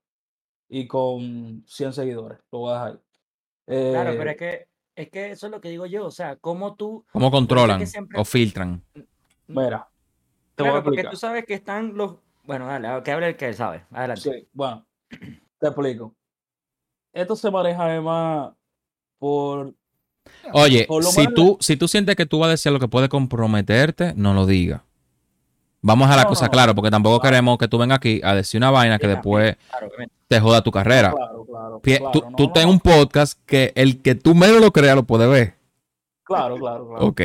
y 0.68 0.86
con 0.88 1.64
100 1.66 1.92
seguidores, 1.92 2.38
lo 2.50 2.58
voy 2.60 2.70
a 2.72 2.74
dejar 2.74 2.88
ahí. 2.90 3.90
Claro, 3.92 4.10
pero 4.18 4.30
Eh, 4.30 4.32
es 4.32 4.36
que, 4.38 4.68
es 4.96 5.10
que 5.10 5.30
eso 5.30 5.46
es 5.46 5.52
lo 5.52 5.60
que 5.60 5.68
digo 5.70 5.86
yo. 5.86 6.06
O 6.06 6.10
sea, 6.10 6.36
cómo 6.36 6.74
tú. 6.74 7.04
¿Cómo 7.12 7.30
controlan 7.30 7.86
siempre- 7.86 8.18
o 8.18 8.24
filtran? 8.24 8.82
Mira, 9.46 9.88
te 10.54 10.62
voy 10.62 10.70
a 10.70 10.72
Claro, 10.72 10.84
porque 10.84 11.04
tú 11.04 11.16
sabes 11.16 11.44
que 11.44 11.54
están 11.54 11.94
los, 11.96 12.16
Bueno, 12.44 12.66
dale, 12.66 13.02
que 13.02 13.12
hable 13.12 13.28
el 13.28 13.36
que 13.36 13.52
sabe. 13.54 13.84
Adelante. 13.90 14.20
Sí, 14.22 14.48
bueno, 14.52 14.86
te 15.58 15.66
explico. 15.66 16.14
Esto 17.12 17.36
se 17.36 17.50
maneja 17.50 17.84
además 17.84 18.52
por 19.18 19.74
Oye, 20.52 20.86
Por 20.86 21.04
si 21.04 21.26
tú, 21.34 21.58
si 21.60 21.76
tú 21.76 21.86
sientes 21.86 22.16
que 22.16 22.24
tú 22.26 22.38
vas 22.38 22.48
a 22.48 22.50
decir 22.52 22.72
lo 22.72 22.80
que 22.80 22.88
puede 22.88 23.08
comprometerte, 23.08 24.14
no 24.16 24.32
lo 24.34 24.46
digas. 24.46 24.80
Vamos 25.82 26.10
a 26.10 26.16
la 26.16 26.22
No, 26.22 26.30
cosa 26.30 26.46
no, 26.46 26.50
clara, 26.50 26.74
porque 26.74 26.90
tampoco 26.90 27.20
claro. 27.20 27.32
queremos 27.32 27.58
que 27.58 27.68
tú 27.68 27.76
vengas 27.76 27.96
aquí 27.96 28.20
a 28.24 28.34
decir 28.34 28.58
una 28.58 28.70
vaina 28.70 28.98
que 28.98 29.06
después 29.06 29.56
Claro, 29.68 29.90
te 30.28 30.40
joda 30.40 30.62
tu 30.62 30.70
carrera. 30.70 31.10
Claro, 31.12 31.43
claro. 31.58 31.80
Pie- 31.80 31.98
claro, 31.98 32.12
tú 32.12 32.20
no, 32.30 32.36
tú 32.36 32.52
no, 32.54 32.62
no. 32.62 32.70
un 32.70 32.80
podcast 32.80 33.38
que 33.46 33.72
el 33.74 34.02
que 34.02 34.14
tú 34.14 34.34
menos 34.34 34.60
lo 34.60 34.72
creas 34.72 34.96
lo 34.96 35.04
puede 35.04 35.26
ver. 35.26 35.54
Claro, 36.24 36.56
claro, 36.56 36.88
claro. 36.88 37.06
Ok. 37.06 37.20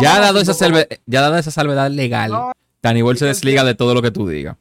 Ya, 0.00 0.20
dado 0.20 0.40
esa 0.40 0.52
salve- 0.52 1.00
ya 1.06 1.20
dada 1.20 1.38
esa 1.38 1.50
salvedad 1.50 1.90
legal, 1.90 2.32
Tanibol 2.80 3.16
se 3.16 3.26
desliga 3.26 3.64
de 3.64 3.74
todo 3.74 3.92
lo 3.94 4.02
que 4.02 4.10
tú 4.10 4.26
digas. 4.28 4.56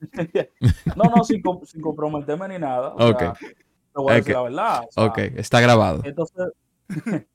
No, 0.96 1.04
no, 1.14 1.24
sin, 1.24 1.40
com- 1.42 1.64
sin 1.64 1.80
comprometerme 1.80 2.48
ni 2.48 2.58
nada. 2.58 2.88
o 2.94 3.10
Ok. 3.10 3.18
sea, 3.20 3.32
te 3.34 3.48
voy 3.94 4.12
a 4.12 4.16
decir 4.16 4.34
la 4.34 4.42
verdad. 4.42 4.80
o 4.88 4.92
sea, 4.92 5.04
Ok, 5.04 5.18
está 5.36 5.60
grabado. 5.60 6.02
Entonces, 6.04 6.52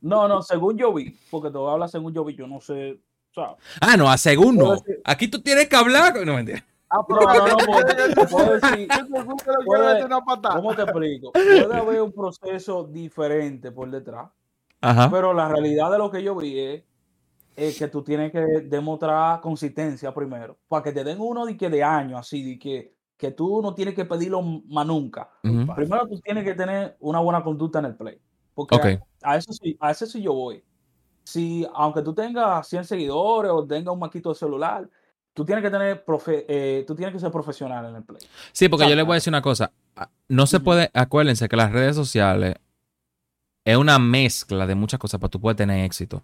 no, 0.00 0.28
no, 0.28 0.42
según 0.42 0.76
yo 0.76 0.92
vi, 0.92 1.18
porque 1.30 1.50
te 1.50 1.58
voy 1.58 1.70
a 1.70 1.72
hablar 1.74 1.88
según 1.88 2.12
yo 2.12 2.24
vi, 2.24 2.34
yo 2.36 2.46
no 2.46 2.60
sé, 2.60 2.92
o 3.30 3.34
sea, 3.34 3.56
Ah, 3.80 3.96
no, 3.96 4.10
a 4.10 4.16
según 4.18 4.56
no. 4.56 4.72
Decir- 4.76 5.00
Aquí 5.04 5.28
tú 5.28 5.40
tienes 5.40 5.68
que 5.68 5.76
hablar. 5.76 6.24
No, 6.24 6.34
mentira. 6.34 6.64
Ah, 6.98 7.04
pero- 7.06 7.20
no, 7.20 7.46
no, 7.48 8.28
puedo 8.28 8.52
decir, 8.60 8.88
Puede-. 9.66 10.08
¿cómo 10.52 10.74
te 10.74 10.82
explico? 10.82 11.32
Puede 11.32 11.74
haber 11.76 12.02
un 12.02 12.12
proceso 12.12 12.84
diferente 12.84 13.72
por 13.72 13.90
detrás, 13.90 14.30
Ajá. 14.80 15.10
pero 15.10 15.32
la 15.32 15.48
realidad 15.48 15.90
de 15.90 15.98
lo 15.98 16.10
que 16.10 16.22
yo 16.22 16.34
vi 16.36 16.58
es, 16.58 16.82
es 17.56 17.78
que 17.78 17.88
tú 17.88 18.02
tienes 18.02 18.32
que 18.32 18.40
demostrar 18.40 19.40
consistencia 19.40 20.12
primero, 20.12 20.56
para 20.68 20.82
que 20.82 20.92
te 20.92 21.04
den 21.04 21.20
uno 21.20 21.46
de 21.46 21.56
que 21.56 21.70
de 21.70 21.82
año, 21.84 22.18
así, 22.18 22.42
de 22.42 22.58
que, 22.58 22.94
que 23.16 23.30
tú 23.30 23.62
no 23.62 23.74
tienes 23.74 23.94
que 23.94 24.04
pedirlo 24.04 24.42
más 24.42 24.86
nunca. 24.86 25.30
Ujú. 25.44 25.72
Primero 25.74 26.06
tú 26.08 26.18
tienes 26.20 26.42
que 26.44 26.54
tener 26.54 26.96
una 27.00 27.20
buena 27.20 27.42
conducta 27.44 27.78
en 27.78 27.84
el 27.86 27.96
play. 27.96 28.18
Porque 28.54 28.76
Ok. 28.76 28.84
a, 29.22 29.32
a 29.32 29.36
eso 29.36 29.52
sí, 29.52 29.76
a 29.80 29.90
eso 29.92 30.06
sí 30.06 30.20
yo 30.22 30.32
voy. 30.32 30.64
Si, 31.22 31.66
aunque 31.74 32.02
tú 32.02 32.12
tengas 32.12 32.66
100 32.68 32.84
seguidores 32.84 33.50
o 33.52 33.64
tengas 33.66 33.94
un 33.94 34.00
maquito 34.00 34.28
de 34.30 34.34
celular, 34.34 34.88
tú 35.34 35.44
tienes 35.44 35.62
que 35.64 35.70
tener 35.70 36.04
profe- 36.06 36.44
eh, 36.48 36.84
tú 36.86 36.94
tienes 36.94 37.12
que 37.12 37.20
ser 37.20 37.30
profesional 37.30 37.84
en 37.90 37.96
el 37.96 38.02
play. 38.02 38.20
Sí, 38.52 38.68
porque 38.68 38.88
yo 38.88 38.94
les 38.96 39.04
voy 39.04 39.14
a 39.14 39.16
decir 39.16 39.30
una 39.30 39.42
cosa. 39.42 39.70
Ah, 39.96 40.08
No 40.28 40.46
se 40.46 40.60
puede, 40.60 40.90
acuérdense 40.94 41.48
que 41.48 41.56
las 41.56 41.70
redes 41.72 41.94
sociales 41.96 42.54
es 43.64 43.76
una 43.76 43.98
mezcla 43.98 44.66
de 44.66 44.74
muchas 44.74 44.98
cosas 45.00 45.20
para 45.20 45.30
tú 45.30 45.40
poder 45.40 45.56
tener 45.56 45.84
éxito. 45.84 46.22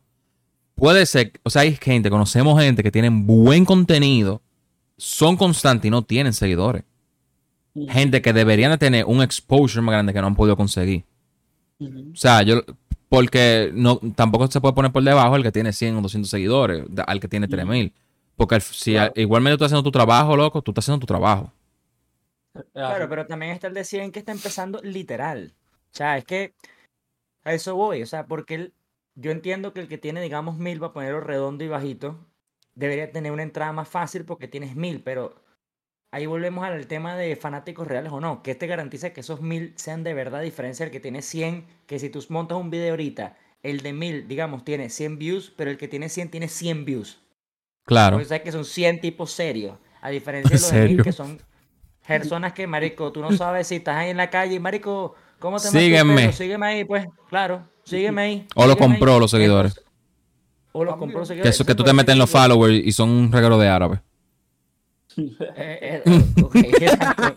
Puede 0.75 1.05
ser, 1.07 1.33
o 1.43 1.51
sea, 1.51 1.63
hay 1.63 1.75
gente, 1.77 2.09
conocemos 2.11 2.61
gente 2.63 2.83
que 2.83 2.91
tienen 2.91 3.27
buen 3.27 3.65
contenido, 3.65 4.41
son 4.97 5.37
constantes 5.37 5.89
y 5.89 5.91
no 5.91 6.03
tienen 6.03 6.33
seguidores. 6.33 6.85
Gente 7.89 8.21
que 8.23 8.33
deberían 8.33 8.73
de 8.73 8.79
tener 8.79 9.05
un 9.05 9.23
exposure 9.23 9.81
más 9.83 9.93
grande 9.93 10.13
que 10.13 10.21
no 10.21 10.27
han 10.27 10.35
podido 10.35 10.57
conseguir. 10.57 11.05
O 11.81 12.17
sea, 12.17 12.43
yo, 12.43 12.63
porque 13.09 13.71
no, 13.75 13.99
tampoco 14.15 14.49
se 14.51 14.61
puede 14.61 14.75
poner 14.75 14.93
por 14.93 15.03
debajo 15.03 15.37
el 15.37 15.43
que 15.43 15.53
tiene 15.53 15.73
100 15.73 15.97
o 15.97 16.03
200 16.03 16.29
seguidores 16.31 16.85
al 17.07 17.21
que 17.21 17.29
tiene 17.29 17.47
Ujú. 17.47 17.53
3000. 17.57 17.93
Porque 18.41 18.55
al- 18.55 18.63
si 18.63 18.93
Claro. 18.93 19.13
igualmente 19.17 19.59
tú 19.59 19.65
estás 19.65 19.73
haciendo 19.75 19.83
tu 19.83 19.93
trabajo, 19.93 20.35
loco, 20.35 20.63
tú 20.63 20.71
estás 20.71 20.87
haciendo 20.87 21.01
tu 21.01 21.07
trabajo. 21.07 21.53
Claro, 22.73 23.07
pero 23.07 23.27
también 23.27 23.53
está 23.53 23.67
el 23.67 23.75
de 23.75 23.85
100 23.85 24.11
que 24.11 24.19
está 24.19 24.33
empezando 24.33 24.81
literal. 24.83 25.53
O 25.93 25.95
sea, 25.95 26.17
es 26.17 26.25
que 26.25 26.55
a 27.45 27.53
eso 27.53 27.75
voy. 27.77 28.03
O 28.03 28.07
sea, 28.07 28.25
porque 28.27 28.55
él, 28.55 28.73
yo 29.15 29.31
entiendo 29.31 29.75
que 29.75 29.81
el 29.81 29.89
que 29.89 29.99
tiene, 29.99 30.23
digamos, 30.23 30.57
1000 30.57 30.83
va 30.83 30.87
a 30.87 30.93
ponerlo 30.95 31.21
redondo 31.21 31.65
y 31.65 31.69
bajito. 31.69 32.17
Debería 32.75 33.13
tener 33.13 33.31
una 33.31 33.43
entrada 33.43 33.73
más 33.75 33.89
fácil 33.89 34.25
porque 34.25 34.49
tienes 34.49 34.75
1000, 34.75 35.03
pero 35.03 35.35
ahí 36.11 36.25
volvemos 36.25 36.65
al 36.65 36.87
tema 36.87 37.17
de 37.17 37.37
fanáticos 37.37 37.87
reales 37.87 38.11
o 38.11 38.21
no. 38.21 38.43
Que 38.43 38.55
te 38.55 38.67
garantiza 38.67 39.13
que 39.13 39.21
esos 39.21 39.43
1000 39.43 39.75
sean 39.77 40.03
de 40.03 40.15
verdad, 40.15 40.41
a 40.41 40.45
diferencia 40.45 40.87
del 40.87 40.93
que 40.93 41.01
tiene 41.01 41.21
100. 41.21 41.67
Que 41.87 41.99
si 41.99 42.09
tú 42.09 42.25
montas 42.31 42.57
un 42.57 42.71
video 42.71 42.93
ahorita, 42.93 43.37
el 43.63 43.83
de 43.83 43.93
1000, 43.93 44.27
digamos, 44.29 44.65
tiene 44.65 44.89
100 44.89 45.19
views, 45.19 45.53
pero 45.55 45.71
el 45.71 45.77
que 45.77 45.89
tiene 45.89 46.09
100 46.09 46.31
tiene 46.31 46.49
100 46.49 46.87
views. 46.87 47.21
Claro. 47.85 48.17
Porque 48.17 48.29
sabes 48.29 48.43
que 48.43 48.53
son 48.53 48.65
100 48.65 49.01
tipos 49.01 49.33
serios. 49.33 49.77
A 50.03 50.11
diferencia 50.11 50.51
de 50.51 50.57
los 50.61 50.71
de 50.71 50.77
¿Serio? 50.79 50.97
1000 50.97 51.03
que 51.05 51.13
son 51.13 51.39
personas 52.07 52.53
que, 52.53 52.67
marico, 52.67 53.13
tú 53.13 53.21
no 53.21 53.33
sabes 53.37 53.67
si 53.69 53.77
estás 53.77 53.97
ahí 53.97 54.11
en 54.11 54.17
la 54.17 54.31
calle 54.31 54.59
marico, 54.59 55.15
¿cómo 55.39 55.59
te 55.61 55.69
Sígueme. 55.69 56.33
Sígueme 56.33 56.67
ahí, 56.67 56.85
pues, 56.85 57.07
claro, 57.29 57.63
sígueme 57.85 58.23
ahí. 58.23 58.47
O 58.57 58.67
lo 58.67 58.73
sígueme 58.73 58.85
ahí. 58.95 58.99
compró 58.99 59.19
los 59.21 59.31
seguidores. 59.31 59.81
O 60.73 60.85
los 60.85 60.97
compró 60.97 61.19
los 61.21 61.29
Que, 61.29 61.35
seguidores. 61.35 61.55
eso, 61.55 61.65
que 61.65 61.75
tú 61.75 61.85
te 61.85 61.93
metes 61.93 62.13
en 62.13 62.19
los 62.19 62.31
followers 62.31 62.75
y 62.85 62.93
son 62.93 63.11
un 63.11 63.33
regalo 63.33 63.59
de 63.59 63.69
árabe. 63.69 64.01
eh, 65.17 65.33
eh, 65.57 66.03
exacto. 66.55 67.35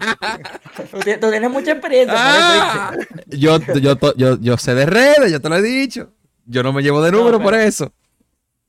tú, 0.91 1.00
tienes, 1.00 1.20
tú 1.20 1.30
tienes 1.32 1.50
mucha 1.52 1.72
experiencia. 1.72 2.16
Ah. 2.18 2.91
Yo, 3.28 3.60
yo, 3.80 3.96
yo, 4.16 4.39
yo 4.39 4.58
sé 4.58 4.76
de 4.76 4.86
redes, 4.86 5.32
yo 5.32 5.41
te 5.41 5.50
lo 5.50 5.56
he 5.58 5.62
dicho. 5.62 6.12
Yo 6.46 6.62
no 6.64 6.72
me 6.74 6.82
llevo 6.84 7.02
de 7.02 7.12
No, 7.12 7.20
número 7.20 7.38
pero- 7.39 7.50
por 7.50 7.56
eso. 7.60 7.91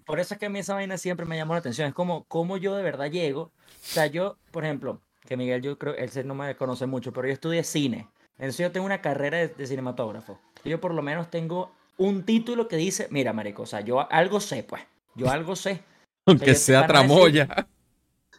Por 0.04 0.20
eso 0.20 0.34
es 0.34 0.40
que 0.40 0.46
a 0.46 0.50
mí 0.50 0.58
esa 0.58 0.74
vaina 0.74 0.98
siempre 0.98 1.26
me 1.26 1.36
llamó 1.36 1.54
la 1.54 1.60
atención. 1.60 1.88
Es 1.88 1.94
como, 1.94 2.24
cómo 2.24 2.56
yo 2.56 2.74
de 2.74 2.82
verdad 2.82 3.10
llego. 3.10 3.42
O 3.42 3.52
sea, 3.80 4.06
yo, 4.06 4.36
por 4.50 4.64
ejemplo, 4.64 5.00
que 5.26 5.36
Miguel, 5.36 5.62
yo 5.62 5.78
creo, 5.78 5.94
él 5.94 6.10
no 6.26 6.34
me 6.34 6.54
conoce 6.56 6.86
mucho, 6.86 7.12
pero 7.12 7.26
yo 7.26 7.32
estudié 7.32 7.64
cine. 7.64 8.08
Entonces 8.36 8.58
yo 8.58 8.72
tengo 8.72 8.84
una 8.86 9.00
carrera 9.00 9.38
de, 9.38 9.48
de 9.48 9.66
cinematógrafo. 9.66 10.38
Yo 10.64 10.80
por 10.80 10.92
lo 10.92 11.02
menos 11.02 11.30
tengo 11.30 11.72
un 11.96 12.24
título 12.24 12.68
que 12.68 12.76
dice, 12.76 13.06
mira, 13.10 13.32
marico, 13.32 13.62
o 13.62 13.66
sea, 13.66 13.80
yo 13.80 14.10
algo 14.12 14.40
sé, 14.40 14.62
pues. 14.64 14.82
Yo 15.14 15.30
algo 15.30 15.54
sé. 15.56 15.82
Aunque 16.26 16.54
sea 16.54 16.80
decir- 16.82 16.88
tramoya. 16.88 17.66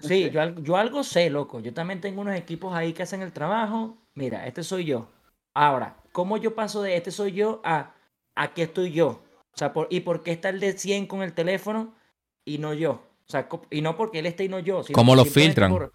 Sí, 0.02 0.30
yo, 0.30 0.50
yo 0.60 0.76
algo 0.76 1.04
sé, 1.04 1.30
loco. 1.30 1.62
Yo 1.62 1.74
también 1.74 2.02
tengo 2.02 2.22
unos 2.22 2.36
equipos 2.36 2.76
ahí 2.76 2.92
que 2.94 3.04
hacen 3.04 3.22
el 3.22 3.32
trabajo. 3.32 3.98
Mira, 4.14 4.46
este 4.46 4.62
soy 4.62 4.84
yo. 4.86 5.08
Ahora, 5.54 5.96
¿cómo 6.12 6.36
yo 6.38 6.54
paso 6.54 6.82
de 6.82 6.98
este 6.98 7.12
soy 7.12 7.32
yo 7.32 7.62
a 7.64 7.94
aquí 8.36 8.62
estoy 8.62 8.92
yo? 8.92 9.22
O 9.56 9.58
sea, 9.58 9.72
por, 9.74 9.88
¿y 9.90 10.02
por 10.02 10.22
qué 10.24 10.32
está 10.32 10.50
el 10.50 10.60
de 10.60 10.78
100 10.78 11.08
con 11.08 11.24
el 11.24 11.34
teléfono 11.34 11.94
y 12.44 12.58
no 12.58 12.74
yo? 12.74 12.92
O 13.28 13.32
sea, 13.32 13.48
y 13.72 13.82
no 13.82 13.96
porque 13.96 14.20
él 14.20 14.26
esté 14.26 14.44
y 14.44 14.50
no 14.50 14.60
yo. 14.60 14.84
sino 14.84 14.96
¿Cómo 14.96 15.16
lo 15.16 15.26
filtran? 15.26 15.72
por 15.72 15.94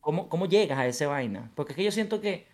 ¿cómo, 0.00 0.28
¿Cómo 0.28 0.46
llegas 0.46 0.78
a 0.78 0.86
ese 0.86 1.06
vaina? 1.06 1.50
Porque 1.54 1.72
es 1.72 1.76
que 1.76 1.84
yo 1.84 1.92
siento 1.92 2.20
que 2.20 2.46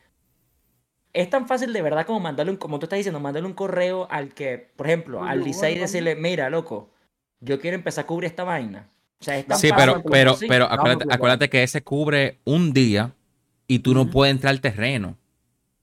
es 1.13 1.31
tan 1.31 1.47
fácil 1.47 1.73
de 1.73 1.83
verdad 1.83 2.07
como 2.07 2.21
mandarle 2.21 2.53
un, 2.53 2.59
como 2.59 2.79
tú 2.79 2.87
estás 2.87 2.99
diciendo, 2.99 3.21
mandarle 3.21 3.49
un 3.49 3.55
correo 3.55 4.07
al 4.11 4.35
que, 4.35 4.71
por 4.77 4.87
ejemplo, 4.87 5.23
al 5.25 5.43
Licey 5.45 5.77
y 5.77 5.79
decirle, 5.79 6.15
mira, 6.15 6.51
loco, 6.51 6.91
yo 7.41 7.61
quiero 7.61 7.75
empezar 7.75 8.05
a 8.05 8.07
cubrir 8.07 8.29
esta 8.29 8.45
vaina. 8.45 8.89
O 9.21 9.25
sea, 9.25 9.39
es 9.39 9.47
tan 9.47 9.59
Sí, 9.59 9.69
fácil 9.69 10.03
pero, 10.03 10.03
pero, 10.05 10.37
pero 10.49 10.69
Vamos 10.69 10.97
acuérdate, 11.11 11.49
que 11.49 11.63
ese 11.63 11.83
cubre 11.83 12.39
un 12.45 12.73
día 12.73 13.13
y 13.67 13.81
tú 13.81 13.95
no 13.95 14.09
puedes 14.11 14.35
entrar 14.35 14.51
al 14.53 14.61
terreno. 14.61 15.17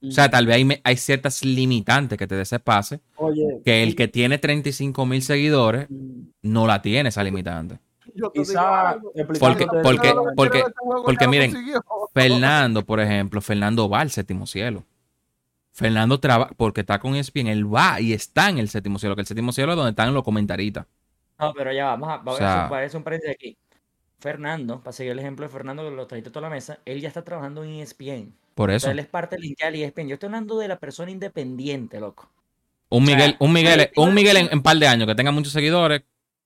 O 0.02 0.12
sea, 0.12 0.30
tal 0.30 0.46
vez 0.46 0.80
hay, 0.84 0.98
ciertas 0.98 1.44
limitantes 1.44 2.18
que 2.18 2.28
te 2.28 2.36
dé 2.36 2.44
ese 2.44 2.60
pase, 2.60 3.00
Oye, 3.16 3.62
que 3.64 3.82
el 3.82 3.96
que 3.96 4.08
tiene 4.08 4.38
35 4.38 5.06
mil 5.06 5.22
seguidores 5.24 5.88
mm, 5.90 6.22
no 6.44 6.68
la 6.68 6.82
tiene 6.82 7.10
esa 7.10 7.24
limitante. 7.24 7.80
Yo 8.14 8.30
te 8.30 8.40
digo 8.42 8.52
quizá. 8.52 8.98
Porque- 9.40 9.66
porque- 9.84 10.14
porque- 10.36 10.58
este 10.60 10.72
porque 11.06 11.28
miren. 11.28 11.54
Fernando, 12.14 12.86
por 12.86 13.00
ejemplo, 13.00 13.42
Fernando 13.42 13.90
va 13.90 14.02
al 14.02 14.12
séptimo 14.12 14.46
cielo. 14.46 14.84
Fernando 15.72 16.20
trabaja, 16.20 16.54
porque 16.56 16.82
está 16.82 17.00
con 17.00 17.16
ESPN, 17.16 17.48
él 17.48 17.74
va 17.74 18.00
y 18.00 18.14
está 18.14 18.50
en 18.50 18.60
el 18.60 18.70
séptimo 18.70 18.98
cielo, 19.00 19.16
que 19.16 19.22
el 19.22 19.28
séptimo 19.28 19.52
cielo 19.52 19.74
es 19.74 19.76
donde 19.76 19.90
están 19.90 20.14
los 20.14 20.24
comentaristas. 20.24 20.86
No, 21.38 21.54
pero 21.54 21.74
ya 21.74 21.86
vamos 21.88 22.08
a, 22.10 22.18
vamos 22.18 22.36
O 22.36 22.38
sea- 22.38 22.68
a 22.68 22.78
hacer- 22.78 22.98
un 22.98 23.04
paréntesis 23.04 23.36
aquí. 23.36 23.58
Fernando, 24.20 24.80
para 24.80 24.94
seguir 24.94 25.12
el 25.12 25.20
ejemplo 25.20 25.46
de 25.46 25.50
Fernando, 25.52 25.84
que 25.84 25.92
lo 25.94 26.08
trajiste 26.08 26.30
a 26.30 26.32
toda 26.32 26.48
la 26.48 26.54
mesa, 26.56 26.80
él 26.86 27.02
ya 27.02 27.10
está 27.10 27.24
trabajando 27.24 27.64
en 27.66 27.72
ESPN. 27.82 28.34
Por 28.56 28.72
O 28.72 28.74
eso. 28.74 28.86
sea, 28.86 28.94
él 28.94 29.00
es 29.00 29.08
parte 29.08 29.36
del 29.38 29.46
hinchal 29.46 29.74
de 29.74 29.84
ESPN. 29.86 30.08
Yo 30.10 30.16
estoy 30.16 30.28
hablando 30.28 30.58
de 30.60 30.68
la 30.70 30.80
persona 30.80 31.12
independiente, 31.12 32.00
loco. 32.00 32.32
Un 32.90 33.04
o 33.04 33.08
sea, 33.08 33.16
Miguel, 33.16 33.36
un 33.40 33.54
Miguel, 33.54 33.92
un 33.96 34.14
Miguel 34.14 34.38
en, 34.38 34.50
en 34.52 34.64
par 34.64 34.78
de 34.78 34.88
años 34.88 35.08
que 35.08 35.16
tenga 35.16 35.32
muchos 35.32 35.54
seguidores 35.54 36.04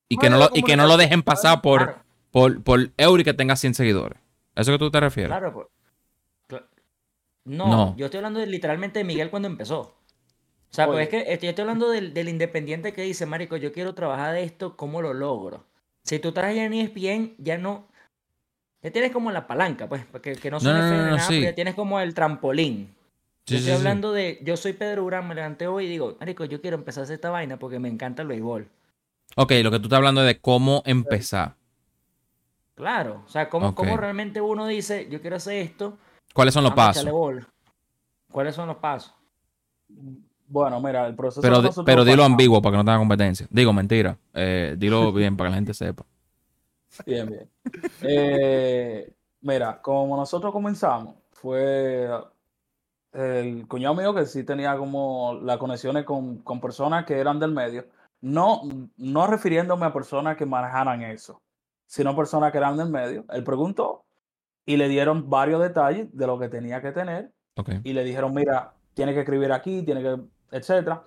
y 0.10 0.18
que, 0.18 0.30
no 0.30 0.38
lo, 0.38 0.49
y 0.53 0.64
que 0.64 0.76
no 0.78 0.88
lo 0.88 0.97
dejen 0.97 1.24
pasar 1.24 1.62
por, 1.62 1.80
Claro, 1.86 2.03
por, 2.32 2.64
por 2.64 2.91
Eury 2.97 3.24
que 3.24 3.34
tenga 3.34 3.55
100 3.55 3.76
seguidores. 3.76 4.20
¿A 4.55 4.62
¿Eso 4.62 4.72
que 4.72 4.80
tú 4.80 4.91
te 4.91 4.99
refieres? 4.99 5.38
claro. 5.38 5.53
pues. 5.53 5.68
No, 7.45 7.68
No. 7.68 7.95
yo 7.97 8.05
estoy 8.05 8.20
hablando 8.20 8.39
de, 8.39 8.47
literalmente 8.47 8.99
de 8.99 9.05
Miguel 9.05 9.30
cuando 9.30 9.47
empezó. 9.47 9.80
O 9.82 10.74
sea, 10.74 10.88
Oye. 10.88 10.93
pues 10.93 11.03
es 11.03 11.10
que 11.10 11.34
estoy, 11.34 11.49
estoy 11.49 11.64
hablando 11.64 11.89
del, 11.89 12.14
del 12.14 12.30
independiente 12.30 12.93
que 12.93 13.03
dice, 13.03 13.26
Marico, 13.26 13.57
yo 13.57 13.74
quiero 13.74 13.95
trabajar 13.95 14.34
de 14.36 14.43
esto, 14.43 14.78
¿cómo 14.78 15.01
lo 15.01 15.14
logro? 15.14 15.66
Si 16.03 16.20
tú 16.20 16.30
estás 16.30 16.45
allá 16.45 16.66
en 16.66 16.74
ESPN, 16.74 17.36
ya 17.39 17.57
no. 17.57 17.89
Ya 18.82 18.91
tienes 18.91 19.11
como 19.11 19.32
la 19.32 19.45
palanca, 19.45 19.88
pues, 19.88 20.05
porque 20.11 20.36
que 20.36 20.49
no 20.49 20.59
suene 20.59 20.80
no, 20.80 20.88
nada, 20.88 21.19
sí. 21.19 21.34
pero 21.34 21.51
ya 21.51 21.55
tienes 21.55 21.75
como 21.75 21.99
el 21.99 22.13
trampolín. 22.13 22.95
Sí, 23.45 23.55
Yo 23.55 23.57
estoy 23.57 23.73
sí. 23.73 23.77
hablando 23.77 24.11
de, 24.13 24.39
yo 24.43 24.55
soy 24.55 24.73
Pedro 24.73 25.03
Urán, 25.03 25.27
me 25.27 25.36
levanté 25.36 25.67
hoy 25.67 25.86
y 25.86 25.89
digo, 25.89 26.15
Marico, 26.19 26.45
yo 26.45 26.61
quiero 26.61 26.77
empezar 26.77 27.01
a 27.01 27.03
hacer 27.03 27.15
esta 27.15 27.30
vaina 27.30 27.57
porque 27.57 27.80
me 27.80 27.89
encanta 27.89 28.21
el 28.21 28.27
béisbol. 28.27 28.67
Ok, 29.36 29.51
lo 29.63 29.71
que 29.71 29.80
tú 29.80 29.86
estás 29.86 29.97
hablando 29.97 30.21
es 30.21 30.27
de 30.27 30.39
cómo 30.39 30.82
empezar. 30.86 31.55
Claro, 32.75 33.23
o 33.25 33.30
sea, 33.30 33.49
cómo, 33.49 33.75
cómo 33.75 33.97
realmente 33.97 34.39
uno 34.39 34.65
dice, 34.65 35.07
yo 35.09 35.19
quiero 35.19 35.36
hacer 35.36 35.57
esto, 35.57 35.97
¿Cuáles 36.34 36.53
son 36.53 36.63
los 36.63 36.73
pasos? 36.73 37.05
¿Cuáles 38.32 38.55
son 38.55 38.67
los 38.67 38.77
pasos? 38.77 39.13
Bueno, 40.47 40.80
mira, 40.80 41.07
el 41.07 41.15
proceso 41.15 41.41
Pero, 41.41 41.61
pero 41.84 42.05
dilo 42.05 42.23
ambiguo 42.23 42.61
para 42.61 42.73
que 42.73 42.77
no 42.77 42.86
tenga 42.86 42.97
competencia. 42.97 43.47
Digo, 43.49 43.73
mentira. 43.73 44.17
Eh, 44.34 44.75
dilo 44.77 45.11
bien 45.13 45.36
para 45.36 45.49
que 45.49 45.51
la 45.51 45.55
gente 45.55 45.73
sepa. 45.73 46.05
Bien, 47.06 47.28
bien. 47.28 47.50
Eh, 48.02 49.14
Mira, 49.42 49.82
como 49.82 50.18
nosotros 50.18 50.52
comenzamos, 50.52 51.16
fue 51.32 52.10
el 53.14 53.68
cuñado 53.68 53.96
mío 53.96 54.14
que 54.14 54.26
sí 54.26 54.44
tenía 54.44 54.78
como 54.78 55.40
las 55.42 55.58
conexiones 55.58 56.04
con, 56.04 56.40
con 56.40 56.60
personas 56.60 57.06
que 57.06 57.18
eran 57.18 57.40
del 57.40 57.54
medio, 57.54 57.88
no, 58.22 58.62
no 58.98 59.28
refiriéndome 59.28 59.86
a 59.86 59.94
personas 59.94 60.36
que 60.36 60.46
manejaran 60.46 61.04
eso, 61.04 61.42
sino 61.86 62.16
personas 62.16 62.52
que 62.52 62.58
eran 62.58 62.76
del 62.76 62.90
medio. 62.90 63.24
Él 63.30 63.44
preguntó 63.46 64.04
y 64.66 64.76
le 64.76 64.90
dieron 64.90 65.30
varios 65.30 65.62
detalles 65.62 66.10
de 66.12 66.28
lo 66.28 66.38
que 66.38 66.50
tenía 66.50 66.82
que 66.82 66.92
tener 66.92 67.32
Ok. 67.56 67.70
y 67.84 67.94
le 67.94 68.04
dijeron, 68.04 68.34
mira, 68.34 68.74
tiene 68.94 69.14
que 69.14 69.22
escribir 69.22 69.54
aquí, 69.54 69.84
tiene 69.84 70.02
que, 70.02 70.20
etcétera. 70.52 71.04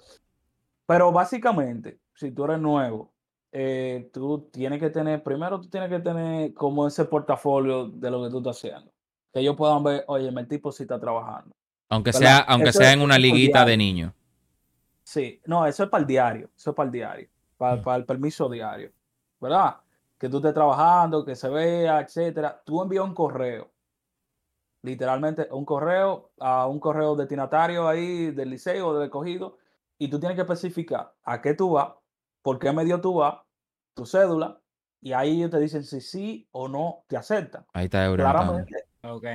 Pero 0.87 1.13
básicamente, 1.13 1.99
si 2.15 2.31
tú 2.31 2.45
eres 2.45 2.59
nuevo, 2.61 3.12
eh, 3.53 4.11
tú 4.13 4.49
tienes 4.51 4.81
que 4.81 4.91
tener, 4.91 5.23
primero 5.23 5.61
tú 5.61 5.69
tienes 5.69 5.91
que 5.91 6.01
tener 6.01 6.55
como 6.55 6.87
ese 6.87 7.05
portafolio 7.05 7.89
de 7.89 8.11
lo 8.11 8.25
que 8.25 8.31
tú 8.31 8.39
estás 8.39 8.57
haciendo. 8.57 8.91
Que 9.33 9.41
ellos 9.41 9.57
puedan 9.57 9.83
ver, 9.85 10.05
oye, 10.09 10.29
el 10.29 10.49
tipo 10.49 10.73
sí 10.73 10.83
está 10.85 10.99
trabajando. 10.99 11.55
Aunque 11.91 12.11
¿Verdad? 12.11 12.21
sea, 12.21 12.39
aunque 12.41 12.71
Eso 12.71 12.79
sea 12.79 12.93
en 12.93 13.03
una 13.03 13.19
liguita 13.19 13.65
de 13.65 13.77
niños. 13.77 14.13
Sí, 15.05 15.41
no, 15.47 15.67
eso 15.67 15.85
es 15.85 15.91
para 15.91 16.01
el 16.03 16.07
diario, 16.07 16.51
eso 16.57 16.71
es 16.71 16.77
para 16.77 16.87
el 16.87 16.93
diario, 16.93 17.29
para, 17.57 17.77
Mm. 17.77 17.83
para 17.83 17.97
el 17.99 18.05
permiso 18.07 18.49
diario, 18.49 18.91
¿verdad? 19.41 19.77
Que 20.19 20.29
tú 20.29 20.39
estés 20.39 20.55
trabajando, 20.55 21.25
que 21.25 21.35
se 21.35 21.49
vea, 21.49 22.01
etcétera. 22.01 22.63
Tú 22.65 22.81
envías 22.81 23.05
un 23.05 23.15
correo, 23.15 23.71
literalmente 24.83 25.49
un 25.51 25.65
correo 25.65 26.31
a 26.41 26.67
un 26.67 26.81
correo 26.81 27.15
destinatario 27.17 27.89
ahí 27.89 28.31
del 28.31 28.51
liceo 28.51 28.89
o 28.89 28.95
del 28.95 29.05
escogido, 29.05 29.59
y 29.99 30.09
tú 30.09 30.19
tienes 30.19 30.37
que 30.37 30.43
especificar 30.43 31.13
a 31.25 31.41
qué 31.41 31.55
tú 31.55 31.73
vas, 31.73 31.93
por 32.43 32.59
qué 32.59 32.73
medio 32.73 33.01
tú 33.01 33.15
vas, 33.15 33.37
tu 33.95 34.07
cédula, 34.07 34.61
y 35.01 35.13
ahí 35.13 35.39
ellos 35.39 35.51
te 35.51 35.59
dicen 35.61 35.85
si 35.85 36.01
sí 36.01 36.49
o 36.53 36.69
no 36.69 37.05
te 37.09 37.17
aceptan. 37.17 37.65
Ahí 37.73 37.85
está 37.87 38.05
anotando. 38.05 38.33
Claramente, 38.33 38.75
Ok. 39.03 39.27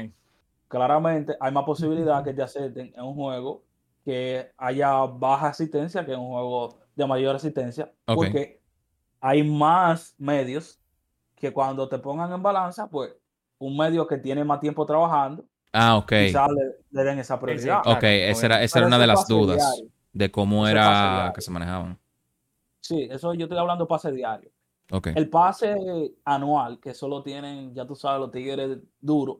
claramente 0.68 1.36
hay 1.40 1.52
más 1.52 1.64
posibilidad 1.64 2.24
que 2.24 2.34
te 2.34 2.42
acepten 2.42 2.94
en 2.96 3.04
un 3.04 3.16
juego 3.16 3.64
que 4.06 4.52
haya 4.58 5.06
baja 5.06 5.50
asistencia 5.50 6.06
que 6.06 6.14
en 6.14 6.20
un 6.20 6.28
juego 6.32 6.78
de 6.96 7.06
mayor 7.06 7.36
asistencia, 7.36 7.92
porque 8.06 8.62
hay 9.20 9.44
más 9.44 10.16
medios 10.18 10.80
que 11.36 11.52
cuando 11.52 11.88
te 11.90 12.00
pongan 12.00 12.32
en 12.32 12.42
balanza, 12.42 12.90
pues 12.90 13.14
un 13.60 13.78
medio 13.78 14.08
que 14.08 14.18
tiene 14.18 14.44
más 14.44 14.60
tiempo 14.60 14.86
trabajando, 14.86 15.46
Ah, 15.74 15.98
ok. 15.98 16.08
quizás 16.08 16.50
le, 16.50 16.76
le 16.92 17.04
den 17.04 17.20
esa 17.20 17.40
prioridad. 17.40 17.84
claro, 17.84 17.98
Ok, 17.98 18.04
esa 18.06 18.46
era, 18.46 18.64
esa 18.64 18.80
era 18.80 18.88
una 18.88 18.98
de 18.98 19.08
las 19.08 19.28
dudas 19.28 19.58
diario. 19.76 19.92
de 20.14 20.32
cómo 20.32 20.68
era 20.68 21.32
que 21.36 21.42
se 21.42 21.52
manejaban. 21.52 22.00
Sí, 22.88 23.08
eso 23.12 23.34
yo 23.34 23.46
estoy 23.46 23.58
hablando 23.58 23.86
pase 23.86 24.12
diario. 24.14 24.50
El 25.14 25.30
pase 25.30 25.76
anual, 26.24 26.80
que 26.80 26.94
solo 26.94 27.22
tienen, 27.22 27.74
ya 27.74 27.86
tú 27.86 27.96
sabes, 27.96 28.22
los 28.22 28.32
tigres 28.32 28.78
duros 29.02 29.40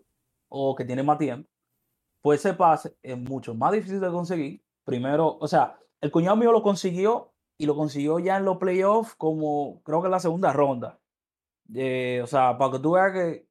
o 0.50 0.76
que 0.76 0.84
tienen 0.84 1.06
más 1.06 1.18
tiempo, 1.18 1.50
pues 2.22 2.42
ese 2.42 2.54
pase 2.54 2.98
es 3.02 3.18
mucho 3.18 3.56
más 3.56 3.72
difícil 3.72 4.02
de 4.02 4.10
conseguir. 4.12 4.62
Primero, 4.84 5.38
o 5.40 5.48
sea, 5.48 5.80
el 6.02 6.12
cuñado 6.12 6.36
mío 6.36 6.52
lo 6.52 6.62
consiguió 6.62 7.32
y 7.58 7.66
lo 7.66 7.76
consiguió 7.78 8.20
ya 8.20 8.36
en 8.36 8.44
los 8.44 8.58
playoffs 8.58 9.16
como 9.16 9.82
creo 9.84 10.02
que 10.02 10.08
en 10.08 10.12
la 10.12 10.20
segunda 10.20 10.52
ronda. 10.52 11.00
Eh, 11.74 12.20
o 12.22 12.28
sea, 12.28 12.58
para 12.58 12.72
que 12.74 12.80
tú 12.80 12.92
veas 12.92 13.14
que 13.14 13.48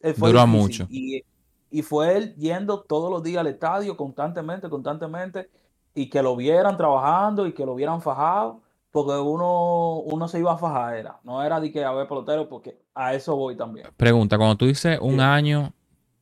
él 0.00 0.14
fue 0.16 0.30
Duró 0.30 0.40
difícil. 0.40 0.60
mucho. 0.60 0.86
Y, 0.88 1.22
y 1.70 1.82
fue 1.82 2.16
él 2.16 2.34
yendo 2.34 2.82
todos 2.82 3.10
los 3.10 3.22
días 3.22 3.40
al 3.40 3.46
estadio 3.46 3.96
constantemente, 3.96 4.68
constantemente, 4.68 5.48
y 5.94 6.10
que 6.10 6.22
lo 6.22 6.34
vieran 6.34 6.76
trabajando 6.76 7.46
y 7.46 7.54
que 7.54 7.64
lo 7.64 7.76
vieran 7.76 8.02
fajado, 8.02 8.62
porque 8.96 9.12
uno, 9.20 9.98
uno 10.00 10.26
se 10.28 10.38
iba 10.38 10.52
a 10.54 10.56
fajar, 10.58 10.96
era. 10.96 11.20
No 11.22 11.42
era 11.42 11.60
de 11.60 11.70
que 11.70 11.84
a 11.84 11.92
ver 11.92 12.08
pelotero, 12.08 12.48
porque 12.48 12.78
a 12.94 13.12
eso 13.14 13.36
voy 13.36 13.54
también. 13.56 13.86
Pregunta, 13.96 14.38
cuando 14.38 14.56
tú 14.56 14.64
dices 14.66 14.98
un 15.02 15.16
Sí. 15.16 15.20
año, 15.20 15.72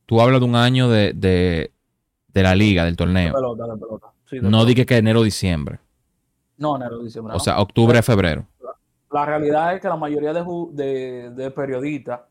tú 0.07 0.21
hablas 0.21 0.41
de 0.41 0.47
un 0.47 0.57
año 0.57 0.89
de, 0.89 1.13
de, 1.13 1.73
de 2.29 2.43
la 2.43 2.55
liga, 2.57 2.85
del 2.85 2.95
De 2.95 2.97
torneo. 2.97 3.33
pelota, 3.33 3.67
de 3.67 3.79
pelota. 3.79 4.07
Sí, 4.29 4.39
No 4.43 4.65
dije 4.65 4.85
que 4.85 4.97
enero, 4.97 5.23
diciembre. 5.23 5.79
No, 6.57 6.75
enero, 6.77 6.99
diciembre. 7.03 7.33
O 7.33 7.39
no. 7.39 7.41
sea, 7.41 7.61
octubre, 7.61 8.03
febrero. 8.03 8.47
la 9.13 9.25
realidad 9.25 9.75
es 9.75 9.81
que 9.81 9.89
la 9.89 9.97
mayoría 9.97 10.33
de, 10.33 10.43
de- 10.73 11.31
de 11.31 11.51
periodistas 11.53 12.23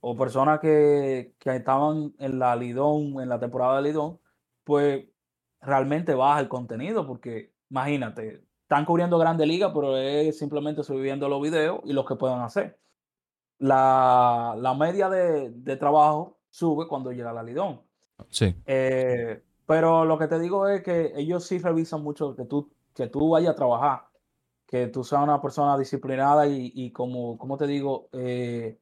o 0.00 0.16
personas 0.16 0.58
que, 0.58 1.34
que 1.38 1.54
estaban 1.56 2.12
en 2.18 2.38
la 2.40 2.56
Lidón, 2.56 3.20
en 3.22 3.28
la 3.28 3.38
temporada 3.38 3.76
de 3.76 3.82
Lidón, 3.88 4.18
pues 4.64 5.04
realmente 5.60 6.12
baja 6.14 6.40
el 6.40 6.48
contenido, 6.48 7.06
porque 7.06 7.52
imagínate, 7.70 8.42
están 8.64 8.86
cubriendo 8.86 9.18
Grande 9.18 9.46
Liga, 9.46 9.72
pero 9.72 9.96
es 9.96 10.38
simplemente 10.38 10.82
subiendo 10.82 11.28
los 11.28 11.40
videos 11.40 11.80
y 11.84 11.92
lo 11.92 12.04
que 12.04 12.16
puedan 12.16 12.40
hacer. 12.40 12.78
La, 13.58 14.56
la 14.58 14.74
media 14.74 15.08
de, 15.08 15.50
de 15.50 15.76
trabajo 15.76 16.38
sube 16.50 16.88
cuando 16.88 17.12
llega 17.12 17.32
la 17.32 17.42
Lidón. 17.42 17.82
Sí. 18.30 18.56
Eh, 18.64 19.42
pero 19.66 20.04
lo 20.06 20.18
que 20.18 20.28
te 20.28 20.38
digo 20.38 20.66
es 20.66 20.82
que 20.82 21.12
ellos 21.14 21.46
sí 21.46 21.58
revisan 21.58 22.02
mucho 22.02 22.34
que 22.34 22.46
tú, 22.46 22.72
que 22.94 23.06
tú 23.06 23.30
vayas 23.30 23.52
a 23.52 23.56
trabajar, 23.56 24.08
que 24.66 24.88
tú 24.88 25.04
seas 25.04 25.22
una 25.22 25.42
persona 25.42 25.76
disciplinada 25.76 26.46
y, 26.46 26.72
y 26.74 26.90
como, 26.90 27.36
como 27.36 27.58
te 27.58 27.66
digo, 27.66 28.08
eh, 28.12 28.78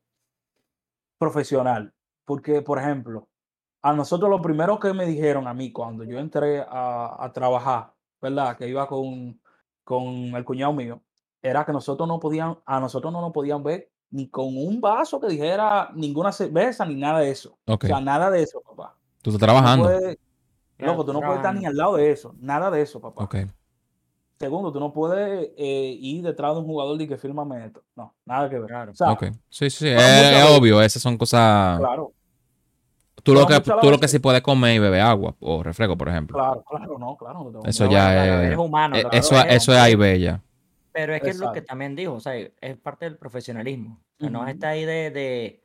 profesional. 1.18 1.92
Porque, 2.24 2.62
por 2.62 2.78
ejemplo, 2.78 3.28
a 3.82 3.92
nosotros 3.92 4.30
lo 4.30 4.40
primero 4.40 4.78
que 4.78 4.92
me 4.92 5.06
dijeron 5.06 5.48
a 5.48 5.54
mí 5.54 5.72
cuando 5.72 6.04
yo 6.04 6.20
entré 6.20 6.60
a, 6.60 7.16
a 7.18 7.32
trabajar, 7.32 7.92
¿verdad? 8.20 8.56
Que 8.56 8.68
iba 8.68 8.86
con, 8.86 9.40
con 9.84 10.04
el 10.06 10.44
cuñado 10.44 10.72
mío, 10.72 11.00
era 11.42 11.64
que 11.64 11.72
nosotros 11.72 12.06
no 12.08 12.18
podían, 12.20 12.58
a 12.66 12.80
nosotros 12.80 13.12
no 13.12 13.20
nos 13.20 13.32
podían 13.32 13.62
ver 13.62 13.90
ni 14.10 14.28
con 14.28 14.46
un 14.56 14.80
vaso 14.80 15.18
que 15.20 15.28
dijera 15.28 15.90
ninguna 15.94 16.30
cerveza 16.32 16.84
ni 16.84 16.94
nada 16.96 17.20
de 17.20 17.30
eso. 17.30 17.56
O 17.66 17.78
sea, 17.80 18.00
nada 18.00 18.30
de 18.30 18.42
eso, 18.42 18.60
papá. 18.60 18.96
Tú 19.22 19.30
estás 19.30 19.40
Tú 19.40 19.46
no 19.46 19.52
trabajando. 19.52 19.84
puedes- 19.84 20.18
loco, 20.78 21.04
tú 21.04 21.12
no 21.12 21.20
puedes 21.20 21.36
estar 21.36 21.54
ni 21.54 21.64
al 21.64 21.76
lado 21.76 21.96
de 21.96 22.10
eso. 22.10 22.34
Nada 22.38 22.70
de 22.70 22.82
eso, 22.82 23.00
papá. 23.00 23.28
Segundo, 24.38 24.72
tú 24.72 24.80
no 24.80 24.92
puedes 24.92 25.50
eh, 25.56 25.96
ir 26.00 26.24
detrás 26.24 26.54
de 26.54 26.60
un 26.60 26.66
jugador 26.66 27.00
y 27.00 27.06
que 27.06 27.16
firmame 27.16 27.64
esto. 27.64 27.84
No, 27.94 28.12
nada 28.24 28.50
que 28.50 28.58
ver. 28.58 28.66
Claro. 28.68 28.90
O 28.90 28.94
sea. 28.94 29.16
Sí, 29.48 29.70
sí, 29.70 29.88
Es, 29.88 30.02
es 30.02 30.58
obvio. 30.58 30.82
Esas 30.82 31.00
son 31.00 31.16
cosas. 31.16 31.78
claro, 31.78 32.12
Tú 33.22 33.34
lo 33.34 33.46
que, 33.46 33.60
tú 33.60 33.90
lo 33.90 33.98
que 34.00 34.08
sí 34.08 34.18
puedes 34.18 34.42
comer 34.42 34.74
y 34.74 34.78
beber 34.80 35.00
agua 35.02 35.34
o 35.40 35.62
refresco, 35.62 35.96
por 35.96 36.08
ejemplo. 36.08 36.36
claro, 36.38 36.64
claro, 36.68 36.98
no, 36.98 37.16
claro. 37.16 37.50
no 37.52 37.60
Eso 37.64 37.88
ya 37.88 38.42
es. 38.42 38.46
eres 38.46 38.58
humano, 38.58 38.96
eh, 38.96 39.06
Eso, 39.12 39.40
eres 39.40 39.56
eso 39.62 39.72
es 39.72 39.78
ahí 39.78 39.94
bella. 39.94 40.40
Pero 40.92 41.14
es 41.14 41.22
que 41.22 41.30
es 41.30 41.38
lo 41.38 41.52
que 41.52 41.62
también 41.62 41.94
dijo, 41.96 42.14
o 42.14 42.20
sea, 42.20 42.34
es 42.36 42.76
parte 42.82 43.04
del 43.06 43.16
profesionalismo. 43.16 44.00
O 44.18 44.20
sea, 44.20 44.30
no 44.30 44.40
Ujú. 44.40 44.48
está 44.48 44.70
ahí 44.70 44.84
de, 44.84 45.10
de, 45.10 45.64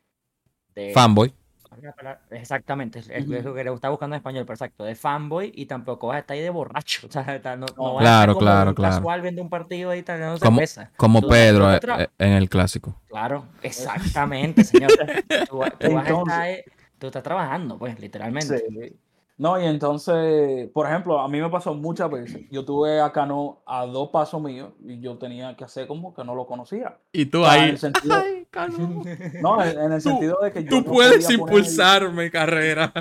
de- 0.75 0.91
Fanboy. 0.93 1.33
¿cuál 1.67 1.81
es? 1.83 2.17
Exactamente, 2.41 2.99
es, 2.99 3.09
es 3.09 3.27
lo 3.27 3.53
que 3.53 3.63
le 3.63 3.69
gusta 3.69 3.89
buscando 3.89 4.15
en 4.15 4.19
español, 4.19 4.45
pero 4.45 4.53
exacto, 4.55 4.85
de 4.85 4.95
fanboy 4.95 5.51
y 5.53 5.65
tampoco 5.65 6.07
vas 6.07 6.17
a 6.17 6.19
estar 6.19 6.35
ahí 6.35 6.41
de 6.41 6.49
borracho. 6.49 7.07
O 7.07 7.11
sea, 7.11 7.23
está- 7.35 7.55
no, 7.57 7.65
no 7.75 7.83
No. 7.83 7.93
vas 7.95 8.01
a 8.01 8.03
Claro, 8.05 8.31
estar 8.31 8.33
como 8.35 8.39
claro, 8.39 8.75
claro. 8.75 8.95
casual 8.95 9.21
viendo 9.21 9.41
un 9.41 9.49
partido 9.49 9.89
ahí 9.89 10.03
tomando 10.03 10.39
Como-. 10.39 10.61
Como 10.95 11.21
Tú- 11.21 11.27
Pedro 11.27 11.79
tú 11.79 11.87
eh, 11.91 12.03
eh, 12.03 12.07
en 12.19 12.31
el 12.33 12.49
clásico. 12.49 12.95
Claro, 13.09 13.45
exactamente, 13.63 14.63
señor. 14.63 14.89
Tú, 15.49 15.57
va- 15.57 15.71
tú 15.71 15.91
vas 15.93 16.07
a 16.07 16.19
estar, 16.19 16.47
eh, 16.49 16.65
tú 16.97 17.07
estás 17.07 17.23
trabajando, 17.23 17.77
pues, 17.77 17.99
literalmente. 17.99 18.59
Sí. 18.69 18.95
No, 19.39 19.61
y 19.61 19.65
entonces, 19.65 20.67
por 20.71 20.87
ejemplo, 20.87 21.19
a 21.19 21.27
mí 21.27 21.39
me 21.39 21.49
pasó 21.49 21.75
muchas 21.75 22.09
veces. 22.09 22.41
Yo 22.49 22.65
tuve 22.65 22.99
a 22.99 23.11
Cano 23.11 23.59
a 23.67 23.85
dos 23.85 24.09
pasos 24.09 24.41
míos 24.41 24.71
y 24.83 24.99
yo 24.99 25.17
tenía 25.19 25.55
que 25.55 25.63
hacer 25.63 25.85
como 25.85 26.11
que 26.13 26.23
no 26.23 26.33
lo 26.33 26.47
conocía. 26.47 26.97
Y 27.11 27.27
tú 27.27 27.43
O 27.43 27.45
sea, 27.45 27.63
en 27.63 27.69
el 27.69 27.77
sentido, 27.77 28.15
Cano, 28.49 28.75
no, 29.41 29.63
en, 29.63 29.79
en 29.79 29.91
el 29.91 30.01
Tú- 30.01 30.09
sentido 30.09 30.39
de 30.41 30.51
que 30.51 30.63
yo 30.63 30.69
tú 30.69 30.77
no 30.77 30.83
puedes 30.85 31.23
podía 31.25 31.37
poner- 31.37 31.39
impulsar 31.55 32.11
mi 32.11 32.31
carrera. 32.31 32.91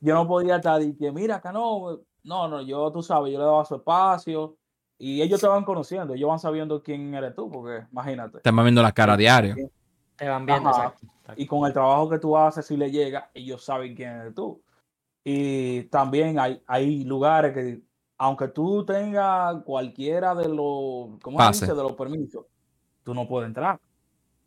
yo 0.00 0.14
no 0.14 0.26
podía 0.28 0.56
estar 0.56 0.82
y 0.82 0.94
que 0.94 1.10
mira, 1.12 1.40
Cano, 1.40 2.00
no, 2.24 2.48
no, 2.48 2.60
yo, 2.60 2.90
tú 2.92 3.02
sabes, 3.02 3.32
yo 3.32 3.38
le 3.38 3.44
daba 3.46 3.64
su 3.64 3.76
espacio 3.76 4.56
y 4.98 5.22
ellos 5.22 5.40
te 5.40 5.46
van 5.46 5.64
conociendo, 5.64 6.12
ellos 6.14 6.28
van 6.28 6.38
sabiendo 6.38 6.82
quién 6.82 7.14
eres 7.14 7.34
tú, 7.34 7.50
porque 7.50 7.86
imagínate. 7.90 8.38
Estamos 8.38 8.64
viendo 8.64 8.82
la 8.82 8.92
cara 8.92 9.16
diario. 9.16 9.54
Te 10.16 10.28
van 10.28 10.46
viendo, 10.46 10.70
Ajá. 10.70 10.78
exacto. 10.84 11.06
exacto. 11.06 11.42
Y 11.42 11.46
con 11.46 11.66
el 11.66 11.72
trabajo 11.72 12.08
que 12.08 12.18
tú 12.18 12.36
haces, 12.36 12.66
si 12.66 12.76
le 12.76 12.90
llega, 12.90 13.30
ellos 13.34 13.64
saben 13.64 13.94
quién 13.94 14.10
eres 14.10 14.34
tú. 14.34 14.62
Y 15.24 15.82
también 15.84 16.38
hay, 16.38 16.62
hay 16.66 17.04
lugares 17.04 17.52
que, 17.52 17.82
aunque 18.18 18.48
tú 18.48 18.84
tengas 18.84 19.62
cualquiera 19.64 20.34
de 20.34 20.48
los, 20.48 21.18
¿cómo 21.20 21.40
se 21.40 21.64
dice? 21.64 21.74
De 21.74 21.82
los 21.82 21.92
permisos, 21.92 22.46
tú 23.02 23.12
no 23.12 23.26
puedes 23.26 23.48
entrar. 23.48 23.80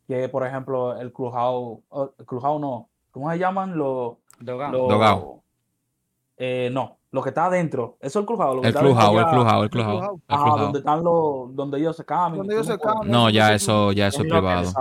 Que, 0.07 0.27
por 0.29 0.45
ejemplo, 0.47 0.97
el 0.97 1.11
Clubhouse, 1.13 1.79
oh, 1.89 2.13
el 2.17 2.25
Clubhouse 2.25 2.61
no, 2.61 2.89
¿cómo 3.11 3.29
se 3.29 3.37
llaman 3.37 3.77
los? 3.77 4.15
Dogao. 4.39 5.43
Eh, 6.37 6.69
no, 6.71 6.97
lo 7.11 7.21
que 7.21 7.29
está 7.29 7.45
adentro. 7.47 7.97
Eso 7.99 8.19
es 8.19 8.23
el 8.23 8.25
Clubhouse. 8.25 8.55
lo 8.55 8.61
que 8.61 8.69
El 8.69 8.73
clubhouse, 8.73 9.19
el 9.19 9.25
clubhouse, 9.25 9.63
el 9.63 9.69
clubhouse. 9.69 10.61
donde 10.61 10.79
están 10.79 11.03
los, 11.03 11.55
donde 11.55 11.77
ellos 11.77 11.95
se 11.97 12.05
cambian. 12.05 12.37
Donde 12.37 12.55
tú 12.55 12.59
ellos 12.61 12.67
no 12.67 12.73
se 12.73 12.79
puedes. 12.79 12.95
cambian. 12.95 13.11
No, 13.11 13.27
eso 13.27 13.35
ya 13.35 13.53
es 13.53 13.61
eso, 13.61 13.91
ya 13.91 14.07
eso 14.07 14.21
es 14.21 14.29
privado. 14.29 14.71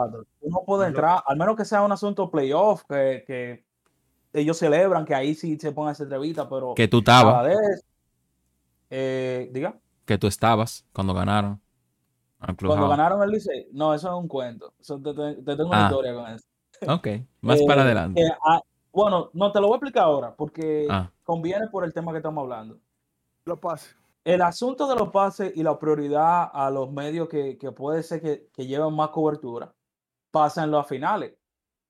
No 0.51 0.65
lo- 0.67 0.85
entrar, 0.85 1.23
al 1.27 1.37
menos 1.37 1.57
que 1.57 1.65
sea 1.65 1.83
un 1.83 1.93
asunto 1.93 2.31
playoff, 2.31 2.83
que, 2.89 3.25
que 3.27 3.65
ellos 4.33 4.57
celebran, 4.59 5.05
que 5.05 5.15
ahí 5.15 5.35
sí 5.35 5.59
se 5.59 5.73
pongan 5.73 5.93
esa 5.93 6.03
entrevista, 6.05 6.49
pero 6.49 6.75
Que 6.75 6.89
tú 6.89 6.99
estabas. 6.99 7.47
Eh, 8.91 9.51
diga, 9.53 9.79
que 10.05 10.17
tú 10.19 10.27
estabas 10.27 10.87
cuando 10.93 11.13
ganaron. 11.15 11.61
Al 12.41 12.57
cuando 12.57 12.89
ganaron 12.89 13.23
el 13.23 13.31
Licey, 13.31 13.67
no, 13.73 13.93
eso 13.95 14.09
es 14.09 14.15
un 14.15 14.29
cuento. 14.29 14.73
Eso 14.79 14.99
te, 15.01 15.13
te- 15.13 15.35
te 15.43 15.57
tengo 15.57 15.69
una 15.71 15.87
Ah. 15.87 15.91
historia 15.91 16.15
con 16.15 16.27
eso. 16.29 16.47
Ok, 16.87 17.09
más 17.41 17.61
para 17.67 17.81
Eh, 17.83 17.85
adelante. 17.85 18.21
que, 18.23 18.29
ah, 18.47 18.61
bueno, 18.93 19.31
no 19.33 19.51
te 19.51 19.61
lo 19.61 19.67
voy 19.67 19.75
a 19.75 19.77
explicar 19.79 20.05
ahora 20.05 20.35
porque 20.37 20.87
Ah. 20.89 21.11
conviene 21.25 21.67
por 21.69 21.85
el 21.85 21.93
tema 21.93 22.13
que 22.13 22.19
estamos 22.19 22.43
hablando. 22.43 22.79
Lo 23.45 23.59
pase. 23.59 23.91
El 24.25 24.43
asunto 24.43 24.87
de 24.89 24.95
los 24.95 25.09
pases 25.09 25.53
y 25.57 25.63
la 25.63 25.79
prioridad 25.79 26.49
a 26.53 26.71
los 26.71 26.93
medios 26.93 27.29
que, 27.29 27.59
que 27.59 27.73
puede 27.73 28.03
ser 28.03 28.21
que, 28.21 28.49
que 28.53 28.67
lleven 28.67 28.95
más 28.95 29.09
cobertura 29.09 29.73
pasa 30.39 30.63
en 30.65 30.71
las 30.71 30.87
finales. 30.87 31.35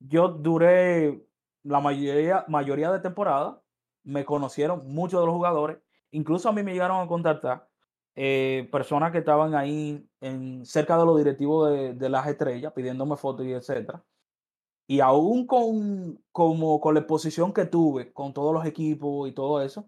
Yo 0.00 0.28
duré 0.28 1.22
la 1.64 1.80
mayoría, 1.80 2.44
mayoría 2.48 2.90
de 2.90 3.00
temporada, 3.00 3.60
me 4.04 4.24
conocieron 4.24 4.86
muchos 4.92 5.20
de 5.20 5.26
los 5.26 5.34
jugadores, 5.34 5.78
incluso 6.12 6.48
a 6.48 6.52
mí 6.52 6.62
me 6.62 6.72
llegaron 6.72 7.02
a 7.04 7.06
contactar 7.08 7.68
eh, 8.16 8.66
personas 8.72 9.12
que 9.12 9.18
estaban 9.18 9.54
ahí 9.54 10.08
en, 10.20 10.64
cerca 10.64 10.96
de 10.98 11.04
los 11.04 11.18
directivos 11.18 11.70
de, 11.70 11.92
de 11.94 12.08
las 12.08 12.26
estrellas 12.26 12.72
pidiéndome 12.72 13.16
fotos 13.16 13.44
y 13.46 13.52
etcétera. 13.52 14.02
Y 14.88 15.00
aún 15.00 15.46
con, 15.46 16.18
como, 16.32 16.80
con 16.80 16.94
la 16.94 17.00
exposición 17.00 17.52
que 17.52 17.66
tuve 17.66 18.10
con 18.14 18.32
todos 18.32 18.54
los 18.54 18.64
equipos 18.64 19.28
y 19.28 19.32
todo 19.32 19.60
eso, 19.60 19.86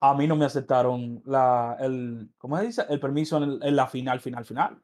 a 0.00 0.14
mí 0.14 0.28
no 0.28 0.36
me 0.36 0.44
aceptaron 0.44 1.20
la, 1.24 1.76
el, 1.80 2.30
¿cómo 2.38 2.56
se 2.58 2.66
dice? 2.66 2.82
El 2.88 3.00
permiso 3.00 3.38
en, 3.38 3.42
el- 3.44 3.58
en 3.62 3.74
la 3.74 3.88
final, 3.88 4.20
final, 4.20 4.44
final. 4.44 4.78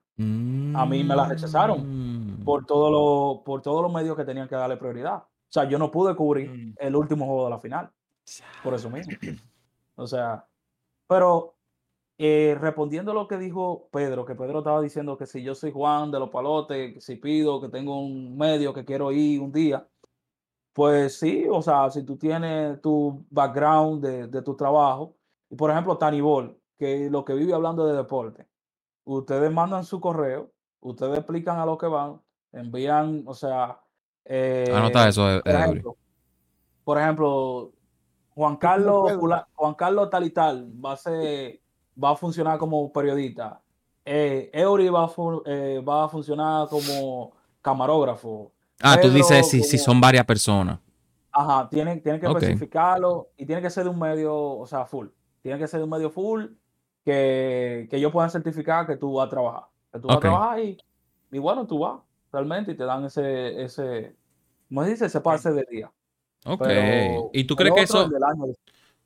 a 0.76 0.84
mí 0.86 1.04
me 1.04 1.14
la 1.14 1.28
rechazaron 1.28 1.78
Mm. 1.86 2.23
Por, 2.44 2.66
todo 2.66 2.90
lo, 2.90 3.42
por 3.44 3.62
todos 3.62 3.82
los 3.82 3.92
medios 3.92 4.16
que 4.16 4.24
tenían 4.24 4.48
que 4.48 4.54
darle 4.54 4.76
prioridad. 4.76 5.16
O 5.16 5.52
sea, 5.54 5.64
yo 5.64 5.78
no 5.78 5.90
pude 5.90 6.14
cubrir 6.16 6.50
Mm. 6.50 6.74
el 6.78 6.96
último 6.96 7.26
juego 7.26 7.44
de 7.44 7.50
la 7.50 7.58
final. 7.58 7.90
Por 8.62 8.74
eso 8.74 8.90
mismo. 8.90 9.12
O 9.96 10.06
sea, 10.06 10.46
pero 11.06 11.54
eh, 12.18 12.56
respondiendo 12.60 13.10
a 13.12 13.14
lo 13.14 13.28
que 13.28 13.38
dijo 13.38 13.88
Pedro, 13.92 14.24
que 14.24 14.34
Pedro 14.34 14.58
estaba 14.58 14.80
diciendo 14.80 15.16
que 15.16 15.26
si 15.26 15.42
yo 15.42 15.54
soy 15.54 15.70
Juan 15.72 16.10
de 16.10 16.18
los 16.20 16.30
Palotes, 16.30 17.04
si 17.04 17.16
pido 17.16 17.60
que 17.60 17.68
tengo 17.68 18.00
un 18.00 18.36
medio 18.36 18.72
que 18.72 18.84
quiero 18.84 19.12
ir 19.12 19.40
un 19.40 19.52
día, 19.52 19.86
pues 20.72 21.18
sí, 21.18 21.44
o 21.50 21.62
sea, 21.62 21.90
si 21.90 22.02
tú 22.04 22.16
tienes 22.16 22.80
tu 22.80 23.24
background 23.30 24.04
de, 24.04 24.26
de 24.26 24.42
tu 24.42 24.56
trabajo, 24.56 25.14
y 25.50 25.54
por 25.56 25.70
ejemplo, 25.70 25.96
Tanibol, 25.98 26.58
que 26.78 27.08
lo 27.10 27.24
que 27.24 27.34
vive 27.34 27.54
hablando 27.54 27.86
de 27.86 27.96
deporte, 27.96 28.48
ustedes 29.04 29.52
mandan 29.52 29.84
su 29.84 30.00
correo, 30.00 30.50
ustedes 30.80 31.18
explican 31.18 31.58
a 31.58 31.66
lo 31.66 31.78
que 31.78 31.86
van, 31.86 32.20
envían, 32.54 33.24
o 33.26 33.34
sea, 33.34 33.78
Anota 34.74 35.06
eh, 35.06 35.08
eso, 35.08 35.30
eh, 35.30 35.42
por 35.44 35.54
ejemplo, 35.54 35.96
por 36.84 36.98
ejemplo, 36.98 37.72
Juan 38.34 38.56
Carlos, 38.56 39.12
Juan 39.54 39.74
Carlos 39.74 40.10
tal 40.10 40.24
y 40.24 40.30
tal 40.30 40.84
va 40.84 40.92
a 40.92 40.96
ser, 40.96 41.60
va 42.02 42.10
a 42.10 42.16
funcionar 42.16 42.58
como 42.58 42.92
periodista. 42.92 43.60
Eh, 44.04 44.50
Eury 44.52 44.88
va 44.88 45.04
a, 45.04 45.10
eh, 45.46 45.82
va 45.86 46.04
a 46.04 46.08
funcionar 46.08 46.68
como 46.68 47.32
camarógrafo. 47.62 48.52
Ah, 48.82 48.98
tú 49.00 49.08
dices 49.10 49.48
si, 49.48 49.62
si 49.62 49.78
son 49.78 50.00
varias 50.00 50.24
personas. 50.24 50.78
Ajá, 51.32 51.68
tienen, 51.68 52.02
tienen 52.02 52.20
que 52.20 52.26
Ok. 52.26 52.36
especificarlo 52.42 53.28
y 53.36 53.46
tiene 53.46 53.62
que 53.62 53.70
ser 53.70 53.84
de 53.84 53.90
un 53.90 53.98
medio, 53.98 54.36
o 54.36 54.66
sea, 54.66 54.84
full. 54.84 55.08
Tiene 55.42 55.58
que 55.58 55.66
ser 55.66 55.80
de 55.80 55.84
un 55.84 55.90
medio 55.90 56.10
full 56.10 56.44
que, 57.04 57.86
que 57.90 57.96
ellos 57.96 58.12
puedan 58.12 58.30
certificar 58.30 58.86
que 58.86 58.96
tú 58.96 59.14
vas 59.14 59.26
a 59.26 59.30
trabajar. 59.30 59.64
Que 59.92 59.98
tú 60.00 60.08
vas 60.08 60.16
a 60.16 60.20
trabajar 60.20 60.60
y, 60.60 60.78
y 61.32 61.38
bueno, 61.38 61.66
tú 61.66 61.78
vas 61.78 62.00
realmente 62.34 62.72
y 62.72 62.76
te 62.76 62.84
dan 62.84 63.04
ese, 63.06 63.62
ese, 63.62 64.14
¿cómo 64.68 64.84
se 64.84 64.90
dice? 64.90 65.06
Ese 65.06 65.20
pase 65.22 65.52
de 65.52 65.64
día. 65.70 65.92
Ok. 66.44 66.62
Pero 66.66 67.30
¿Y 67.32 67.44
tú 67.44 67.56
crees 67.56 67.74
que 67.74 67.82
eso, 67.82 68.10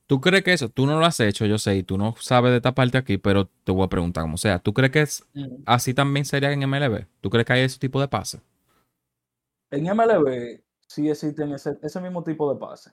tú 0.07 0.19
crees 0.19 0.43
que 0.43 0.51
eso, 0.53 0.67
tú 0.69 0.85
no 0.85 0.99
lo 0.99 1.05
has 1.05 1.19
hecho, 1.21 1.45
yo 1.45 1.57
sé, 1.57 1.77
y 1.77 1.83
tú 1.83 1.97
no 1.97 2.15
sabes 2.19 2.51
de 2.51 2.57
esta 2.57 2.73
parte 2.73 2.97
aquí, 2.97 3.17
pero 3.17 3.47
te 3.63 3.71
voy 3.71 3.85
a 3.85 3.89
preguntar 3.89 4.23
como 4.23 4.37
sea, 4.37 4.59
¿tú 4.59 4.73
crees 4.73 4.91
que 4.91 5.01
es 5.01 5.23
así 5.65 5.93
también 5.93 6.25
sería 6.25 6.51
en 6.51 6.63
MLB? 6.67 7.05
¿Tú 7.21 7.29
crees 7.29 7.45
que 7.45 7.53
hay 7.53 7.61
ese 7.61 7.79
tipo 7.79 8.01
de 8.01 8.07
pase? 8.07 8.41
En 9.71 9.85
MLB 9.85 10.61
sí 10.87 11.09
existen 11.09 11.53
ese, 11.53 11.77
ese 11.81 12.01
mismo 12.01 12.23
tipo 12.23 12.51
de 12.51 12.59
pase. 12.59 12.91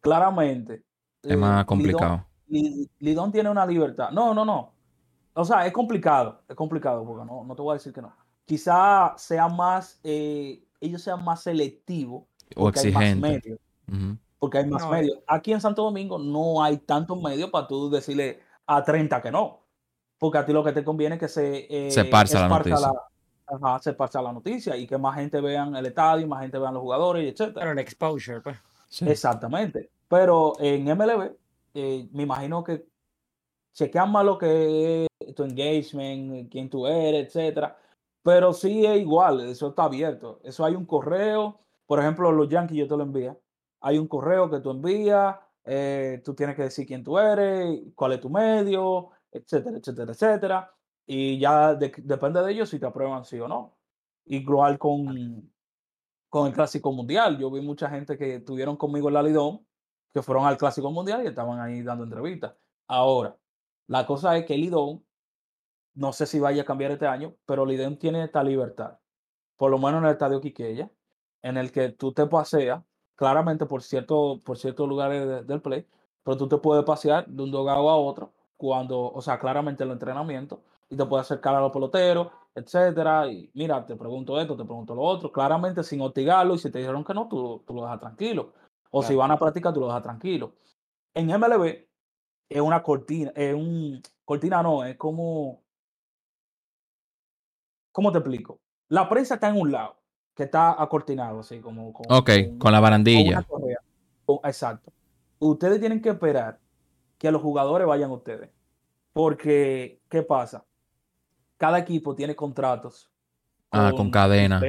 Claramente. 0.00 0.84
Es 1.22 1.32
eh, 1.32 1.36
más 1.36 1.64
Lidón- 1.64 1.66
complicado. 1.66 2.26
Li- 2.48 2.90
Lidón 2.98 3.32
tiene 3.32 3.48
una 3.50 3.64
libertad. 3.66 4.10
No, 4.10 4.34
no, 4.34 4.44
no. 4.44 4.74
O 5.34 5.44
sea, 5.44 5.66
es 5.66 5.72
complicado. 5.72 6.42
Es 6.48 6.56
complicado 6.56 7.04
porque 7.04 7.24
no, 7.24 7.44
no 7.44 7.54
te 7.56 7.62
voy 7.62 7.72
a 7.72 7.78
decir 7.78 7.92
que 7.92 8.02
no. 8.02 8.14
Quizá 8.50 9.14
sea 9.16 9.46
más, 9.46 10.00
eh, 10.02 10.60
ellos 10.80 11.00
sean 11.02 11.24
más 11.24 11.40
selectivos. 11.44 12.24
O 12.56 12.62
porque 12.64 12.80
hay 12.80 12.90
más 12.90 13.02
exigente. 13.04 13.28
medios. 13.28 13.60
Ujú. 13.86 14.16
Porque 14.40 14.58
hay 14.58 14.66
más 14.66 14.82
No, 14.82 14.88
eh. 14.88 14.98
medios. 14.98 15.18
Aquí 15.28 15.52
en 15.52 15.60
Santo 15.60 15.84
Domingo 15.84 16.18
no 16.18 16.60
hay 16.60 16.78
tantos 16.78 17.22
medios 17.22 17.48
para 17.50 17.68
tú 17.68 17.88
decirle 17.88 18.40
a 18.66 18.82
30 18.82 19.22
que 19.22 19.30
no. 19.30 19.60
Porque 20.18 20.38
a 20.38 20.44
ti 20.44 20.52
lo 20.52 20.64
que 20.64 20.72
te 20.72 20.82
conviene 20.82 21.14
es 21.14 21.20
que 21.20 21.28
se, 21.28 21.66
eh, 21.70 21.92
Se 21.92 22.02
la 22.10 22.48
noticia. 22.48 22.90
ajá, 23.46 23.78
se 23.78 23.90
esparza 23.90 24.20
la 24.20 24.32
noticia 24.32 24.76
y 24.76 24.84
que 24.84 24.98
más 24.98 25.14
gente 25.14 25.40
vean 25.40 25.76
el 25.76 25.86
estadio, 25.86 26.26
más 26.26 26.40
gente 26.42 26.58
vean 26.58 26.74
los 26.74 26.82
jugadores, 26.82 27.32
etc. 27.32 27.52
Pero 27.54 27.70
el 27.70 27.78
exposure, 27.78 28.40
pues. 28.40 28.56
Sí. 28.88 29.08
Exactamente. 29.08 29.90
Pero 30.08 30.54
en 30.58 30.88
MLB, 30.88 31.36
eh, 31.74 32.08
me 32.10 32.24
imagino 32.24 32.64
que 32.64 32.84
chequean 33.74 34.10
más 34.10 34.24
lo 34.24 34.36
que 34.36 35.06
es 35.20 35.34
tu 35.36 35.44
engagement, 35.44 36.50
quién 36.50 36.68
tú 36.68 36.88
eres, 36.88 37.28
etcétera. 37.28 37.76
Pero 38.22 38.52
sí 38.52 38.84
es 38.86 39.00
igual, 39.00 39.40
eso 39.40 39.68
está 39.68 39.84
abierto. 39.84 40.40
Eso 40.44 40.64
hay 40.64 40.74
un 40.74 40.84
correo, 40.86 41.60
por 41.86 42.00
ejemplo, 42.00 42.30
los 42.32 42.48
Yankees 42.48 42.78
yo 42.78 42.88
te 42.88 42.96
lo 42.96 43.02
envío. 43.04 43.40
Hay 43.80 43.98
un 43.98 44.06
correo 44.08 44.50
que 44.50 44.60
tú 44.60 44.70
envías, 44.70 45.36
eh, 45.64 46.20
tú 46.24 46.34
tienes 46.34 46.54
que 46.56 46.62
decir 46.64 46.86
quién 46.86 47.02
tú 47.02 47.18
eres, 47.18 47.80
cuál 47.94 48.12
es 48.12 48.20
tu 48.20 48.28
medio, 48.30 49.10
etcétera, 49.32 49.78
etcétera, 49.78 50.12
etcétera. 50.12 50.74
Y 51.06 51.38
ya 51.38 51.74
de- 51.74 51.92
depende 52.04 52.42
de 52.42 52.52
ellos 52.52 52.68
si 52.68 52.78
te 52.78 52.86
aprueban 52.86 53.24
sí 53.24 53.40
o 53.40 53.48
no. 53.48 53.78
Igual 54.26 54.78
con, 54.78 55.50
con 56.28 56.46
el 56.48 56.52
Clásico 56.54 56.92
Mundial. 56.92 57.38
Yo 57.38 57.50
vi 57.50 57.60
mucha 57.60 57.88
gente 57.90 58.16
que 58.18 58.36
estuvieron 58.36 58.76
conmigo 58.76 59.08
en 59.08 59.14
la 59.14 59.22
Lidón, 59.22 59.66
que 60.12 60.22
fueron 60.22 60.46
al 60.46 60.56
Clásico 60.58 60.90
Mundial 60.90 61.22
y 61.24 61.28
estaban 61.28 61.58
ahí 61.60 61.82
dando 61.82 62.04
entrevistas. 62.04 62.54
Ahora, 62.86 63.36
la 63.86 64.06
cosa 64.06 64.36
es 64.36 64.44
que 64.46 64.56
Lidón, 64.58 65.04
no 65.94 66.12
sé 66.12 66.26
si 66.26 66.38
vaya 66.40 66.62
a 66.62 66.64
cambiar 66.64 66.92
este 66.92 67.06
año, 67.06 67.34
pero 67.46 67.66
Lidón 67.66 67.98
tiene 67.98 68.24
esta 68.24 68.42
libertad, 68.42 68.98
por 69.56 69.70
lo 69.70 69.78
menos 69.78 70.00
en 70.00 70.06
el 70.06 70.12
Estadio 70.12 70.40
Quiqueya, 70.40 70.90
en 71.42 71.56
el 71.56 71.72
que 71.72 71.90
tú 71.90 72.12
te 72.12 72.26
paseas, 72.26 72.82
claramente 73.16 73.66
por, 73.66 73.82
cierto, 73.82 74.40
por 74.44 74.56
ciertos 74.58 74.88
lugares 74.88 75.26
de- 75.26 75.42
del 75.44 75.60
play, 75.60 75.86
pero 76.22 76.36
tú 76.36 76.48
te 76.48 76.58
puedes 76.58 76.84
pasear 76.84 77.26
de 77.26 77.42
un 77.42 77.50
dogado 77.50 77.88
a 77.90 77.96
otro, 77.96 78.32
cuando, 78.56 79.10
o 79.12 79.22
sea, 79.22 79.38
claramente 79.38 79.82
en 79.82 79.90
el 79.90 79.94
entrenamiento, 79.94 80.62
y 80.88 80.96
te 80.96 81.04
puedes 81.06 81.26
acercar 81.26 81.54
a 81.54 81.60
los 81.60 81.72
peloteros, 81.72 82.28
etcétera, 82.54 83.26
y 83.28 83.50
mira, 83.54 83.84
te 83.86 83.96
pregunto 83.96 84.38
esto, 84.40 84.56
te 84.56 84.64
pregunto 84.64 84.94
lo 84.94 85.02
otro, 85.02 85.30
claramente 85.32 85.82
sin 85.84 86.00
hostigarlo, 86.00 86.54
y 86.54 86.58
si 86.58 86.70
te 86.70 86.78
dijeron 86.80 87.04
que 87.04 87.14
no, 87.14 87.28
tú, 87.28 87.62
tú 87.66 87.74
lo 87.74 87.82
dejas 87.82 88.00
tranquilo. 88.00 88.52
O 88.90 89.02
si 89.02 89.14
van 89.14 89.30
a 89.30 89.38
practicar, 89.38 89.72
tú 89.72 89.80
lo 89.80 89.86
dejas 89.86 90.02
tranquilo. 90.02 90.52
En 91.14 91.30
MLB 91.30 91.86
es 92.48 92.60
una 92.60 92.82
cortina, 92.82 93.32
es 93.36 93.54
un, 93.54 94.02
cortina 94.24 94.62
no, 94.62 94.84
es 94.84 94.96
como, 94.96 95.62
¿cómo 97.92 98.12
te 98.12 98.18
explico? 98.18 98.60
La 98.88 99.08
prensa 99.08 99.34
está 99.34 99.48
en 99.48 99.60
un 99.60 99.70
lado, 99.72 99.96
que 100.34 100.44
está 100.44 100.80
acortinado, 100.82 101.40
así 101.40 101.60
como 101.60 101.92
con, 101.92 102.06
Ok, 102.08 102.30
con 102.30 102.34
la 102.36 102.58
con 102.58 102.68
una 102.70 102.80
barandilla. 102.80 103.42
Con- 103.42 104.40
exacto. 104.44 104.92
Ustedes 105.38 105.80
tienen 105.80 106.00
que 106.02 106.10
esperar 106.10 106.58
que 107.18 107.30
los 107.30 107.42
jugadores 107.42 107.86
vayan 107.86 108.10
a 108.10 108.14
ustedes. 108.14 108.50
Porque, 109.12 110.00
¿qué 110.08 110.22
pasa? 110.22 110.64
Cada 111.56 111.78
equipo 111.78 112.14
tiene 112.14 112.34
contratos. 112.36 113.10
Ah, 113.72 113.92
con 113.96 114.10
cadena. 114.10 114.60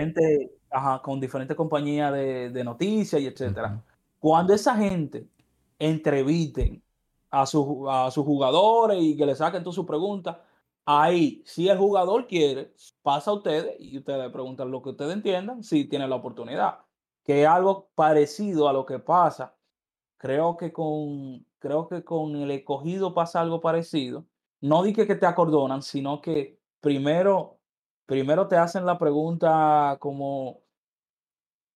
ajá, 0.69 1.01
con 1.01 1.19
diferentes 1.19 1.55
compañías 1.57 2.11
de, 2.13 2.49
de 2.49 2.63
noticias 2.63 3.22
y 3.22 3.28
etcétera. 3.28 3.82
Cuando 4.19 4.53
esa 4.53 4.76
gente 4.76 5.28
entrevisten 5.80 6.82
a, 7.30 7.45
su- 7.45 7.89
a 7.89 8.09
sus 8.11 8.26
jugadores 8.26 8.97
y 9.01 9.17
que 9.17 9.26
le 9.26 9.36
saquen 9.36 9.63
todas 9.63 9.76
sus 9.76 9.86
preguntas, 9.86 10.38
ahí, 10.86 11.41
si 11.45 11.69
el 11.69 11.77
jugador 11.77 12.27
quiere, 12.27 12.73
pasa 13.01 13.32
a 13.32 13.36
ustedes 13.36 13.75
y 13.79 13.97
ustedes 13.97 14.32
preguntan 14.32 14.71
lo 14.71 14.82
que 14.82 14.89
ustedes 14.89 15.13
entiendan, 15.13 15.63
si 15.63 15.86
tienen 15.86 16.09
la 16.09 16.17
oportunidad. 16.17 16.79
Que 17.23 17.43
es 17.43 17.47
algo 17.47 17.89
parecido 17.95 18.67
a 18.67 18.73
lo 18.73 18.86
que 18.86 18.99
pasa. 18.99 19.55
Creo 20.17 20.57
que 20.57 20.71
con, 20.71 21.45
creo 21.59 21.88
que 21.88 22.03
con 22.03 22.36
el 22.36 22.51
escogido 22.51 23.13
pasa 23.13 23.41
algo 23.41 23.61
parecido. 23.61 24.25
No 24.61 24.84
di 24.84 24.93
que, 24.93 25.07
que 25.07 25.15
te 25.15 25.25
acordonan, 25.25 25.82
sino 25.82 26.21
que 26.21 26.59
primero, 26.79 27.59
primero 28.05 28.47
te 28.47 28.57
hacen 28.57 28.86
la 28.86 28.97
pregunta 28.97 29.97
como, 29.99 30.61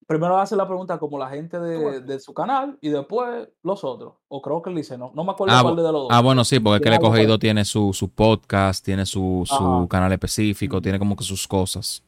primero 0.07 0.37
hacen 0.37 0.57
la 0.57 0.67
pregunta 0.67 0.97
como 0.97 1.17
la 1.17 1.29
gente 1.29 1.59
de, 1.59 2.01
de 2.01 2.19
su 2.19 2.33
canal 2.33 2.77
y 2.81 2.89
después 2.89 3.47
los 3.63 3.83
otros. 3.83 4.13
O 4.27 4.41
creo 4.41 4.61
que 4.61 4.69
él 4.69 4.75
dice, 4.75 4.97
no, 4.97 5.11
no 5.15 5.23
me 5.23 5.31
acuerdo 5.31 5.55
Ah, 5.55 5.61
cuál 5.63 5.75
de 5.75 5.81
los 5.83 5.91
dos. 5.93 6.07
Ah, 6.11 6.21
bueno, 6.21 6.43
sí, 6.45 6.59
porque 6.59 6.77
es 6.77 6.81
que 6.81 6.89
el 6.89 6.93
escogido 6.95 7.39
tiene 7.39 7.65
su, 7.65 7.93
su 7.93 8.09
podcast, 8.09 8.83
tiene 8.83 9.05
su, 9.05 9.43
su 9.45 9.87
canal 9.89 10.11
específico, 10.11 10.81
tiene 10.81 10.99
como 10.99 11.15
que 11.15 11.23
sus 11.23 11.47
cosas. 11.47 12.03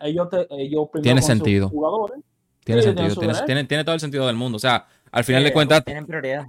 Ellos, 0.00 0.28
te, 0.28 0.46
ellos 0.50 0.88
primero 0.90 1.02
Tiene 1.02 1.22
sentido. 1.22 1.68
jugadores. 1.68 2.18
Tiene 2.64 2.82
sentido, 2.82 3.14
tiene 3.46 3.64
tiene, 3.64 3.84
todo 3.84 3.94
el 3.94 4.00
sentido 4.00 4.26
del 4.26 4.34
mundo. 4.34 4.56
O 4.56 4.58
sea, 4.58 4.86
al 5.12 5.22
final 5.22 5.44
de 5.44 5.52
cuentas, 5.52 5.84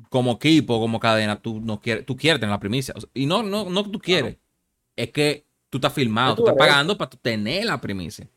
como 0.09 0.31
equipo, 0.31 0.79
como 0.79 0.99
cadena, 0.99 1.39
tú 1.39 1.61
no 1.61 1.79
quieres, 1.79 2.05
tú 2.07 2.17
quieres 2.17 2.39
tener 2.39 2.51
la 2.51 2.59
primicia. 2.59 2.93
O 2.97 3.01
sea, 3.01 3.09
y 3.13 3.27
no, 3.27 3.43
no, 3.43 3.69
no 3.69 3.83
tú 3.83 3.99
quieres. 3.99 4.37
Es 4.95 5.11
que 5.11 5.45
tú 5.69 5.77
estás 5.77 5.93
filmado, 5.93 6.35
tú 6.35 6.43
tu 6.43 6.49
estás 6.49 6.67
pagando 6.67 6.97
para 6.97 7.11
tú 7.11 7.17
tener 7.21 7.65
la 7.65 7.79
primicia. 7.79 8.27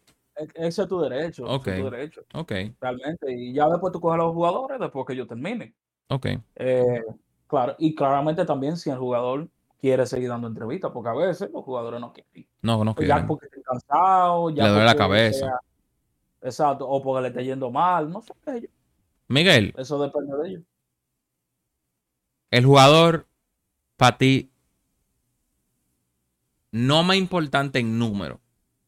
E- 0.43 0.67
ese 0.67 0.83
es 0.83 0.89
tu 0.89 1.01
derecho, 1.01 1.47
es 1.55 1.63
tu 1.63 1.91
derecho, 1.91 2.23
Ok, 2.35 2.53
realmente. 2.81 3.33
Y 3.33 3.53
ya 3.53 3.69
después 3.69 3.93
tú 3.93 4.01
coges 4.01 4.15
a 4.15 4.25
los 4.25 4.33
jugadores 4.35 4.79
después 4.81 5.07
que 5.07 5.13
ellos 5.15 5.29
terminen. 5.29 5.75
ok. 6.09 6.27
Eh, 6.57 7.03
claro, 7.47 7.75
y 7.79 7.95
claramente 7.95 8.45
también 8.45 8.77
si 8.77 8.91
el 8.91 8.99
jugador 8.99 9.49
quiere 9.81 10.05
seguir 10.07 10.29
dando 10.29 10.47
entrevistas, 10.49 10.91
porque 10.93 11.09
a 11.09 11.15
veces 11.15 11.51
los 11.53 11.65
jugadores 11.65 12.01
no 12.01 12.13
quieren. 12.13 12.47
No, 12.63 12.85
no 12.85 12.95
Pues 12.95 13.09
ya 13.09 13.15
quieren. 13.15 13.27
porque 13.29 13.47
estén 13.47 13.63
cansados, 13.63 14.55
ya 14.55 14.65
Le 14.65 14.71
duele 14.71 14.85
la 14.85 14.95
cabeza. 14.95 15.39
sea- 15.47 15.61
exacto, 16.43 16.89
o 16.89 17.03
porque 17.03 17.23
le 17.23 17.29
esté 17.29 17.45
yendo 17.45 17.71
mal, 17.71 18.11
no 18.11 18.21
sé, 18.23 18.33
ellos- 18.47 18.71
Miguel, 19.29 19.73
eso 19.77 20.01
depende 20.03 20.37
de 20.37 20.49
ellos. 20.49 20.63
el 22.51 22.65
jugador 22.67 23.27
para 23.97 24.19
ti 24.19 24.51
no 26.73 27.03
más 27.03 27.17
importante 27.17 27.79
en 27.79 27.99
número, 27.99 28.41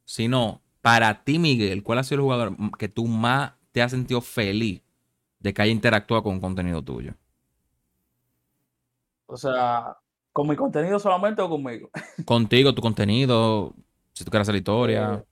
sino 0.05 0.62
para 0.83 1.25
ti, 1.25 1.39
Miguel, 1.39 1.83
¿cuál 1.83 1.99
ha 2.01 2.05
sido 2.05 2.17
el 2.17 2.23
jugador 2.23 2.57
que 2.77 2.89
tú 2.89 3.07
más 3.07 3.53
te 3.71 3.83
has 3.83 3.93
sentido 3.93 4.21
feliz 4.21 4.83
de 5.39 5.55
que 5.55 5.63
haya 5.63 5.73
interactuado 5.73 6.23
con 6.25 6.41
contenido 6.41 6.83
tuyo? 6.83 7.15
O 9.27 9.37
sea, 9.37 9.97
¿con 10.33 10.49
mi 10.49 10.57
contenido 10.57 10.99
solamente 10.99 11.41
o 11.41 11.49
conmigo? 11.49 11.89
Contigo, 12.27 12.75
tu 12.75 12.83
contenido, 12.83 13.75
si 14.13 14.25
tú 14.25 14.31
quieres 14.31 14.47
hacer 14.49 14.57
historia. 14.57 15.15
Eh, 15.15 15.25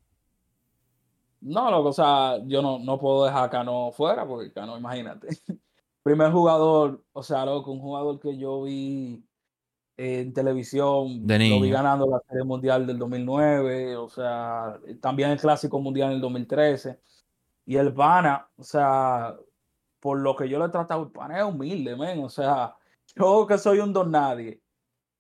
No, 1.41 1.71
loco, 1.71 1.89
o 1.89 1.93
sea, 1.93 2.39
yo 2.47 2.63
no, 2.63 2.79
no 2.79 2.99
puedo 2.99 3.25
dejar 3.25 3.45
a 3.45 3.51
Cano 3.51 3.91
fuera, 3.93 4.27
porque 4.27 4.53
Cano, 4.53 4.79
imagínate. 4.79 5.29
Primer 6.03 6.33
jugador, 6.33 7.05
o 7.13 7.23
sea, 7.23 7.45
loco, 7.45 7.73
un 7.73 7.81
jugador 7.81 8.21
que 8.21 8.39
yo 8.39 8.63
vi 8.63 9.23
en 10.03 10.33
televisión, 10.33 11.27
De 11.27 11.39
lo 11.51 11.61
vi 11.61 11.71
ganando 11.71 12.07
la 12.07 12.21
Serie 12.27 12.45
Mundial 12.45 12.87
del 12.87 12.99
2009, 12.99 13.97
o 13.97 14.09
sea, 14.09 14.79
también 15.01 15.31
el 15.31 15.39
Clásico 15.39 15.79
Mundial 15.79 16.09
en 16.09 16.15
el 16.17 16.21
2013. 16.23 16.99
Y 17.67 17.77
el 17.77 17.93
Pana, 17.93 18.49
o 18.57 18.63
sea, 18.63 19.37
por 20.01 20.19
lo 20.19 20.35
que 20.35 20.49
yo 20.49 20.59
le 20.59 20.65
he 20.65 20.69
tratado, 20.71 21.03
el 21.03 21.11
Pana 21.11 21.39
es 21.41 21.45
humilde, 21.45 21.97
men, 21.97 22.25
o 22.25 22.31
sea, 22.31 22.75
yo 23.15 23.47
que 23.47 23.59
soy 23.59 23.81
un 23.81 23.93
don 23.93 24.11
nadie, 24.11 24.63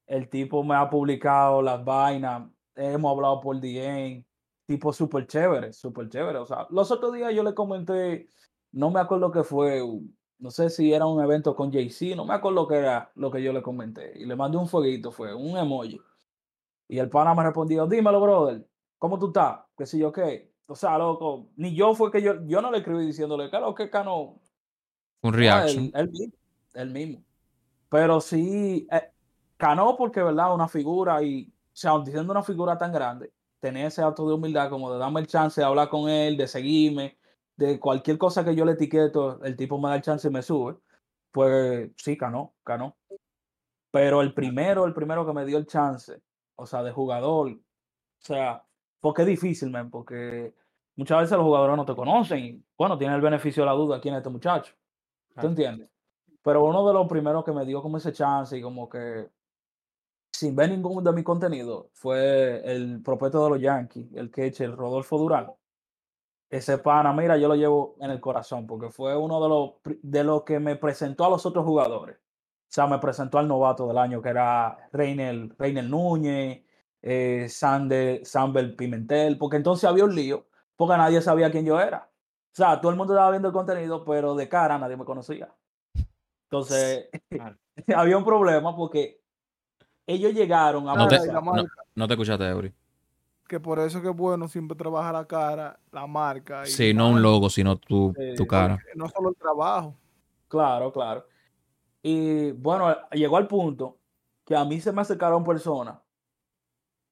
el 0.06 0.30
tipo 0.30 0.64
me 0.64 0.74
ha 0.74 0.88
publicado 0.88 1.60
las 1.60 1.84
vainas, 1.84 2.48
hemos 2.74 3.12
hablado 3.12 3.38
por 3.42 3.60
DM, 3.60 4.24
tipo 4.66 4.94
súper 4.94 5.26
chévere, 5.26 5.74
súper 5.74 6.08
chévere. 6.08 6.38
O 6.38 6.46
sea, 6.46 6.66
los 6.70 6.90
otros 6.90 7.12
días 7.12 7.34
yo 7.34 7.42
le 7.42 7.52
comenté, 7.54 8.28
no 8.72 8.90
me 8.90 9.00
acuerdo 9.00 9.30
qué 9.30 9.42
fue, 9.42 9.82
un- 9.82 10.16
no 10.40 10.50
sé 10.50 10.70
si 10.70 10.92
era 10.92 11.06
un 11.06 11.22
evento 11.22 11.54
con 11.54 11.72
Jay-Z, 11.72 12.16
no 12.16 12.24
me 12.24 12.34
acuerdo 12.34 12.66
qué 12.66 12.76
era 12.76 13.12
lo 13.14 13.30
que 13.30 13.42
yo 13.42 13.52
le 13.52 13.62
comenté. 13.62 14.12
Y 14.18 14.24
le 14.24 14.34
mandé 14.34 14.56
un 14.56 14.68
fueguito, 14.68 15.12
fue 15.12 15.34
un 15.34 15.56
emoji. 15.56 16.00
Y 16.88 16.98
el 16.98 17.08
pana 17.08 17.34
me 17.34 17.44
respondió, 17.44 17.86
dímelo, 17.86 18.20
brother, 18.20 18.66
¿cómo 18.98 19.18
tú 19.18 19.28
estás? 19.28 19.60
¿Qué 19.76 19.86
sé 19.86 19.98
yo 19.98 20.10
qué? 20.10 20.50
O 20.66 20.74
sea, 20.74 20.98
loco, 20.98 21.48
ni 21.56 21.74
yo 21.74 21.94
fue 21.94 22.10
que 22.10 22.22
yo, 22.22 22.44
yo 22.46 22.62
no 22.62 22.70
le 22.70 22.78
escribí 22.78 23.06
diciéndole, 23.06 23.50
claro, 23.50 23.74
que 23.74 23.90
Cano, 23.90 24.40
Un 25.22 25.32
reaction. 25.32 25.84
él, 25.86 25.92
él 25.94 26.10
mismo, 26.10 26.34
él 26.74 26.90
mismo. 26.90 27.24
Pero 27.88 28.20
sí, 28.20 28.88
eh, 28.90 29.12
Cano 29.56 29.96
porque, 29.96 30.22
¿verdad? 30.22 30.54
Una 30.54 30.68
figura 30.68 31.22
y, 31.22 31.52
o 31.52 31.76
sea, 31.76 31.98
diciendo 31.98 32.32
una 32.32 32.42
figura 32.42 32.78
tan 32.78 32.92
grande, 32.92 33.32
tener 33.60 33.86
ese 33.86 34.02
acto 34.02 34.26
de 34.26 34.34
humildad 34.34 34.70
como 34.70 34.92
de 34.92 34.98
darme 34.98 35.20
el 35.20 35.26
chance 35.26 35.60
de 35.60 35.66
hablar 35.66 35.90
con 35.90 36.08
él, 36.08 36.36
de 36.36 36.48
seguirme, 36.48 37.18
de 37.60 37.78
cualquier 37.78 38.16
cosa 38.16 38.42
que 38.42 38.54
yo 38.54 38.64
le 38.64 38.72
etiqueto, 38.72 39.44
el 39.44 39.54
tipo 39.54 39.78
me 39.78 39.90
da 39.90 39.96
el 39.96 40.02
chance 40.02 40.26
y 40.26 40.30
me 40.30 40.40
sube, 40.40 40.78
pues 41.30 41.90
sí, 41.96 42.16
Cano, 42.16 42.54
Cano. 42.64 42.96
Pero 43.90 44.22
el 44.22 44.32
primero, 44.32 44.86
el 44.86 44.94
primero 44.94 45.26
que 45.26 45.34
me 45.34 45.44
dio 45.44 45.58
el 45.58 45.66
chance, 45.66 46.22
o 46.56 46.64
sea, 46.64 46.82
de 46.82 46.90
jugador, 46.90 47.50
o 47.50 47.60
sea, 48.18 48.64
porque 48.98 49.22
es 49.22 49.28
difícil, 49.28 49.70
man, 49.70 49.90
porque 49.90 50.54
muchas 50.96 51.20
veces 51.20 51.36
los 51.36 51.44
jugadores 51.44 51.76
no 51.76 51.84
te 51.84 51.94
conocen 51.94 52.38
y, 52.38 52.64
bueno, 52.78 52.96
tienen 52.96 53.16
el 53.16 53.22
beneficio 53.22 53.62
de 53.62 53.66
la 53.66 53.72
duda 53.72 54.00
quién 54.00 54.14
es 54.14 54.20
este 54.20 54.30
muchacho. 54.30 54.72
¿Tú 55.38 55.46
entiendes? 55.46 55.90
Pero 56.42 56.64
uno 56.64 56.86
de 56.86 56.94
los 56.94 57.06
primeros 57.08 57.44
que 57.44 57.52
me 57.52 57.66
dio 57.66 57.82
como 57.82 57.98
ese 57.98 58.12
chance 58.12 58.56
y 58.56 58.62
como 58.62 58.88
que 58.88 59.28
sin 60.32 60.56
ver 60.56 60.70
ningún 60.70 61.04
de 61.04 61.12
mi 61.12 61.22
contenido 61.22 61.90
fue 61.92 62.62
el 62.64 63.02
propeto 63.02 63.44
de 63.44 63.50
los 63.50 63.60
Yankees, 63.60 64.14
el 64.14 64.30
queche, 64.30 64.64
el 64.64 64.74
Rodolfo 64.74 65.18
Durán. 65.18 65.52
Ese 66.50 66.78
pana, 66.78 67.12
mira, 67.12 67.36
yo 67.36 67.46
lo 67.46 67.54
llevo 67.54 67.94
en 68.00 68.10
el 68.10 68.20
corazón 68.20 68.66
porque 68.66 68.90
fue 68.90 69.16
uno 69.16 69.40
de 69.40 69.48
los 69.48 70.00
de 70.02 70.24
los 70.24 70.42
que 70.42 70.58
me 70.58 70.74
presentó 70.74 71.24
a 71.24 71.30
los 71.30 71.46
otros 71.46 71.64
jugadores. 71.64 72.16
O 72.16 72.72
sea, 72.72 72.88
me 72.88 72.98
presentó 72.98 73.38
al 73.38 73.46
novato 73.46 73.86
del 73.86 73.98
año 73.98 74.20
que 74.20 74.30
era 74.30 74.76
Reiner, 74.92 75.54
Reiner 75.56 75.84
Núñez, 75.84 76.64
eh, 77.02 77.46
Sander, 77.48 78.22
Pimentel, 78.76 79.38
porque 79.38 79.56
entonces 79.56 79.88
había 79.88 80.04
un 80.04 80.14
lío, 80.14 80.46
porque 80.74 80.96
nadie 80.96 81.22
sabía 81.22 81.52
quién 81.52 81.64
yo 81.64 81.80
era. 81.80 82.10
O 82.52 82.56
sea, 82.56 82.80
todo 82.80 82.90
el 82.90 82.98
mundo 82.98 83.14
estaba 83.14 83.30
viendo 83.30 83.48
el 83.48 83.54
contenido, 83.54 84.04
pero 84.04 84.34
de 84.34 84.48
cara 84.48 84.76
nadie 84.76 84.96
me 84.96 85.04
conocía. 85.04 85.54
Entonces, 86.50 87.08
Claro. 87.30 87.56
había 87.94 88.18
un 88.18 88.24
problema 88.24 88.74
porque 88.76 89.20
ellos 90.04 90.32
llegaron 90.32 90.88
a 90.88 90.94
No 90.94 91.06
te, 91.06 91.26
no, 91.28 91.64
no 91.94 92.08
te 92.08 92.14
escuchaste, 92.14 92.44
Eury. 92.48 92.74
Que 93.50 93.58
por 93.58 93.80
eso 93.80 94.00
que 94.00 94.08
es 94.08 94.14
bueno 94.14 94.46
siempre 94.46 94.76
trabajar 94.76 95.12
la 95.12 95.26
cara, 95.26 95.80
la 95.90 96.06
marca. 96.06 96.62
y 96.62 96.70
Sí, 96.70 96.92
la 96.92 96.98
no 97.00 97.08
un 97.08 97.20
logo, 97.20 97.50
sino 97.50 97.76
tu, 97.76 98.14
Sí, 98.16 98.36
tu 98.36 98.46
cara. 98.46 98.78
No 98.94 99.08
solo 99.08 99.30
el 99.30 99.34
trabajo. 99.34 99.96
Claro, 100.46 100.92
claro. 100.92 101.26
Y 102.00 102.52
bueno, 102.52 102.96
llegó 103.10 103.38
al 103.38 103.48
punto 103.48 103.98
que 104.46 104.54
a 104.54 104.64
mí 104.64 104.80
se 104.80 104.92
me 104.92 105.00
acercaron 105.00 105.42
personas 105.42 105.98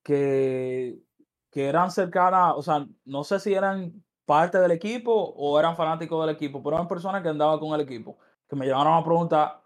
que, 0.04 1.02
que 1.50 1.66
eran 1.66 1.90
cercanas, 1.90 2.54
o 2.54 2.62
sea, 2.62 2.86
no 3.04 3.24
sé 3.24 3.40
si 3.40 3.52
eran 3.52 4.00
parte 4.24 4.60
del 4.60 4.70
equipo 4.70 5.12
o 5.12 5.58
eran 5.58 5.74
fanáticos 5.74 6.24
del 6.24 6.36
equipo, 6.36 6.62
pero 6.62 6.76
eran 6.76 6.86
personas 6.86 7.20
que 7.20 7.30
andaban 7.30 7.58
con 7.58 7.74
el 7.74 7.80
equipo, 7.80 8.16
que 8.48 8.54
me 8.54 8.64
llegaron 8.64 8.94
a 8.94 9.02
preguntar, 9.02 9.60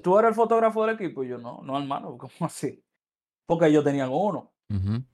¿tú 0.00 0.16
eres 0.16 0.28
el 0.28 0.36
fotógrafo 0.36 0.86
del 0.86 0.94
equipo? 0.94 1.24
Y 1.24 1.30
yo, 1.30 1.38
no, 1.38 1.60
no, 1.64 1.76
hermano, 1.76 2.16
¿cómo 2.16 2.46
así? 2.46 2.84
Porque 3.46 3.66
ellos 3.66 3.82
tenían 3.82 4.10
uno. 4.12 4.52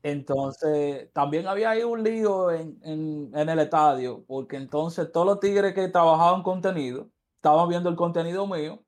Entonces, 0.03 1.13
también 1.13 1.47
había 1.47 1.71
ahí 1.71 1.83
un 1.83 2.03
lío 2.03 2.51
en, 2.51 2.79
en, 2.83 3.31
en 3.35 3.49
el 3.49 3.59
estadio, 3.61 4.25
porque 4.27 4.57
entonces 4.57 5.13
todos 5.13 5.27
los 5.27 5.41
tigres 5.41 5.75
que 5.75 5.89
trabajaban 5.89 6.43
contenido 6.43 7.09
estaban 7.37 7.69
viendo 7.69 7.89
el 7.89 7.97
contenido 7.97 8.47
mío. 8.47 8.83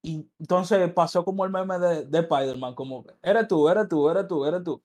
Y 0.00 0.30
entonces 0.38 0.92
pasó 0.92 1.24
como 1.24 1.44
el 1.44 1.50
meme 1.50 1.78
de, 1.80 2.04
de 2.04 2.18
Spider-Man, 2.20 2.76
como, 2.76 3.04
eres 3.20 3.48
tú, 3.48 3.68
eres 3.68 3.88
tú, 3.88 4.08
eres 4.08 4.28
tú, 4.28 4.44
eres 4.44 4.62
tú. 4.62 4.80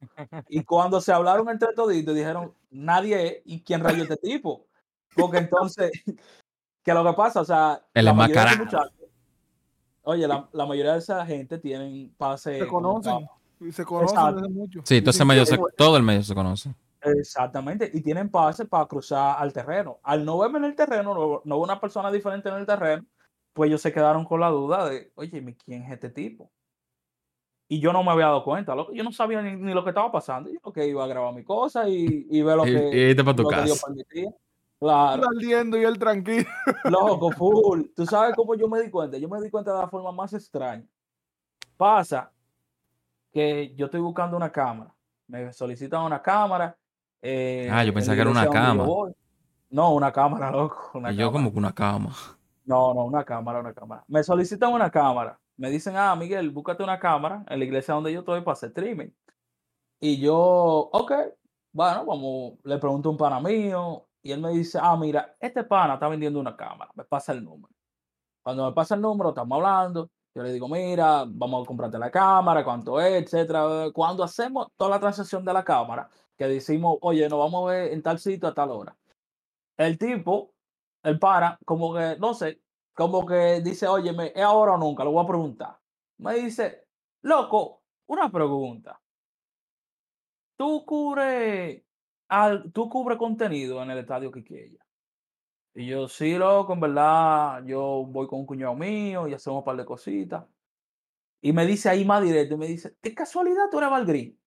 Y 0.50 0.64
cuando 0.66 1.00
se 1.00 1.14
hablaron 1.14 1.48
entre 1.50 1.74
toditos, 1.74 2.16
dijeron, 2.16 2.54
nadie 2.72 3.28
es, 3.28 3.42
¿y 3.46 3.62
quién 3.62 3.82
rayó 3.82 4.04
este 4.04 4.18
tipo? 4.18 4.66
Porque 5.16 5.38
entonces, 5.38 5.92
que 6.84 6.94
lo 6.94 7.04
que 7.06 7.14
pasa, 7.14 7.42
o 7.42 7.46
sea, 7.46 7.86
El 7.94 8.06
la 8.06 8.14
mayoría 8.14 8.46
de 8.46 8.58
muchachos, 8.58 8.94
oye, 10.02 10.28
la, 10.28 10.50
la 10.52 10.66
mayoría 10.66 10.94
de 10.94 11.00
esa 11.00 11.24
gente 11.26 11.60
tienen 11.60 12.16
pase 12.18 12.60
Se 12.60 12.68
conocen. 12.68 13.28
Se 13.72 13.86
conocen 13.86 14.54
mucho. 14.54 14.82
Sí, 14.84 15.02
todo, 15.02 15.12
ese 15.12 15.26
medio 15.26 15.46
se- 15.46 15.60
todo 15.78 15.98
el 15.98 16.04
medio 16.04 16.24
se 16.24 16.36
conoce. 16.36 16.74
Exactamente, 17.02 17.90
y 17.94 18.02
tienen 18.02 18.30
pase 18.30 18.66
para 18.66 18.86
cruzar 18.86 19.36
al 19.38 19.52
terreno. 19.52 20.00
Al 20.04 20.24
no 20.24 20.38
verme 20.38 20.60
en 20.60 20.66
el 20.66 20.76
terreno, 20.76 21.14
no, 21.14 21.42
no 21.44 21.56
ver 21.60 21.64
una 21.64 21.80
persona 21.80 22.12
diferente 22.12 22.50
en 22.50 22.56
el 22.56 22.66
terreno, 22.66 23.06
pues 23.54 23.68
ellos 23.68 23.82
se 23.82 23.92
quedaron 23.92 24.24
con 24.26 24.40
la 24.40 24.50
duda 24.50 24.88
de, 24.90 25.12
oye, 25.16 25.42
¿mi- 25.42 25.54
¿quién 25.56 25.84
es 25.84 25.92
este 25.92 26.10
tipo? 26.10 26.50
Y 27.68 27.80
yo 27.80 27.92
no 27.92 28.04
me 28.04 28.12
había 28.12 28.26
dado 28.26 28.44
cuenta, 28.44 28.76
loco, 28.76 28.94
yo 28.94 29.04
no 29.04 29.12
sabía 29.12 29.42
ni, 29.42 29.56
ni 29.56 29.74
lo 29.74 29.84
que 29.84 29.90
estaba 29.90 30.12
pasando. 30.12 30.50
Yo 30.50 30.72
que 30.72 30.88
iba 30.88 31.04
a 31.04 31.08
grabar 31.08 31.34
mi 31.34 31.44
cosa 31.44 31.90
y, 31.90 32.28
y 32.30 32.42
ver 32.42 32.56
lo 32.58 32.68
Y, 32.68 32.72
que, 32.72 32.90
y 32.94 33.00
irte 33.12 33.24
para 33.24 33.36
tu 33.36 33.44
lo 33.44 33.50
que 33.50 33.62
Dios 33.64 33.82
casa. 33.82 33.88
permitía. 33.88 34.30
Tú 34.30 34.86
Claro, 34.86 35.24
ardiendo 35.36 35.78
y 35.78 35.84
él 35.86 35.98
tranquilo. 35.98 36.46
loco, 36.84 37.32
full. 37.32 37.84
Tú 37.96 38.06
sabes 38.06 38.36
cómo 38.36 38.54
yo 38.56 38.68
me 38.68 38.82
di 38.82 38.90
cuenta. 38.92 39.18
Yo 39.18 39.28
me 39.30 39.42
di 39.42 39.50
cuenta 39.50 39.74
de 39.74 39.80
la 39.80 39.88
forma 39.88 40.12
más 40.12 40.34
extraña. 40.34 40.86
Pasa 41.78 42.32
que 43.34 43.76
yo 43.76 43.86
estoy 43.88 44.02
buscando 44.02 44.38
una 44.38 44.52
cámara. 44.52 44.96
Me 45.28 45.54
solicitan 45.54 46.04
una 46.04 46.22
cámara. 46.22 46.78
eh, 47.22 47.70
Ah, 47.72 47.84
yo 47.84 47.94
en 47.94 47.94
pensaba 47.94 48.16
que 48.16 48.22
era 48.22 48.32
una 48.32 48.46
voy. 48.74 49.14
No, 49.70 49.94
una 49.96 50.12
cámara, 50.14 50.52
loco. 50.52 50.92
Una 50.96 51.12
Y 51.12 51.18
yo 51.18 51.28
cámara. 51.28 51.32
como 51.32 51.52
que 51.52 51.58
una 51.60 51.74
cama. 51.74 52.16
No, 52.66 52.94
no, 52.94 53.06
una 53.06 53.26
cámara, 53.26 53.60
una 53.60 53.74
cámara. 53.74 54.04
Me 54.08 54.24
solicitan 54.24 54.72
una 54.74 54.90
cámara. 54.90 55.40
Me 55.58 55.70
dicen, 55.70 55.96
ah, 55.98 56.16
Miguel, 56.16 56.50
búscate 56.52 56.84
una 56.84 57.00
cámara 57.00 57.44
en 57.50 57.60
la 57.60 57.66
iglesia 57.66 57.94
donde 57.94 58.14
yo 58.14 58.20
estoy 58.22 58.42
para 58.42 58.54
hacer 58.54 58.70
streaming. 58.70 59.10
Y 60.00 60.20
yo, 60.20 60.36
ok, 60.92 61.12
bueno, 61.74 62.06
vamos, 62.06 62.54
le 62.64 62.78
pregunto 62.78 63.10
a 63.10 63.12
un 63.14 63.18
pana 63.18 63.40
mío 63.40 64.08
y 64.22 64.32
él 64.32 64.42
me 64.42 64.52
dice, 64.52 64.80
ah, 64.82 64.98
mira, 64.98 65.36
este 65.40 65.64
pana 65.64 65.96
está 65.96 66.08
vendiendo 66.10 66.40
una 66.40 66.56
cámara, 66.58 66.92
me 66.96 67.06
pasa 67.06 67.32
el 67.34 67.44
número. 67.44 67.74
Cuando 68.44 68.66
me 68.68 68.74
pasa 68.74 68.96
el 68.96 69.02
número, 69.02 69.30
estamos 69.30 69.56
hablando, 69.58 70.12
yo 70.36 70.44
le 70.44 70.52
digo, 70.54 70.68
mira, 70.68 71.26
vamos 71.28 71.64
a 71.64 71.68
comprarte 71.68 71.98
la 72.00 72.10
cámara, 72.12 72.64
cuánto 72.64 73.00
es, 73.00 73.24
etcétera. 73.24 73.90
Cuando 73.94 74.24
hacemos 74.24 74.68
toda 74.78 74.90
la 74.92 75.00
transacción 75.00 75.46
de 75.46 75.54
la 75.54 75.64
cámara, 75.64 76.10
que 76.38 76.48
decimos, 76.48 76.98
oye, 77.02 77.30
nos 77.30 77.40
vamos 77.40 77.70
a 77.70 77.74
ver 77.74 77.92
en 77.94 78.02
tal 78.02 78.20
sitio 78.20 78.48
a 78.50 78.54
tal 78.54 78.72
hora. 78.72 78.98
El 79.78 79.98
tipo, 79.98 80.54
el 81.04 81.20
para, 81.20 81.58
como 81.66 81.94
que, 81.94 82.18
no 82.20 82.34
sé, 82.34 82.62
como 82.94 83.26
que 83.26 83.62
dice, 83.62 83.88
oye, 83.88 84.12
¿es 84.36 84.44
ahora 84.44 84.74
o 84.74 84.78
nunca? 84.78 85.04
Lo 85.04 85.12
voy 85.12 85.24
a 85.24 85.28
preguntar. 85.28 85.80
Me 86.18 86.36
dice, 86.36 86.88
loco, 87.24 87.84
una 88.08 88.32
pregunta. 88.32 89.00
¿Tú 90.58 90.84
cubres 90.86 91.84
al- 92.28 92.72
tú 92.72 92.90
cubres 92.90 93.18
contenido 93.18 93.82
en 93.84 93.92
el 93.92 94.00
estadio 94.00 94.32
Quiqueya. 94.32 94.83
Y 95.76 95.88
yo, 95.88 96.08
sí, 96.08 96.38
loco, 96.38 96.74
en 96.74 96.80
verdad, 96.80 97.64
yo 97.66 98.06
voy 98.08 98.28
con 98.28 98.42
un 98.42 98.46
cuñado 98.46 98.76
mío 98.76 99.28
y 99.28 99.34
hacemos 99.34 99.60
un 99.60 99.64
par 99.64 99.76
de 99.76 99.86
cositas. 99.86 100.46
Y 101.42 101.52
me 101.52 101.66
dice 101.66 101.90
ahí 101.90 102.06
más 102.06 102.24
directo, 102.24 102.56
y 102.56 102.58
me 102.58 102.68
dice, 102.68 102.96
¿qué 103.02 103.14
casualidad 103.14 103.70
tú 103.72 103.80
eres 103.80 103.90
Valgrín? 103.90 104.40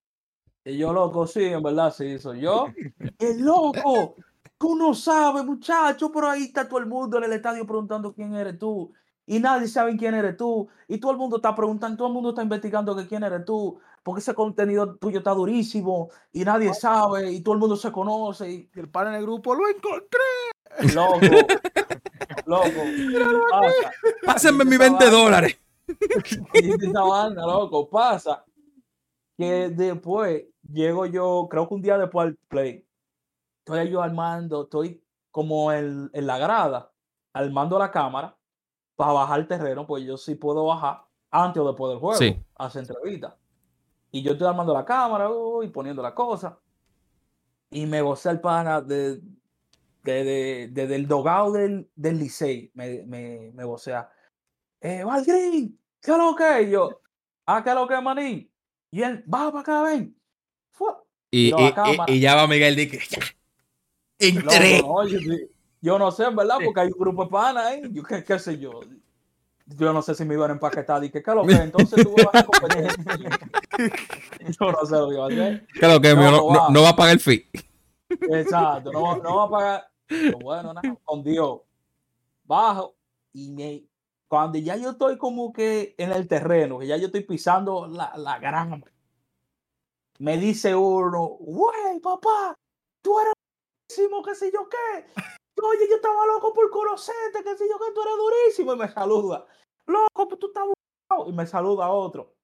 Y 0.64 0.79
yo, 0.79 0.93
loco, 0.93 1.27
sí, 1.27 1.45
en 1.45 1.62
verdad, 1.62 1.93
sí, 1.93 2.18
soy 2.18 2.41
yo. 2.41 2.66
¡El 3.18 3.45
loco! 3.45 4.16
Tú 4.59 4.74
no 4.74 4.95
sabes, 4.95 5.45
muchacho, 5.45 6.11
pero 6.11 6.31
ahí 6.31 6.45
está 6.45 6.68
todo 6.68 6.79
el 6.81 6.87
mundo 6.87 7.18
en 7.18 7.24
el 7.24 7.33
estadio 7.35 7.66
preguntando 7.66 8.14
quién 8.14 8.35
eres 8.35 8.59
tú. 8.59 8.93
Y 9.27 9.41
nadie 9.41 9.66
sabe 9.66 9.97
quién 9.97 10.14
eres 10.14 10.37
tú. 10.37 10.68
Y 10.89 10.99
todo 10.99 11.11
el 11.11 11.18
mundo 11.18 11.37
está 11.37 11.55
preguntando, 11.55 11.97
todo 11.97 12.09
el 12.09 12.14
mundo 12.14 12.31
está 12.31 12.43
investigando 12.43 12.97
que 12.97 13.07
quién 13.07 13.24
eres 13.24 13.45
tú. 13.45 13.79
Porque 14.03 14.20
ese 14.20 14.35
contenido 14.35 14.97
tuyo 14.97 15.18
está 15.18 15.33
durísimo 15.33 16.11
y 16.33 16.45
nadie 16.45 16.72
sabe 16.72 17.33
y 17.33 17.43
todo 17.43 17.55
el 17.55 17.61
mundo 17.61 17.77
se 17.77 17.91
conoce. 17.91 18.51
Y, 18.51 18.70
el 18.74 18.89
pan 18.89 19.09
en 19.09 19.14
el 19.14 19.22
grupo 19.22 19.55
lo 19.55 19.68
encontré. 19.68 20.20
Loco, 20.95 21.20
loco, 22.47 22.70
pasa. 23.51 23.93
Pásenme 24.24 24.64
mis 24.64 24.74
estaba 24.81 24.99
20 24.99 25.05
ahí. 25.05 25.11
dólares. 25.11 25.59
Y 26.55 26.70
esa 26.87 27.03
vaina, 27.03 27.43
loco, 27.47 27.89
pasa 27.89 28.45
que 29.37 29.68
después 29.68 30.45
llego 30.72 31.07
yo, 31.07 31.47
creo 31.51 31.68
que 31.68 31.74
un 31.74 31.83
día 31.83 31.99
después 31.99 32.29
al 32.29 32.37
play, 32.49 32.85
estoy 33.59 33.91
yo 33.91 34.03
armando, 34.03 34.64
estoy 34.64 35.03
como 35.31 35.72
en, 35.72 36.11
en 36.12 36.27
la 36.27 36.39
grada, 36.39 36.91
armando 37.33 37.79
la 37.79 37.91
cámara 37.91 38.37
para 38.97 39.12
bajar 39.12 39.41
el 39.41 39.47
terreno, 39.47 39.87
pues 39.87 40.05
yo 40.05 40.16
sí 40.16 40.35
puedo 40.35 40.64
bajar 40.64 41.03
antes 41.31 41.61
o 41.62 41.66
después 41.68 41.91
del 41.91 41.99
juego, 42.01 42.16
Sí. 42.18 42.43
a 42.57 42.66
hacer 42.66 42.81
entrevistas. 42.83 43.35
Y 44.11 44.22
yo 44.22 44.33
estoy 44.33 44.47
armando 44.47 44.72
la 44.72 44.85
cámara 44.85 45.31
uh, 45.31 45.62
y 45.62 45.68
poniendo 45.68 46.01
la 46.03 46.14
cosa. 46.14 46.59
Y 47.68 47.85
me 47.85 48.01
gocé 48.01 48.31
el 48.31 48.41
pana 48.41 48.81
de, 48.81 49.20
de, 50.13 50.25
de- 50.25 50.69
desde 50.73 50.95
el 50.97 51.07
dogado 51.09 51.53
del, 51.53 51.89
del 51.95 52.19
Licey, 52.19 52.71
me, 52.75 53.03
me, 53.05 53.51
me 53.55 53.65
vocea. 53.65 54.11
Eh, 54.81 55.03
Valgrín, 55.05 55.79
¿qué 56.03 56.11
es 56.13 56.17
lo 56.19 56.35
que? 56.37 56.61
es?" 56.61 56.69
Y 56.69 56.71
yo, 56.71 57.01
ah, 57.47 57.63
¿qué 57.63 57.71
es 57.71 57.75
lo 57.77 57.87
que, 57.89 57.95
es, 57.95 58.03
manín? 58.03 58.51
Y 58.91 59.03
él, 59.03 59.25
va 59.33 59.51
para 59.51 59.61
acá, 59.61 59.83
ven. 59.83 60.17
Y, 61.31 61.49
y- 61.49 61.55
y- 61.55 62.13
y 62.15 62.21
ya 62.21 62.35
va 62.37 62.47
Miguel 62.47 62.77
Dique. 62.77 63.01
¡Entré! 64.19 64.81
no, 64.81 65.05
yo, 65.83 65.99
no 65.99 66.11
sé, 66.11 66.25
en 66.25 66.37
verdad, 66.37 66.59
porque 66.65 66.81
hay 66.81 66.87
un 66.89 66.99
grupo 66.99 67.25
de 67.25 67.31
panas 67.31 67.67
ahí. 67.67 67.83
Yo, 67.93 68.03
¿qué, 68.03 68.25
qué 68.25 68.39
sé 68.39 68.59
yo? 68.59 68.81
Yo 69.67 69.93
no 69.93 70.01
sé 70.01 70.15
si 70.15 70.25
me 70.25 70.35
iban 70.35 70.51
a 70.51 70.55
empaquetar. 70.55 71.01
Dije, 71.01 71.21
¿qué 71.23 71.31
es 71.31 71.37
lo 71.37 71.45
que? 71.45 71.53
es? 71.53 71.61
Entonces 71.61 72.03
tú 72.03 72.15
vas 72.15 72.35
a 72.35 72.47
competir. 72.47 72.87
Yo 74.61 74.73
no 74.73 74.87
sé 74.87 74.95
lo 74.95 75.09
que 75.09 75.15
iba 75.15 75.25
a 75.25 75.29
hacer. 75.29 75.67
¿Qué 75.79 75.87
lo 75.89 76.01
que 76.01 76.15
No, 76.15 76.47
va. 76.47 76.69
no 76.71 76.83
va 76.83 76.91
a 76.91 76.97
pagar 76.97 77.15
el 77.15 77.21
fee. 77.21 77.51
Exacto, 78.09 78.93
no, 78.93 79.17
no 79.17 79.37
va 79.37 79.45
a 79.45 79.51
pagar. 79.51 79.89
Bueno, 80.41 80.75
nada, 80.75 80.97
con 81.05 81.23
Dios. 81.23 81.61
Bajo 82.45 82.95
y 83.33 83.51
me, 83.51 83.85
cuando 84.29 84.59
ya 84.59 84.77
yo 84.77 84.91
estoy 84.91 85.19
como 85.19 85.53
que 85.53 85.95
en 85.99 86.13
el 86.13 86.29
terreno, 86.29 86.79
que 86.79 86.87
ya 86.87 86.97
yo 86.97 87.07
estoy 87.07 87.25
pisando 87.25 87.87
la, 87.87 88.17
la 88.17 88.39
grama, 88.39 88.81
me 90.19 90.39
dice 90.39 90.75
uno, 90.75 91.37
güey, 91.41 92.01
papá, 92.01 92.55
tú 93.03 93.19
eres 93.21 93.33
durísimo, 93.89 94.23
qué 94.23 94.35
sé 94.35 94.51
yo 94.53 94.69
qué. 94.69 95.07
Oye, 95.63 95.89
yo 95.89 95.97
estaba 95.97 96.27
loco 96.27 96.53
por 96.53 96.71
conocerte, 96.71 97.43
qué 97.43 97.57
sé 97.57 97.65
yo 97.69 97.79
qué, 97.79 97.93
tú 97.95 98.03
eres 98.03 98.17
durísimo. 98.17 98.75
Y 98.75 98.77
me 98.79 98.89
saluda, 98.89 99.47
loco, 99.87 100.29
pues 100.29 100.39
tú 100.39 100.47
estás. 100.49 100.65
Y 101.27 101.33
me 101.33 101.47
saluda 101.47 101.91
otro. 101.91 102.35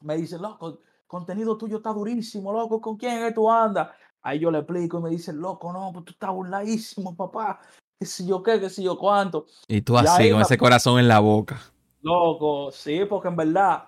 Me 0.00 0.16
dice, 0.16 0.38
loco, 0.38 0.78
contenido 1.06 1.56
tuyo 1.56 1.76
está 1.78 1.92
durísimo, 1.92 2.52
loco, 2.52 2.80
¿con 2.80 2.96
quién 2.96 3.22
es 3.24 3.34
tú 3.34 3.50
andas? 3.50 3.90
Ahí 4.22 4.38
yo 4.38 4.50
le 4.50 4.58
explico 4.58 4.98
y 4.98 5.02
me 5.02 5.10
dice, 5.10 5.32
loco, 5.32 5.72
no, 5.72 5.90
pues 5.92 6.04
tú 6.04 6.12
estás 6.12 6.30
burladísimo, 6.30 7.14
papá. 7.16 7.60
Qué 7.98 8.06
sé 8.06 8.24
yo 8.26 8.42
qué, 8.42 8.60
qué 8.60 8.70
sé 8.70 8.82
yo 8.82 8.96
cuánto. 8.98 9.46
Y 9.68 9.82
tú 9.82 9.96
así, 9.98 10.30
con 10.30 10.40
ese 10.40 10.56
corazón 10.56 10.98
en 10.98 11.08
la 11.08 11.18
boca. 11.18 11.60
Loco, 12.02 12.70
sí, 12.72 13.04
porque 13.08 13.28
en 13.28 13.36
verdad, 13.36 13.84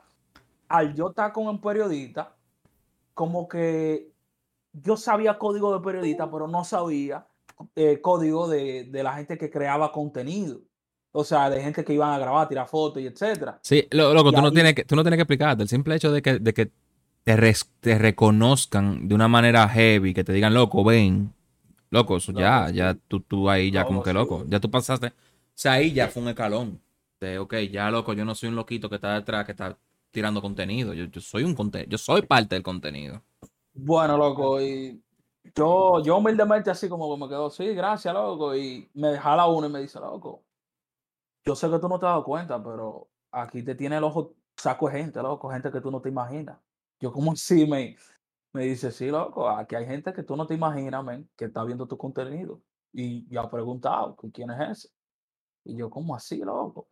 al 0.68 0.94
yo 0.94 1.08
estar 1.08 1.32
con 1.32 1.46
un 1.48 1.60
periodista, 1.60 2.34
como 3.12 3.48
que 3.48 4.12
yo 4.72 4.96
sabía 4.96 5.38
código 5.38 5.72
de 5.76 5.84
periodista, 5.84 6.30
pero 6.30 6.48
no 6.48 6.64
sabía 6.64 7.26
eh, 7.76 8.00
código 8.00 8.48
de, 8.48 8.84
de 8.84 9.02
la 9.02 9.14
gente 9.14 9.38
que 9.38 9.50
creaba 9.50 9.92
contenido. 9.92 10.60
O 11.12 11.22
sea, 11.22 11.48
de 11.48 11.62
gente 11.62 11.84
que 11.84 11.92
iban 11.94 12.10
a 12.10 12.18
grabar, 12.18 12.48
tirar 12.48 12.66
fotos 12.66 13.00
y 13.00 13.06
etcétera. 13.06 13.60
Sí, 13.62 13.86
lo- 13.92 14.12
loco, 14.12 14.32
tú 14.32 14.42
no, 14.42 14.50
tienes 14.50 14.74
que, 14.74 14.84
tú 14.84 14.96
no 14.96 15.02
tienes 15.02 15.16
que 15.18 15.22
explicarte. 15.22 15.62
El 15.62 15.68
simple 15.68 15.94
hecho 15.94 16.10
de 16.10 16.20
que, 16.22 16.40
de 16.40 16.52
que 16.52 16.72
te, 17.24 17.36
res- 17.36 17.70
te 17.80 17.98
reconozcan 17.98 19.08
de 19.08 19.14
una 19.14 19.28
manera 19.28 19.68
heavy, 19.68 20.14
que 20.14 20.24
te 20.24 20.32
digan, 20.32 20.54
loco, 20.54 20.84
ven. 20.84 21.32
Loco, 21.90 22.16
eso 22.18 22.32
ya, 22.32 22.70
ya 22.70 22.94
tú, 22.94 23.20
tú 23.20 23.50
ahí 23.50 23.70
ya 23.70 23.84
como 23.86 24.02
que 24.02 24.12
loco. 24.12 24.44
Ya 24.48 24.60
tú 24.60 24.70
pasaste. 24.70 25.08
O 25.08 25.12
sea, 25.54 25.74
ahí 25.74 25.92
ya 25.92 26.08
fue 26.08 26.22
un 26.22 26.28
escalón. 26.30 26.80
De, 27.20 27.38
ok, 27.38 27.54
ya 27.72 27.90
loco, 27.90 28.12
yo 28.14 28.24
no 28.24 28.34
soy 28.34 28.50
un 28.50 28.56
loquito 28.56 28.88
que 28.90 28.96
está 28.96 29.14
detrás, 29.14 29.46
que 29.46 29.52
está 29.52 29.78
tirando 30.10 30.42
contenido. 30.42 30.94
Yo, 30.94 31.06
yo 31.06 31.20
soy 31.20 31.44
un 31.44 31.54
contenido, 31.54 31.90
yo 31.90 31.98
soy 31.98 32.22
parte 32.22 32.54
del 32.56 32.62
contenido. 32.64 33.22
Bueno, 33.72 34.16
loco, 34.16 34.60
y 34.60 35.02
yo, 35.54 36.00
yo 36.02 36.16
humildemente 36.18 36.70
así 36.70 36.88
como 36.88 37.12
que 37.14 37.20
me 37.22 37.28
quedo, 37.28 37.50
sí, 37.50 37.74
gracias, 37.74 38.14
loco, 38.14 38.54
y 38.56 38.88
me 38.94 39.18
jala 39.18 39.46
uno 39.48 39.66
y 39.66 39.70
me 39.70 39.80
dice, 39.80 39.98
loco, 40.00 40.44
yo 41.44 41.54
sé 41.56 41.70
que 41.70 41.78
tú 41.78 41.88
no 41.88 41.98
te 41.98 42.06
has 42.06 42.12
dado 42.12 42.24
cuenta, 42.24 42.62
pero 42.62 43.08
aquí 43.30 43.62
te 43.62 43.74
tiene 43.74 43.96
el 43.98 44.04
ojo 44.04 44.34
saco 44.56 44.88
de 44.88 44.98
gente, 45.00 45.22
loco, 45.22 45.50
gente 45.50 45.70
que 45.72 45.80
tú 45.80 45.90
no 45.90 46.00
te 46.00 46.08
imaginas. 46.10 46.58
Yo 47.00 47.12
como 47.12 47.32
así 47.32 47.66
me, 47.66 47.96
me 48.52 48.64
dice, 48.64 48.90
sí, 48.90 49.08
loco, 49.08 49.48
aquí 49.48 49.74
hay 49.74 49.86
gente 49.86 50.12
que 50.12 50.22
tú 50.22 50.36
no 50.36 50.46
te 50.46 50.54
imaginas, 50.54 51.04
men, 51.04 51.28
que 51.36 51.46
está 51.46 51.64
viendo 51.64 51.86
tu 51.86 51.96
contenido. 51.98 52.60
Y 52.92 53.28
yo 53.28 53.42
he 53.42 53.48
preguntado, 53.48 54.14
¿con 54.14 54.30
quién 54.30 54.50
es 54.50 54.70
ese? 54.70 54.88
Y 55.64 55.76
yo, 55.76 55.90
¿cómo 55.90 56.14
así, 56.14 56.38
loco? 56.38 56.88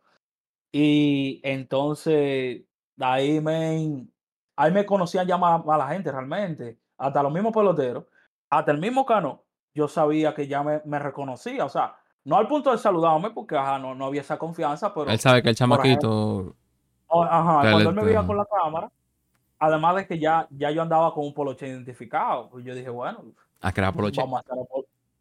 Y 0.71 1.39
entonces, 1.43 2.63
ahí, 2.99 3.39
men, 3.39 4.11
ahí 4.55 4.71
me 4.71 4.85
conocían 4.85 5.27
ya 5.27 5.37
más, 5.37 5.63
más 5.63 5.77
la 5.77 5.87
gente 5.87 6.11
realmente, 6.11 6.79
hasta 6.97 7.23
los 7.23 7.31
mismos 7.31 7.53
peloteros, 7.53 8.05
hasta 8.49 8.71
el 8.71 8.79
mismo 8.79 9.05
Cano, 9.05 9.43
yo 9.73 9.87
sabía 9.87 10.33
que 10.33 10.47
ya 10.47 10.63
me, 10.63 10.81
me 10.85 10.99
reconocía, 10.99 11.65
o 11.65 11.69
sea, 11.69 11.95
no 12.25 12.37
al 12.37 12.47
punto 12.47 12.71
de 12.71 12.77
saludarme 12.77 13.31
porque 13.31 13.57
ajá, 13.57 13.79
no, 13.79 13.95
no 13.95 14.05
había 14.05 14.21
esa 14.21 14.37
confianza, 14.37 14.93
pero 14.93 15.09
Él 15.09 15.19
sabe 15.19 15.41
que 15.41 15.49
el 15.49 15.55
ejemplo, 15.55 15.77
chamaquito. 15.77 16.55
ajá, 17.09 17.71
cuando 17.71 17.89
él 17.89 17.95
me 17.95 18.03
veía 18.05 18.25
con 18.25 18.37
la 18.37 18.45
cámara, 18.45 18.91
además 19.65 19.95
de 19.95 20.07
que 20.07 20.19
ya, 20.19 20.47
ya 20.51 20.71
yo 20.71 20.81
andaba 20.81 21.13
con 21.13 21.25
un 21.25 21.33
poloche 21.33 21.67
identificado, 21.67 22.49
pues 22.49 22.65
yo 22.65 22.75
dije, 22.75 22.89
bueno, 22.89 23.23
A 23.61 23.71
crear 23.71 23.93
poloche. 23.93 24.19
vamos 24.21 24.41
a 24.41 24.53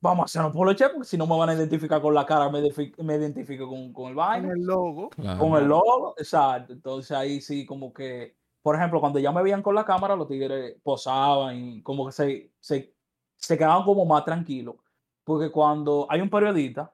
vamos 0.01 0.22
a 0.22 0.24
hacerlo 0.24 0.53
poloche, 0.53 0.88
porque 0.88 1.07
si 1.07 1.16
no 1.16 1.26
me 1.28 1.38
van 1.38 1.51
a 1.51 1.55
identificar 1.55 2.03
con 2.03 2.12
la 2.12 2.26
cara, 2.26 2.49
me, 2.51 2.61
me 2.99 3.14
identifico 3.16 3.68
con, 3.68 3.93
con 3.93 4.07
el 4.07 4.11
En 4.11 4.16
vaina 4.16 4.53
el 4.53 4.62
logo. 4.64 5.11
Claro. 5.11 5.38
con 5.38 5.62
el 5.62 5.68
logo, 5.68 6.14
exacto. 6.18 6.72
Entonces 6.72 7.12
ahí 7.16 7.40
sí, 7.40 7.64
como 7.64 7.93
que, 7.93 8.34
por 8.62 8.74
ejemplo, 8.74 8.99
cuando 9.01 9.20
ya 9.20 9.30
me 9.30 9.43
veían 9.43 9.62
con 9.62 9.76
la 9.76 9.84
cámara, 9.84 10.16
los 10.16 10.26
tigres 10.26 10.74
posaban 10.82 11.57
y 11.57 11.82
como 11.82 12.07
que 12.07 12.12
se, 12.12 12.51
se, 12.59 12.93
se 13.36 13.57
quedaban 13.57 13.84
como 13.84 14.05
más 14.05 14.24
tranquilos. 14.24 14.74
Porque 15.22 15.53
cuando 15.53 16.07
hay 16.11 16.20
un 16.20 16.28
periodista, 16.30 16.93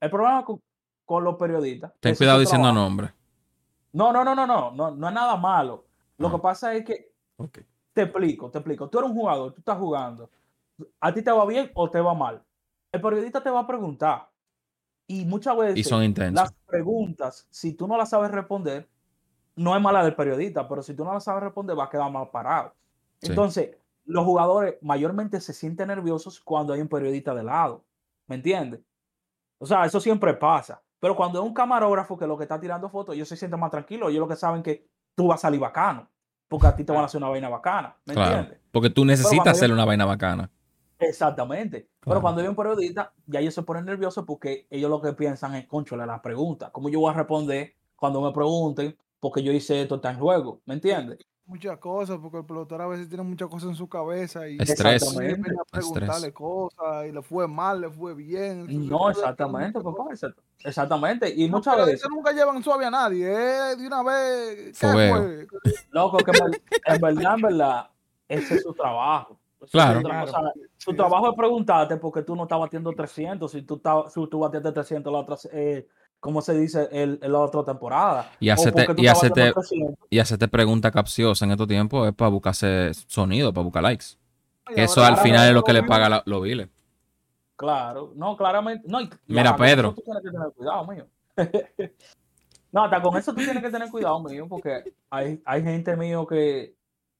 el 0.00 0.08
problema 0.10 0.44
con, 0.44 0.62
con 1.04 1.24
los 1.24 1.34
periodistas. 1.34 1.92
Ten 1.98 2.14
cuidado 2.14 2.38
diciendo 2.38 2.66
trabajo. 2.68 2.80
nombres. 2.88 3.10
No, 3.92 4.12
no, 4.12 4.22
no, 4.22 4.34
no, 4.36 4.46
no, 4.46 4.70
no, 4.70 4.90
no 4.92 5.08
es 5.08 5.14
nada 5.14 5.36
malo. 5.36 5.85
Lo 6.18 6.28
Ah. 6.28 6.32
que 6.32 6.38
pasa 6.38 6.74
es 6.74 6.84
que, 6.84 7.12
te 7.92 8.02
explico, 8.02 8.50
te 8.50 8.58
explico. 8.58 8.88
Tú 8.88 8.98
eres 8.98 9.10
un 9.10 9.16
jugador, 9.16 9.52
tú 9.52 9.60
estás 9.60 9.78
jugando. 9.78 10.30
¿A 11.00 11.12
ti 11.12 11.22
te 11.22 11.30
va 11.32 11.44
bien 11.46 11.70
o 11.74 11.90
te 11.90 12.00
va 12.00 12.14
mal? 12.14 12.42
El 12.92 13.00
periodista 13.00 13.42
te 13.42 13.50
va 13.50 13.60
a 13.60 13.66
preguntar. 13.66 14.28
Y 15.08 15.24
muchas 15.24 15.56
veces 15.56 15.76
Y 15.78 15.84
son 15.84 16.12
las 16.34 16.52
preguntas, 16.66 17.46
si 17.50 17.74
tú 17.74 17.86
no 17.86 17.96
las 17.96 18.10
sabes 18.10 18.30
responder, 18.30 18.88
no 19.54 19.74
es 19.76 19.80
mala 19.80 20.04
del 20.04 20.14
periodista, 20.16 20.68
pero 20.68 20.82
si 20.82 20.94
tú 20.94 21.04
no 21.04 21.12
las 21.14 21.24
sabes 21.24 21.42
responder, 21.44 21.78
va 21.78 21.84
a 21.84 21.90
quedar 21.90 22.10
mal 22.10 22.28
parado. 22.30 22.74
Sí. 23.20 23.28
Entonces, 23.30 23.76
los 24.04 24.24
jugadores 24.24 24.76
mayormente 24.82 25.40
se 25.40 25.52
sienten 25.52 25.88
nerviosos 25.88 26.40
cuando 26.40 26.72
hay 26.72 26.80
un 26.80 26.88
periodista 26.88 27.34
de 27.34 27.44
lado. 27.44 27.84
¿Me 28.26 28.36
entiendes? 28.36 28.80
O 29.58 29.66
sea, 29.66 29.84
eso 29.84 30.00
siempre 30.00 30.34
pasa. 30.34 30.82
Pero 31.00 31.14
cuando 31.16 31.40
es 31.40 31.46
un 31.46 31.54
camarógrafo 31.54 32.16
que 32.18 32.26
lo 32.26 32.36
que 32.36 32.44
está 32.44 32.58
tirando 32.60 32.88
fotos, 32.90 33.14
ellos 33.14 33.28
se 33.28 33.36
sienten 33.36 33.60
más 33.60 33.70
tranquilos. 33.70 34.10
Ellos 34.10 34.20
lo 34.20 34.28
que 34.28 34.36
saben 34.36 34.62
que 34.62 34.88
tú 35.16 35.26
vas 35.26 35.40
a 35.40 35.42
salir 35.42 35.58
bacano. 35.58 36.08
Porque 36.46 36.68
a 36.68 36.76
ti 36.76 36.84
te 36.84 36.92
van 36.92 37.02
a 37.02 37.06
hacer 37.06 37.18
una 37.18 37.28
vaina 37.30 37.48
bacana. 37.48 37.96
¿Me 38.04 38.14
Claro. 38.14 38.36
entiendes? 38.36 38.60
Porque 38.70 38.90
tú 38.90 39.04
necesitas 39.04 39.48
hacerle 39.48 39.74
una 39.74 39.84
vaina 39.84 40.04
bacana. 40.04 40.48
Exactamente. 41.00 41.88
Claro. 41.98 42.00
Pero 42.04 42.20
cuando 42.22 42.40
hay 42.40 42.46
un 42.46 42.54
periodista, 42.54 43.12
ya 43.26 43.40
ellos 43.40 43.52
se 43.54 43.62
ponen 43.64 43.84
nerviosos 43.84 44.24
porque 44.24 44.68
ellos 44.70 44.88
lo 44.88 45.00
que 45.00 45.12
piensan 45.12 45.56
es, 45.56 45.66
conchole, 45.66 46.06
la 46.06 46.22
pregunta. 46.22 46.70
¿Cómo 46.70 46.88
yo 46.88 47.00
voy 47.00 47.10
a 47.10 47.14
responder 47.16 47.74
cuando 47.96 48.20
me 48.20 48.32
pregunten? 48.32 48.96
Porque 49.18 49.42
yo 49.42 49.50
hice 49.50 49.82
esto 49.82 49.96
está 49.96 50.12
en 50.12 50.20
juego. 50.20 50.60
¿Me 50.66 50.74
entiendes? 50.74 51.18
Muchas 51.46 51.78
cosas, 51.78 52.18
porque 52.20 52.38
el 52.38 52.44
pelotero 52.44 52.82
a 52.82 52.86
veces 52.88 53.08
tiene 53.08 53.22
muchas 53.22 53.48
cosas 53.48 53.68
en 53.70 53.76
su 53.76 53.88
cabeza 53.88 54.48
y 54.48 54.58
Estrés. 54.60 55.04
Preguntarle 55.70 56.32
cosas 56.32 57.06
y 57.08 57.12
le 57.12 57.22
fue 57.22 57.46
mal, 57.46 57.80
le 57.80 57.88
fue 57.90 58.14
bien. 58.14 58.66
No, 58.88 59.10
exactamente, 59.10 59.80
papá. 59.80 60.06
Exactamente. 60.64 61.32
Y 61.34 61.48
muchas 61.48 61.76
veces, 61.86 62.08
nunca 62.10 62.32
llevan 62.32 62.62
suave 62.64 62.86
a 62.86 62.90
nadie, 62.90 63.26
eh, 63.30 63.76
de 63.76 63.86
una 63.86 64.02
vez. 64.02 64.78
¿Qué 64.78 64.86
Fuego. 64.88 65.16
fue? 65.16 65.46
loco, 65.90 66.16
que 66.18 66.30
en 66.32 66.50
ver- 66.50 66.62
en 66.84 67.00
verdad, 67.00 67.34
en 67.36 67.42
verdad, 67.42 67.90
ese 68.28 68.54
es 68.56 68.62
su 68.62 68.72
trabajo. 68.74 69.38
Claro. 69.70 70.00
O 70.00 70.26
sea, 70.26 70.52
Sí, 70.78 70.86
tu 70.86 70.96
trabajo 70.96 71.30
es 71.30 71.36
preguntarte 71.36 71.96
por 71.96 72.12
qué 72.12 72.22
tú 72.22 72.36
no 72.36 72.42
estás 72.42 72.58
batiendo 72.58 72.92
300 72.92 73.50
si 73.50 73.62
tú, 73.62 73.76
estabas- 73.76 74.12
si 74.12 74.26
tú 74.28 74.40
batiste 74.40 74.70
300 74.72 75.12
la 75.12 75.18
otra, 75.20 75.36
eh, 75.52 75.86
¿cómo 76.20 76.40
se 76.42 76.58
dice? 76.58 76.88
El, 76.90 77.18
el 77.22 77.32
la 77.32 77.38
otra 77.40 77.64
temporada. 77.64 78.30
Y 78.40 78.50
porque 78.84 78.94
tú 78.94 79.02
y 79.02 79.08
300. 79.52 79.70
Y 80.10 80.18
hacerte 80.18 80.48
pregunta 80.48 80.90
capciosa 80.90 81.44
en 81.44 81.52
estos 81.52 81.68
tiempos 81.68 82.08
es 82.08 82.14
para 82.14 82.30
buscarse 82.30 82.92
sonido, 83.06 83.52
para 83.52 83.64
buscar 83.64 83.82
likes. 83.82 84.06
Eso 84.74 85.04
al 85.04 85.16
final 85.18 85.48
es 85.48 85.54
lo 85.54 85.62
que 85.62 85.72
le 85.72 85.82
paga 85.84 86.08
la- 86.08 86.22
los 86.26 86.42
biles. 86.42 86.68
Claro, 87.54 88.12
no, 88.16 88.36
claramente. 88.36 88.86
No, 88.88 89.00
y- 89.00 89.08
Mira, 89.28 89.56
Pedro. 89.56 89.94
Tú 89.94 90.02
tienes 90.02 90.22
que 90.22 90.30
tener 90.30 90.52
cuidado, 90.52 90.86
mío. 90.86 91.06
no, 92.72 92.84
hasta 92.84 93.00
con 93.02 93.16
eso 93.16 93.32
tú 93.32 93.38
tienes 93.42 93.62
que 93.62 93.70
tener 93.70 93.90
cuidado, 93.90 94.20
mío, 94.22 94.46
porque 94.48 94.92
hay, 95.10 95.40
hay 95.44 95.62
gente 95.62 95.96
mío 95.96 96.26
que, 96.26 96.74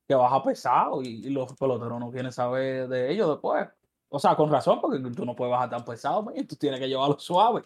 que 0.08 0.14
baja 0.14 0.42
pesado 0.42 1.02
y, 1.02 1.06
y 1.26 1.30
los 1.30 1.52
peloteros 1.54 1.98
no 2.00 2.10
quieren 2.10 2.32
saber 2.32 2.88
de 2.88 3.12
ellos 3.12 3.28
después. 3.30 3.66
O 4.08 4.18
sea, 4.18 4.36
con 4.36 4.50
razón, 4.50 4.80
porque 4.80 4.98
tú 5.10 5.24
no 5.24 5.34
puedes 5.34 5.50
bajar 5.52 5.70
tan 5.70 5.84
pesado, 5.84 6.22
mío, 6.22 6.42
tú 6.48 6.56
tienes 6.56 6.80
que 6.80 6.88
llevarlo 6.88 7.18
suave. 7.18 7.62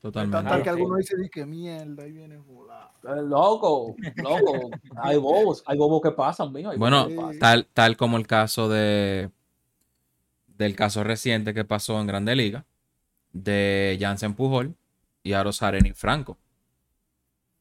Totalmente. 0.00 0.36
Tanto 0.48 0.56
que 0.56 0.62
Claro. 0.62 0.76
algunos 0.78 0.98
dicen, 0.98 1.20
"Di 1.22 1.28
que 1.28 1.46
mierda, 1.46 2.04
ahí 2.04 2.12
viene 2.12 2.38
fulano". 2.40 2.90
Eh, 3.04 3.22
Loco, 3.22 3.96
loco, 4.16 4.70
hay 4.96 5.16
bobos, 5.16 5.62
hay 5.66 5.78
bobos 5.78 6.00
que 6.02 6.10
pasan, 6.12 6.52
mío. 6.52 6.70
hay 6.70 6.78
Bueno, 6.78 7.04
bobos 7.08 7.10
que 7.12 7.16
pasan. 7.16 7.38
tal, 7.38 7.66
tal 7.72 7.96
como 7.96 8.16
el 8.16 8.26
caso 8.26 8.68
de 8.68 9.30
del 10.46 10.74
caso 10.74 11.04
reciente 11.04 11.52
que 11.52 11.64
pasó 11.64 12.00
en 12.00 12.06
Grande 12.06 12.34
Liga 12.34 12.64
de 13.32 13.98
Jansen 14.00 14.34
Pujol 14.34 14.74
y 15.22 15.34
Arena 15.34 15.88
y 15.88 15.92
Franco. 15.92 16.38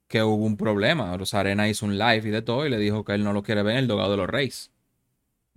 Que 0.08 0.24
hubo 0.24 0.46
un 0.46 0.56
problema. 0.56 1.12
Arena 1.34 1.68
hizo 1.68 1.86
un 1.86 1.98
live 1.98 2.22
y 2.28 2.32
de 2.32 2.42
todo 2.42 2.66
y 2.66 2.70
le 2.70 2.78
dijo 2.78 3.04
que 3.04 3.14
él 3.14 3.24
no 3.24 3.34
lo 3.34 3.44
quiere 3.44 3.64
ver 3.64 3.74
en 3.74 3.80
el 3.80 3.88
dogado 3.88 4.12
de 4.12 4.18
los 4.18 4.28
Reyes. 4.30 4.72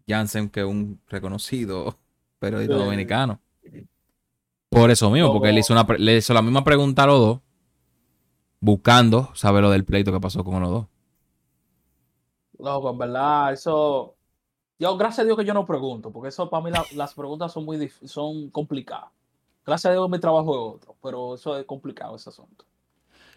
Jansen, 0.09 0.49
que 0.49 0.61
es 0.61 0.67
un 0.67 1.01
reconocido 1.09 1.97
periodista 2.41 2.75
Sí. 2.77 2.83
dominicano. 2.83 3.41
Por 4.71 4.91
eso 4.91 5.11
mismo, 5.11 5.33
porque 5.33 5.49
él 5.51 5.59
hizo 5.59 5.73
una 5.73 5.87
pre- 5.87 5.99
le 5.99 6.17
hizo 6.19 6.35
la 6.35 6.43
misma 6.43 6.63
pregunta 6.65 7.05
a 7.05 7.07
los 7.07 7.19
dos, 7.21 7.41
buscando 8.61 9.31
saber 9.35 9.63
lo 9.63 9.71
del 9.71 9.85
pleito 9.85 10.13
que 10.13 10.21
pasó 10.21 10.45
con 10.45 10.61
los 10.63 10.71
dos. 10.71 10.87
Loco, 12.59 12.91
en 12.91 12.99
verdad, 12.99 13.53
eso. 13.53 14.15
Yo, 14.79 14.97
gracias 14.97 15.21
a 15.21 15.25
Dios 15.25 15.37
que 15.37 15.45
yo 15.45 15.55
no 15.55 15.67
pregunto, 15.67 16.11
porque 16.13 16.29
eso 16.29 16.49
para 16.51 16.63
mí 16.63 16.71
la- 16.71 16.85
las 16.95 17.15
preguntas 17.15 17.53
son 17.53 17.65
muy 17.65 17.77
dif- 17.79 18.07
son 18.07 18.51
complicadas. 18.51 19.11
Gracias 19.65 19.91
a 19.91 19.93
Dios 19.95 20.09
mi 20.09 20.19
trabajo 20.19 20.53
es 20.53 20.75
otro, 20.77 20.97
pero 21.03 21.35
eso 21.35 21.57
es 21.59 21.65
complicado 21.67 22.17
ese 22.17 22.31
asunto. 22.31 22.65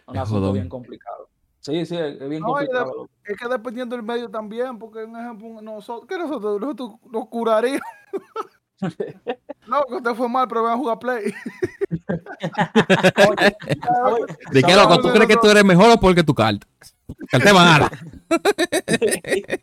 Un 0.06 0.16
Es 0.16 0.22
asunto 0.22 0.40
jodón. 0.40 0.54
bien 0.54 0.68
complicado. 0.68 1.28
Sí, 1.60 1.86
sí, 1.86 1.96
es 1.96 2.20
es 2.20 2.28
bien 2.28 2.42
No, 2.42 2.48
y 2.60 2.62
de- 2.62 2.66
complicado. 2.66 2.84
loco. 2.94 3.08
Es 3.24 3.36
que 3.38 3.48
dependiendo 3.48 3.96
del 3.96 4.04
medio 4.04 4.28
también, 4.30 4.78
porque 4.78 5.04
un 5.04 5.16
ejemplo, 5.16 5.60
nosotros, 5.62 6.06
¿qué 6.08 6.18
nosotros? 6.18 6.60
Nosotros 6.60 6.90
nos 7.10 7.28
curaríamos. 7.28 7.80
no, 9.66 9.84
que 9.88 9.94
usted 9.96 10.14
fue 10.14 10.28
mal, 10.28 10.46
pero 10.48 10.62
ven 10.64 10.72
a 10.72 10.76
jugar 10.76 10.98
play. 10.98 11.32
Oye, 13.28 13.56
¿sabes? 13.82 14.26
¿De 14.50 14.62
qué 14.62 14.72
¿sabes 14.72 14.76
loco? 14.76 15.00
¿Tú 15.00 15.10
crees 15.12 15.26
que 15.28 15.36
tú 15.36 15.48
eres 15.48 15.64
mejor 15.64 15.90
o 15.90 16.00
porque 16.00 16.22
tu 16.22 16.34
carta? 16.34 16.66
Carta 17.30 17.52
mala. 17.54 17.90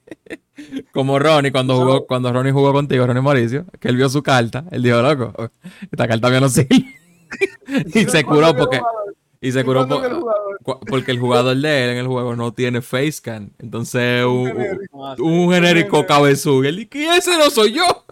Como 0.93 1.17
Ronnie 1.19 1.51
cuando 1.51 1.77
jugó, 1.77 2.05
cuando 2.05 2.31
Ronnie 2.33 2.51
jugó 2.51 2.73
contigo, 2.73 3.07
Ronnie 3.07 3.21
Mauricio, 3.21 3.65
que 3.79 3.87
él 3.87 3.95
vio 3.95 4.09
su 4.09 4.21
carta, 4.21 4.65
él 4.71 4.83
dijo, 4.83 5.01
loco, 5.01 5.33
esta 5.91 6.07
carta 6.07 6.29
mía 6.29 6.41
no 6.41 6.49
sirve. 6.49 6.85
y 7.93 8.05
se 8.05 8.23
curó 8.23 8.55
porque, 8.55 8.81
y 9.41 9.51
se 9.51 9.63
curó 9.63 9.87
¿Cuándo 9.87 10.01
por- 10.01 10.11
el 10.11 10.23
porque 10.89 11.11
el 11.11 11.19
jugador 11.19 11.55
de 11.57 11.83
él 11.85 11.89
en 11.91 11.97
el 11.97 12.07
juego 12.07 12.35
no 12.35 12.51
tiene 12.53 12.81
facecam. 12.81 13.49
Entonces 13.59 14.25
un, 14.25 14.51
un 15.19 15.51
genérico. 15.51 16.05
Y 16.63 16.67
él 16.67 16.75
dice, 16.75 16.89
"¿Y 16.99 17.05
ese 17.05 17.37
no 17.37 17.49
soy 17.49 17.71
yo. 17.73 18.05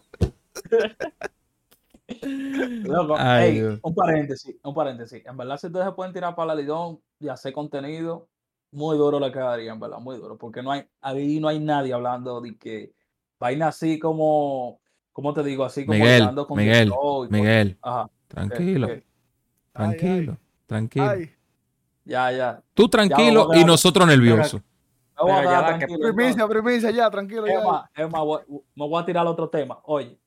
Loco, 2.84 3.16
Ay, 3.20 3.62
un 3.82 3.95
paréntesis, 3.95 4.55
un 4.64 4.74
paréntesis. 4.74 5.26
En 5.26 5.38
verdad, 5.38 5.58
si 5.58 5.68
ustedes 5.68 5.86
se 5.86 5.91
pueden 5.91 6.14
tirar 6.14 6.36
para 6.36 6.47
la 6.47 6.55
Lidón 6.62 6.99
y 7.20 7.28
hacer 7.28 7.53
contenido, 7.53 8.28
muy 8.72 8.97
duro 8.97 9.20
le 9.20 9.32
quedaría, 9.32 9.72
en 9.72 9.80
verdad, 9.80 9.99
muy 9.99 10.18
duro. 10.18 10.38
Porque 10.38 10.62
no 10.62 10.72
hay, 10.72 10.86
ahí 11.01 11.39
no 11.39 11.47
hay 11.47 11.60
nadie 11.60 11.93
hablando 11.93 12.41
de 12.41 12.58
que 12.58 12.93
vaina 13.39 13.68
así 13.70 13.99
como, 13.99 14.80
¿cómo 15.12 15.34
te 15.34 15.43
digo? 15.43 15.66
Así 15.66 15.86
como 15.86 15.97
Miguel, 15.97 16.22
hablando 16.22 16.47
con 16.47 16.58
Miguel, 16.58 16.88
y 16.88 16.91
con- 16.91 17.30
Miguel, 17.30 17.78
Ajá, 17.82 18.10
tranquilo, 18.28 18.89
tranquilo, 19.74 20.38
tranquilo. 20.66 21.05
Ay, 21.10 21.32
Ya, 22.05 22.32
ya. 22.32 22.64
Tú 22.74 22.88
tranquilo 22.88 23.49
y 23.53 23.66
nosotros 23.66 24.08
nerviosos. 24.08 24.62
Primicia, 25.99 26.47
primicia, 26.47 26.91
ya, 26.91 27.10
tranquilo. 27.10 27.45
Es 27.47 27.53
Ya. 27.53 28.08
me 28.08 28.88
voy 28.88 29.01
a 29.01 29.05
tirar 29.05 29.22
al 29.22 29.28
otro 29.28 29.49
tema. 29.49 29.80
Oye, 29.84 30.18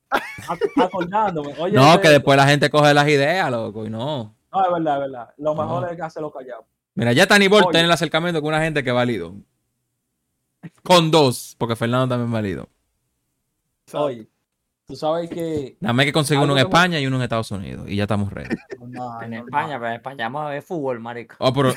acordándome. 0.77 1.55
Oye, 1.59 1.75
No, 1.77 1.89
este- 1.91 2.01
que 2.03 2.09
después 2.11 2.37
la 2.37 2.47
gente 2.47 2.71
coge 2.71 2.93
las 2.95 3.09
ideas, 3.09 3.51
loco, 3.51 3.87
y 3.87 3.91
no. 3.91 4.35
No, 4.53 4.65
es 4.67 4.73
verdad, 4.73 4.95
es 4.95 5.01
verdad. 5.11 5.35
Lo 5.39 5.55
mejor 5.55 5.83
No. 5.83 5.89
es 5.89 5.97
que 5.97 6.03
hacerlo 6.03 6.31
callado. 6.33 6.67
Mira, 6.95 7.13
ya 7.13 7.27
Tani 7.27 7.47
Ball 7.49 7.67
tiene 7.71 7.85
el 7.87 7.93
acercamiento 7.93 8.41
con 8.41 8.49
una 8.49 8.63
gente 8.63 8.83
que 8.83 8.91
válido. 8.91 9.35
Con 10.83 11.11
dos, 11.11 11.55
porque 11.59 11.77
Fernando 11.77 12.09
también 12.09 12.31
válido. 12.33 12.69
Oye, 13.93 14.27
tú 14.87 14.95
sabes 14.97 15.31
que. 15.31 15.77
Nada 15.81 15.93
más 15.93 16.03
hay 16.03 16.09
que 16.09 16.13
conseguir 16.13 16.43
uno 16.45 16.53
en 16.53 16.59
España 16.67 16.99
y 17.01 17.07
uno 17.07 17.17
en 17.17 17.23
Estados 17.23 17.51
Unidos. 17.51 17.89
Y 17.89 17.97
ya 17.97 18.05
estamos 18.05 18.33
ready. 18.33 18.55
No, 18.89 19.23
En 19.23 19.35
España, 19.35 19.75
no. 19.75 19.81
pero 19.81 19.87
en 19.89 19.95
España 19.95 20.25
vamos 20.29 20.43
a 20.47 20.51
ver 20.51 20.63
fútbol, 20.63 21.01
marico. 21.01 21.37
Oh, 21.39 21.53
pero. 21.53 21.73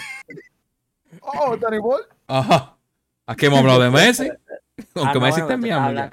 Oh, 1.21 1.55
Danny 1.57 1.77
Ball. 1.77 2.01
Ajá. 2.27 2.75
Aquí 3.27 3.45
hemos 3.45 3.59
hablado 3.59 3.81
de 3.83 3.89
Messi. 3.91 4.27
Aunque 4.95 5.09
Ah, 5.09 5.13
no, 5.13 5.19
Messi 5.21 5.41
bueno, 5.41 5.43
está 5.43 5.53
en 5.53 5.59
Miami. 5.59 6.09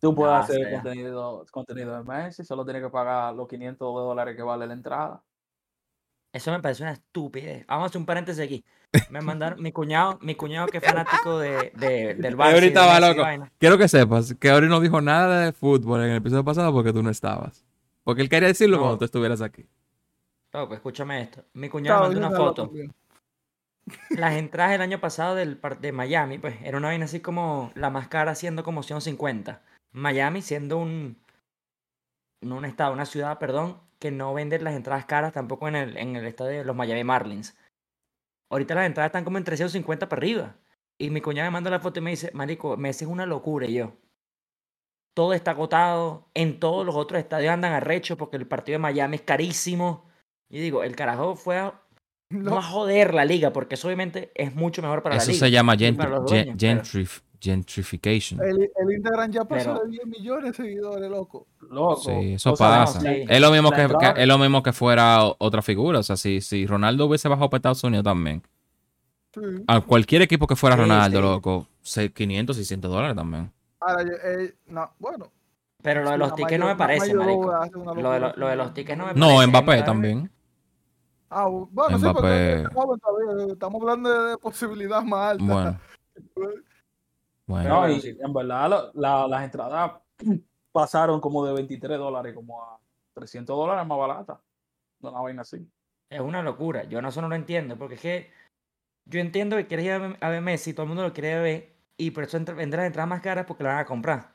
Tú 0.00 0.14
puedes 0.14 0.34
Ah, 0.34 0.40
hacer 0.40 0.64
sí. 0.64 0.72
contenido, 0.74 1.44
contenido 1.50 1.96
de 1.96 2.04
Messi, 2.04 2.44
solo 2.44 2.64
tienes 2.64 2.82
que 2.82 2.90
pagar 2.90 3.34
los 3.34 3.48
500 3.48 3.78
dólares 3.94 4.36
que 4.36 4.42
vale 4.42 4.66
la 4.66 4.72
entrada. 4.74 5.22
Eso 6.32 6.52
me 6.52 6.60
parece 6.60 6.82
una 6.82 6.92
estupidez. 6.92 7.66
Vamos 7.66 7.84
a 7.84 7.86
hacer 7.86 7.98
un 8.00 8.06
paréntesis 8.06 8.44
aquí. 8.44 8.64
Me 9.10 9.20
mandaron 9.20 9.60
mi 9.62 9.72
cuñado, 9.72 10.18
mi 10.20 10.34
cuñado 10.34 10.68
que 10.68 10.78
es 10.78 10.84
fanático 10.84 11.38
de, 11.38 11.72
de- 11.74 12.14
del 12.14 12.36
Barça. 12.36 12.54
ahorita 12.54 12.82
de 12.82 12.86
va 12.86 13.00
loco. 13.00 13.22
vaina. 13.22 13.50
Quiero 13.58 13.76
que 13.78 13.88
sepas 13.88 14.34
que 14.34 14.52
Ori 14.52 14.68
no 14.68 14.78
dijo 14.80 15.00
nada 15.00 15.40
de 15.46 15.52
fútbol 15.52 16.02
en 16.04 16.10
el 16.10 16.16
episodio 16.18 16.44
pasado 16.44 16.72
porque 16.72 16.92
tú 16.92 17.02
no 17.02 17.10
estabas. 17.10 17.64
Porque 18.04 18.22
él 18.22 18.28
quería 18.28 18.48
decirlo 18.48 18.76
No. 18.76 18.82
cuando 18.84 18.98
tú 18.98 19.04
estuvieras 19.06 19.40
aquí. 19.40 19.66
No, 20.52 20.68
pues 20.68 20.78
escúchame 20.78 21.22
esto. 21.22 21.44
Mi 21.54 21.68
cuñado 21.68 22.08
me 22.08 22.14
mandó 22.14 22.28
una 22.28 22.36
foto. 22.36 22.70
Las 24.10 24.34
entradas 24.34 24.72
del 24.72 24.82
año 24.82 25.00
pasado 25.00 25.34
del 25.34 25.58
de 25.80 25.92
Miami, 25.92 26.38
pues 26.38 26.56
era 26.62 26.76
una 26.76 26.88
vaina 26.88 27.06
así 27.06 27.20
como 27.20 27.72
la 27.74 27.88
más 27.90 28.08
cara 28.08 28.34
siendo 28.34 28.62
como 28.62 28.82
150. 28.82 29.62
Miami 29.92 30.42
siendo 30.42 30.78
un, 30.78 31.16
no 32.42 32.56
un 32.56 32.64
estado, 32.64 32.92
una 32.92 33.06
ciudad, 33.06 33.38
perdón, 33.38 33.80
que 33.98 34.10
no 34.10 34.32
vende 34.34 34.58
las 34.60 34.74
entradas 34.74 35.06
caras 35.06 35.32
tampoco 35.32 35.68
en 35.68 35.76
el, 35.76 35.96
en 35.96 36.16
el 36.16 36.26
estadio 36.26 36.58
de 36.58 36.64
los 36.64 36.76
Miami 36.76 37.04
Marlins. 37.04 37.56
Ahorita 38.50 38.74
las 38.74 38.86
entradas 38.86 39.08
están 39.10 39.24
como 39.24 39.38
en 39.38 39.44
350 39.44 40.08
para 40.08 40.20
arriba. 40.20 40.56
Y 41.00 41.10
mi 41.10 41.20
cuñada 41.20 41.48
me 41.48 41.52
manda 41.54 41.70
la 41.70 41.80
foto 41.80 42.00
y 42.00 42.02
me 42.02 42.10
dice, 42.10 42.30
marico, 42.34 42.76
Messi 42.76 43.04
es 43.04 43.10
una 43.10 43.26
locura. 43.26 43.66
Y 43.66 43.74
yo, 43.74 43.92
todo 45.14 45.32
está 45.32 45.52
agotado. 45.52 46.28
En 46.34 46.58
todos 46.60 46.84
los 46.86 46.96
otros 46.96 47.18
estadios 47.20 47.52
andan 47.52 47.72
arrechos 47.72 48.16
porque 48.18 48.36
el 48.36 48.46
partido 48.46 48.74
de 48.74 48.78
Miami 48.82 49.16
es 49.16 49.22
carísimo. 49.22 50.06
Y 50.50 50.60
digo, 50.60 50.82
el 50.82 50.96
carajo 50.96 51.34
fue 51.36 51.58
a, 51.58 51.80
no 52.30 52.50
No, 52.50 52.58
a 52.58 52.62
joder 52.62 53.14
la 53.14 53.24
liga, 53.24 53.52
porque 53.52 53.74
eso 53.74 53.88
obviamente 53.88 54.32
es 54.34 54.54
mucho 54.54 54.80
mejor 54.82 55.02
para 55.02 55.16
Eso 55.16 55.26
la 55.28 55.32
liga. 55.34 55.46
se 55.46 55.50
llama 55.50 55.74
y 55.74 55.78
gentri- 55.78 55.96
para 55.96 56.10
los 56.10 56.30
gen- 56.30 56.56
dueños, 56.56 56.58
pero- 56.60 57.04
gentrif- 57.04 57.22
gentrification. 57.40 58.40
el, 58.42 58.70
el 58.76 58.92
Instagram 58.92 59.30
ya 59.30 59.44
pasó 59.44 59.74
Pero- 59.74 59.84
de 59.84 59.90
10 59.90 60.06
millones 60.06 60.44
de 60.56 60.64
seguidores, 60.64 61.10
loco. 61.10 61.46
Loco. 61.70 62.00
Sí, 62.00 62.32
eso 62.34 62.52
o 62.52 62.56
sea, 62.56 62.68
pasa. 62.80 63.00
sí. 63.00 63.24
Es 63.28 63.40
lo 63.40 63.50
mismo 63.50 63.70
que, 63.70 63.88
es 64.16 64.26
lo 64.26 64.38
mismo 64.38 64.62
que 64.62 64.72
fuera 64.72 65.24
otra 65.38 65.62
figura. 65.62 65.98
O 66.00 66.02
sea, 66.02 66.16
si, 66.16 66.40
si 66.40 66.66
Ronaldo 66.66 67.06
hubiese 67.06 67.28
bajado 67.28 67.48
para 67.50 67.58
Estados 67.58 67.84
Unidos 67.84 68.04
también. 68.04 68.42
Sí. 69.34 69.40
A 69.66 69.80
cualquier 69.80 70.22
equipo 70.22 70.46
que 70.46 70.56
fuera 70.56 70.74
Sí, 70.76 70.82
Ronaldo, 70.82 71.18
sí. 71.18 71.22
loco, 71.24 71.66
se- 71.82 72.12
500, 72.12 72.56
600 72.56 72.90
dólares 72.90 73.14
también. 73.16 73.52
Ahora, 73.80 74.02
eh, 74.02 74.54
no, 74.66 74.90
bueno. 74.98 75.30
Pero 75.82 76.02
lo 76.02 76.10
de 76.10 76.18
los 76.18 76.34
tickets 76.34 76.58
no 76.58 76.66
me 76.66 76.74
parece, 76.76 77.14
marico. 77.14 77.52
Lo 77.52 77.60
de, 77.60 77.84
locura 77.94 78.18
lo, 78.18 78.32
lo 78.36 78.46
de 78.46 78.52
así. 78.52 78.58
los 78.58 78.74
tickets 78.74 78.98
no 78.98 79.06
me 79.06 79.14
No, 79.14 79.26
parece. 79.26 79.46
Mbappé 79.46 79.70
¿verdad? 79.70 79.86
también. 79.86 80.30
Ah, 81.30 81.46
bueno, 81.46 81.98
sí, 81.98 82.04
porque 82.12 82.64
estamos 83.52 83.80
hablando 83.82 84.10
de, 84.24 84.30
de 84.30 84.38
posibilidad 84.38 85.02
más 85.02 85.32
alta. 85.32 85.44
Bueno. 85.44 85.78
Bueno. 87.48 87.68
No, 87.68 87.88
y 87.90 88.16
en 88.20 88.32
verdad 88.32 88.90
la- 88.94 89.26
las 89.26 89.42
entradas 89.44 89.92
pasaron 90.72 91.20
como 91.20 91.44
de 91.44 91.54
23 91.54 91.98
dólares 91.98 92.34
como 92.34 92.62
a 92.62 92.78
300 93.14 93.56
dólares 93.56 93.84
más 93.86 93.98
barata. 93.98 94.40
Una 95.00 95.20
vaina 95.20 95.42
así. 95.42 95.66
Es 96.10 96.20
una 96.20 96.42
locura. 96.42 96.84
Yo 96.84 97.02
no, 97.02 97.08
eso 97.08 97.20
no 97.22 97.28
lo 97.28 97.34
entiendo, 97.34 97.76
porque 97.76 97.94
es 97.96 98.00
que 98.00 98.30
yo 99.06 99.18
entiendo 99.20 99.56
que 99.56 99.66
quieres 99.66 99.86
ir 99.86 99.92
a 99.92 99.98
ver, 99.98 100.16
a 100.20 100.28
ver 100.28 100.40
Messi, 100.42 100.72
todo 100.74 100.82
el 100.84 100.88
mundo 100.88 101.02
lo 101.02 101.12
quiere 101.12 101.40
ver, 101.40 101.74
y 101.96 102.10
por 102.10 102.24
eso 102.24 102.36
entra- 102.36 102.54
vendrán 102.54 102.82
las 102.84 102.88
entradas 102.88 103.08
más 103.08 103.20
caras 103.22 103.46
porque 103.46 103.64
la 103.64 103.70
van 103.70 103.78
a 103.80 103.84
comprar. 103.86 104.32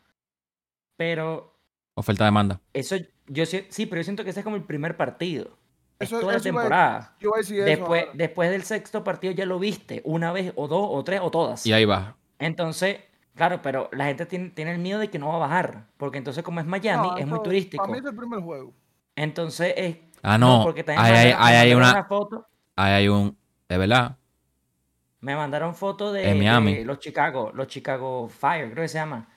Pero 0.97 1.55
Oferta-demanda. 1.95 2.59
eso, 2.73 2.95
yo 3.27 3.45
sí, 3.45 3.65
sí, 3.69 3.85
pero 3.85 4.01
yo 4.01 4.03
siento 4.05 4.23
que 4.23 4.31
ese 4.31 4.39
es 4.39 4.43
como 4.43 4.55
el 4.55 4.63
primer 4.63 4.97
partido. 4.97 5.57
Es 5.99 6.07
Eso- 6.09 6.19
toda 6.19 6.33
la 6.33 6.37
eso 6.39 6.47
iba 6.49 6.61
a- 6.61 6.63
temporada. 6.63 7.15
Yo 7.19 7.29
voy 7.29 7.37
a 7.37 7.41
decir 7.41 7.57
eso. 7.59 7.65
Después, 7.65 8.01
ahora. 8.03 8.13
después 8.15 8.49
del 8.51 8.63
sexto 8.63 9.03
partido 9.03 9.33
ya 9.33 9.45
lo 9.45 9.59
viste, 9.59 10.01
una 10.05 10.31
vez 10.31 10.51
o 10.55 10.67
dos 10.67 10.87
o 10.91 11.03
tres 11.03 11.21
o 11.23 11.29
todas. 11.31 11.65
Y 11.65 11.73
ahí 11.73 11.85
va. 11.85 12.15
Entonces, 12.45 12.97
Claro, 13.35 13.61
pero 13.63 13.89
la 13.93 14.05
gente 14.05 14.25
tiene, 14.25 14.49
tiene 14.51 14.73
el 14.73 14.79
miedo 14.79 14.99
de 14.99 15.09
que 15.09 15.17
no 15.17 15.29
va 15.29 15.35
a 15.35 15.39
bajar. 15.39 15.87
Porque 15.97 16.19
entonces, 16.19 16.43
como 16.43 16.59
es 16.59 16.65
Miami, 16.65 17.07
No, 17.07 17.17
es 17.17 17.25
muy 17.25 17.41
turístico. 17.41 17.83
Para 17.83 17.93
mí 17.93 17.99
es 17.99 18.05
el 18.05 18.15
primer 18.15 18.39
juego. 18.41 18.73
Entonces, 19.15 19.73
es. 19.75 19.97
Ah, 20.21 20.37
no. 20.37 20.61
porque 20.63 20.83
también 20.83 21.05
Ahí 21.05 21.11
hay, 21.11 21.31
ahí 21.31 21.35
me 21.35 21.57
hay 21.57 21.73
mandaron 21.73 21.95
una. 21.97 22.03
foto. 22.05 22.47
Ahí 22.75 22.91
hay 22.93 23.07
un. 23.07 23.37
Es 23.67 23.77
verdad. 23.77 24.17
Me 25.19 25.35
mandaron 25.35 25.73
fotos 25.73 26.13
de, 26.13 26.33
Miami. 26.35 26.75
de 26.75 26.85
los 26.85 26.99
Chicago, 26.99 27.51
los 27.53 27.67
Chicago 27.67 28.27
Fire, 28.27 28.71
creo 28.71 28.83
que 28.83 28.87
se 28.89 28.97
llama. 28.99 29.29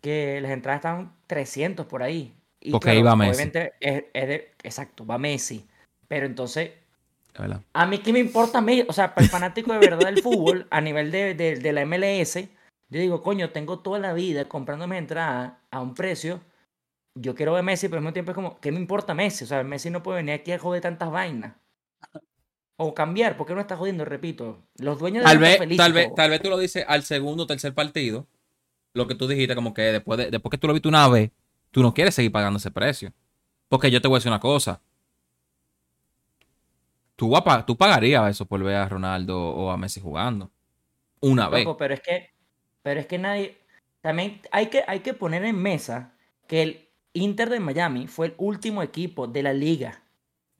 Que 0.00 0.40
las 0.40 0.50
entradas 0.50 0.78
estaban 0.80 1.14
300 1.26 1.86
por 1.86 2.02
ahí. 2.02 2.34
Y 2.60 2.72
Porque 2.72 2.94
iba 2.94 3.16
Messi. 3.16 3.30
Obviamente, 3.30 3.72
es, 3.80 4.04
es 4.12 4.28
de- 4.28 4.52
exacto, 4.62 5.06
va 5.06 5.16
Messi. 5.18 5.66
Pero 6.08 6.26
entonces, 6.26 6.72
Verdad. 7.38 7.62
a 7.72 7.86
mí 7.86 7.98
qué 7.98 8.12
me 8.12 8.18
importa. 8.18 8.64
O 8.88 8.92
sea, 8.92 9.14
para 9.14 9.24
el 9.24 9.30
fanático 9.30 9.72
de 9.72 9.78
verdad 9.78 10.06
del 10.06 10.22
fútbol, 10.22 10.66
a 10.70 10.80
nivel 10.80 11.10
de, 11.10 11.34
de- 11.34 11.56
de 11.56 11.72
la 11.72 11.82
MLS, 11.86 12.48
yo 12.88 13.00
digo, 13.00 13.22
coño, 13.22 13.50
tengo 13.50 13.78
toda 13.78 13.98
la 13.98 14.12
vida 14.12 14.46
comprándome 14.48 14.98
entradas 14.98 15.52
a 15.70 15.80
un 15.80 15.94
precio. 15.94 16.40
Yo 17.14 17.34
quiero 17.34 17.52
ver 17.54 17.62
Messi, 17.64 17.88
pero 17.88 17.98
al 17.98 18.02
mismo 18.02 18.12
tiempo 18.12 18.30
es 18.32 18.34
como, 18.34 18.58
¿qué 18.60 18.70
me 18.72 18.78
importa 18.78 19.14
Messi? 19.14 19.44
O 19.44 19.46
sea, 19.46 19.62
Messi 19.64 19.90
no 19.90 20.02
puede 20.02 20.18
venir 20.18 20.34
aquí 20.34 20.52
a 20.52 20.58
joder 20.58 20.80
tantas 20.82 21.10
vainas. 21.10 21.54
O 22.76 22.94
cambiar, 22.94 23.36
porque 23.36 23.54
no 23.54 23.60
está 23.60 23.76
jodiendo, 23.76 24.04
repito. 24.06 24.62
Los 24.78 24.98
dueños 24.98 25.22
de 25.22 25.26
Tal 25.28 25.38
vez, 25.38 25.58
tal 25.76 25.92
vez, 25.92 26.14
tal 26.14 26.30
vez 26.30 26.40
tú 26.40 26.48
lo 26.48 26.56
dices 26.58 26.84
al 26.88 27.02
segundo 27.02 27.42
o 27.42 27.46
tercer 27.46 27.74
partido. 27.74 28.26
Lo 28.94 29.06
que 29.06 29.14
tú 29.14 29.28
dijiste, 29.28 29.54
como 29.54 29.74
que 29.74 29.82
después, 29.82 30.18
de, 30.18 30.30
después 30.30 30.50
que 30.50 30.56
tú 30.58 30.66
lo 30.66 30.72
viste 30.72 30.88
una 30.88 31.06
vez, 31.08 31.30
tú 31.70 31.82
no 31.82 31.92
quieres 31.92 32.14
seguir 32.14 32.32
pagando 32.32 32.56
ese 32.58 32.70
precio. 32.70 33.12
Porque 33.68 33.90
yo 33.90 34.00
te 34.00 34.08
voy 34.08 34.16
a 34.16 34.18
decir 34.18 34.30
una 34.32 34.40
cosa. 34.40 34.80
Tú, 37.20 37.36
a 37.36 37.44
pagarías 37.44 38.30
eso 38.30 38.46
por 38.46 38.64
ver 38.64 38.76
a 38.76 38.88
Ronaldo 38.88 39.38
o 39.38 39.70
a 39.70 39.76
Messi 39.76 40.00
jugando. 40.00 40.50
Una 41.20 41.50
vez. 41.50 41.68
Pero 41.78 41.92
es 41.92 42.00
que, 42.00 42.30
pero 42.80 42.98
es 42.98 43.06
que 43.06 43.18
nadie, 43.18 43.58
también 44.00 44.40
hay 44.50 44.68
que, 44.68 44.82
hay 44.86 45.00
que 45.00 45.12
poner 45.12 45.44
en 45.44 45.60
mesa 45.60 46.14
que 46.46 46.62
el 46.62 46.88
Inter 47.12 47.50
de 47.50 47.60
Miami 47.60 48.06
fue 48.06 48.28
el 48.28 48.34
último 48.38 48.82
equipo 48.82 49.26
de 49.26 49.42
la 49.42 49.52
liga. 49.52 50.02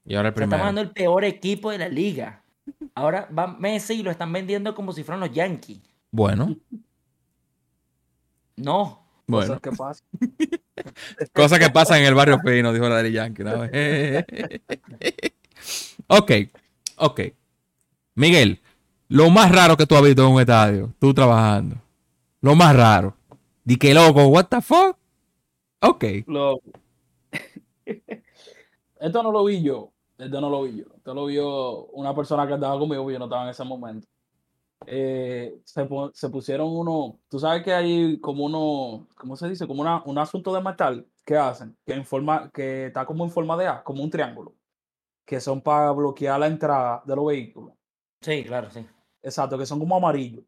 Y 0.05 0.13
ahora 0.13 0.29
el 0.29 0.35
O 0.35 0.37
sea, 0.37 0.43
estamos 0.43 0.49
primero. 0.49 0.55
hablando 0.61 0.81
del 0.81 0.91
peor 0.91 1.23
equipo 1.23 1.71
de 1.71 1.79
la 1.79 1.89
liga. 1.89 2.43
Ahora 2.93 3.27
va 3.35 3.47
Messi 3.47 3.95
y 3.95 4.03
lo 4.03 4.11
están 4.11 4.31
vendiendo 4.31 4.75
como 4.75 4.93
si 4.93 5.03
fueran 5.03 5.21
los 5.21 5.31
Yankees. 5.31 5.79
Bueno, 6.11 6.55
No. 8.55 9.03
bueno. 9.25 9.47
Cosas 9.47 9.61
que 9.61 9.71
pasan. 9.71 10.07
Cosas 11.33 11.57
que 11.57 11.69
pasan 11.71 12.01
en 12.01 12.05
el 12.05 12.13
barrio 12.13 12.37
fino, 12.45 12.71
dijo 12.71 12.87
la 12.87 12.97
Daddy 12.97 13.13
Yankee. 13.13 13.41
una 13.41 13.55
vez. 13.55 14.25
ok, 16.17 16.31
ok. 16.97 17.21
Miguel, 18.15 18.59
lo 19.07 19.29
más 19.29 19.51
raro 19.51 19.77
que 19.77 19.85
tú 19.85 19.95
has 19.95 20.03
visto 20.03 20.25
en 20.25 20.33
un 20.33 20.41
estadio, 20.41 20.93
tú 20.99 21.13
trabajando. 21.13 21.77
Lo 22.41 22.55
más 22.55 22.75
raro. 22.75 23.15
Di 23.63 23.77
que 23.77 23.93
loco, 23.93 24.27
what 24.27 24.47
the 24.47 24.61
fuck? 24.61 24.97
Ok. 25.81 26.03
Loco. 26.27 26.71
Esto 28.99 29.23
no 29.23 29.31
lo 29.31 29.43
vi 29.45 29.61
yo. 29.61 29.91
Esto 30.17 30.41
no 30.41 30.49
lo 30.49 30.63
vi 30.63 30.77
yo. 30.77 30.85
Esto 30.95 31.13
lo 31.13 31.25
vio 31.25 31.85
una 31.87 32.13
persona 32.15 32.45
que 32.47 32.53
andaba 32.53 32.77
conmigo, 32.77 33.09
yo 33.09 33.19
no 33.19 33.25
estaba 33.25 33.43
en 33.43 33.49
ese 33.49 33.63
momento. 33.63 34.07
Eh, 34.87 35.59
se, 35.63 35.87
se 36.13 36.29
pusieron 36.29 36.67
uno, 36.75 37.19
tú 37.29 37.39
sabes 37.39 37.63
que 37.63 37.73
hay 37.73 38.19
como 38.19 38.45
uno, 38.45 39.07
¿cómo 39.15 39.35
se 39.35 39.47
dice? 39.47 39.67
Como 39.67 39.81
una, 39.81 40.01
un 40.05 40.17
asunto 40.17 40.53
de 40.53 40.61
metal 40.61 41.07
que 41.23 41.37
hacen, 41.37 41.77
que, 41.85 41.93
en 41.93 42.05
forma, 42.05 42.49
que 42.51 42.87
está 42.87 43.05
como 43.05 43.23
en 43.23 43.29
forma 43.29 43.55
de 43.57 43.67
A, 43.67 43.83
como 43.83 44.03
un 44.03 44.09
triángulo, 44.09 44.55
que 45.25 45.39
son 45.39 45.61
para 45.61 45.91
bloquear 45.91 46.39
la 46.39 46.47
entrada 46.47 47.01
de 47.05 47.15
los 47.15 47.25
vehículos. 47.25 47.73
Sí, 48.21 48.43
claro, 48.43 48.69
sí. 48.69 48.85
Exacto, 49.23 49.57
que 49.57 49.65
son 49.65 49.79
como 49.79 49.95
amarillos. 49.95 50.43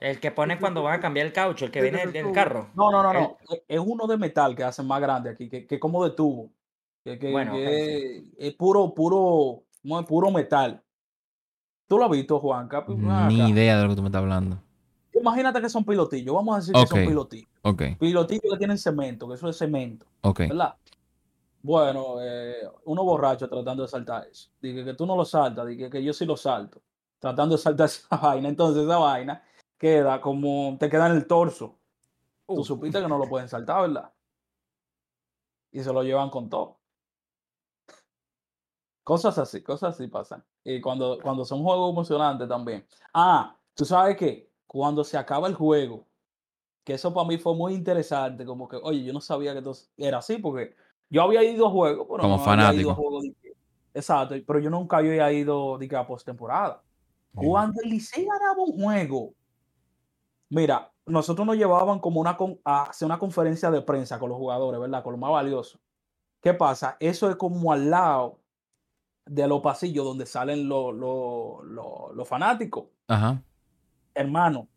El 0.00 0.20
que 0.20 0.30
pone 0.30 0.58
cuando 0.60 0.82
van 0.84 0.94
a 0.94 1.00
cambiar 1.00 1.26
el 1.26 1.32
caucho, 1.32 1.64
el 1.64 1.70
que 1.72 1.82
viene 1.82 2.06
del, 2.06 2.32
carro. 2.32 2.70
No, 2.74 2.90
no, 2.92 3.02
no, 3.02 3.12
no. 3.12 3.36
Es- 3.48 3.62
Es 3.66 3.80
uno 3.84 4.06
de 4.06 4.16
metal 4.16 4.54
que 4.54 4.62
hacen 4.62 4.86
más 4.86 5.00
grande 5.00 5.30
aquí, 5.30 5.48
que, 5.48 5.66
que 5.66 5.80
como 5.80 6.04
de 6.04 6.12
tubo. 6.12 6.50
Que, 7.02 7.18
que- 7.18 7.32
Bueno, 7.32 7.52
que 7.54 7.66
ok, 7.66 7.72
es, 7.72 8.24
es 8.50 8.54
puro, 8.54 8.94
puro, 8.94 9.64
¿cómo 9.82 9.98
es? 10.00 10.06
puro 10.06 10.30
metal. 10.30 10.82
¿Tú 11.88 11.98
lo 11.98 12.04
has 12.04 12.10
visto, 12.10 12.38
Juanca? 12.38 12.84
Pues. 12.84 12.98
Ni 12.98 13.48
idea 13.48 13.76
de 13.78 13.82
lo 13.82 13.88
que 13.90 13.96
tú 13.96 14.02
me 14.02 14.08
estás 14.08 14.20
hablando. 14.22 14.62
Imagínate 15.14 15.60
que 15.60 15.68
son 15.68 15.84
pilotillos. 15.84 16.34
Vamos 16.34 16.54
a 16.54 16.58
decir 16.60 16.74
que 16.74 16.86
son 16.86 17.04
pilotillos. 17.04 17.48
Ok, 17.62 17.82
Pilotillos 17.98 18.52
que 18.52 18.58
tienen 18.58 18.78
cemento, 18.78 19.26
que 19.28 19.34
eso 19.34 19.48
es 19.48 19.56
cemento, 19.56 20.06
ok. 20.20 20.40
¿verdad? 20.40 20.74
Bueno, 21.62 22.16
eh, 22.20 22.68
uno 22.84 23.04
borracho 23.04 23.48
tratando 23.48 23.82
de 23.82 23.88
saltar 23.88 24.26
eso. 24.26 24.50
Dije 24.60 24.84
que 24.84 24.94
tú 24.94 25.06
no 25.06 25.16
lo 25.16 25.24
saltas, 25.24 25.66
dije 25.66 25.90
que 25.90 26.02
yo 26.02 26.12
sí 26.12 26.24
lo 26.24 26.36
salto. 26.36 26.80
Tratando 27.18 27.56
de 27.56 27.62
saltar 27.62 27.86
esa 27.86 28.16
vaina. 28.16 28.48
Entonces 28.48 28.84
esa 28.84 28.98
vaina 28.98 29.42
queda 29.76 30.20
como, 30.20 30.76
te 30.78 30.88
queda 30.88 31.06
en 31.06 31.16
el 31.16 31.26
torso. 31.26 31.78
Tú 32.46 32.64
supiste 32.64 33.00
que 33.00 33.08
no 33.08 33.18
lo 33.18 33.28
pueden 33.28 33.48
saltar, 33.48 33.82
¿verdad? 33.82 34.12
Y 35.70 35.82
se 35.82 35.92
lo 35.92 36.02
llevan 36.02 36.30
con 36.30 36.48
todo. 36.48 36.78
Cosas 39.04 39.38
así, 39.38 39.62
cosas 39.62 39.94
así 39.94 40.06
pasan. 40.06 40.44
Y 40.64 40.80
cuando, 40.80 41.18
cuando 41.22 41.44
son 41.44 41.62
juegos 41.62 41.92
emocionantes 41.92 42.48
también. 42.48 42.86
Ah, 43.12 43.56
tú 43.74 43.84
sabes 43.84 44.16
que 44.16 44.50
cuando 44.66 45.02
se 45.02 45.16
acaba 45.16 45.48
el 45.48 45.54
juego, 45.54 46.06
que 46.84 46.94
eso 46.94 47.12
para 47.12 47.26
mí 47.26 47.38
fue 47.38 47.54
muy 47.54 47.74
interesante, 47.74 48.44
como 48.46 48.68
que, 48.68 48.76
oye, 48.76 49.04
yo 49.04 49.12
no 49.12 49.20
sabía 49.20 49.52
que 49.52 49.58
esto 49.58 49.72
era 49.96 50.18
así, 50.18 50.38
porque 50.38 50.74
yo 51.10 51.22
había 51.22 51.42
ido 51.44 51.66
a 51.66 51.70
juegos, 51.70 52.06
pero 52.08 52.22
Como 52.22 52.36
no 52.36 52.42
había 52.42 52.54
ido 52.54 52.66
fanático. 52.66 52.90
a 52.90 52.94
juegos 52.94 53.22
de 53.24 53.34
Exacto, 53.94 54.34
pero 54.46 54.58
yo 54.60 54.70
nunca 54.70 54.98
había 54.98 55.32
ido 55.32 55.76
de 55.78 55.88
que 55.88 55.96
a 55.96 56.06
postemporada. 56.06 56.82
Cuando 57.34 57.80
el 57.82 57.90
Licey 57.90 58.24
ganaba 58.24 58.62
un 58.62 58.80
juego, 58.82 59.32
mira, 60.50 60.92
nosotros 61.06 61.46
nos 61.46 61.56
llevaban 61.56 61.98
como 61.98 62.20
una 62.20 62.36
con- 62.36 62.60
a 62.64 62.84
hacer 62.84 63.06
una 63.06 63.18
conferencia 63.18 63.70
de 63.70 63.80
prensa 63.82 64.18
con 64.18 64.28
los 64.28 64.38
jugadores, 64.38 64.80
¿verdad? 64.80 65.02
Con 65.02 65.12
lo 65.12 65.18
más 65.18 65.30
valioso. 65.32 65.78
¿Qué 66.40 66.54
pasa? 66.54 66.96
Eso 67.00 67.28
es 67.30 67.36
como 67.36 67.72
al 67.72 67.90
lado 67.90 68.40
de 69.26 69.46
los 69.48 69.60
pasillos 69.60 70.04
donde 70.04 70.26
salen 70.26 70.68
los 70.68 72.28
fanáticos. 72.28 72.84
Ajá. 73.08 73.42
Hermano, 74.14 74.68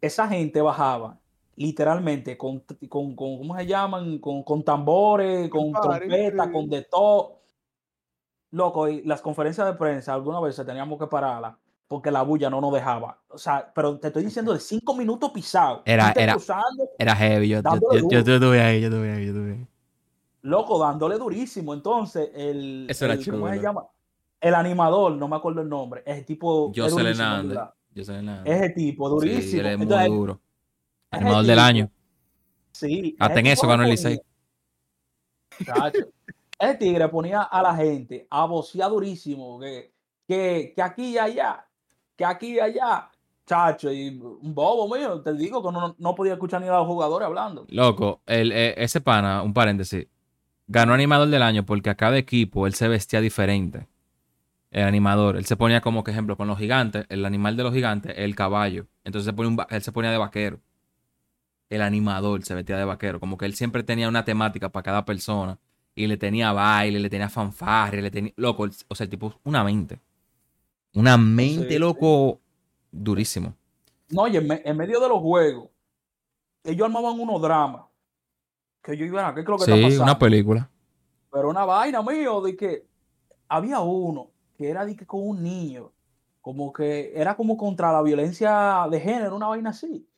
esa 0.00 0.26
gente 0.28 0.60
bajaba 0.62 1.18
literalmente 1.56 2.36
con, 2.36 2.60
con, 2.88 3.14
con- 3.14 3.38
¿cómo 3.38 3.56
se 3.56 3.66
llaman? 3.66 4.18
Con, 4.18 4.42
con 4.42 4.62
tambores, 4.62 5.48
con 5.48 5.72
trompetas, 5.72 6.48
con 6.48 6.68
de 6.68 6.82
todo. 6.82 7.40
Loco, 8.50 8.88
y 8.88 9.02
las 9.02 9.20
conferencias 9.20 9.66
de 9.66 9.74
prensa 9.74 10.14
algunas 10.14 10.40
veces 10.42 10.64
teníamos 10.64 10.98
que 10.98 11.06
pararlas 11.08 11.56
porque 11.88 12.10
la 12.10 12.22
bulla 12.22 12.48
no 12.48 12.60
nos 12.60 12.72
dejaba. 12.72 13.18
O 13.28 13.36
sea, 13.38 13.70
pero 13.74 13.98
te 13.98 14.08
estoy 14.08 14.24
diciendo 14.24 14.52
de 14.52 14.60
cinco 14.60 14.94
minutos 14.96 15.30
pisado. 15.32 15.82
Era- 15.84 16.12
era- 16.16 16.32
cruzando, 16.34 16.88
Era 16.98 17.16
heavy. 17.16 17.48
Yo, 17.48 17.60
yo, 17.62 18.08
yo, 18.08 18.20
yo 18.22 18.34
estuve 18.34 18.60
ahí, 18.62 18.80
yo 18.80 18.88
estuve 18.88 19.12
ahí, 19.12 19.26
yo 19.26 19.32
estuve 19.32 19.52
ahí. 19.52 19.66
loco, 20.42 20.78
dándole 20.78 21.18
durísimo. 21.18 21.74
Entonces, 21.74 22.30
el, 22.34 22.86
Eso 22.88 23.04
era 23.06 23.14
el- 23.14 23.28
¿cómo 23.30 23.48
se 23.48 23.60
llama? 23.60 23.86
El 24.40 24.54
animador, 24.54 25.12
no 25.12 25.26
me 25.26 25.36
acuerdo 25.36 25.62
el 25.62 25.68
nombre, 25.68 26.02
es 26.04 26.18
el 26.18 26.24
tipo. 26.26 26.70
José 26.76 27.00
Hernández. 27.08 27.58
Ese 28.44 28.70
tipo, 28.70 29.08
Sí, 29.08 29.14
durísimo. 29.28 29.60
él 29.60 29.66
es 29.66 29.76
muy 29.78 29.82
Entonces, 29.84 30.08
duro. 30.10 30.40
Ese 31.14 31.24
Animador 31.24 31.46
del 31.46 31.58
año. 31.58 31.90
Sí. 32.72 33.16
Hasta 33.18 33.40
en 33.40 33.46
eso 33.46 33.66
ganó 33.66 33.82
el 33.84 33.90
ponía- 33.90 34.10
Licey. 34.10 34.20
Chacho, 35.64 36.06
El 36.58 36.78
tigre 36.78 37.08
ponía 37.08 37.42
a 37.42 37.62
la 37.62 37.74
gente 37.74 38.26
a 38.30 38.44
vocear 38.46 38.90
durísimo, 38.90 39.58
que, 39.60 39.92
que, 40.26 40.72
que 40.74 40.82
aquí 40.82 41.10
y 41.14 41.18
allá, 41.18 41.66
que 42.16 42.24
aquí 42.24 42.54
y 42.56 42.60
allá. 42.60 43.10
Chacho, 43.46 43.92
y 43.92 44.08
un 44.08 44.54
bobo 44.54 44.92
mío, 44.94 45.20
te 45.20 45.34
digo 45.34 45.62
que 45.62 45.70
no, 45.70 45.94
no 45.98 46.14
podía 46.14 46.32
escuchar 46.32 46.62
ni 46.62 46.68
a 46.68 46.72
los 46.72 46.86
jugadores 46.86 47.26
hablando. 47.26 47.66
Loco, 47.68 48.22
el, 48.26 48.50
eh, 48.52 48.74
ese 48.82 49.02
pana, 49.02 49.42
un 49.42 49.52
paréntesis, 49.52 50.06
ganó 50.66 50.94
animador 50.94 51.28
del 51.28 51.42
año 51.42 51.66
porque 51.66 51.90
a 51.90 51.94
cada 51.94 52.16
equipo 52.16 52.66
él 52.66 52.72
se 52.74 52.88
vestía 52.88 53.20
diferente. 53.20 53.86
El 54.70 54.84
animador, 54.84 55.36
él 55.36 55.44
se 55.44 55.56
ponía 55.56 55.82
como 55.82 56.02
que 56.02 56.10
ejemplo 56.10 56.36
con 56.38 56.48
los 56.48 56.58
gigantes, 56.58 57.04
el 57.10 57.24
animal 57.26 57.54
de 57.56 57.62
los 57.64 57.74
gigantes, 57.74 58.14
el 58.16 58.34
caballo. 58.34 58.86
Entonces 59.04 59.32
se 59.32 59.42
va- 59.54 59.66
él 59.70 59.82
se 59.82 59.92
ponía 59.92 60.10
de 60.10 60.18
vaquero. 60.18 60.58
El 61.74 61.82
animador 61.82 62.44
se 62.44 62.54
vestía 62.54 62.76
de 62.78 62.84
vaquero, 62.84 63.20
como 63.20 63.36
que 63.38 63.46
él 63.46 63.54
siempre 63.54 63.82
tenía 63.82 64.08
una 64.08 64.24
temática 64.24 64.70
para 64.70 64.82
cada 64.82 65.04
persona 65.04 65.58
y 65.94 66.06
le 66.06 66.16
tenía 66.16 66.52
baile, 66.52 67.00
le 67.00 67.10
tenía 67.10 67.28
fanfarria, 67.28 68.02
le 68.02 68.10
tenía 68.10 68.32
loco, 68.36 68.68
o 68.88 68.94
sea, 68.94 69.04
el 69.04 69.10
tipo 69.10 69.34
una 69.44 69.64
mente. 69.64 70.00
Una 70.94 71.16
mente 71.18 71.74
Sí, 71.74 71.78
loco 71.78 72.40
durísimo. 72.92 73.54
No, 74.10 74.26
y 74.28 74.36
en, 74.36 74.46
me- 74.48 74.62
en 74.64 74.76
medio 74.76 75.00
de 75.00 75.08
los 75.08 75.18
juegos, 75.20 75.70
ellos 76.64 76.86
armaban 76.86 77.18
unos 77.20 77.40
dramas. 77.42 77.86
Que 78.82 78.96
yo 78.96 79.04
iba 79.06 79.26
a 79.28 79.34
¿qué 79.34 79.40
es 79.40 79.46
lo 79.48 79.58
que 79.58 79.64
está 79.64 79.76
Sí, 79.76 79.82
pasando? 79.82 80.02
una 80.04 80.18
película. 80.18 80.70
Pero 81.30 81.50
una 81.50 81.64
vaina 81.64 82.02
mío 82.02 82.40
de 82.40 82.56
que 82.56 82.86
había 83.48 83.80
uno 83.80 84.32
que 84.56 84.68
era 84.70 84.84
de 84.86 84.96
que 84.96 85.06
con 85.06 85.26
un 85.28 85.42
niño, 85.42 85.92
como 86.40 86.72
que 86.72 87.12
era 87.14 87.36
como 87.36 87.56
contra 87.56 87.92
la 87.92 88.02
violencia 88.02 88.86
de 88.90 89.00
género, 89.00 89.36
una 89.36 89.48
vaina 89.48 89.70
así. 89.70 90.08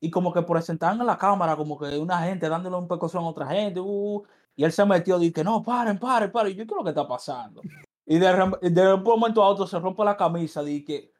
Y 0.00 0.10
como 0.10 0.32
que 0.32 0.42
presentaban 0.42 1.00
en 1.00 1.06
la 1.06 1.16
cámara 1.16 1.56
como 1.56 1.78
que 1.78 1.96
una 1.98 2.18
gente 2.22 2.48
dándole 2.48 2.76
un 2.76 2.88
pecozón 2.88 3.24
a 3.24 3.28
otra 3.28 3.46
gente, 3.46 3.80
uh, 3.80 4.22
y 4.56 4.64
él 4.64 4.72
se 4.72 4.84
metió 4.84 5.20
y 5.22 5.32
que 5.32 5.42
no, 5.42 5.62
paren, 5.62 5.98
paren, 5.98 6.30
paren. 6.30 6.52
Y 6.52 6.56
yo, 6.56 6.66
¿qué 6.66 6.72
es 6.72 6.76
lo 6.76 6.84
que 6.84 6.90
está 6.90 7.06
pasando? 7.08 7.62
Y 8.06 8.18
de, 8.18 8.70
de 8.70 8.94
un 8.94 9.02
momento 9.02 9.42
a 9.42 9.48
otro 9.48 9.66
se 9.66 9.78
rompe 9.78 10.04
la 10.04 10.16
camisa, 10.16 10.62
di 10.62 10.84
que, 10.84 11.12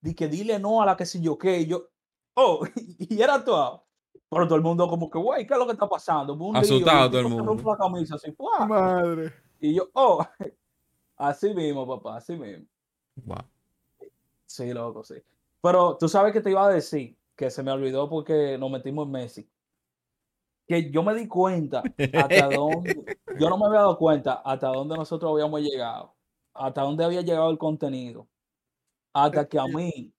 di 0.00 0.14
que 0.14 0.28
dile 0.28 0.58
no 0.58 0.80
a 0.80 0.86
la 0.86 0.96
que 0.96 1.04
si 1.04 1.20
yo 1.20 1.36
qué. 1.36 1.60
Y 1.60 1.66
yo, 1.66 1.88
oh, 2.34 2.64
y 2.98 3.20
era 3.20 3.44
todo. 3.44 3.84
Pero 4.28 4.46
todo 4.46 4.56
el 4.56 4.62
mundo 4.62 4.88
como 4.88 5.10
que, 5.10 5.18
güey, 5.18 5.44
¿qué 5.46 5.54
es 5.54 5.58
lo 5.58 5.66
que 5.66 5.72
está 5.72 5.88
pasando? 5.88 6.36
Lío, 6.36 6.56
Asustado 6.56 7.10
todo 7.10 7.20
el 7.20 7.26
se 7.26 7.30
mundo. 7.30 7.46
rompe 7.46 7.64
la 7.64 7.76
camisa 7.76 8.14
así, 8.14 8.30
¡fua! 8.30 8.64
Madre. 8.64 9.32
Y 9.58 9.74
yo, 9.74 9.88
oh, 9.92 10.24
así 11.16 11.52
mismo, 11.52 11.86
papá, 11.86 12.18
así 12.18 12.36
mismo. 12.36 12.64
Wow. 13.16 13.38
Sí, 14.46 14.72
loco, 14.72 15.02
sí. 15.02 15.16
Pero 15.60 15.96
tú 15.98 16.08
sabes 16.08 16.32
que 16.32 16.40
te 16.40 16.50
iba 16.50 16.64
a 16.64 16.68
decir, 16.68 17.16
que 17.40 17.50
se 17.50 17.62
me 17.62 17.72
olvidó 17.72 18.06
porque 18.06 18.58
nos 18.58 18.70
metimos 18.70 19.06
en 19.06 19.12
Messi. 19.12 19.50
Que 20.68 20.90
yo 20.90 21.02
me 21.02 21.14
di 21.14 21.26
cuenta 21.26 21.82
hasta 22.12 22.48
dónde, 22.54 23.18
yo 23.38 23.48
no 23.48 23.56
me 23.56 23.64
había 23.64 23.78
dado 23.78 23.96
cuenta 23.96 24.42
hasta 24.44 24.68
dónde 24.68 24.94
nosotros 24.94 25.32
habíamos 25.32 25.62
llegado, 25.62 26.14
hasta 26.52 26.82
dónde 26.82 27.02
había 27.02 27.22
llegado 27.22 27.50
el 27.50 27.56
contenido, 27.56 28.28
hasta 29.14 29.48
que 29.48 29.58
a 29.58 29.64
mí, 29.64 30.12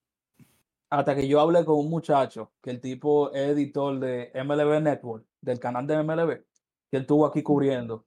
hasta 0.90 1.14
que 1.14 1.28
yo 1.28 1.40
hablé 1.40 1.64
con 1.64 1.78
un 1.78 1.90
muchacho, 1.90 2.50
que 2.60 2.70
el 2.70 2.80
tipo 2.80 3.30
es 3.30 3.50
editor 3.50 4.00
de 4.00 4.32
MLB 4.34 4.82
Network, 4.82 5.24
del 5.40 5.60
canal 5.60 5.86
de 5.86 6.02
MLB, 6.02 6.44
que 6.90 6.96
él 6.96 7.02
estuvo 7.02 7.24
aquí 7.24 7.44
cubriendo. 7.44 8.04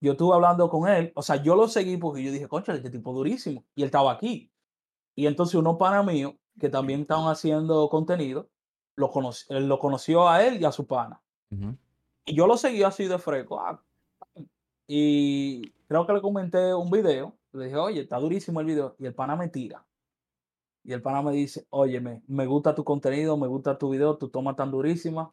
Yo 0.00 0.12
estuve 0.12 0.34
hablando 0.34 0.70
con 0.70 0.88
él, 0.88 1.12
o 1.14 1.20
sea, 1.20 1.36
yo 1.36 1.54
lo 1.54 1.68
seguí 1.68 1.98
porque 1.98 2.24
yo 2.24 2.32
dije, 2.32 2.48
concha, 2.48 2.72
este 2.72 2.88
tipo 2.88 3.12
durísimo, 3.12 3.66
y 3.74 3.82
él 3.82 3.86
estaba 3.88 4.12
aquí. 4.12 4.50
Y 5.14 5.26
entonces 5.26 5.54
unos 5.56 5.76
panas 5.76 6.06
míos, 6.06 6.32
que 6.58 6.70
también 6.70 7.02
estaban 7.02 7.30
haciendo 7.30 7.90
contenido, 7.90 8.48
lo, 8.96 9.10
lo 9.48 9.78
conoció 9.78 10.28
a 10.28 10.44
él 10.44 10.60
y 10.60 10.64
a 10.64 10.72
su 10.72 10.86
pana. 10.86 11.20
Y 12.26 12.34
yo 12.34 12.46
lo 12.46 12.56
seguí 12.56 12.82
así 12.82 13.06
de 13.06 13.18
fresco. 13.18 13.60
ah, 13.60 13.82
Y 14.86 15.70
creo 15.88 16.06
que 16.06 16.12
le 16.12 16.20
comenté 16.20 16.74
un 16.74 16.90
video. 16.90 17.36
Le 17.52 17.66
dije, 17.66 17.76
oye, 17.76 18.00
está 18.02 18.18
durísimo 18.18 18.60
el 18.60 18.66
video. 18.66 18.96
Y 18.98 19.06
el 19.06 19.14
pana 19.14 19.36
me 19.36 19.48
tira. 19.48 19.84
Y 20.82 20.92
el 20.92 21.00
pana 21.00 21.22
me 21.22 21.32
dice, 21.32 21.66
óyeme, 21.70 22.22
me 22.26 22.46
gusta 22.46 22.74
tu 22.74 22.84
contenido, 22.84 23.36
me 23.36 23.46
gusta 23.46 23.78
tu 23.78 23.90
video, 23.90 24.18
tu 24.18 24.28
toma 24.28 24.54
tan 24.54 24.70
durísima. 24.70 25.30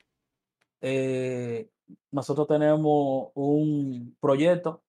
Eh, 0.79 1.69
nosotros 2.11 2.47
tenemos 2.47 3.31
un 3.33 4.15
proyecto, 4.19 4.81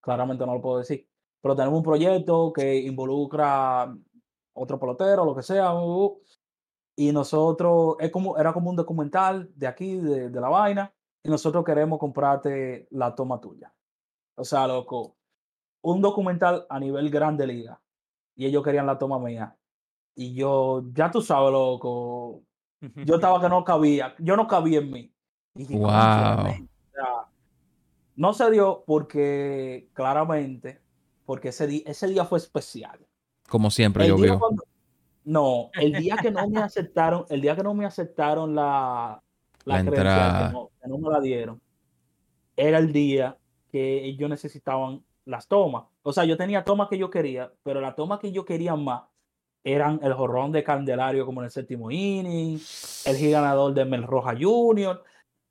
claramente 0.00 0.46
no 0.46 0.54
lo 0.54 0.62
puedo 0.62 0.78
decir, 0.78 1.08
pero 1.40 1.56
tenemos 1.56 1.78
un 1.78 1.82
proyecto 1.84 2.52
que 2.52 2.76
involucra 2.76 3.92
otro 4.52 4.78
pelotero, 4.78 5.24
lo 5.24 5.34
que 5.34 5.42
sea. 5.42 5.74
uh, 5.74 6.20
y 6.96 7.12
nosotros, 7.12 7.96
es 8.00 8.10
como, 8.10 8.38
era 8.38 8.52
como 8.52 8.70
un 8.70 8.76
documental 8.76 9.50
de 9.54 9.66
aquí, 9.66 9.96
de, 9.96 10.30
de 10.30 10.40
la 10.40 10.48
vaina, 10.48 10.92
y 11.22 11.28
nosotros 11.28 11.64
queremos 11.64 11.98
comprarte 11.98 12.88
la 12.90 13.14
toma 13.14 13.40
tuya. 13.40 13.72
O 14.36 14.44
sea, 14.44 14.66
loco, 14.66 15.16
un 15.82 16.00
documental 16.00 16.66
a 16.68 16.80
nivel 16.80 17.10
grande 17.10 17.46
liga, 17.46 17.80
y 18.34 18.46
ellos 18.46 18.62
querían 18.64 18.86
la 18.86 18.98
toma 18.98 19.18
mía. 19.18 19.56
Y 20.14 20.34
yo, 20.34 20.84
ya 20.94 21.10
tú 21.10 21.20
sabes, 21.20 21.52
loco, 21.52 22.42
yo 22.80 23.14
estaba 23.16 23.40
que 23.40 23.48
no 23.48 23.62
cabía, 23.64 24.14
yo 24.18 24.36
no 24.36 24.46
cabía 24.46 24.78
en 24.78 24.90
mí. 24.90 25.12
Y 25.54 25.64
dije, 25.64 25.76
Wow. 25.78 26.68
No 28.14 28.32
se 28.32 28.50
dio 28.50 28.82
porque, 28.86 29.90
claramente, 29.92 30.80
porque 31.26 31.48
ese, 31.48 31.66
di- 31.66 31.84
ese 31.86 32.06
día 32.08 32.24
fue 32.24 32.38
especial. 32.38 33.06
Como 33.48 33.70
siempre 33.70 34.06
El 34.06 34.16
día 34.16 34.26
llovió. 34.28 34.38
cuando- 34.38 34.64
no, 35.26 35.70
el 35.74 35.92
día 35.92 36.16
que 36.22 36.30
no 36.30 36.48
me 36.48 36.60
aceptaron, 36.62 37.26
el 37.28 37.40
día 37.40 37.54
que 37.54 37.62
no 37.62 37.74
me 37.74 37.84
aceptaron 37.84 38.54
la, 38.54 39.22
La 39.64 39.74
la 39.74 39.80
entrada. 39.80 40.46
que 40.48 40.52
no, 40.54 40.70
que 40.80 40.88
no 40.88 40.98
me 40.98 41.10
la 41.10 41.20
dieron, 41.20 41.60
era 42.56 42.78
el 42.78 42.92
día 42.92 43.36
que 43.70 44.04
ellos 44.04 44.30
necesitaban 44.30 45.04
las 45.24 45.48
tomas. 45.48 45.84
O 46.02 46.12
sea, 46.12 46.24
yo 46.24 46.36
tenía 46.36 46.64
tomas 46.64 46.88
que 46.88 46.96
yo 46.98 47.10
quería, 47.10 47.52
pero 47.62 47.80
las 47.80 47.94
tomas 47.96 48.20
que 48.20 48.30
yo 48.32 48.44
quería 48.44 48.76
más 48.76 49.02
eran 49.64 49.98
el 50.02 50.12
jorrón 50.14 50.52
de 50.52 50.62
Candelario 50.62 51.26
como 51.26 51.40
en 51.40 51.46
el 51.46 51.50
séptimo 51.50 51.90
inning, 51.90 52.60
el 53.04 53.16
hit 53.16 53.32
ganador 53.32 53.74
de 53.74 53.84
Mel 53.84 54.04
Roja 54.04 54.34
Jr. 54.40 55.02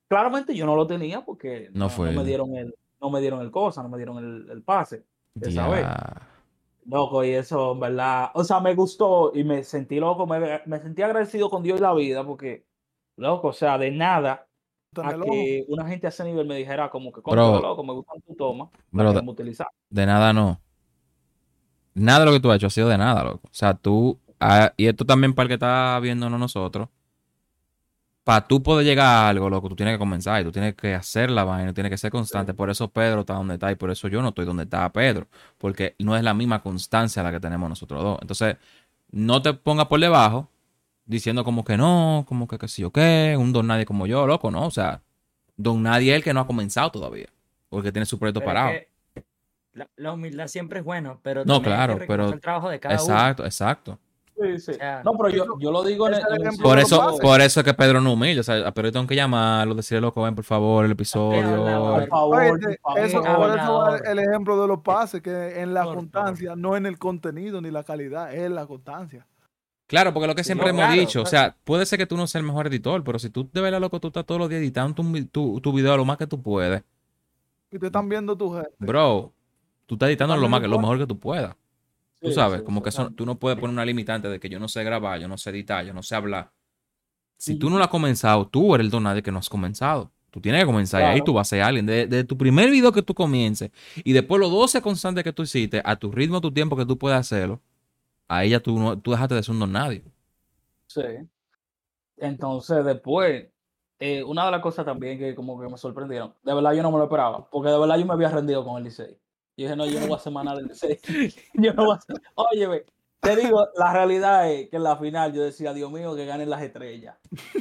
Claramente 0.07 0.56
yo 0.56 0.65
no 0.65 0.76
lo 0.77 0.88
tenía 0.88 1.26
porque 1.26 1.69
No 1.73 1.89
fue 1.89 2.11
me 2.11 2.22
él. 2.22 2.27
dieron 2.27 2.56
el, 2.56 2.73
no 3.02 3.10
me 3.10 3.19
dieron 3.19 3.41
el 3.41 3.52
cosa, 3.52 3.84
no 3.84 3.89
me 3.89 3.97
dieron 3.97 4.18
el, 4.19 4.49
el 4.49 4.64
pase. 4.64 5.03
esa 5.41 5.68
vez. 5.68 5.85
Loco, 6.86 7.24
y 7.24 7.32
eso, 7.32 7.72
en 7.72 7.80
verdad, 7.80 8.30
o 8.36 8.44
sea, 8.44 8.60
me 8.60 8.76
gustó 8.76 9.32
y 9.34 9.44
me 9.44 9.64
sentí 9.64 9.99
loco, 9.99 10.28
me, 10.28 10.62
me 10.66 10.80
sentí 10.80 11.02
agradecido 11.02 11.49
con 11.49 11.64
Dios 11.64 11.80
y 11.80 11.82
la 11.82 11.94
vida, 11.94 12.24
porque, 12.24 12.68
loco, 13.18 13.48
o 13.48 13.53
sea, 13.53 13.78
de 13.80 13.90
nada 13.90 14.48
a 15.03 15.14
que 15.18 15.66
una 15.68 15.88
gente 15.88 16.06
a 16.07 16.10
ese 16.10 16.24
nivel 16.24 16.45
me 16.45 16.56
dijera 16.56 16.90
como 16.90 17.12
que, 17.12 17.22
Bro. 17.22 17.60
loco, 17.60 17.84
me 17.84 17.94
gustan 17.94 18.22
tu 18.22 18.36
toma, 18.36 18.70
Bro, 18.91 19.14
la 19.14 19.22
de, 19.22 19.28
utilizar. 19.28 19.68
de 19.90 20.06
nada 20.06 20.32
no. 20.32 20.62
Nada 21.95 22.20
de 22.20 22.26
lo 22.26 22.32
que 22.34 22.40
tú 22.40 22.52
has 22.52 22.57
hecho 22.57 22.68
ha 22.68 22.72
sido 22.72 22.90
de 22.90 22.98
nada, 22.98 23.24
loco. 23.24 23.48
O 23.48 23.53
sea, 23.53 23.74
tú, 23.74 24.20
ah, 24.40 24.74
y 24.78 24.86
esto 24.86 25.06
también 25.06 25.34
para 25.34 25.45
el 25.45 25.48
que 25.48 25.53
está 25.56 25.99
viéndonos 26.02 26.40
nosotros, 26.40 26.90
para 28.26 28.45
tú 28.47 28.61
poder 28.61 28.85
llegar 28.85 29.06
a 29.06 29.30
algo, 29.30 29.49
loco, 29.49 29.69
tú 29.69 29.76
tienes 29.76 29.93
que 29.93 29.99
comenzar 29.99 30.41
y 30.41 30.43
tú 30.43 30.52
tienes 30.52 30.73
que 30.76 30.93
hacer 30.95 31.30
la 31.30 31.43
vaina, 31.45 31.73
tienes 31.73 31.91
que 31.91 31.97
ser 31.97 32.11
constante. 32.11 32.53
Por 32.56 32.69
eso 32.72 32.89
Pedro 32.89 33.22
está 33.22 33.35
donde 33.35 33.53
está 33.53 33.72
y 33.72 33.76
por 33.76 33.91
eso 33.91 34.07
yo 34.10 34.22
no 34.22 34.30
estoy 34.30 34.45
donde 34.45 34.64
está 34.64 34.91
Pedro, 34.91 35.27
porque 35.60 35.95
no 35.99 36.18
es 36.18 36.23
la 36.23 36.34
misma 36.34 36.61
constancia 36.61 37.22
la 37.23 37.31
que 37.31 37.39
tenemos 37.39 37.69
nosotros 37.69 38.03
dos. 38.03 38.18
Entonces, 38.22 38.57
no 39.11 39.41
te 39.43 39.53
pongas 39.53 39.85
por 39.85 39.99
debajo 39.99 40.49
diciendo 41.06 41.43
como 41.45 41.64
que 41.64 41.77
no, 41.77 42.26
como 42.27 42.47
que 42.47 42.57
que 42.57 42.68
sí 42.68 42.84
o 42.84 42.89
qué, 42.91 43.35
un 43.39 43.53
don 43.53 43.68
nadie 43.68 43.85
como 43.85 44.07
yo, 44.07 44.26
loco, 44.26 44.49
no. 44.49 44.65
O 44.65 44.72
sea, 44.72 45.03
don 45.56 45.84
nadie 45.84 46.11
es 46.11 46.18
el 46.18 46.23
que 46.23 46.34
no 46.34 46.39
ha 46.41 46.47
comenzado 46.47 46.89
todavía, 46.91 47.27
porque 47.69 47.91
tiene 47.91 48.07
su 48.07 48.18
proyecto 48.18 48.39
Pero 48.39 48.49
es 48.52 48.56
parado. 48.56 48.73
que 49.14 49.23
La, 49.73 49.88
la 49.97 50.14
humildad 50.14 50.47
siempre 50.47 50.80
es 50.80 50.85
bueno, 50.85 51.19
pero 51.22 51.45
No, 51.45 51.53
hay 51.56 51.60
que 51.60 51.65
claro, 51.65 51.93
reconocer 51.99 52.07
pero- 52.07 52.34
el 52.34 52.41
trabajo 52.41 52.69
de 52.69 52.80
cada 52.80 52.95
uno. 52.95 53.03
Exacto, 53.14 53.45
exacto. 53.45 53.99
Sí, 54.57 54.72
no, 55.06 55.14
pero 55.14 55.30
yo, 55.30 55.45
yo 55.60 55.72
lo 55.72 55.82
digo 55.84 56.07
en 56.10 56.16
el, 56.16 56.22
en 56.45 56.57
Por 56.57 56.78
eso, 56.78 56.98
pases. 56.99 57.20
por 57.22 57.40
eso 57.40 57.60
es 57.62 57.64
que 57.64 57.74
Pedro 57.74 58.02
no 58.02 58.12
humilde. 58.14 58.41
O 58.41 58.44
sea, 58.44 58.68
a 58.68 58.74
Pedro 58.74 58.91
tengo 58.91 59.07
que 59.07 59.16
llamarlo, 59.16 59.76
decirle, 59.76 60.02
loco, 60.02 60.22
ven 60.24 60.36
por 60.36 60.44
favor 60.44 60.84
el 60.84 60.91
episodio. 60.91 61.41
Por 61.41 61.66
favor, 61.70 62.02
eso, 62.02 62.10
favor. 62.10 62.60
eso- 62.99 63.22
por 63.24 63.57
eso 63.57 63.95
el 64.12 64.20
ejemplo 64.20 64.62
de 64.62 64.68
los 64.68 64.82
pases, 64.82 65.22
que 65.22 65.62
en 65.62 65.74
la 65.74 65.82
Por 65.84 65.94
favor. 65.94 65.95
constancia, 66.12 66.53
no 66.57 66.76
en 66.76 66.86
el 66.86 66.98
contenido 66.99 67.62
ni 67.62 67.72
la 67.72 67.84
calidad, 67.84 68.34
es 68.34 68.52
la 68.52 68.66
constancia. 68.66 69.26
Claro, 69.88 70.14
porque 70.14 70.28
lo 70.28 70.36
que 70.36 70.44
siempre 70.44 70.66
no, 70.66 70.72
hemos 70.72 70.86
claro, 70.88 70.99
dicho, 70.99 71.22
o 71.22 71.26
sea, 71.26 71.56
puede 71.64 71.86
ser 71.86 71.99
que 71.99 72.07
tú 72.07 72.18
no 72.18 72.28
seas 72.28 72.41
el 72.41 72.48
mejor 72.48 72.68
editor, 72.68 73.03
pero 73.06 73.20
si 73.20 73.30
tú 73.30 73.48
de 73.53 73.62
verdad, 73.62 73.80
loco, 73.80 73.99
tú 74.02 74.07
estás 74.07 74.26
todos 74.26 74.40
los 74.40 74.49
días 74.49 74.60
editando 74.60 74.95
tu, 74.95 75.26
tu, 75.28 75.62
tu 75.62 75.72
video 75.72 75.95
lo 75.95 76.03
más 76.06 76.18
que 76.18 76.28
tú 76.28 76.41
puedes, 76.41 76.84
Y 77.72 77.80
te 77.80 77.86
están 77.86 78.10
viendo 78.10 78.36
tu 78.36 78.52
gente. 78.52 78.70
bro, 78.80 79.32
tú 79.86 79.95
estás 79.95 80.10
editando 80.10 80.36
lo, 80.36 80.49
más, 80.49 80.62
lo 80.64 80.80
mejor 80.80 80.98
que 80.98 81.06
tú 81.07 81.18
puedas. 81.20 81.56
Tú 82.26 82.31
Sí, 82.31 82.35
sabes, 82.35 82.60
sí, 82.60 82.65
como 82.65 82.81
que 82.81 82.89
eso- 82.89 83.11
tú 83.11 83.26
no 83.26 83.38
puedes 83.38 83.60
poner 83.60 83.73
una 83.73 83.85
limitante 83.85 84.27
de 84.27 84.39
que 84.39 84.49
yo 84.49 84.60
no 84.60 84.68
sé 84.68 84.84
grabar, 84.84 85.19
yo 85.19 85.27
no 85.27 85.38
sé 85.38 85.52
editar, 85.52 85.85
yo 85.85 85.93
no 85.93 86.02
sé 86.02 86.15
hablar. 86.15 86.52
Si 87.38 87.56
tú 87.56 87.69
no 87.69 87.77
lo 87.77 87.84
has 87.84 87.89
comenzado, 87.89 88.47
tú 88.47 88.73
eres 88.76 88.85
el 88.85 88.91
don 88.91 89.03
nadie 89.03 89.22
que 89.22 89.31
no 89.31 89.39
has 89.39 89.49
comenzado. 89.49 90.11
Tú 90.31 90.41
tienes 90.41 90.61
que 90.61 90.65
comenzar 90.65 91.02
y 91.02 91.06
ahí 91.06 91.22
tú 91.22 91.34
vas 91.34 91.47
a 91.47 91.49
ser 91.52 91.61
alguien. 91.61 91.85
De, 91.85 92.07
de 92.07 92.23
tu 92.23 92.38
primer 92.38 92.69
video 92.72 92.91
que 92.91 93.02
tú 93.02 93.14
comiences 93.14 93.72
y 94.03 94.14
después 94.14 94.39
los 94.39 94.52
12 94.52 94.81
constantes 94.81 95.23
que 95.23 95.31
tú 95.34 95.43
hiciste, 95.43 95.81
a 95.85 95.95
tu 95.95 96.11
ritmo, 96.11 96.38
a 96.38 96.41
tu 96.41 96.52
tiempo 96.52 96.76
que 96.76 96.85
tú 96.85 96.97
puedas 96.97 97.19
hacerlo, 97.19 97.61
ahí 98.27 98.49
ya 98.52 98.60
tú, 98.60 98.77
no, 98.80 98.99
tú 98.99 99.11
dejaste 99.11 99.35
de 99.35 99.43
ser 99.43 99.53
un 99.53 99.60
don 99.60 99.72
nadie. 99.72 100.03
Sí. 100.88 101.02
Entonces, 102.18 102.84
después, 102.85 103.47
eh, 103.99 104.23
una 104.23 104.45
de 104.45 104.52
las 104.52 104.61
cosas 104.61 104.85
también 104.85 105.18
que 105.19 105.35
como 105.35 105.60
que 105.60 105.68
me 105.68 105.77
sorprendieron, 105.77 106.34
de 106.43 106.53
verdad 106.53 106.73
yo 106.73 106.84
no 106.84 106.91
me 106.91 106.97
lo 106.97 107.03
esperaba, 107.06 107.49
porque 107.49 107.69
de 107.69 107.77
verdad 107.80 107.97
yo 107.97 108.06
me 108.06 108.14
había 108.14 108.30
rendido 108.30 108.64
con 108.64 108.77
el 108.77 108.84
Licey. 108.85 109.18
Yo 109.57 109.64
dije, 109.65 109.76
no, 109.76 109.86
yo 109.86 109.99
no 109.99 110.07
voy 110.07 110.14
a 110.14 110.18
hacer 110.18 110.34
más 110.34 110.44
nada 110.45 110.57
del 110.57 110.68
Licey. 110.68 110.99
yo 111.53 111.73
no 111.73 111.86
voy 111.86 111.94
a 111.94 111.98
hacer... 111.98 112.15
Óyeme, 112.36 112.84
te 113.22 113.36
digo, 113.38 113.68
la 113.77 113.94
realidad 113.94 114.52
es 114.52 114.69
que 114.69 114.76
en 114.76 114.84
la 114.84 114.98
final 114.98 115.34
yo 115.34 115.41
decía, 115.44 115.73
Dios 115.73 115.91
mío, 115.91 116.15
que 116.15 116.26
ganen 116.26 116.49
las 116.49 116.61
estrellas. 116.61 117.15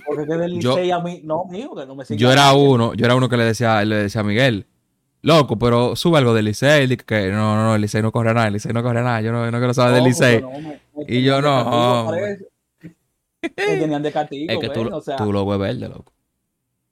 Porque 0.06 0.26
que 0.26 0.34
del 0.36 0.60
Yo- 0.60 0.70
Licey 0.76 0.90
a 0.90 0.98
mí, 0.98 1.20
no, 1.24 1.44
mío, 1.46 1.74
que 1.74 1.86
no 1.86 1.94
me 1.94 2.04
siga 2.04 2.18
Yo 2.18 2.32
era 2.32 2.52
uno, 2.52 2.94
yo 2.94 3.04
era 3.06 3.14
uno 3.14 3.28
que 3.28 3.36
le 3.36 3.44
decía, 3.44 3.84
le 3.84 3.96
decía 3.96 4.20
a 4.22 4.24
Miguel, 4.24 4.66
loco, 5.22 5.56
pero 5.58 5.94
sube 5.96 6.18
algo 6.18 6.34
del 6.34 6.46
Licey, 6.46 6.96
que 6.98 7.28
no, 7.30 7.54
no, 7.56 7.64
no, 7.64 7.74
el 7.76 7.80
Licey 7.82 8.02
no 8.02 8.10
corre 8.12 8.34
nada, 8.34 8.48
el 8.48 8.54
Licey 8.54 8.72
no 8.72 8.82
corre 8.82 9.02
nada, 9.02 9.20
yo 9.20 9.30
no, 9.32 9.48
no 9.50 9.58
quiero 9.58 9.72
saber 9.72 9.94
del 9.94 10.02
No, 10.02 10.08
Licey. 10.08 10.42
me- 10.42 10.80
me 10.96 11.04
Y 11.08 11.22
yo 11.22 11.40
no, 11.40 12.06
castigo. 12.10 12.48
Me 13.42 13.50
tenían 13.78 14.02
de 14.02 14.12
castigo, 14.12 14.52
Es 14.52 14.58
que 14.58 14.68
tú, 14.70 14.84
ven, 14.84 14.92
o 14.92 15.00
sea, 15.00 15.16
tú 15.16 15.32
lo 15.32 15.46
ves 15.46 15.58
verde, 15.58 15.88
loco. 15.88 16.12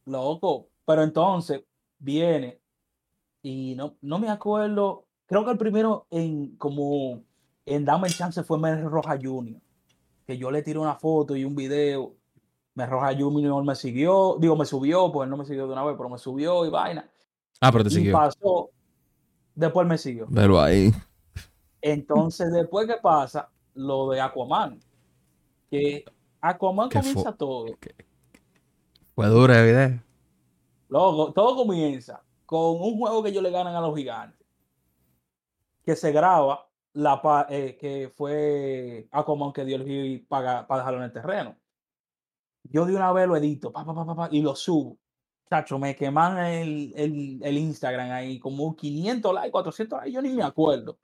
Loco, 0.07 0.69
pero 0.87 1.03
entonces 1.03 1.63
viene 1.99 2.59
y 3.43 3.75
no, 3.75 3.97
no 4.01 4.19
me 4.19 4.31
acuerdo, 4.31 5.05
creo 5.27 5.45
que 5.45 5.51
el 5.51 5.59
primero 5.59 6.07
en 6.11 6.57
como 6.57 7.23
en 7.67 7.85
Dame 7.85 8.09
el 8.09 8.15
Chance 8.15 8.43
fue 8.45 8.59
Mer 8.59 8.83
Roja 8.85 9.19
Junior, 9.21 9.61
que 10.27 10.39
yo 10.39 10.51
le 10.51 10.63
tiré 10.63 10.79
una 10.79 10.95
foto 10.95 11.37
y 11.37 11.45
un 11.45 11.55
video, 11.55 12.15
Mer 12.75 12.89
Roja 12.89 13.15
Junior 13.17 13.65
me 13.65 13.75
siguió, 13.75 14.37
digo 14.39 14.57
me 14.57 14.65
subió, 14.65 15.11
pues 15.13 15.27
él 15.27 15.31
no 15.31 15.37
me 15.37 15.45
siguió 15.45 15.67
de 15.67 15.73
una 15.73 15.85
vez, 15.85 15.95
pero 15.97 16.09
me 16.09 16.19
subió 16.19 16.65
y 16.65 16.71
vaina, 16.71 17.09
Ah, 17.61 17.71
pero 17.71 17.85
te 17.85 17.91
y 17.91 17.95
siguió. 17.95 18.13
pasó, 18.13 18.71
después 19.55 19.87
me 19.87 19.99
siguió. 19.99 20.27
Velo 20.29 20.61
ahí. 20.61 20.93
Entonces 21.81 22.53
después 22.53 22.87
que 22.87 22.97
pasa 23.03 23.49
lo 23.75 24.11
de 24.11 24.21
Aquaman, 24.21 24.81
que 25.71 26.05
Aquaman 26.41 26.89
¿Qué 26.89 26.99
comienza 26.99 27.33
todo. 27.33 27.67
Fue 29.15 29.27
duro 29.29 29.53
el 29.55 29.65
video. 29.65 30.03
Luego, 30.89 31.33
todo 31.33 31.57
comienza 31.57 32.23
con 32.53 32.83
un 32.83 32.99
juego 32.99 33.23
que 33.23 33.31
ellos 33.31 33.43
le 33.43 33.51
ganan 33.51 33.75
a 33.75 33.81
los 33.81 33.97
gigantes. 33.97 34.47
Que 35.83 35.97
se 35.97 36.13
graba 36.13 36.69
la 36.93 37.47
eh, 37.49 37.79
que 37.81 38.13
fue 38.15 39.09
Aquaman 39.11 39.55
que 39.55 39.65
dio 39.65 39.77
el 39.77 39.87
hit 39.87 40.29
para, 40.29 40.67
para 40.67 40.81
dejarlo 40.81 40.99
en 40.99 41.05
el 41.05 41.13
terreno. 41.15 41.57
Yo 42.65 42.85
de 42.85 42.95
una 42.95 43.11
vez 43.11 43.27
lo 43.27 43.39
edito, 43.39 43.73
pa, 43.73 43.87
pa, 43.87 44.15
pa, 44.15 44.29
y 44.31 44.43
lo 44.43 44.55
subo. 44.55 44.99
Chacho, 45.49 45.79
me 45.79 45.97
queman 45.97 46.45
el, 46.45 46.93
el, 46.95 47.41
el 47.43 47.57
Instagram 47.57 48.11
ahí, 48.11 48.39
como 48.39 48.77
500 48.77 49.33
likes, 49.33 49.51
400 49.51 49.99
likes, 50.01 50.13
yo 50.13 50.21
ni 50.21 50.35
me 50.35 50.43
acuerdo. 50.43 50.99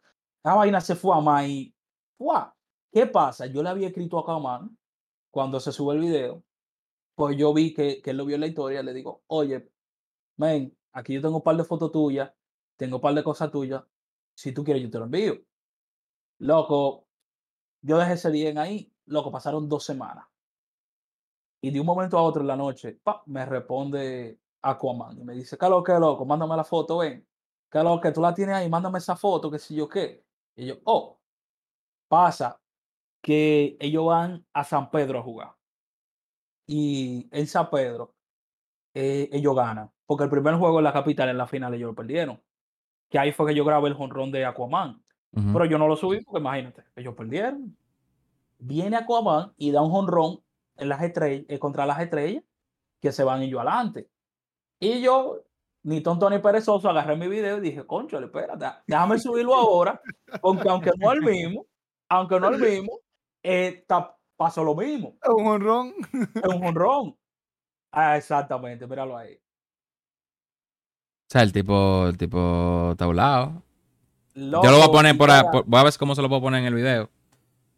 La 0.45 0.55
vaina 0.55 0.83
se 0.83 0.97
fue 0.97 1.17
a 1.17 1.21
más 1.21 1.47
y. 1.49 1.75
¿qué 2.93 3.07
pasa? 3.07 3.47
Yo 3.47 3.63
le 3.63 3.71
había 3.71 3.89
escrito 3.89 4.19
a 4.19 4.27
Kaman 4.27 4.77
cuando 5.31 5.61
se 5.61 5.73
sube 5.73 5.95
el 5.95 6.01
video, 6.01 6.45
pues 7.15 7.39
yo 7.39 7.55
vi 7.55 7.73
que, 7.73 8.03
que 8.03 8.11
él 8.11 8.19
lo 8.19 8.27
vio 8.27 8.35
en 8.35 8.43
la 8.43 8.47
historia, 8.49 8.83
le 8.83 8.93
digo, 8.93 9.23
oye, 9.29 9.71
men, 10.37 10.78
aquí 10.93 11.15
yo 11.15 11.23
tengo 11.23 11.37
un 11.37 11.43
par 11.43 11.57
de 11.57 11.65
fotos 11.65 11.93
tuyas, 11.93 12.33
tengo 12.77 12.97
un 12.97 13.03
par 13.03 13.15
de 13.15 13.25
cosas 13.25 13.51
tuyas, 13.51 13.83
si 14.35 14.53
tú 14.53 14.65
quieres 14.65 14.83
yo 14.83 14.91
te 14.91 14.99
lo 14.99 15.05
envío. 15.05 15.35
Loco, 16.39 17.07
yo 17.83 17.99
dejé 17.99 18.15
ese 18.15 18.31
día 18.31 18.61
ahí, 18.61 18.93
loco, 19.07 19.31
pasaron 19.31 19.69
dos 19.69 19.85
semanas. 19.85 20.27
Y 21.61 21.71
de 21.71 21.81
un 21.81 21.87
momento 21.87 22.17
a 22.19 22.23
otro 22.23 22.43
en 22.43 22.49
la 22.49 22.57
noche, 22.57 23.01
pa, 23.03 23.23
me 23.27 23.45
responde 23.45 24.41
Aquaman 24.63 25.19
y 25.19 25.25
me 25.25 25.35
dice, 25.35 25.59
¿qué 25.59 25.69
lo 25.69 25.83
que 25.83 25.93
loco? 25.99 26.25
Mándame 26.25 26.57
la 26.57 26.65
foto, 26.65 26.99
ven. 26.99 27.27
¿Qué 27.71 28.01
que 28.03 28.13
tú 28.13 28.21
la 28.21 28.35
tienes 28.35 28.57
ahí? 28.57 28.69
Mándame 28.69 28.99
esa 28.99 29.17
foto, 29.17 29.51
que 29.51 29.59
si 29.59 29.75
yo 29.75 29.89
qué. 29.89 30.25
Y 30.57 30.67
yo, 30.67 30.77
oh, 30.85 31.21
pasa 32.09 32.61
que 33.23 33.77
ellos 33.81 34.07
van 34.07 34.47
a 34.53 34.65
San 34.65 34.91
Pedro 34.91 35.19
a 35.19 35.23
jugar. 35.23 35.55
Y 36.67 37.29
en 37.33 37.47
San 37.47 37.69
Pedro, 37.71 38.15
eh, 38.95 39.29
ellos 39.33 39.55
ganan. 39.57 39.91
Porque 40.09 40.25
el 40.25 40.31
primer 40.31 40.55
juego 40.55 40.79
en 40.79 40.85
la 40.85 40.93
capital, 40.95 41.29
en 41.29 41.37
la 41.37 41.47
final, 41.47 41.75
ellos 41.75 41.89
lo 41.89 41.95
perdieron. 41.95 42.41
Que 43.11 43.19
ahí 43.19 43.31
fue 43.31 43.47
que 43.47 43.55
yo 43.55 43.63
grabé 43.63 43.89
el 43.89 43.95
jonrón 43.95 44.33
de 44.33 44.47
Aquaman. 44.47 45.03
Pero 45.31 45.67
yo 45.67 45.77
no 45.77 45.87
lo 45.87 45.95
subí 45.97 46.23
porque 46.25 46.41
imagínate, 46.41 46.85
ellos 46.97 47.15
perdieron. 47.15 47.77
Viene 48.59 48.97
Aquaman 48.97 49.53
y 49.59 49.71
da 49.71 49.83
un 49.83 49.91
jonrón 49.91 50.41
en 50.77 50.89
las 50.89 51.03
estrellas, 51.03 51.45
eh, 51.49 51.59
contra 51.59 51.85
las 51.85 52.01
estrellas 52.01 52.43
que 53.03 53.13
se 53.13 53.23
van 53.23 53.43
ellos 53.43 53.61
adelante. 53.61 54.09
Y 54.81 55.03
yo, 55.03 55.45
ni 55.83 56.01
tonto 56.01 56.31
ni 56.31 56.39
perezoso, 56.39 56.89
agarré 56.89 57.15
mi 57.15 57.29
video 57.29 57.59
y 57.59 57.61
dije, 57.61 57.87
concho, 57.87 58.19
espérate, 58.19 58.65
déjame 58.87 59.19
subirlo 59.19 59.55
ahora, 59.55 60.01
porque 60.41 60.71
aunque 60.71 60.91
no 60.97 61.13
es 61.13 61.19
el 61.19 61.25
mismo, 61.25 61.67
aunque 62.09 62.41
no 62.41 62.49
es 62.49 62.63
el 62.63 62.71
mismo, 62.71 63.01
eh, 63.43 63.85
pasó 64.37 64.65
lo 64.65 64.75
mismo. 64.75 65.19
Es 65.23 65.29
un 65.29 65.47
honrón. 65.47 65.93
Es 66.35 66.55
un 66.55 66.63
jonrón. 66.63 67.19
Ah, 67.93 68.17
exactamente, 68.17 68.87
míralo 68.87 69.15
ahí. 69.15 69.39
O 71.29 71.31
sea, 71.31 71.43
el 71.43 71.53
tipo, 71.53 72.07
el 72.09 72.17
tipo 72.17 72.95
tablado. 72.97 73.63
Yo 74.35 74.51
lo 74.51 74.79
voy 74.79 74.83
a 74.83 74.87
poner 74.89 75.19
por, 75.19 75.29
por- 75.51 75.65
Voy 75.67 75.81
a 75.81 75.85
ver 75.85 75.93
cómo 75.99 76.15
se 76.15 76.23
lo 76.23 76.29
puedo 76.29 76.41
poner 76.41 76.61
en 76.61 76.67
el 76.69 76.75
video. 76.75 77.11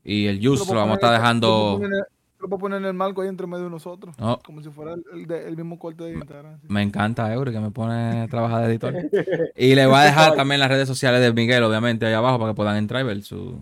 Y 0.04 0.26
el 0.26 0.36
Lo 0.40 0.54
puedo 0.56 0.74
lo 0.74 0.80
vamos 0.80 0.92
a 0.92 0.94
estar 0.94 1.12
dejando. 1.12 1.48
Lo 1.48 1.78
puedo 1.78 1.78
poner, 1.80 2.06
lo 2.38 2.48
puedo 2.48 2.60
poner 2.60 2.78
en 2.78 2.84
el 2.84 2.94
marco 2.94 3.22
ahí 3.22 3.28
entre 3.28 3.48
medio 3.48 3.64
de 3.64 3.70
nosotros. 3.70 4.14
No, 4.18 4.38
Como 4.44 4.62
si 4.62 4.70
fuera 4.70 4.92
el, 4.94 5.02
el 5.12 5.26
de- 5.26 5.48
el 5.48 5.56
mismo 5.56 5.78
corte 5.80 6.04
de 6.04 6.12
Instagram. 6.14 6.60
me 6.68 6.82
encanta 6.82 7.32
Eury 7.32 7.50
que 7.52 7.58
me 7.58 7.70
pone 7.72 8.22
a 8.22 8.28
trabajar 8.28 8.60
de 8.62 8.66
editor. 8.68 8.94
Y 9.56 9.74
le 9.74 9.86
voy 9.86 9.96
a 9.96 10.02
dejar 10.02 10.34
también 10.36 10.60
las 10.60 10.68
redes 10.70 10.86
sociales 10.86 11.20
de 11.20 11.32
Miguel, 11.32 11.64
obviamente, 11.64 12.06
ahí 12.06 12.14
abajo 12.14 12.38
para 12.38 12.52
que 12.52 12.56
puedan 12.56 12.76
entrar 12.76 13.02
y 13.02 13.06
ver 13.06 13.22
su. 13.22 13.60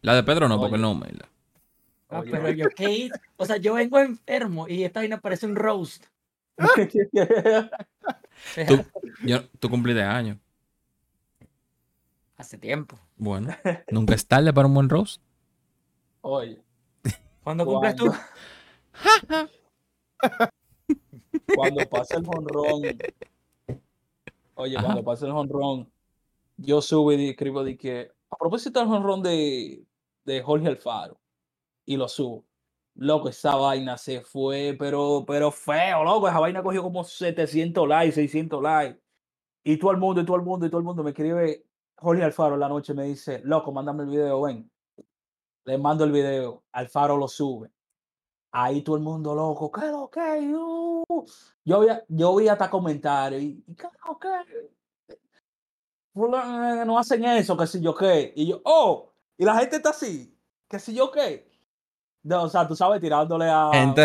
La 0.00 0.14
de 0.14 0.22
Pedro 0.22 0.48
no, 0.48 0.58
porque 0.58 0.76
Oye. 0.76 0.82
no. 0.82 1.00
Ah, 2.08 2.22
pero 2.24 2.44
oye. 2.44 2.56
yo 2.56 2.68
qué 2.74 2.90
hice? 2.90 3.14
O 3.36 3.44
sea, 3.44 3.56
yo 3.58 3.74
vengo 3.74 3.98
enfermo 3.98 4.68
y 4.68 4.84
esta 4.84 5.00
vaina 5.00 5.18
parece 5.20 5.46
un 5.46 5.56
roast. 5.56 6.04
Tú, 8.68 8.84
yo, 9.24 9.48
tú 9.58 9.70
cumpliste 9.70 10.02
años. 10.02 10.38
Hace 12.36 12.58
tiempo. 12.58 12.98
Bueno, 13.16 13.54
nunca 13.90 14.14
es 14.14 14.26
tarde 14.26 14.52
para 14.52 14.66
un 14.68 14.74
buen 14.74 14.88
roast. 14.88 15.22
Oye, 16.20 16.64
¿Cuándo 17.44 17.66
cumples 17.66 17.94
tú? 17.94 18.10
Cuando 21.54 21.86
pasa 21.88 22.16
el 22.16 22.24
jonrón, 22.24 22.82
oye, 24.54 24.76
Ajá. 24.76 24.86
cuando 24.86 25.04
pasa 25.04 25.26
el 25.26 25.32
jonrón, 25.32 25.90
yo 26.56 26.80
subo 26.80 27.12
y 27.12 27.28
escribo 27.28 27.62
de 27.62 27.76
que, 27.76 28.12
a 28.30 28.36
propósito 28.36 28.80
del 28.80 28.88
jonrón 28.88 29.22
de, 29.22 29.84
de 30.24 30.42
Jorge 30.42 30.68
Alfaro, 30.68 31.20
y 31.84 31.96
lo 31.96 32.08
subo. 32.08 32.44
Loco, 32.96 33.28
esa 33.28 33.56
vaina 33.56 33.98
se 33.98 34.20
fue, 34.20 34.76
pero, 34.78 35.24
pero 35.26 35.50
feo, 35.50 36.04
loco. 36.04 36.28
Esa 36.28 36.38
vaina 36.38 36.62
cogió 36.62 36.82
como 36.82 37.02
700 37.04 37.88
likes, 37.88 38.12
600 38.14 38.62
likes. 38.62 39.00
Y 39.64 39.78
todo 39.78 39.90
el 39.92 39.98
mundo, 39.98 40.20
y 40.20 40.24
todo 40.24 40.36
el 40.36 40.42
mundo, 40.42 40.66
y 40.66 40.70
todo 40.70 40.78
el 40.78 40.84
mundo 40.84 41.02
me 41.02 41.10
escribe 41.10 41.66
Jorge 41.96 42.22
Alfaro 42.22 42.54
en 42.54 42.60
la 42.60 42.68
noche, 42.68 42.94
me 42.94 43.04
dice, 43.04 43.40
loco, 43.44 43.72
mándame 43.72 44.04
el 44.04 44.10
video, 44.10 44.42
ven. 44.42 44.70
Le 45.64 45.78
mando 45.78 46.04
el 46.04 46.12
video, 46.12 46.64
Alfaro 46.72 47.16
lo 47.16 47.28
sube. 47.28 47.70
Ahí 48.52 48.82
todo 48.82 48.96
el 48.96 49.02
mundo 49.02 49.34
loco, 49.34 49.72
¿qué 49.72 49.86
lo 49.86 50.08
que? 50.10 50.54
Uh". 50.54 51.24
Yo 51.64 51.80
vi, 51.80 51.88
yo 52.08 52.36
vi 52.36 52.48
hasta 52.48 52.70
comentarios, 52.70 53.42
y, 53.42 53.64
¿qué 53.76 53.88
lo? 54.06 54.18
Fulano, 56.12 56.84
No 56.84 56.98
hacen 56.98 57.24
eso, 57.24 57.56
que 57.56 57.66
si 57.66 57.80
yo 57.80 57.94
qué. 57.94 58.32
Y 58.36 58.46
yo, 58.48 58.60
oh, 58.64 59.12
y 59.36 59.44
la 59.44 59.56
gente 59.56 59.76
está 59.76 59.90
así, 59.90 60.38
que 60.68 60.78
si 60.78 60.94
yo 60.94 61.10
qué. 61.10 61.53
No, 62.24 62.42
o 62.44 62.48
sea, 62.48 62.66
tú 62.66 62.74
sabes, 62.74 63.00
tirándole 63.00 63.46
a. 63.48 63.70
Gente, 63.72 64.02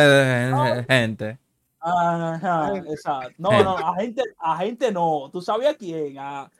Ah. 0.53 0.85
gente. 0.87 1.39
Ajá, 1.79 2.73
exacto. 2.75 3.33
No, 3.37 3.63
no, 3.63 3.77
a 3.77 3.95
gente, 3.95 4.21
a 4.37 4.57
gente 4.57 4.91
no. 4.91 5.29
¿Tú 5.31 5.41
sabías 5.41 5.75
quién? 5.77 6.19
A, 6.19 6.51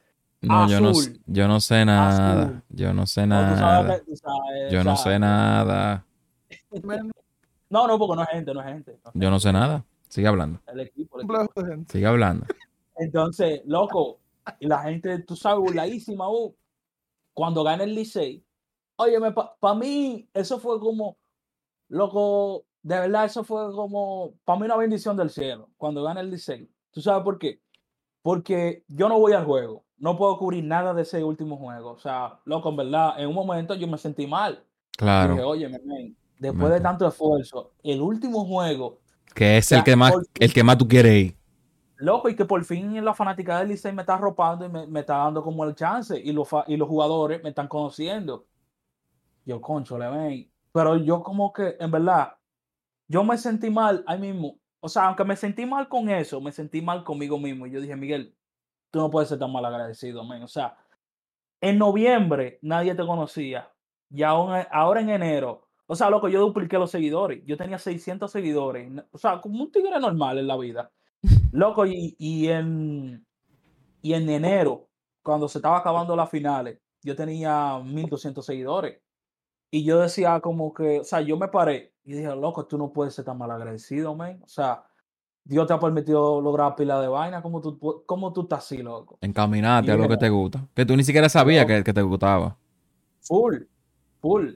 No, 0.41 0.67
yo 0.69 0.79
no, 0.79 0.91
yo 1.25 1.47
no 1.49 1.59
sé 1.59 1.83
nada. 1.83 2.41
Azul. 2.43 2.63
Yo 2.69 2.93
no 2.93 3.05
sé 3.05 3.27
no, 3.27 3.35
tú 3.41 3.55
sabes 3.57 3.59
nada. 3.61 3.99
que- 3.99 4.05
tú 4.05 4.15
sabes, 4.15 4.71
Yo 4.71 4.79
o 4.79 4.83
no 4.85 4.95
sé 4.95 5.19
nada. 5.19 6.05
No, 7.69 7.87
no, 7.87 7.99
porque 7.99 8.15
no 8.15 8.21
es 8.23 8.29
gente, 8.29 8.53
no 8.53 8.61
es 8.61 8.65
gente. 8.67 8.91
no 9.03 9.09
es 9.13 9.21
Yo 9.21 9.29
no 9.29 9.39
sé 9.39 9.51
nada. 9.53 9.83
Sigue 10.07 10.27
hablando. 10.27 10.59
El 10.67 10.79
equipo, 10.79 11.19
el 11.19 11.27
de. 11.27 11.85
Sigue 11.87 12.07
hablando. 12.07 12.45
Entonces, 12.95 13.61
loco, 13.65 14.19
y 14.59 14.67
la 14.67 14.79
gente, 14.83 15.19
tú 15.19 15.35
sabes, 15.35 15.59
burladísima, 15.59 16.29
uh, 16.29 16.55
cuando 17.33 17.63
gana 17.63 17.83
el 17.83 17.93
Licey. 17.93 18.43
Oye, 18.95 19.17
para 19.59 19.75
mí, 19.75 20.27
eso 20.33 20.59
fue 20.59 20.79
como, 20.79 21.15
loco, 21.89 22.65
de 22.81 22.99
verdad, 22.99 23.25
eso 23.25 23.43
fue 23.43 23.71
como, 23.73 24.33
para 24.45 24.59
mí 24.59 24.65
una 24.65 24.77
bendición 24.77 25.17
del 25.17 25.29
cielo, 25.29 25.69
cuando 25.77 26.01
gana 26.03 26.21
el 26.21 26.29
Licey. 26.31 26.69
¿Tú 26.91 27.01
sabes 27.01 27.23
por 27.23 27.37
qué? 27.37 27.61
Porque 28.21 28.83
yo 28.87 29.09
no 29.09 29.19
voy 29.19 29.33
al 29.33 29.45
juego, 29.45 29.83
no 29.97 30.17
puedo 30.17 30.37
cubrir 30.37 30.63
nada 30.63 30.93
de 30.93 31.01
ese 31.01 31.23
último 31.23 31.57
juego. 31.57 31.91
O 31.91 31.99
sea, 31.99 32.39
loco, 32.45 32.69
en 32.69 32.77
verdad, 32.77 33.19
en 33.19 33.27
un 33.27 33.35
momento 33.35 33.75
yo 33.75 33.87
me 33.87 33.97
sentí 33.97 34.25
mal. 34.27 34.53
Dije, 34.55 34.65
Claro. 34.97 35.47
oye, 35.49 35.69
men, 35.69 36.15
después 36.39 36.71
de 36.71 36.81
tanto 36.81 37.07
esfuerzo, 37.07 37.71
el 37.83 38.01
último 38.01 38.45
juego, 38.45 38.99
Que 39.35 39.57
es 39.57 39.65
sea, 39.67 39.79
el 39.79 39.83
que 39.83 39.95
más, 39.95 40.11
por- 40.11 40.25
el 40.39 40.53
que 40.53 40.63
más 40.63 40.77
tú 40.77 40.87
quieres 40.87 41.13
ir. 41.13 41.35
Loco, 41.97 42.29
y 42.29 42.35
que 42.35 42.45
por 42.45 42.63
fin 42.63 43.03
la 43.03 43.13
fanática 43.13 43.59
del 43.59 43.69
Licey 43.69 43.91
me 43.93 44.01
está 44.03 44.15
arropando 44.15 44.65
y 44.65 44.69
me, 44.69 44.87
me 44.87 45.01
está 45.01 45.17
dando 45.17 45.43
como 45.43 45.63
el 45.65 45.75
chance. 45.75 46.17
Y 46.17 46.31
los, 46.31 46.47
y 46.67 46.77
los 46.77 46.87
jugadores 46.87 47.43
me 47.43 47.49
están 47.49 47.67
conociendo. 47.67 48.45
Yo, 49.45 49.59
concho, 49.61 49.97
le 49.97 50.09
ven. 50.09 50.51
Pero 50.71 50.97
yo 50.97 51.23
como 51.23 51.51
que, 51.53 51.75
en 51.79 51.91
verdad, 51.91 52.35
yo 53.07 53.23
me 53.23 53.37
sentí 53.37 53.69
mal 53.69 54.03
ahí 54.07 54.19
mismo. 54.19 54.59
O 54.81 54.89
sea, 54.89 55.07
aunque 55.07 55.23
me 55.25 55.35
sentí 55.35 55.65
mal 55.65 55.89
con 55.89 56.09
eso, 56.09 56.39
me 56.41 56.51
sentí 56.51 56.81
mal 56.81 57.03
conmigo 57.03 57.39
mismo. 57.39 57.67
Y 57.67 57.71
yo 57.71 57.81
dije, 57.81 57.95
Miguel, 57.95 58.35
tú 58.91 58.99
no 58.99 59.09
puedes 59.09 59.29
ser 59.29 59.39
tan 59.39 59.51
mal 59.51 59.65
agradecido, 59.65 60.23
men. 60.23 60.43
O 60.43 60.47
sea, 60.47 60.77
en 61.61 61.77
noviembre 61.77 62.59
nadie 62.61 62.95
te 62.95 63.05
conocía. 63.05 63.71
Y 64.09 64.23
aún, 64.23 64.53
ahora 64.71 65.01
en 65.01 65.09
enero, 65.09 65.67
o 65.87 65.95
sea, 65.95 66.09
loco, 66.09 66.29
yo 66.29 66.39
dupliqué 66.39 66.77
los 66.77 66.91
seguidores. 66.91 67.43
Yo 67.45 67.57
tenía 67.57 67.79
600 67.79 68.31
seguidores. 68.31 68.91
O 69.11 69.17
sea, 69.17 69.41
como 69.41 69.63
un 69.63 69.71
tigre 69.71 69.99
normal 69.99 70.37
en 70.37 70.47
la 70.47 70.57
vida. 70.57 70.91
Loco, 71.51 71.85
y, 71.85 72.15
y 72.19 72.47
en, 72.47 73.25
y 74.01 74.13
en 74.13 74.29
enero, 74.29 74.87
cuando 75.23 75.47
se 75.47 75.57
estaba 75.57 75.79
acabando 75.79 76.15
las 76.15 76.29
finales, 76.29 76.79
yo 77.01 77.15
tenía 77.15 77.79
1200 77.83 78.45
seguidores. 78.45 79.01
Y 79.71 79.83
yo 79.83 79.99
decía 79.99 80.39
como 80.39 80.73
que, 80.73 80.99
o 80.99 81.03
sea, 81.03 81.21
yo 81.21 81.37
me 81.37 81.47
paré 81.47 81.93
y 82.03 82.13
dije, 82.13 82.35
loco, 82.35 82.65
tú 82.65 82.77
no 82.77 82.91
puedes 82.91 83.13
ser 83.13 83.25
tan 83.25 83.37
mal 83.37 83.51
agradecido, 83.51 84.15
man. 84.15 84.39
O 84.43 84.47
sea, 84.47 84.83
Dios 85.43 85.67
te 85.67 85.73
ha 85.73 85.79
permitido 85.79 86.41
lograr 86.41 86.75
pila 86.75 86.99
de 87.01 87.07
vaina, 87.07 87.41
como 87.41 87.61
tú, 87.61 88.03
cómo 88.05 88.33
tú 88.33 88.41
estás 88.41 88.59
así, 88.59 88.77
loco? 88.77 89.17
Encaminate 89.21 89.91
a 89.91 89.97
lo 89.97 90.07
que 90.07 90.17
te 90.17 90.29
gusta. 90.29 90.67
Que 90.73 90.85
tú 90.85 90.95
ni 90.95 91.03
siquiera 91.03 91.29
sabías 91.29 91.65
que, 91.65 91.83
que 91.83 91.93
te 91.93 92.01
gustaba. 92.01 92.57
Full, 93.21 93.57
full. 94.19 94.55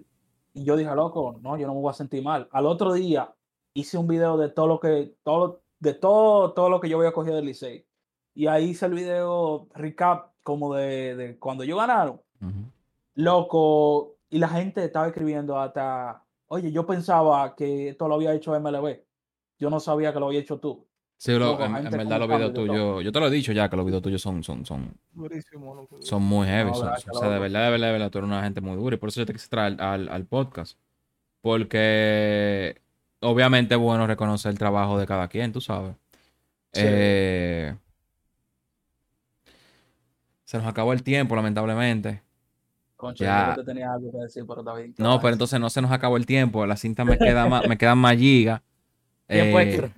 Y 0.53 0.63
yo 0.63 0.75
dije, 0.75 0.93
loco, 0.95 1.39
no, 1.41 1.57
yo 1.57 1.67
no 1.67 1.73
me 1.75 1.81
voy 1.81 1.91
a 1.91 1.93
sentir 1.93 2.23
mal. 2.23 2.47
Al 2.51 2.65
otro 2.65 2.93
día 2.93 3.33
hice 3.73 3.97
un 3.97 4.07
video 4.07 4.37
de 4.37 4.49
todo 4.49 4.67
lo 4.67 4.79
que, 4.79 5.15
todo, 5.23 5.61
de 5.79 5.93
todo, 5.93 6.53
todo 6.53 6.69
lo 6.69 6.79
que 6.79 6.89
yo 6.89 6.97
había 6.97 7.11
cogido 7.11 7.35
del 7.35 7.45
Licey. 7.45 7.85
Y 8.35 8.47
ahí 8.47 8.69
hice 8.69 8.85
el 8.85 8.93
video 8.93 9.67
recap 9.73 10.31
como 10.43 10.73
de, 10.75 11.15
de 11.15 11.39
cuando 11.39 11.63
yo 11.63 11.77
ganaron. 11.77 12.21
Loco, 13.15 14.12
y 14.35 14.39
la 14.39 14.47
gente 14.49 14.83
estaba 14.83 15.07
escribiendo 15.07 15.59
hasta, 15.59 16.23
oye, 16.47 16.71
yo 16.71 16.85
pensaba 16.85 17.55
que 17.55 17.89
esto 17.89 18.07
lo 18.07 18.15
había 18.15 18.33
hecho 18.33 18.55
MLB. 18.59 18.99
Yo 19.59 19.69
no 19.69 19.79
sabía 19.79 20.11
que 20.11 20.19
lo 20.19 20.27
había 20.27 20.39
hecho 20.39 20.57
tú. 20.59 20.87
Sí, 21.17 21.31
lo- 21.37 21.63
en, 21.63 21.75
en 21.77 21.89
verdad 21.91 22.19
los 22.19 22.27
videos 22.27 22.53
tuyos, 22.53 23.03
yo 23.03 23.11
te 23.11 23.19
lo 23.19 23.27
he 23.27 23.31
dicho 23.31 23.51
ya 23.53 23.69
que 23.69 23.77
los 23.77 23.85
videos 23.85 24.01
tuyos 24.01 24.21
son, 24.21 24.43
son, 24.43 24.65
son, 24.65 24.93
Durísimo, 25.11 25.87
son 26.01 26.23
muy 26.23 26.47
heavy. 26.47 26.71
No, 26.71 26.75
son- 26.75 26.87
gracias, 26.87 27.05
son- 27.13 27.15
o 27.15 27.19
sea, 27.19 27.29
de 27.29 27.39
verdad, 27.39 27.65
de 27.65 27.71
verdad, 27.71 27.87
de 27.87 27.93
verdad, 27.93 28.09
tú 28.11 28.17
eres 28.17 28.27
una 28.27 28.43
gente 28.43 28.59
muy 28.59 28.75
dura. 28.75 28.95
Y 28.95 28.99
por 28.99 29.09
eso 29.09 29.21
yo 29.21 29.25
te 29.25 29.33
quise 29.33 29.47
traer 29.47 29.79
al, 29.79 30.09
al 30.09 30.25
podcast. 30.25 30.77
Porque 31.41 32.81
obviamente 33.21 33.75
es 33.75 33.79
bueno 33.79 34.07
reconocer 34.07 34.51
el 34.51 34.57
trabajo 34.57 34.97
de 34.97 35.05
cada 35.05 35.27
quien, 35.27 35.51
tú 35.53 35.61
sabes. 35.61 35.95
Sí. 36.73 36.81
Eh, 36.83 37.75
se 40.45 40.57
nos 40.57 40.67
acabó 40.67 40.93
el 40.93 41.03
tiempo, 41.03 41.35
lamentablemente. 41.35 42.21
Concho, 43.03 43.23
Ya. 43.23 43.49
yo 43.49 43.55
que 43.55 43.61
te 43.61 43.65
tenía 43.65 43.91
algo 43.93 44.11
que 44.11 44.17
decir, 44.19 44.43
pero 44.47 44.61
está 44.61 44.73
bien. 44.75 44.95
No, 44.97 45.19
pero 45.19 45.33
entonces 45.33 45.59
no 45.59 45.69
se 45.69 45.81
nos 45.81 45.91
acabó 45.91 46.17
el 46.17 46.25
tiempo. 46.25 46.65
La 46.65 46.77
cinta 46.77 47.03
me 47.05 47.17
queda 47.17 47.47
más, 47.47 47.67
me 47.67 47.77
quedan 47.77 47.97
más 47.97 48.15
gigas. 48.17 48.61
Eh. 49.27 49.91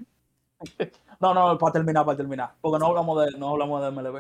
No, 1.20 1.34
no, 1.34 1.58
para 1.58 1.74
terminar, 1.74 2.06
para 2.06 2.18
terminar. 2.18 2.54
Porque 2.62 2.80
no 2.80 2.88
hablamos 2.88 3.26
de, 3.26 3.38
no 3.38 3.50
hablamos 3.50 3.82
de 3.82 3.88
MLB. 3.92 4.14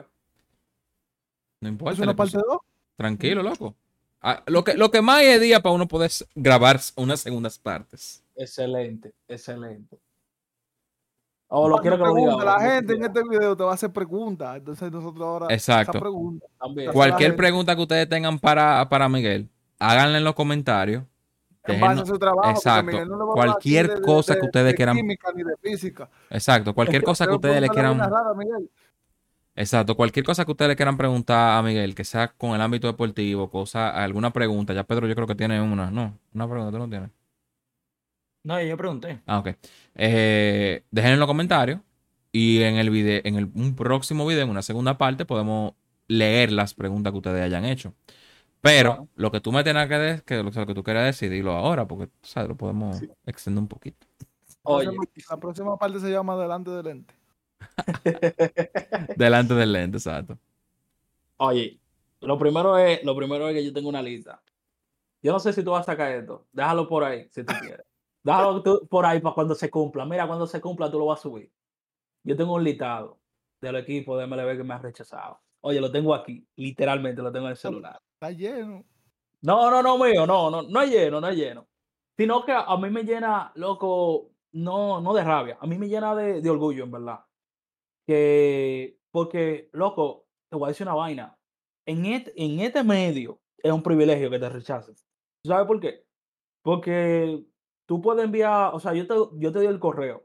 no 1.61 1.69
¿Es 1.69 1.71
importa. 1.71 2.01
una 2.01 2.11
le 2.11 2.15
parte 2.15 2.37
puse- 2.37 2.45
2? 2.47 2.57
Tranquilo, 2.95 3.43
loco. 3.43 3.75
Ah, 4.21 4.41
lo, 4.47 4.63
que, 4.63 4.73
lo 4.75 4.89
que 4.91 5.01
más 5.01 5.17
hay 5.17 5.39
día 5.39 5.61
para 5.61 5.75
uno 5.75 5.87
poder 5.87 6.09
grabar 6.33 6.79
unas 6.95 7.19
segundas 7.19 7.59
partes. 7.59 8.23
Excelente, 8.35 9.13
excelente. 9.27 9.97
O 11.57 11.69
lo 11.69 11.77
quiero 11.77 11.97
que 11.97 12.03
lo 12.03 12.13
diga. 12.15 12.43
La 12.43 12.59
gente 12.59 12.93
en 12.93 13.03
este 13.05 13.23
video 13.23 13.55
te 13.55 13.63
va 13.63 13.71
a 13.71 13.73
hacer 13.75 13.91
preguntas. 13.91 14.57
Entonces 14.57 14.91
nosotros 14.91 15.25
ahora. 15.25 15.47
Exacto. 15.53 15.91
Esa 15.91 15.99
pregunta. 15.99 16.45
Cualquier 16.91 17.35
pregunta 17.35 17.75
que 17.75 17.81
ustedes 17.81 18.09
tengan 18.09 18.39
para, 18.39 18.87
para 18.89 19.07
Miguel, 19.07 19.49
háganla 19.79 20.17
en 20.17 20.23
los 20.23 20.33
comentarios. 20.35 21.03
En 21.67 21.79
base 21.81 22.01
a 22.01 22.05
su 22.05 22.19
trabajo. 22.19 22.49
exacto. 22.51 23.05
No 23.05 23.31
a 23.31 23.33
Cualquier 23.33 23.95
de- 23.95 24.01
cosa 24.01 24.33
de- 24.33 24.39
que 24.41 24.45
ustedes 24.45 24.65
de 24.67 24.75
quieran- 24.75 24.95
química 24.97 25.31
ni 25.33 25.43
de 25.43 25.55
física. 25.61 26.09
Exacto, 26.29 26.75
cualquier 26.75 27.01
cosa 27.03 27.25
que 27.25 27.33
ustedes 27.33 27.59
le 27.61 27.69
quieran. 27.69 27.97
rara. 27.97 28.33
Exacto, 29.55 29.95
cualquier 29.95 30.25
cosa 30.25 30.43
que 30.43 30.51
ustedes 30.51 30.69
le 30.69 30.75
quieran 30.75 30.97
preguntar 30.97 31.57
a 31.57 31.61
Miguel, 31.63 31.95
que 31.95 32.03
sea 32.03 32.27
con 32.27 32.51
el 32.51 32.61
ámbito 32.61 32.87
deportivo, 32.87 33.49
cosa, 33.49 33.89
alguna 33.89 34.31
pregunta. 34.31 34.73
Ya 34.73 34.83
Pedro, 34.83 35.07
yo 35.07 35.15
creo 35.15 35.27
que 35.27 35.35
tiene 35.35 35.61
una, 35.61 35.89
¿no? 35.89 36.17
Una 36.33 36.47
pregunta, 36.49 36.71
¿tú 36.71 36.77
no 36.79 36.89
tienes? 36.89 37.09
No, 38.45 38.61
yo 38.61 38.77
pregunté. 38.77 39.21
Ah, 39.25 39.39
ok. 39.39 39.49
Eh, 39.95 40.83
dejen 40.91 41.13
en 41.13 41.19
los 41.19 41.27
comentarios 41.27 41.79
y 42.31 42.61
en 42.61 42.75
el 42.75 42.91
video, 42.91 43.21
en 43.23 43.35
el, 43.37 43.45
un 43.55 43.75
próximo 43.75 44.25
video, 44.27 44.43
en 44.43 44.49
una 44.51 44.61
segunda 44.61 44.97
parte, 44.99 45.25
podemos 45.25 45.73
leer 46.07 46.51
las 46.51 46.75
preguntas 46.75 47.11
que 47.11 47.17
ustedes 47.17 47.41
hayan 47.43 47.65
hecho. 47.65 47.93
Pero 48.61 48.91
Claro. 48.91 49.07
lo 49.15 49.31
que 49.31 49.41
tú 49.41 49.51
me 49.51 49.63
tengas 49.63 49.87
que 49.89 49.95
decir, 49.95 50.23
que 50.23 50.35
lo, 50.43 50.51
lo 50.51 50.65
que 50.67 50.73
tú 50.75 50.83
quieras 50.83 51.05
decir, 51.05 51.31
dilo 51.31 51.53
ahora, 51.53 51.87
porque 51.87 52.09
¿sabes? 52.21 52.49
lo 52.49 52.55
podemos 52.55 53.01
extender 53.25 53.61
un 53.63 53.67
poquito. 53.67 54.05
Oye, 54.63 54.91
La 55.29 55.37
próxima 55.37 55.75
parte 55.77 55.99
se 55.99 56.11
llama 56.11 56.35
Delante 56.37 56.69
del 56.71 56.85
Lente. 56.85 57.13
Delante 59.15 59.53
del 59.55 59.71
lente, 59.71 59.97
exacto. 59.97 60.37
oye, 61.37 61.79
lo 62.21 62.37
primero 62.37 62.77
es, 62.77 63.03
lo 63.03 63.15
primero 63.15 63.47
es 63.49 63.55
que 63.55 63.65
yo 63.65 63.73
tengo 63.73 63.89
una 63.89 64.01
lista. 64.01 64.41
Yo 65.21 65.31
no 65.31 65.39
sé 65.39 65.53
si 65.53 65.63
tú 65.63 65.71
vas 65.71 65.81
a 65.81 65.91
sacar 65.91 66.11
esto. 66.11 66.45
Déjalo 66.51 66.87
por 66.87 67.03
ahí, 67.03 67.27
si 67.31 67.43
tú 67.43 67.53
quieres. 67.61 67.85
Déjalo 68.25 68.63
tú 68.63 68.87
por 68.89 69.05
ahí 69.05 69.19
para 69.19 69.35
cuando 69.35 69.53
se 69.53 69.69
cumpla. 69.69 70.03
Mira, 70.03 70.25
cuando 70.25 70.47
se 70.47 70.59
cumpla 70.59 70.89
tú 70.89 70.97
lo 70.97 71.05
vas 71.05 71.19
a 71.19 71.21
subir. 71.21 71.51
Yo 72.23 72.35
tengo 72.35 72.55
un 72.55 72.63
listado 72.63 73.19
del 73.61 73.75
equipo 73.75 74.17
de 74.17 74.25
MLB 74.25 74.57
que 74.57 74.63
me 74.63 74.73
ha 74.73 74.79
rechazado. 74.79 75.39
Oye, 75.61 75.79
lo 75.79 75.91
tengo 75.91 76.13
aquí, 76.15 76.43
literalmente 76.55 77.21
lo 77.21 77.31
tengo 77.31 77.45
en 77.45 77.51
el 77.51 77.57
celular. 77.57 78.01
Está 78.13 78.31
lleno. 78.31 78.83
No, 79.41 79.69
no, 79.69 79.83
no, 79.83 80.03
mío, 80.03 80.25
no, 80.25 80.49
no, 80.49 80.63
no 80.63 80.81
es 80.81 80.89
lleno, 80.89 81.21
no 81.21 81.27
es 81.27 81.37
lleno. 81.37 81.67
Sino 82.17 82.43
que 82.43 82.51
a 82.51 82.75
mí 82.77 82.89
me 82.89 83.03
llena, 83.03 83.51
loco, 83.53 84.31
no, 84.53 85.01
no 85.01 85.13
de 85.13 85.23
rabia, 85.23 85.57
a 85.61 85.67
mí 85.67 85.77
me 85.77 85.87
llena 85.87 86.15
de, 86.15 86.41
de 86.41 86.49
orgullo, 86.49 86.83
en 86.83 86.91
verdad. 86.91 87.19
Que, 88.07 88.97
porque, 89.11 89.69
loco, 89.73 90.25
te 90.49 90.57
voy 90.57 90.65
a 90.65 90.69
decir 90.69 90.87
una 90.87 90.95
vaina. 90.95 91.37
En 91.85 92.07
este, 92.07 92.33
en 92.43 92.59
este 92.59 92.83
medio 92.83 93.39
es 93.59 93.71
un 93.71 93.83
privilegio 93.83 94.31
que 94.31 94.39
te 94.39 94.49
rechacen. 94.49 94.95
¿Tú 94.95 95.49
¿Sabes 95.49 95.67
por 95.67 95.79
qué? 95.79 96.05
Porque 96.63 97.45
tú 97.85 98.01
puedes 98.01 98.23
enviar, 98.25 98.73
o 98.73 98.79
sea, 98.79 98.93
yo 98.93 99.07
te, 99.07 99.13
yo 99.39 99.51
te 99.51 99.59
doy 99.59 99.67
el 99.67 99.79
correo 99.79 100.23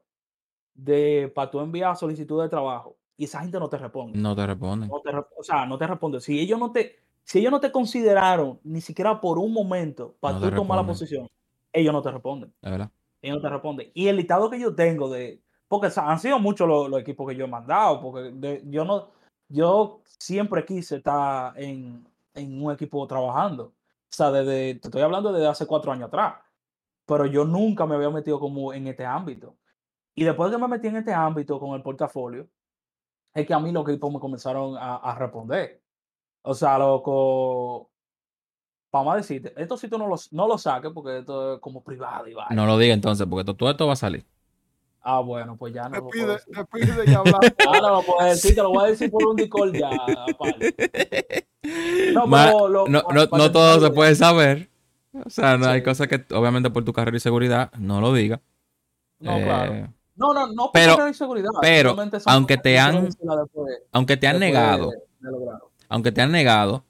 de 0.75 1.31
para 1.35 1.51
tú 1.51 1.61
enviar 1.61 1.97
solicitud 1.97 2.41
de 2.43 2.49
trabajo 2.49 2.97
y 3.17 3.25
esa 3.25 3.41
gente 3.41 3.59
no 3.59 3.69
te 3.69 3.77
responde 3.79 4.19
No 4.19 4.35
te 4.35 4.47
responden. 4.47 4.89
no 4.89 5.01
te, 5.01 5.13
re- 5.13 5.27
o 5.39 5.43
sea, 5.43 5.67
no 5.67 5.77
te 5.79 5.87
responde. 5.87 6.21
Si 6.21 6.39
ellos 6.41 6.59
no 6.59 6.73
te, 6.73 6.97
si 7.25 7.39
ellos 7.41 7.51
no 7.51 7.61
te 7.61 7.71
consideraron 7.71 8.61
ni 8.65 8.81
siquiera 8.81 9.21
por 9.21 9.39
un 9.39 9.53
momento 9.53 10.15
para 10.21 10.35
No 10.39 10.41
tú 10.49 10.57
tomar 10.57 10.79
la 10.79 10.87
posición, 10.87 11.29
ellos 11.73 11.93
no 11.93 12.03
te 12.03 12.11
responden. 12.11 12.53
Verdad. 12.63 12.91
Ellos 13.23 13.37
no 13.37 13.43
te 13.43 13.49
responden. 13.51 13.91
Y 13.95 14.09
el 14.09 14.17
listado 14.17 14.49
que 14.49 14.59
yo 14.59 14.75
tengo 14.75 15.11
de, 15.11 15.43
porque 15.69 15.89
han 15.95 16.19
sido 16.19 16.39
muchos 16.39 16.67
los, 16.67 16.89
los 16.89 17.01
equipos 17.01 17.29
que 17.29 17.37
yo 17.37 17.45
he 17.45 17.49
mandado, 17.49 18.01
porque 18.01 18.31
de- 18.33 18.63
yo 18.67 18.85
no, 18.85 19.11
yo 19.49 20.01
siempre 20.19 20.65
quise 20.65 20.97
estar 20.97 21.53
en, 21.61 22.07
en 22.35 22.63
un 22.65 22.73
equipo 22.73 23.07
trabajando. 23.07 23.65
O 23.65 23.73
sea, 24.13 24.31
desde, 24.31 24.77
te 24.77 24.89
estoy 24.89 25.03
hablando 25.03 25.31
desde 25.33 25.47
hace 25.49 25.67
cuatro 25.67 25.93
años 25.93 26.09
atrás. 26.09 26.35
Pero 27.11 27.27
yo 27.27 27.45
nunca 27.45 27.87
me 27.87 27.97
había 27.97 28.09
metido 28.09 28.39
como 28.39 28.73
en 28.73 28.87
este 28.87 29.05
ámbito. 29.05 29.57
Y 30.15 30.23
después 30.23 30.51
que 30.53 30.59
me 30.59 30.69
metí 30.69 30.87
en 30.87 30.97
este 30.97 31.13
ámbito 31.13 31.59
con 31.59 31.75
el 31.75 31.83
portafolio, 31.83 32.47
es 33.35 33.45
que 33.47 33.53
a 33.53 33.59
mí 33.59 33.73
los 33.73 33.89
equipos 33.89 34.13
me 34.13 34.21
comenzaron 34.21 34.77
a, 34.79 34.97
a 34.97 35.15
responder. 35.17 35.83
O 36.43 36.55
sea, 36.55 36.79
loco, 36.79 37.91
vamos 38.93 39.15
a 39.15 39.17
decirte, 39.17 39.53
esto 39.57 39.77
sí 39.77 39.89
tú 39.89 39.99
no 39.99 40.07
lo, 40.07 40.15
no 40.31 40.47
lo 40.47 40.57
saques 40.57 40.93
porque 40.95 41.19
esto 41.19 41.55
es 41.55 41.61
como 41.61 41.83
privado 41.83 42.29
y 42.29 42.35
vaina. 42.35 42.55
No 42.55 42.65
lo 42.65 42.79
diga 42.79 42.95
entonces, 42.95 43.27
porque 43.29 43.45
to- 43.45 43.57
todo 43.57 43.71
esto 43.71 43.87
va 43.89 43.95
a 43.95 43.97
salir. 43.97 44.25
Ah, 45.03 45.19
bueno, 45.19 45.57
pues 45.57 45.75
ya 45.75 45.89
no 45.89 45.91
Te 45.91 45.97
lo 45.97 46.03
puedo 46.11 46.13
pide, 46.13 46.33
decir. 46.35 46.55
te 46.55 46.65
pide 46.67 47.11
y 47.11 47.15
hablar. 47.15 47.41
Ah, 47.67 47.79
no 47.83 47.91
lo 47.91 48.03
puedo 48.03 48.29
decir, 48.29 48.55
te 48.55 48.63
lo 48.63 48.71
voy 48.71 48.85
a 48.85 48.89
decir 48.89 49.11
por 49.11 49.27
un 49.27 49.35
Discord 49.35 49.75
ya, 49.75 49.89
aparte. 50.31 51.47
No, 52.13 52.27
Ma- 52.29 52.47
pero 52.47 52.69
lo- 52.69 52.87
no, 52.87 53.03
no, 53.13 53.27
no 53.37 53.51
todo 53.53 53.81
se 53.81 53.91
puede 53.91 54.15
saber. 54.15 54.70
O 55.13 55.31
sea, 55.31 55.57
no 55.59 55.67
hay 55.67 55.83
cosas 55.83 56.07
que, 56.09 56.25
obviamente, 56.35 56.71
por 56.71 56.85
tu 56.85 56.93
carrera 56.93 57.17
y 57.17 57.21
seguridad, 57.21 57.73
no 57.79 58.01
lo 58.01 58.13
diga. 58.15 58.41
No, 59.19 59.37
claro. 59.39 59.73
Eh, 59.75 59.89
No, 60.17 60.33
no, 60.35 60.47
no, 60.49 60.55
por 60.65 60.71
pero- 60.73 60.93
carrera 60.97 61.11
y 61.11 61.15
seguridad. 61.15 61.51
pero, 61.61 61.97
aunque 62.27 62.57
te 62.59 62.79
han- 62.79 63.05
después- 63.07 63.83
aunque 63.93 64.17
te 64.17 64.27
han 64.29 64.39
negado, 64.39 64.91
de- 64.91 64.97
de 65.21 65.31
lograrlo. 65.33 65.71
aunque 65.89 66.13
te 66.13 66.21
han 66.23 66.31
negado, 66.31 66.85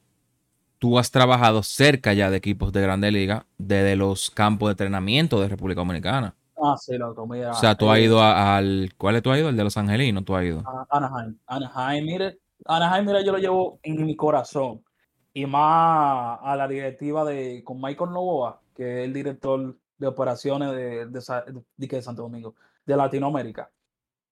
tú 0.78 0.98
has 0.98 1.10
trabajado 1.10 1.62
cerca 1.62 2.12
ya 2.12 2.30
de 2.30 2.36
equipos 2.36 2.72
de 2.72 2.80
Grande 2.82 3.10
Liga, 3.10 3.46
desde 3.58 3.96
los 3.96 4.30
campos 4.30 4.68
de 4.68 4.72
entrenamiento 4.72 5.40
de 5.40 5.48
República 5.48 5.80
Dominicana. 5.80 6.34
Ah, 6.62 6.76
sí, 6.78 6.96
loco, 6.98 7.26
mira. 7.26 7.52
O 7.52 7.54
sea, 7.54 7.74
tú 7.74 7.90
has 7.90 7.98
eh, 7.98 8.02
ido 8.02 8.20
a- 8.22 8.56
al. 8.58 8.92
¿Cuál 8.98 9.16
es 9.16 9.22
tú 9.22 9.30
has 9.30 9.38
ido? 9.38 9.48
El 9.48 9.56
de 9.56 9.64
los 9.64 9.76
Angelinos, 9.78 10.24
tú 10.26 10.36
has 10.36 10.44
ido. 10.44 10.60
a 10.66 10.86
Anaheim. 10.90 11.36
Anaheim, 11.46 12.04
mire, 12.04 12.38
Anaheim, 12.66 13.06
mira, 13.06 13.22
yo 13.22 13.32
lo 13.32 13.38
llevo 13.38 13.78
en 13.82 14.04
mi 14.04 14.14
corazón. 14.14 14.82
Y 15.32 15.46
más 15.46 16.38
a 16.42 16.56
la 16.56 16.66
directiva 16.66 17.24
de 17.24 17.62
con 17.64 17.80
Michael 17.80 18.10
Novoa, 18.10 18.60
que 18.74 19.00
es 19.00 19.04
el 19.06 19.12
director 19.12 19.76
de 19.98 20.06
operaciones 20.06 20.72
de, 20.72 21.06
de, 21.06 21.62
de, 21.76 21.86
de 21.86 22.02
Santo 22.02 22.22
Domingo, 22.22 22.54
de 22.84 22.96
Latinoamérica. 22.96 23.70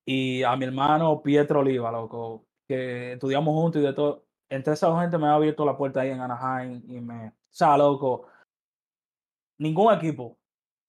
Y 0.04 0.42
a 0.42 0.56
mi 0.56 0.64
hermano 0.64 1.22
Pietro 1.22 1.60
Oliva, 1.60 1.92
loco, 1.92 2.46
que 2.66 3.12
estudiamos 3.12 3.54
juntos 3.54 3.82
y 3.82 3.84
de 3.84 3.92
todo. 3.92 4.24
Entre 4.48 4.72
esa 4.72 4.98
gente 5.00 5.18
me 5.18 5.26
ha 5.26 5.34
abierto 5.34 5.64
la 5.66 5.76
puerta 5.76 6.00
ahí 6.00 6.10
en 6.10 6.20
Anaheim 6.20 6.82
y 6.88 7.00
me. 7.00 7.28
O 7.28 7.32
sea, 7.50 7.76
loco, 7.76 8.26
ningún 9.58 9.92
equipo 9.94 10.38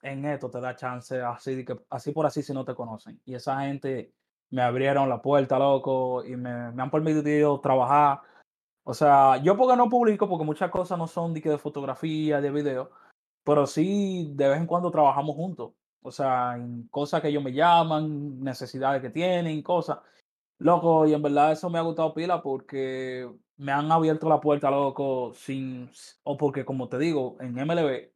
en 0.01 0.25
esto 0.25 0.49
te 0.49 0.61
da 0.61 0.75
chance 0.75 1.21
así, 1.21 1.65
que, 1.65 1.77
así 1.89 2.11
por 2.11 2.25
así 2.25 2.41
si 2.41 2.53
no 2.53 2.63
te 2.63 2.73
conocen. 2.75 3.19
Y 3.25 3.35
esa 3.35 3.61
gente 3.61 4.13
me 4.49 4.61
abrieron 4.61 5.09
la 5.09 5.21
puerta, 5.21 5.59
loco, 5.59 6.23
y 6.25 6.35
me, 6.35 6.71
me 6.71 6.81
han 6.81 6.89
permitido 6.89 7.59
trabajar. 7.59 8.21
O 8.89 8.93
sea, 8.95 9.37
yo 9.43 9.55
porque 9.55 9.77
no 9.77 9.87
publico, 9.87 10.27
porque 10.27 10.43
muchas 10.43 10.71
cosas 10.71 10.97
no 10.97 11.05
son 11.05 11.31
de, 11.31 11.43
que 11.43 11.49
de 11.49 11.59
fotografía, 11.59 12.41
de 12.41 12.49
video, 12.49 12.89
pero 13.43 13.67
sí 13.67 14.31
de 14.33 14.49
vez 14.49 14.57
en 14.57 14.65
cuando 14.65 14.89
trabajamos 14.89 15.35
juntos. 15.35 15.73
O 16.01 16.09
sea, 16.09 16.55
en 16.55 16.87
cosas 16.87 17.21
que 17.21 17.27
ellos 17.27 17.43
me 17.43 17.53
llaman, 17.53 18.39
necesidades 18.43 18.99
que 18.99 19.11
tienen, 19.11 19.61
cosas. 19.61 19.99
Loco, 20.57 21.05
y 21.05 21.13
en 21.13 21.21
verdad 21.21 21.51
eso 21.51 21.69
me 21.69 21.77
ha 21.77 21.83
gustado 21.83 22.15
pila 22.15 22.41
porque 22.41 23.29
me 23.57 23.71
han 23.71 23.91
abierto 23.91 24.27
la 24.27 24.41
puerta, 24.41 24.71
loco, 24.71 25.33
sin, 25.35 25.87
o 26.23 26.35
porque 26.35 26.65
como 26.65 26.89
te 26.89 26.97
digo, 26.97 27.37
en 27.41 27.59
MLB 27.59 28.11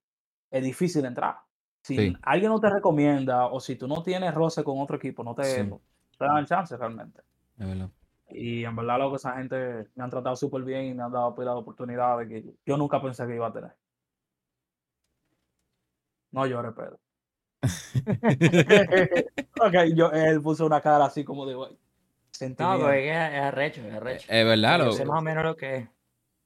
es 0.50 0.64
difícil 0.64 1.06
entrar. 1.06 1.36
Si 1.84 1.98
Sí. 1.98 2.18
alguien 2.24 2.52
no 2.52 2.60
te 2.60 2.72
recomienda 2.72 3.46
o 3.46 3.60
si 3.60 3.76
tú 3.76 3.88
no 3.88 4.02
tienes 4.02 4.34
roce 4.34 4.64
con 4.64 4.82
otro 4.82 4.96
equipo, 4.96 5.24
no 5.24 5.36
te, 5.36 5.44
Sí. 5.44 5.70
no 5.70 5.82
te 6.18 6.26
dan 6.26 6.48
chance 6.48 6.76
realmente. 6.76 7.22
Es 7.60 7.68
verdad. 7.68 7.90
Y 8.34 8.66
en 8.66 8.76
verdad, 8.76 8.98
loco, 9.00 9.16
esa 9.18 9.34
gente 9.38 9.88
me 9.96 10.04
han 10.04 10.10
tratado 10.10 10.36
súper 10.36 10.64
bien 10.64 10.86
y 10.86 10.94
me 10.94 11.04
han 11.04 11.12
dado 11.12 11.36
pila 11.36 11.52
de 11.52 11.58
oportunidades 11.58 12.28
que 12.28 12.44
yo 12.66 12.78
nunca 12.78 13.02
pensé 13.02 13.26
que 13.28 13.36
iba 13.36 13.48
a 13.48 13.54
tener. 13.54 13.72
No 16.32 16.46
llores, 16.48 16.74
Pedro. 16.74 17.00
ok, 19.62 19.74
yo, 19.96 20.12
él 20.12 20.42
puso 20.42 20.66
una 20.66 20.82
cara 20.82 21.06
así 21.06 21.24
como 21.24 21.46
de, 21.46 21.56
"Güey, 21.56 21.72
No, 21.72 21.78
sentimiento". 22.32 22.86
pues 22.86 22.96
es, 22.98 23.02
que 23.04 23.10
es 23.12 23.42
arrecho, 23.44 23.82
es 23.82 23.94
arrecho. 23.94 24.26
Es 24.30 24.46
verdad, 24.46 24.80
loco. 24.80 24.92
sé 24.94 25.06
más 25.06 25.20
o 25.20 25.22
menos 25.22 25.44
lo 25.44 25.56
que 25.56 25.76
es. 25.78 25.88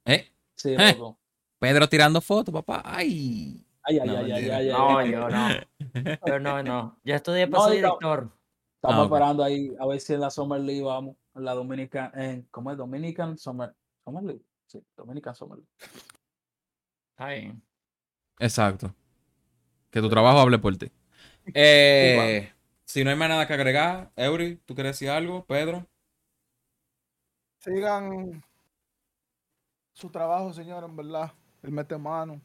Eh, 0.04 0.32
Sí, 0.54 0.74
Eh. 0.76 0.92
loco. 0.96 1.18
Pedro 1.58 1.88
tirando 1.88 2.20
fotos, 2.20 2.52
papá. 2.52 2.82
Ay. 2.84 3.64
Ay, 3.82 3.98
ay, 4.00 4.08
No, 4.08 4.16
ay, 4.18 4.32
ay, 4.32 4.50
ay, 4.50 4.50
ay, 4.50 4.68
No, 4.70 4.98
ay. 4.98 5.10
yo 5.10 5.28
no. 5.28 5.48
Yo 6.26 6.38
no, 6.40 6.62
no. 6.62 6.98
Yo 7.04 7.14
estudié 7.14 7.46
No, 7.50 7.52
para 7.58 7.64
ser 7.64 7.72
diga- 7.72 7.76
director. 7.98 8.28
Estamos 8.76 8.96
Ah, 8.96 9.02
ok. 9.02 9.06
esperando 9.12 9.42
ahí 9.44 9.74
a 9.80 9.86
ver 9.86 10.00
si 10.00 10.14
en 10.14 10.20
la 10.20 10.30
Summer 10.30 10.60
League 10.60 10.82
vamos. 10.82 11.16
La 11.38 11.54
Dominican, 11.54 12.10
en, 12.18 12.42
¿cómo 12.50 12.70
es? 12.70 12.76
Dominican 12.76 13.38
Summer, 13.38 13.74
Summer 14.04 14.24
League. 14.24 14.42
Sí, 14.66 14.82
Dominican 14.96 15.34
Summer 15.34 15.58
League. 15.58 15.70
Está 17.10 17.28
bien. 17.28 17.62
Exacto. 18.38 18.94
Que 19.90 20.00
tu 20.00 20.08
trabajo 20.08 20.38
hable 20.38 20.58
por 20.58 20.76
ti. 20.76 20.90
Eh, 21.54 22.52
si 22.84 23.02
no 23.04 23.10
hay 23.10 23.16
más 23.16 23.28
nada 23.28 23.46
que 23.46 23.54
agregar, 23.54 24.12
Eury, 24.16 24.56
¿tú 24.66 24.74
quieres 24.74 24.92
decir 24.92 25.10
algo? 25.10 25.44
Pedro. 25.46 25.86
Sigan 27.58 28.44
su 29.92 30.10
trabajo, 30.10 30.52
señor, 30.52 30.84
en 30.84 30.94
verdad. 30.96 31.32
El 31.62 31.72
mete 31.72 31.96
mano. 31.98 32.40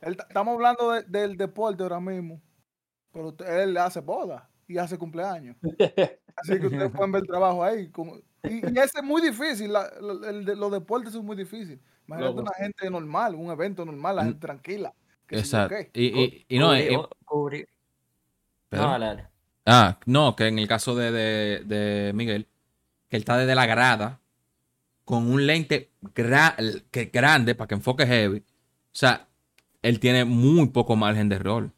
Él- 0.00 0.16
estamos 0.28 0.54
hablando 0.54 0.90
de- 0.90 1.02
del 1.04 1.36
deporte 1.36 1.82
ahora 1.82 2.00
mismo, 2.00 2.40
pero 3.12 3.28
usted- 3.28 3.46
él 3.62 3.76
hace 3.76 4.00
boda 4.00 4.50
y 4.66 4.76
hace 4.78 4.98
cumpleaños. 4.98 5.56
Así 6.36 6.58
que 6.58 6.66
ustedes 6.66 6.90
pueden 6.90 7.12
ver 7.12 7.22
el 7.22 7.28
trabajo 7.28 7.62
ahí. 7.64 7.88
como- 7.90 8.16
y, 8.42 8.56
y 8.56 8.78
ese 8.78 8.98
es 8.98 9.02
muy 9.04 9.22
difícil. 9.22 9.72
la- 9.72 9.90
la- 10.00 10.30
el 10.30 10.44
de- 10.44 10.56
los 10.56 10.70
deportes 10.72 11.12
son 11.12 11.24
muy 11.24 11.36
difíciles. 11.36 11.78
Imagínate 12.06 12.34
Loco, 12.36 12.42
una 12.42 12.52
gente 12.56 12.90
normal, 12.90 13.34
un 13.34 13.50
evento 13.50 13.84
normal, 13.84 14.16
la 14.16 14.22
Mm. 14.22 14.26
gente 14.26 14.40
tranquila. 14.40 14.92
Exacto. 15.30 15.74
Y, 15.94 16.06
y, 16.22 16.46
y 16.48 16.58
no, 16.58 16.72
Cubrir- 17.24 17.62
eh. 17.62 17.68
No, 18.72 18.98
dale. 18.98 19.26
Ah, 19.66 19.98
no, 20.04 20.36
que 20.36 20.46
en 20.48 20.58
el 20.58 20.68
caso 20.68 20.94
de, 20.94 21.10
de- 21.10 21.60
de 21.64 22.12
Miguel, 22.12 22.46
que 23.08 23.16
él 23.16 23.22
está 23.22 23.38
desde 23.38 23.54
la 23.54 23.64
grada 23.66 24.20
con 25.04 25.30
un 25.30 25.46
lente 25.46 25.90
gra- 26.14 26.82
que 26.90 27.06
grande 27.06 27.54
para 27.54 27.68
que 27.68 27.74
enfoque 27.76 28.06
heavy. 28.06 28.38
O 28.38 28.42
sea, 28.92 29.26
él 29.82 30.00
tiene 30.00 30.24
muy 30.26 30.68
poco 30.68 30.96
margen 30.96 31.28
de 31.28 31.36
error. 31.36 31.70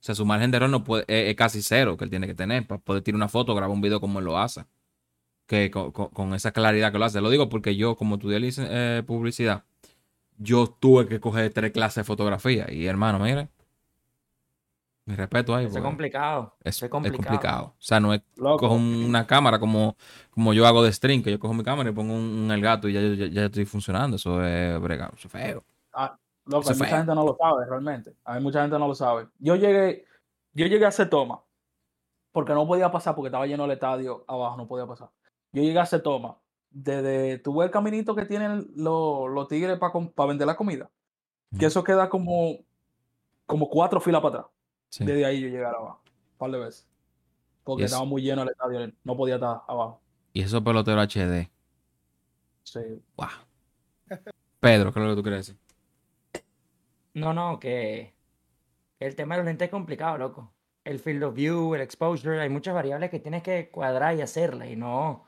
O 0.00 0.02
sea, 0.04 0.14
su 0.14 0.24
margen 0.24 0.50
de 0.50 0.56
error 0.58 0.70
no 0.70 0.84
puede, 0.84 1.04
es, 1.08 1.30
es 1.30 1.36
casi 1.36 1.60
cero 1.62 1.96
que 1.96 2.04
él 2.04 2.10
tiene 2.10 2.26
que 2.26 2.34
tener 2.34 2.66
para 2.66 2.80
poder 2.80 3.02
tirar 3.02 3.16
una 3.16 3.28
foto, 3.28 3.54
grabar 3.54 3.74
un 3.74 3.80
video 3.80 4.00
como 4.00 4.18
él 4.20 4.24
lo 4.26 4.38
hace. 4.38 4.64
Que 5.46 5.70
con, 5.70 5.92
con- 5.92 6.08
con 6.10 6.34
esa 6.34 6.52
claridad 6.52 6.92
que 6.92 6.98
lo 6.98 7.04
hace. 7.06 7.20
Lo 7.20 7.30
digo 7.30 7.48
porque 7.48 7.74
yo, 7.76 7.96
como 7.96 8.16
estudié 8.16 8.38
eh, 8.58 9.02
publicidad, 9.06 9.64
yo 10.38 10.66
tuve 10.68 11.06
que 11.08 11.20
coger 11.20 11.52
tres 11.52 11.72
clases 11.72 11.96
de 11.96 12.04
fotografía. 12.04 12.66
Y 12.70 12.86
hermano, 12.86 13.18
mire, 13.18 13.48
mi 15.06 15.14
respeto 15.16 15.54
ahí. 15.54 15.64
Es 15.66 15.76
complicado. 15.78 16.54
es, 16.62 16.76
eso 16.76 16.86
es 16.86 16.90
complicado. 16.90 17.64
O 17.68 17.74
sea, 17.82 17.98
no 17.98 18.12
es 18.12 18.20
Loco. 18.36 18.58
cojo 18.58 18.74
un- 18.74 19.04
una 19.04 19.26
cámara 19.26 19.58
como, 19.58 19.96
como 20.30 20.52
yo 20.52 20.66
hago 20.66 20.82
de 20.82 20.92
string, 20.92 21.22
que 21.22 21.30
yo 21.30 21.38
cojo 21.38 21.54
mi 21.54 21.64
cámara 21.64 21.88
y 21.88 21.92
pongo 21.92 22.14
un, 22.14 22.20
un 22.44 22.50
el 22.50 22.60
gato 22.60 22.88
y 22.88 22.92
ya, 22.92 23.00
ya, 23.00 23.26
ya 23.26 23.44
estoy 23.46 23.64
funcionando. 23.64 24.16
Eso 24.16 24.44
es 24.44 24.78
bregado, 24.80 25.14
eso 25.16 25.28
es 25.28 25.32
feo. 25.32 25.64
Loco, 26.48 26.62
Eso 26.62 26.72
hay 26.72 26.78
mucha 26.78 26.96
gente 26.96 27.14
no 27.14 27.24
lo 27.24 27.36
sabe 27.36 27.66
realmente. 27.66 28.14
Hay 28.24 28.40
mucha 28.40 28.62
gente 28.62 28.78
no 28.78 28.88
lo 28.88 28.94
sabe. 28.94 29.28
Yo 29.38 29.54
llegué, 29.54 30.06
yo 30.54 30.66
llegué 30.66 30.86
a 30.86 30.88
hacer 30.88 31.10
toma 31.10 31.42
porque 32.32 32.54
no 32.54 32.66
podía 32.66 32.90
pasar 32.90 33.14
porque 33.14 33.28
estaba 33.28 33.46
lleno 33.46 33.66
el 33.66 33.72
estadio 33.72 34.24
abajo, 34.26 34.56
no 34.56 34.66
podía 34.66 34.86
pasar. 34.86 35.10
Yo 35.52 35.62
llegué 35.62 35.78
a 35.78 35.82
hacer 35.82 36.02
toma 36.02 36.38
desde 36.70 37.38
tuve 37.38 37.66
el 37.66 37.70
caminito 37.70 38.14
que 38.14 38.24
tienen 38.24 38.66
los, 38.76 39.30
los 39.30 39.48
tigres 39.48 39.78
para 39.78 40.26
vender 40.26 40.46
la 40.46 40.56
comida. 40.56 40.90
Que 41.58 41.66
eso 41.66 41.82
queda 41.82 42.08
como, 42.08 42.58
como 43.46 43.68
cuatro 43.68 44.00
filas 44.00 44.20
para 44.20 44.38
atrás. 44.38 44.52
Sí. 44.90 45.04
Desde 45.04 45.24
ahí 45.24 45.40
yo 45.40 45.48
llegué 45.48 45.64
abajo, 45.64 46.02
un 46.04 46.38
par 46.38 46.50
de 46.50 46.58
veces. 46.58 46.86
Porque 47.64 47.84
estaba 47.84 48.04
muy 48.04 48.22
lleno 48.22 48.42
el 48.42 48.48
estadio, 48.48 48.90
no 49.04 49.16
podía 49.16 49.34
estar 49.34 49.62
abajo. 49.66 50.00
Y 50.32 50.42
esos 50.42 50.62
peloteros 50.62 51.06
HD. 51.06 51.50
Sí. 52.64 52.80
Wow. 53.16 53.28
Pedro, 54.60 54.92
¿qué 54.92 55.00
es 55.00 55.04
lo 55.04 55.10
que 55.12 55.16
tú 55.16 55.22
quieres 55.22 55.46
decir? 55.46 55.67
No, 57.18 57.34
no, 57.34 57.58
que 57.58 58.14
el 59.00 59.14
tema 59.14 59.34
de 59.34 59.40
los 59.40 59.46
lentes 59.46 59.66
es 59.66 59.70
complicado, 59.70 60.18
loco. 60.18 60.52
El 60.84 60.98
field 60.98 61.24
of 61.24 61.34
view, 61.34 61.74
el 61.74 61.80
exposure, 61.80 62.40
hay 62.40 62.48
muchas 62.48 62.74
variables 62.74 63.10
que 63.10 63.20
tienes 63.20 63.42
que 63.42 63.68
cuadrar 63.68 64.16
y 64.16 64.22
hacerlas. 64.22 64.68
Y 64.68 64.76
no, 64.76 65.24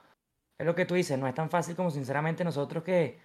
es 0.59 0.67
lo 0.67 0.75
que 0.75 0.87
tú 0.87 0.95
dices, 0.95 1.19
no 1.19 1.27
es 1.27 1.35
tan 1.35 1.51
fácil 1.51 1.77
como 1.77 1.91
sinceramente 1.91 2.45
nosotros 2.45 2.85
que 2.85 3.19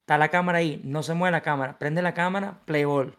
está 0.00 0.18
la 0.18 0.28
cámara 0.28 0.58
ahí, 0.58 0.80
no 0.84 1.02
se 1.02 1.14
mueve 1.14 1.32
la 1.32 1.40
cámara, 1.40 1.78
prende 1.78 2.02
la 2.02 2.14
cámara, 2.14 2.60
play 2.64 2.84
ball. 2.84 3.16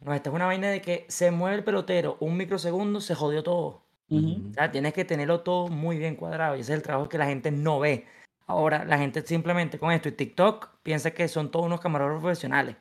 No, 0.00 0.12
esta 0.12 0.30
es 0.30 0.34
una 0.34 0.46
vaina 0.46 0.68
de 0.68 0.82
que 0.82 1.06
se 1.08 1.30
mueve 1.30 1.56
el 1.56 1.64
pelotero 1.64 2.16
un 2.20 2.36
microsegundo, 2.36 3.00
se 3.00 3.14
jodió 3.14 3.42
todo. 3.42 3.82
Ujú. 4.10 4.50
O 4.50 4.54
sea, 4.54 4.70
tienes 4.70 4.92
que 4.92 5.04
tenerlo 5.04 5.40
todo 5.40 5.68
muy 5.68 5.98
bien 5.98 6.16
cuadrado 6.16 6.56
y 6.56 6.60
ese 6.60 6.72
es 6.72 6.78
el 6.78 6.82
trabajo 6.82 7.08
que 7.08 7.18
la 7.18 7.26
gente 7.26 7.50
no 7.50 7.78
ve. 7.78 8.06
Ahora, 8.46 8.84
la 8.84 8.98
gente 8.98 9.22
simplemente 9.22 9.78
con 9.78 9.90
esto 9.92 10.08
y 10.08 10.12
TikTok 10.12 10.80
piensa 10.82 11.12
que 11.12 11.28
son 11.28 11.50
todos 11.50 11.66
unos 11.66 11.80
camarógrafos 11.80 12.22
profesionales. 12.22 12.76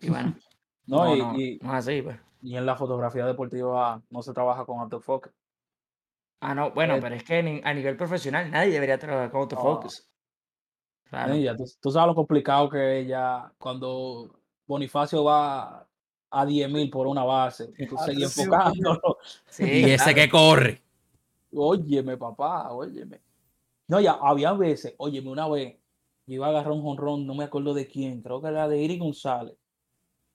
Y 0.00 0.08
bueno, 0.10 0.34
No, 0.86 1.04
no, 1.04 1.16
y, 1.16 1.18
no, 1.18 1.38
y- 1.38 1.58
no 1.60 1.68
es 1.76 1.86
así, 1.86 2.00
pues. 2.02 2.18
y 2.40 2.56
en 2.56 2.64
la 2.64 2.74
fotografía 2.76 3.26
deportiva 3.26 4.00
no 4.10 4.22
se 4.22 4.32
trabaja 4.32 4.64
con 4.64 4.80
autofocus. 4.80 5.32
Ah, 6.40 6.54
no, 6.54 6.70
bueno, 6.70 6.94
Eh, 6.96 6.98
pero 7.00 7.14
es 7.14 7.24
que 7.24 7.42
ni- 7.42 7.60
a 7.64 7.74
nivel 7.74 7.96
profesional 7.96 8.50
nadie 8.50 8.72
debería 8.72 8.98
trabajar 8.98 9.30
con 9.30 9.42
autofocus. 9.42 10.08
Claro. 11.10 11.34
Tú, 11.56 11.64
tú 11.80 11.90
sabes 11.90 12.06
lo 12.08 12.14
complicado 12.14 12.68
que 12.68 13.00
es 13.00 13.08
ya 13.08 13.50
cuando 13.58 14.40
Bonifacio 14.66 15.24
va 15.24 15.86
a 16.30 16.46
10.000 16.46 16.90
por 16.90 17.06
una 17.06 17.24
base, 17.24 17.72
tú 17.88 17.96
Ah, 17.98 18.04
seguís 18.04 18.28
sí, 18.32 18.42
enfocándolo. 18.42 19.00
Sí, 19.48 19.64
y 19.86 19.90
ese 19.90 19.96
claro. 19.96 20.14
que 20.14 20.28
corre. 20.28 20.82
Óyeme, 21.52 22.16
papá, 22.16 22.70
óyeme. 22.72 23.20
No, 23.88 24.00
ya 24.00 24.12
había 24.20 24.52
veces, 24.52 24.94
óyeme, 24.98 25.30
una 25.30 25.48
vez, 25.48 25.76
yo 26.26 26.34
iba 26.34 26.46
a 26.46 26.50
agarrar 26.50 26.72
un 26.72 26.82
jonrón, 26.82 27.26
no 27.26 27.34
me 27.34 27.44
acuerdo 27.44 27.72
de 27.72 27.86
quién, 27.88 28.20
creo 28.20 28.40
que 28.42 28.48
era 28.48 28.68
de 28.68 28.78
Iri 28.82 28.98
González. 28.98 29.56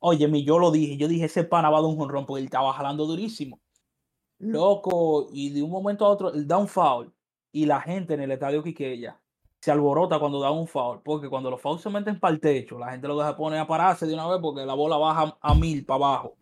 Óyeme, 0.05 0.43
yo 0.43 0.59
lo 0.59 0.69
dije, 0.69 0.97
yo 0.97 1.07
dije, 1.07 1.25
ese 1.25 1.45
pana 1.45 1.69
va 1.69 1.77
a 1.77 1.81
dar 1.81 1.89
un 1.89 1.95
jonrón 1.97 2.25
porque 2.25 2.39
él 2.41 2.45
estaba 2.45 2.73
jalando 2.73 3.05
durísimo. 3.05 3.61
Loco, 4.37 5.29
y 5.31 5.49
de 5.51 5.63
un 5.63 5.71
momento 5.71 6.05
a 6.05 6.09
otro, 6.09 6.33
él 6.33 6.45
da 6.45 6.57
un 6.57 6.67
foul 6.67 7.13
y 7.53 7.65
la 7.65 7.79
gente 7.79 8.13
en 8.13 8.19
el 8.21 8.31
estadio 8.31 8.61
Quiqueya 8.61 9.17
se 9.61 9.71
alborota 9.71 10.19
cuando 10.19 10.41
da 10.41 10.51
un 10.51 10.67
foul, 10.67 10.99
porque 11.01 11.29
cuando 11.29 11.49
los 11.49 11.61
fouls 11.61 11.81
se 11.81 11.89
meten 11.89 12.19
para 12.19 12.33
el 12.33 12.41
techo, 12.41 12.77
la 12.77 12.91
gente 12.91 13.07
lo 13.07 13.17
deja 13.17 13.37
poner 13.37 13.59
a 13.59 13.65
pararse 13.65 14.05
de 14.05 14.13
una 14.13 14.27
vez 14.27 14.39
porque 14.41 14.65
la 14.65 14.73
bola 14.73 14.97
baja 14.97 15.37
a 15.39 15.55
mil 15.55 15.85
para 15.85 15.95
abajo 15.95 16.35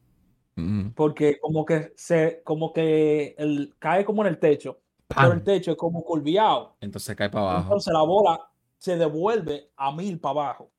Ujú. 0.57 0.91
porque 0.95 1.39
como 1.39 1.63
que 1.63 1.93
se 1.95 2.41
como 2.43 2.73
que 2.73 3.35
el, 3.38 3.75
cae 3.77 4.03
como 4.03 4.23
en 4.23 4.29
el 4.29 4.39
techo 4.39 4.79
pero 5.07 5.33
el 5.33 5.43
techo 5.43 5.71
es 5.71 5.77
como 5.77 6.03
curviado 6.03 6.75
Entonces 6.81 7.15
cae 7.15 7.29
para 7.29 7.43
abajo. 7.51 7.61
entonces 7.63 7.93
la 7.93 8.01
bola 8.01 8.49
se 8.77 8.97
devuelve 8.97 9.69
a 9.77 9.91
mil 9.95 10.19
para 10.19 10.31
abajo 10.31 10.71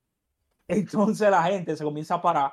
entonces 0.69 1.31
la 1.31 1.43
gente 1.45 1.77
se 1.77 1.85
comienza 1.85 2.17
a 2.17 2.23
parar 2.23 2.53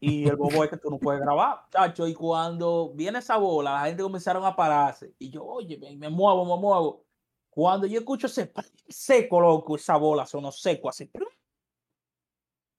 y 0.00 0.28
el 0.28 0.36
bobo 0.36 0.64
es 0.64 0.70
que 0.70 0.76
tú 0.76 0.90
no 0.90 0.98
puedes 0.98 1.20
grabar 1.20 1.64
chacho 1.70 2.06
y 2.06 2.14
cuando 2.14 2.92
viene 2.94 3.18
esa 3.18 3.36
bola 3.36 3.72
la 3.72 3.86
gente 3.86 4.02
comenzaron 4.02 4.44
a 4.44 4.54
pararse 4.54 5.14
y 5.18 5.30
yo 5.30 5.44
oye 5.44 5.78
me, 5.78 6.08
muevo 6.08 6.44
me 6.44 6.60
muevo 6.60 7.04
cuando 7.50 7.86
yo 7.86 7.98
escucho 7.98 8.28
ese 8.28 8.52
seco 8.88 9.40
loco 9.40 9.76
esa 9.76 9.96
bola 9.96 10.24
sonó 10.26 10.52
seco 10.52 10.88
así 10.88 11.06
¡plum! 11.06 11.28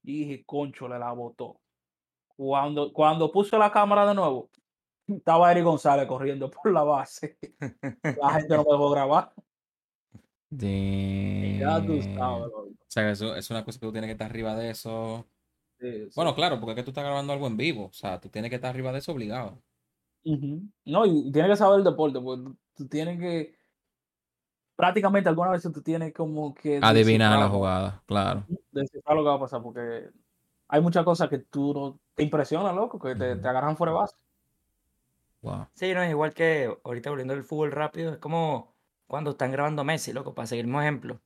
dije 0.01 0.45
concho 0.45 0.87
le 0.87 0.97
la 0.97 1.11
botó 1.11 1.59
cuando, 2.39 2.93
cuando 2.93 3.29
puso 3.29 3.57
la 3.57 3.69
cámara 3.69 4.07
de 4.07 4.15
nuevo, 4.15 4.49
estaba 5.05 5.51
Eric 5.51 5.65
González 5.65 6.07
corriendo 6.07 6.49
por 6.49 6.71
la 6.71 6.83
base. 6.83 7.37
La 8.01 8.29
gente 8.35 8.55
no 8.55 8.63
me 8.63 8.71
dejó 8.71 8.89
grabar. 8.91 9.33
Ya 10.51 11.85
tú 11.85 12.01
sabes. 12.01 12.47
O 12.47 12.69
sea, 12.87 13.11
eso 13.11 13.35
es 13.35 13.51
una 13.51 13.63
cosa 13.63 13.79
que 13.79 13.85
tú 13.85 13.91
tienes 13.91 14.07
que 14.07 14.13
estar 14.13 14.31
arriba 14.31 14.55
de 14.55 14.71
eso. 14.71 15.27
Sí, 15.79 16.05
sí. 16.05 16.11
Bueno, 16.15 16.35
claro, 16.35 16.59
porque 16.59 16.71
es 16.71 16.75
que 16.77 16.83
tú 16.83 16.91
estás 16.91 17.03
grabando 17.05 17.31
algo 17.33 17.47
en 17.47 17.57
vivo. 17.57 17.85
O 17.85 17.93
sea, 17.93 18.19
tú 18.19 18.29
tienes 18.29 18.49
que 18.49 18.55
estar 18.55 18.69
arriba 18.69 18.91
de 18.91 18.99
eso 18.99 19.11
obligado. 19.11 19.61
Ujú. 20.25 20.61
No, 20.85 21.05
y 21.05 21.31
tienes 21.31 21.51
que 21.51 21.57
saber 21.57 21.79
el 21.79 21.85
deporte, 21.85 22.19
porque 22.19 22.43
tú- 22.43 22.57
tú 22.75 22.87
tienes 22.87 23.19
que. 23.19 23.55
Prácticamente 24.75 25.27
alguna 25.27 25.51
vez 25.51 25.63
tú 25.63 25.81
tienes 25.81 26.13
como 26.13 26.53
que. 26.53 26.79
Adivinar 26.81 27.37
la 27.39 27.49
jugada, 27.49 28.01
claro. 28.05 28.45
Descifrar 28.71 29.15
lo 29.17 29.23
que 29.23 29.29
va 29.29 29.35
a 29.35 29.39
pasar, 29.39 29.61
porque 29.61 30.09
hay 30.67 30.81
muchas 30.81 31.03
cosas 31.03 31.29
que 31.29 31.39
tú 31.39 31.73
no 31.73 31.99
te 32.15 32.23
impresionan, 32.23 32.75
loco, 32.75 32.99
que 32.99 33.15
te, 33.15 33.31
agarran 33.31 33.75
fuera 33.77 33.91
de 33.93 33.99
base. 33.99 34.15
Sí, 34.15 34.25
Wow. 35.41 35.67
no 35.95 36.01
es 36.03 36.09
igual 36.09 36.33
que 36.33 36.77
ahorita 36.83 37.09
volviendo 37.09 37.33
al 37.33 37.43
fútbol 37.43 37.71
rápido, 37.71 38.11
es 38.13 38.17
como 38.19 38.73
cuando 39.07 39.31
están 39.31 39.51
grabando 39.51 39.83
Messi, 39.83 40.13
loco, 40.13 40.33
para 40.33 40.47
seguir 40.47 40.65
un 40.65 40.75
ejemplo. 40.75 41.19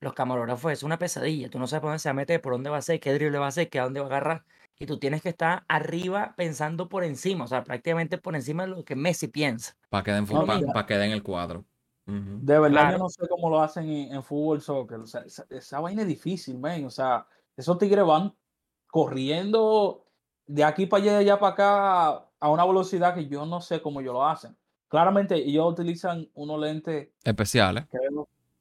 Los 0.00 0.12
camarógrafos 0.12 0.72
es 0.72 0.82
una 0.82 0.98
pesadilla, 0.98 1.48
tú 1.48 1.58
no 1.58 1.66
sabes 1.66 1.80
por 1.80 1.90
dónde 1.90 1.98
se 2.00 2.08
va 2.08 2.12
a 2.12 2.14
meter, 2.14 2.40
por 2.42 2.52
dónde 2.52 2.68
va 2.70 2.76
a 2.78 2.82
ser, 2.82 3.00
qué 3.00 3.14
drible 3.14 3.38
va 3.38 3.46
a 3.46 3.48
hacer, 3.48 3.70
qué 3.70 3.78
a 3.80 3.84
dónde 3.84 4.00
va 4.00 4.06
a 4.06 4.08
agarrar. 4.08 4.44
Y 4.78 4.86
tú 4.86 4.98
tienes 4.98 5.22
que 5.22 5.28
estar 5.30 5.64
arriba 5.68 6.34
pensando 6.36 6.88
por 6.88 7.04
encima, 7.04 7.44
o 7.44 7.48
sea, 7.48 7.62
prácticamente 7.64 8.18
por 8.18 8.34
encima 8.34 8.64
de 8.64 8.70
lo 8.70 8.84
que 8.84 8.96
Messi 8.96 9.28
piensa. 9.28 9.76
Para 9.88 10.02
que 10.04 10.12
den, 10.12 10.26
No, 10.30 10.44
pa- 10.44 10.60
pa' 10.72 10.86
que 10.86 10.98
den 10.98 11.12
el 11.12 11.22
cuadro. 11.22 11.64
Ujú. 12.06 12.38
De 12.42 12.58
verdad, 12.58 12.70
Claro. 12.80 12.92
yo 12.92 12.98
no 12.98 13.08
sé 13.08 13.26
cómo 13.28 13.48
lo 13.48 13.62
hacen 13.62 13.88
en, 13.88 14.12
en 14.14 14.22
fútbol, 14.22 14.60
soccer. 14.60 14.98
O 14.98 15.06
sea, 15.06 15.22
esa, 15.22 15.46
esa 15.48 15.80
vaina 15.80 16.02
es 16.02 16.08
difícil, 16.08 16.58
man. 16.58 16.84
O 16.84 16.90
sea, 16.90 17.26
esos 17.56 17.78
tigres 17.78 18.04
van 18.04 18.34
corriendo 18.88 20.06
de 20.46 20.64
aquí 20.64 20.86
para 20.86 21.02
allá, 21.02 21.12
de 21.12 21.18
allá 21.18 21.38
para 21.38 21.52
acá 21.52 22.08
a 22.40 22.48
una 22.50 22.66
velocidad 22.66 23.14
que 23.14 23.26
yo 23.28 23.46
no 23.46 23.60
sé 23.60 23.80
cómo 23.80 24.00
ellos 24.00 24.12
lo 24.12 24.26
hacen. 24.26 24.56
Claramente, 24.88 25.36
ellos 25.36 25.70
utilizan 25.72 26.28
unos 26.34 26.60
lentes, 26.60 27.08
Especiales. 27.24 27.86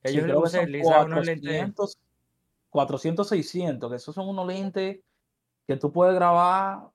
Creo, 0.04 0.12
sí, 0.12 0.18
Ellos 0.18 0.24
creo 0.26 0.44
que 0.44 0.50
son 0.50 0.64
utilizan 0.64 1.06
unos 1.12 1.26
lentes, 1.26 1.50
400, 1.50 2.00
400, 2.70 3.28
600, 3.30 3.90
que 3.90 3.96
esos 3.96 4.16
son 4.16 4.30
unos 4.30 4.46
lentes 4.48 5.00
que 5.68 5.78
tú 5.78 5.92
puedes 5.92 6.14
grabar, 6.14 6.90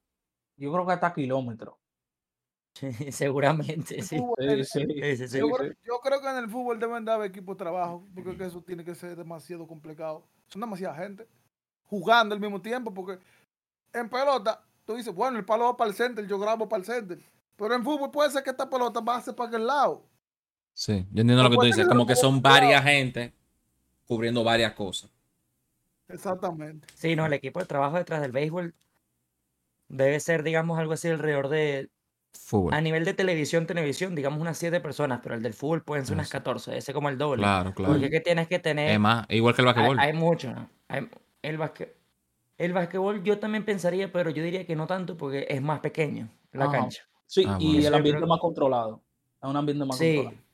yo 0.56 0.72
creo 0.72 0.86
que 0.86 0.92
hasta 0.92 1.14
kilómetros. 1.14 1.74
seguramente, 3.10 4.02
sí. 4.02 4.16
yo, 4.16 4.34
creo, 4.34 5.74
yo 5.82 6.00
que 6.00 6.28
en 6.28 6.36
el 6.36 6.48
fútbol 6.48 6.78
deben 6.78 7.04
dar 7.04 7.24
equipo 7.24 7.52
de 7.52 7.58
trabajo, 7.58 8.06
porque 8.14 8.36
que 8.36 8.44
eso 8.44 8.62
tiene 8.62 8.84
que 8.84 8.94
ser 8.94 9.16
demasiado 9.16 9.66
complicado. 9.66 10.24
Son 10.46 10.60
demasiada 10.60 10.94
gente 10.94 11.26
jugando 11.88 12.34
al 12.34 12.40
mismo 12.40 12.60
tiempo, 12.60 12.92
porque 12.92 13.18
en 13.92 14.08
pelota 14.08 14.62
tú 14.84 14.94
dices, 14.94 15.14
bueno, 15.14 15.38
el 15.38 15.44
palo 15.44 15.64
va 15.64 15.76
para 15.76 15.90
el 15.90 15.96
center, 15.96 16.26
yo 16.26 16.38
grabo 16.38 16.68
para 16.68 16.80
el 16.80 16.86
center. 16.86 17.18
Pero 17.56 17.74
en 17.74 17.82
fútbol 17.82 18.10
puede 18.10 18.30
ser 18.30 18.44
que 18.44 18.50
esta 18.50 18.70
pelota 18.70 19.04
pase 19.04 19.32
para 19.32 19.48
aquel 19.48 19.66
lado. 19.66 20.04
Sí, 20.78 21.04
yo 21.10 21.22
entiendo 21.22 21.42
lo 21.42 21.50
que 21.50 21.56
tú 21.56 21.62
dices. 21.64 21.88
Como 21.88 22.06
que 22.06 22.14
son 22.14 22.40
varias 22.40 22.84
gente 22.84 23.32
cubriendo 24.06 24.44
varias 24.44 24.74
cosas. 24.74 25.10
Exactamente. 26.06 26.86
Sí, 26.94 27.16
no, 27.16 27.26
el 27.26 27.32
equipo 27.32 27.58
de 27.58 27.66
trabajo 27.66 27.96
detrás 27.96 28.20
del 28.20 28.30
béisbol 28.30 28.72
debe 29.88 30.20
ser, 30.20 30.44
digamos, 30.44 30.78
algo 30.78 30.92
así 30.92 31.08
alrededor 31.08 31.48
de, 31.48 31.90
Fútbol. 32.32 32.74
a 32.74 32.80
nivel 32.80 33.04
de 33.04 33.12
televisión, 33.12 33.66
televisión, 33.66 34.14
digamos 34.14 34.40
unas 34.40 34.56
7 34.56 34.78
personas, 34.78 35.18
pero 35.20 35.34
el 35.34 35.42
del 35.42 35.52
fútbol 35.52 35.82
pueden 35.82 36.06
ser 36.06 36.14
unas 36.14 36.28
Eso. 36.28 36.32
14, 36.38 36.78
ese 36.78 36.92
es 36.92 36.94
como 36.94 37.08
el 37.08 37.18
doble. 37.18 37.42
Claro, 37.42 37.74
claro. 37.74 37.94
Porque 37.94 38.06
es 38.06 38.12
que 38.12 38.20
tienes 38.20 38.46
que 38.46 38.60
tener... 38.60 38.92
Es 38.92 39.00
más, 39.00 39.26
igual 39.30 39.56
que 39.56 39.62
el 39.62 39.66
basquetbol. 39.66 39.98
hay 39.98 40.12
mucho, 40.12 40.52
¿no? 40.52 40.70
Hay- 40.86 41.08
el 41.42 41.58
basque- 41.58 41.92
el 42.56 42.72
basquetbol 42.72 43.24
yo 43.24 43.40
también 43.40 43.64
pensaría, 43.64 44.12
pero 44.12 44.30
yo 44.30 44.44
diría 44.44 44.64
que 44.64 44.76
no 44.76 44.86
tanto 44.86 45.16
porque 45.16 45.44
es 45.48 45.60
más 45.60 45.80
pequeño 45.80 46.28
la 46.52 46.66
Ajá. 46.66 46.72
cancha. 46.78 47.02
Sí, 47.26 47.44
Ah, 47.48 47.58
y 47.60 47.84
el 47.84 47.92
ambiente 47.92 48.24
más 48.26 48.38
controlado. 48.38 49.02
Es 49.42 49.48
un 49.50 49.56
ambiente 49.56 49.84
más 49.84 49.98
Sí, 49.98 50.14
controlado. 50.14 50.47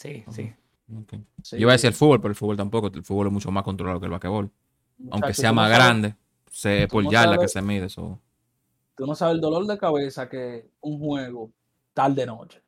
Sí, 0.00 0.22
Ajá. 0.26 0.32
sí. 0.32 0.52
Yo 1.52 1.58
iba 1.58 1.70
a 1.70 1.74
decir 1.74 1.88
el 1.88 1.94
fútbol, 1.94 2.20
pero 2.20 2.30
el 2.32 2.36
fútbol 2.36 2.56
tampoco. 2.56 2.88
El 2.88 3.04
fútbol 3.04 3.28
es 3.28 3.32
mucho 3.32 3.50
más 3.50 3.62
controlado 3.62 4.00
que 4.00 4.06
el 4.06 4.12
basquetbol. 4.12 4.50
Aunque 5.10 5.34
sea 5.34 5.50
no 5.50 5.56
más 5.56 5.70
sabes- 5.70 5.78
grande, 5.86 6.16
tú 6.86 6.92
por 6.92 7.04
no 7.04 7.10
yarda 7.12 7.38
que 7.38 7.48
se 7.48 7.62
mide 7.62 7.86
eso. 7.86 8.20
Tú 8.96 9.06
no 9.06 9.14
sabes 9.14 9.36
el 9.36 9.40
dolor 9.40 9.66
de 9.66 9.78
cabeza 9.78 10.28
que 10.28 10.68
un 10.80 10.98
juego 10.98 11.50
tarde 11.94 12.26
noche. 12.26 12.62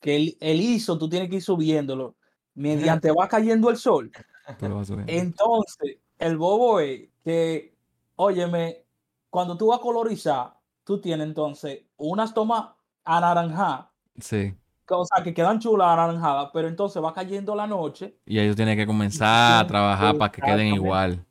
Que 0.00 0.16
el, 0.16 0.36
el 0.40 0.60
ISO 0.60 0.98
tú 0.98 1.08
tienes 1.08 1.28
que 1.28 1.36
ir 1.36 1.42
subiéndolo 1.42 2.16
mediante 2.54 3.12
va 3.12 3.28
cayendo 3.28 3.70
el 3.70 3.76
sol. 3.76 4.10
Entonces, 5.06 5.98
el 6.18 6.36
bobo 6.36 6.80
es 6.80 7.08
que, 7.24 7.74
óyeme, 8.16 8.84
cuando 9.30 9.56
tú 9.56 9.68
vas 9.68 9.78
a 9.78 9.82
colorizar, 9.82 10.54
tú 10.84 11.00
tienes 11.00 11.26
entonces 11.28 11.82
unas 11.96 12.34
tomas 12.34 12.70
anaranjadas, 13.04 13.86
Sí. 14.18 14.54
O 15.00 15.04
sea, 15.06 15.22
que 15.22 15.32
quedan 15.34 15.58
chulas 15.58 15.88
anaranjadas, 15.88 16.50
pero 16.52 16.68
entonces 16.68 17.02
va 17.02 17.12
cayendo 17.12 17.54
la 17.54 17.66
noche, 17.66 18.16
Y 18.26 18.38
ellos 18.38 18.56
tienen 18.56 18.76
que 18.76 18.86
comenzar 18.86 19.64
a 19.64 19.66
trabajar 19.66 20.16
para 20.18 20.32
que 20.32 20.42
queden 20.42 20.68
igual. 20.68 21.24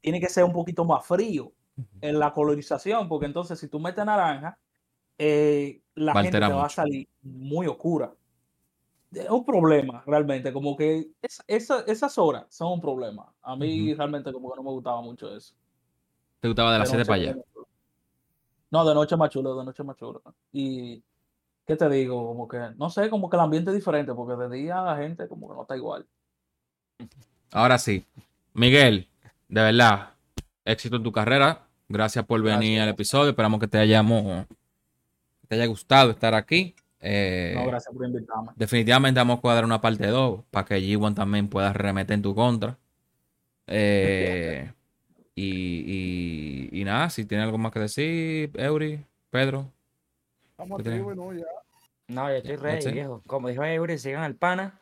tiene 0.00 0.20
que 0.20 0.28
ser 0.28 0.44
un 0.44 0.52
poquito 0.52 0.84
más 0.84 1.04
frío 1.06 1.52
en 2.00 2.18
la 2.18 2.32
colorización, 2.32 3.08
porque 3.08 3.26
entonces 3.26 3.58
si 3.58 3.68
tú 3.68 3.78
metes 3.80 4.04
naranja, 4.04 4.58
eh, 5.18 5.80
la 5.94 6.14
Va 6.14 6.22
gente 6.22 6.40
te 6.40 6.48
va 6.52 6.66
a 6.66 6.68
salir 6.68 7.06
muy 7.22 7.66
oscura. 7.66 8.12
Es 9.12 9.28
un 9.28 9.44
problema, 9.44 10.02
realmente, 10.06 10.52
como 10.52 10.74
que 10.76 11.10
es- 11.20 11.42
esa- 11.46 11.82
esas 11.86 12.16
horas 12.18 12.46
son 12.48 12.72
un 12.72 12.80
problema. 12.80 13.32
A 13.42 13.54
mí 13.56 13.92
realmente 13.94 14.32
como 14.32 14.50
que 14.50 14.56
no 14.56 14.62
me 14.62 14.70
gustaba 14.70 15.02
mucho 15.02 15.34
eso. 15.36 15.54
¿Te 16.40 16.48
gustaba 16.48 16.72
de 16.72 16.78
las 16.78 16.88
De 16.90 16.96
7 16.96 17.10
noche 17.10 17.22
para 17.24 17.32
allá? 17.32 17.44
No, 18.70 18.84
de 18.86 18.94
noche 18.94 19.16
más 19.16 19.28
chulo, 19.30 19.54
de 19.56 19.64
noche 19.66 19.82
más 19.84 19.96
chulo. 19.96 20.22
Y, 20.50 21.02
¿qué 21.66 21.76
te 21.76 21.88
digo? 21.88 22.26
Como 22.26 22.48
que, 22.48 22.58
no 22.76 22.90
sé, 22.90 23.08
como 23.10 23.28
que 23.30 23.36
el 23.36 23.42
ambiente 23.42 23.70
es 23.70 23.76
diferente, 23.76 24.12
porque 24.14 24.34
de 24.42 24.56
día 24.56 24.80
la 24.82 24.96
gente 24.96 25.28
como 25.28 25.48
que 25.48 25.54
no 25.54 25.62
está 25.62 25.76
igual. 25.76 26.06
Ahora 27.50 27.78
sí. 27.78 28.04
Miguel, 28.54 29.08
de 29.48 29.60
verdad, 29.62 30.10
éxito 30.64 30.96
en 30.96 31.02
tu 31.02 31.12
carrera. 31.12 31.66
Gracias 31.88 32.24
por 32.24 32.40
venir 32.42 32.56
Gracias. 32.58 32.82
al 32.82 32.88
episodio. 32.88 33.30
Esperamos 33.30 33.60
que 33.60 33.68
te 33.68 33.78
hayamos 33.78 34.46
que 35.40 35.46
te 35.48 35.54
haya 35.56 35.66
gustado 35.66 36.10
estar 36.10 36.34
aquí. 36.34 36.74
Eh, 37.00 37.52
No, 37.56 37.66
gracias 37.66 37.92
por 37.94 38.06
invitarme. 38.06 38.52
definitivamente 38.56 39.18
vamos 39.20 39.38
a 39.38 39.40
cuadrar 39.40 39.64
una 39.64 39.80
parte 39.80 40.06
2 40.06 40.42
para 40.50 40.64
que 40.64 40.78
G1 40.78 41.14
también 41.14 41.48
pueda 41.48 41.72
remeter 41.72 42.14
en 42.14 42.22
tu 42.22 42.34
contra. 42.34 42.78
Eh, 43.66 44.70
y, 45.34 46.68
y, 46.72 46.80
y 46.80 46.84
nada, 46.84 47.10
si 47.10 47.24
tiene 47.24 47.42
algo 47.44 47.58
más 47.58 47.72
que 47.72 47.80
decir, 47.80 48.50
Eury, 48.54 49.04
Pedro. 49.30 49.68
Activos, 50.70 51.16
¿no? 51.16 51.32
Ya. 51.32 51.44
No, 52.08 52.28
yo 52.28 52.34
estoy 52.36 52.56
ready, 52.56 52.82
Sí. 52.82 52.90
viejo. 52.92 53.22
Como 53.26 53.48
dijo 53.48 53.64
Eury, 53.64 53.98
sigan 53.98 54.22
al 54.22 54.34
pana. 54.34 54.78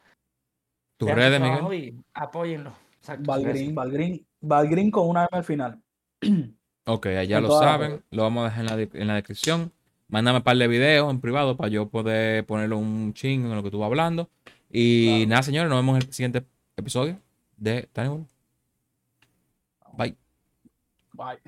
Redes, 0.98 1.38
trabajo 1.40 1.68
Miguel. 1.68 1.94
Y 1.96 2.04
apóyenlo. 2.14 2.72
Exacto, 2.98 3.22
Valgrín. 3.26 3.74
Valgrín, 3.74 4.26
Valgrín 4.40 4.90
con 4.90 5.08
una 5.08 5.22
M 5.22 5.28
al 5.32 5.44
final. 5.44 5.80
Ok, 6.86 7.06
allá 7.06 7.36
En 7.38 7.42
lo 7.44 7.58
saben. 7.58 8.02
Lo 8.10 8.22
vamos 8.22 8.40
a 8.42 8.44
dejar 8.46 8.60
en 8.64 8.66
la, 8.66 8.76
de- 8.76 8.90
en 8.94 9.06
la 9.06 9.14
descripción. 9.14 9.70
Mándame 10.08 10.38
un 10.38 10.42
par 10.42 10.56
de 10.56 10.66
videos 10.66 11.08
en 11.10 11.20
privado 11.20 11.56
para 11.56 11.68
yo 11.68 11.88
poder 11.88 12.44
ponerle 12.46 12.74
un 12.74 13.12
chingo 13.14 13.48
en 13.50 13.54
lo 13.54 13.62
que 13.62 13.70
tú 13.70 13.78
vas 13.78 13.86
hablando. 13.86 14.28
Y 14.70 15.06
Claro. 15.06 15.28
nada, 15.28 15.42
señores, 15.44 15.70
nos 15.70 15.78
vemos 15.78 15.96
en 15.98 16.06
el 16.08 16.12
siguiente 16.12 16.44
episodio 16.76 17.18
de 17.56 17.88
Tiny. 17.92 18.26
Bye. 19.96 20.16
Bye. 21.12 21.38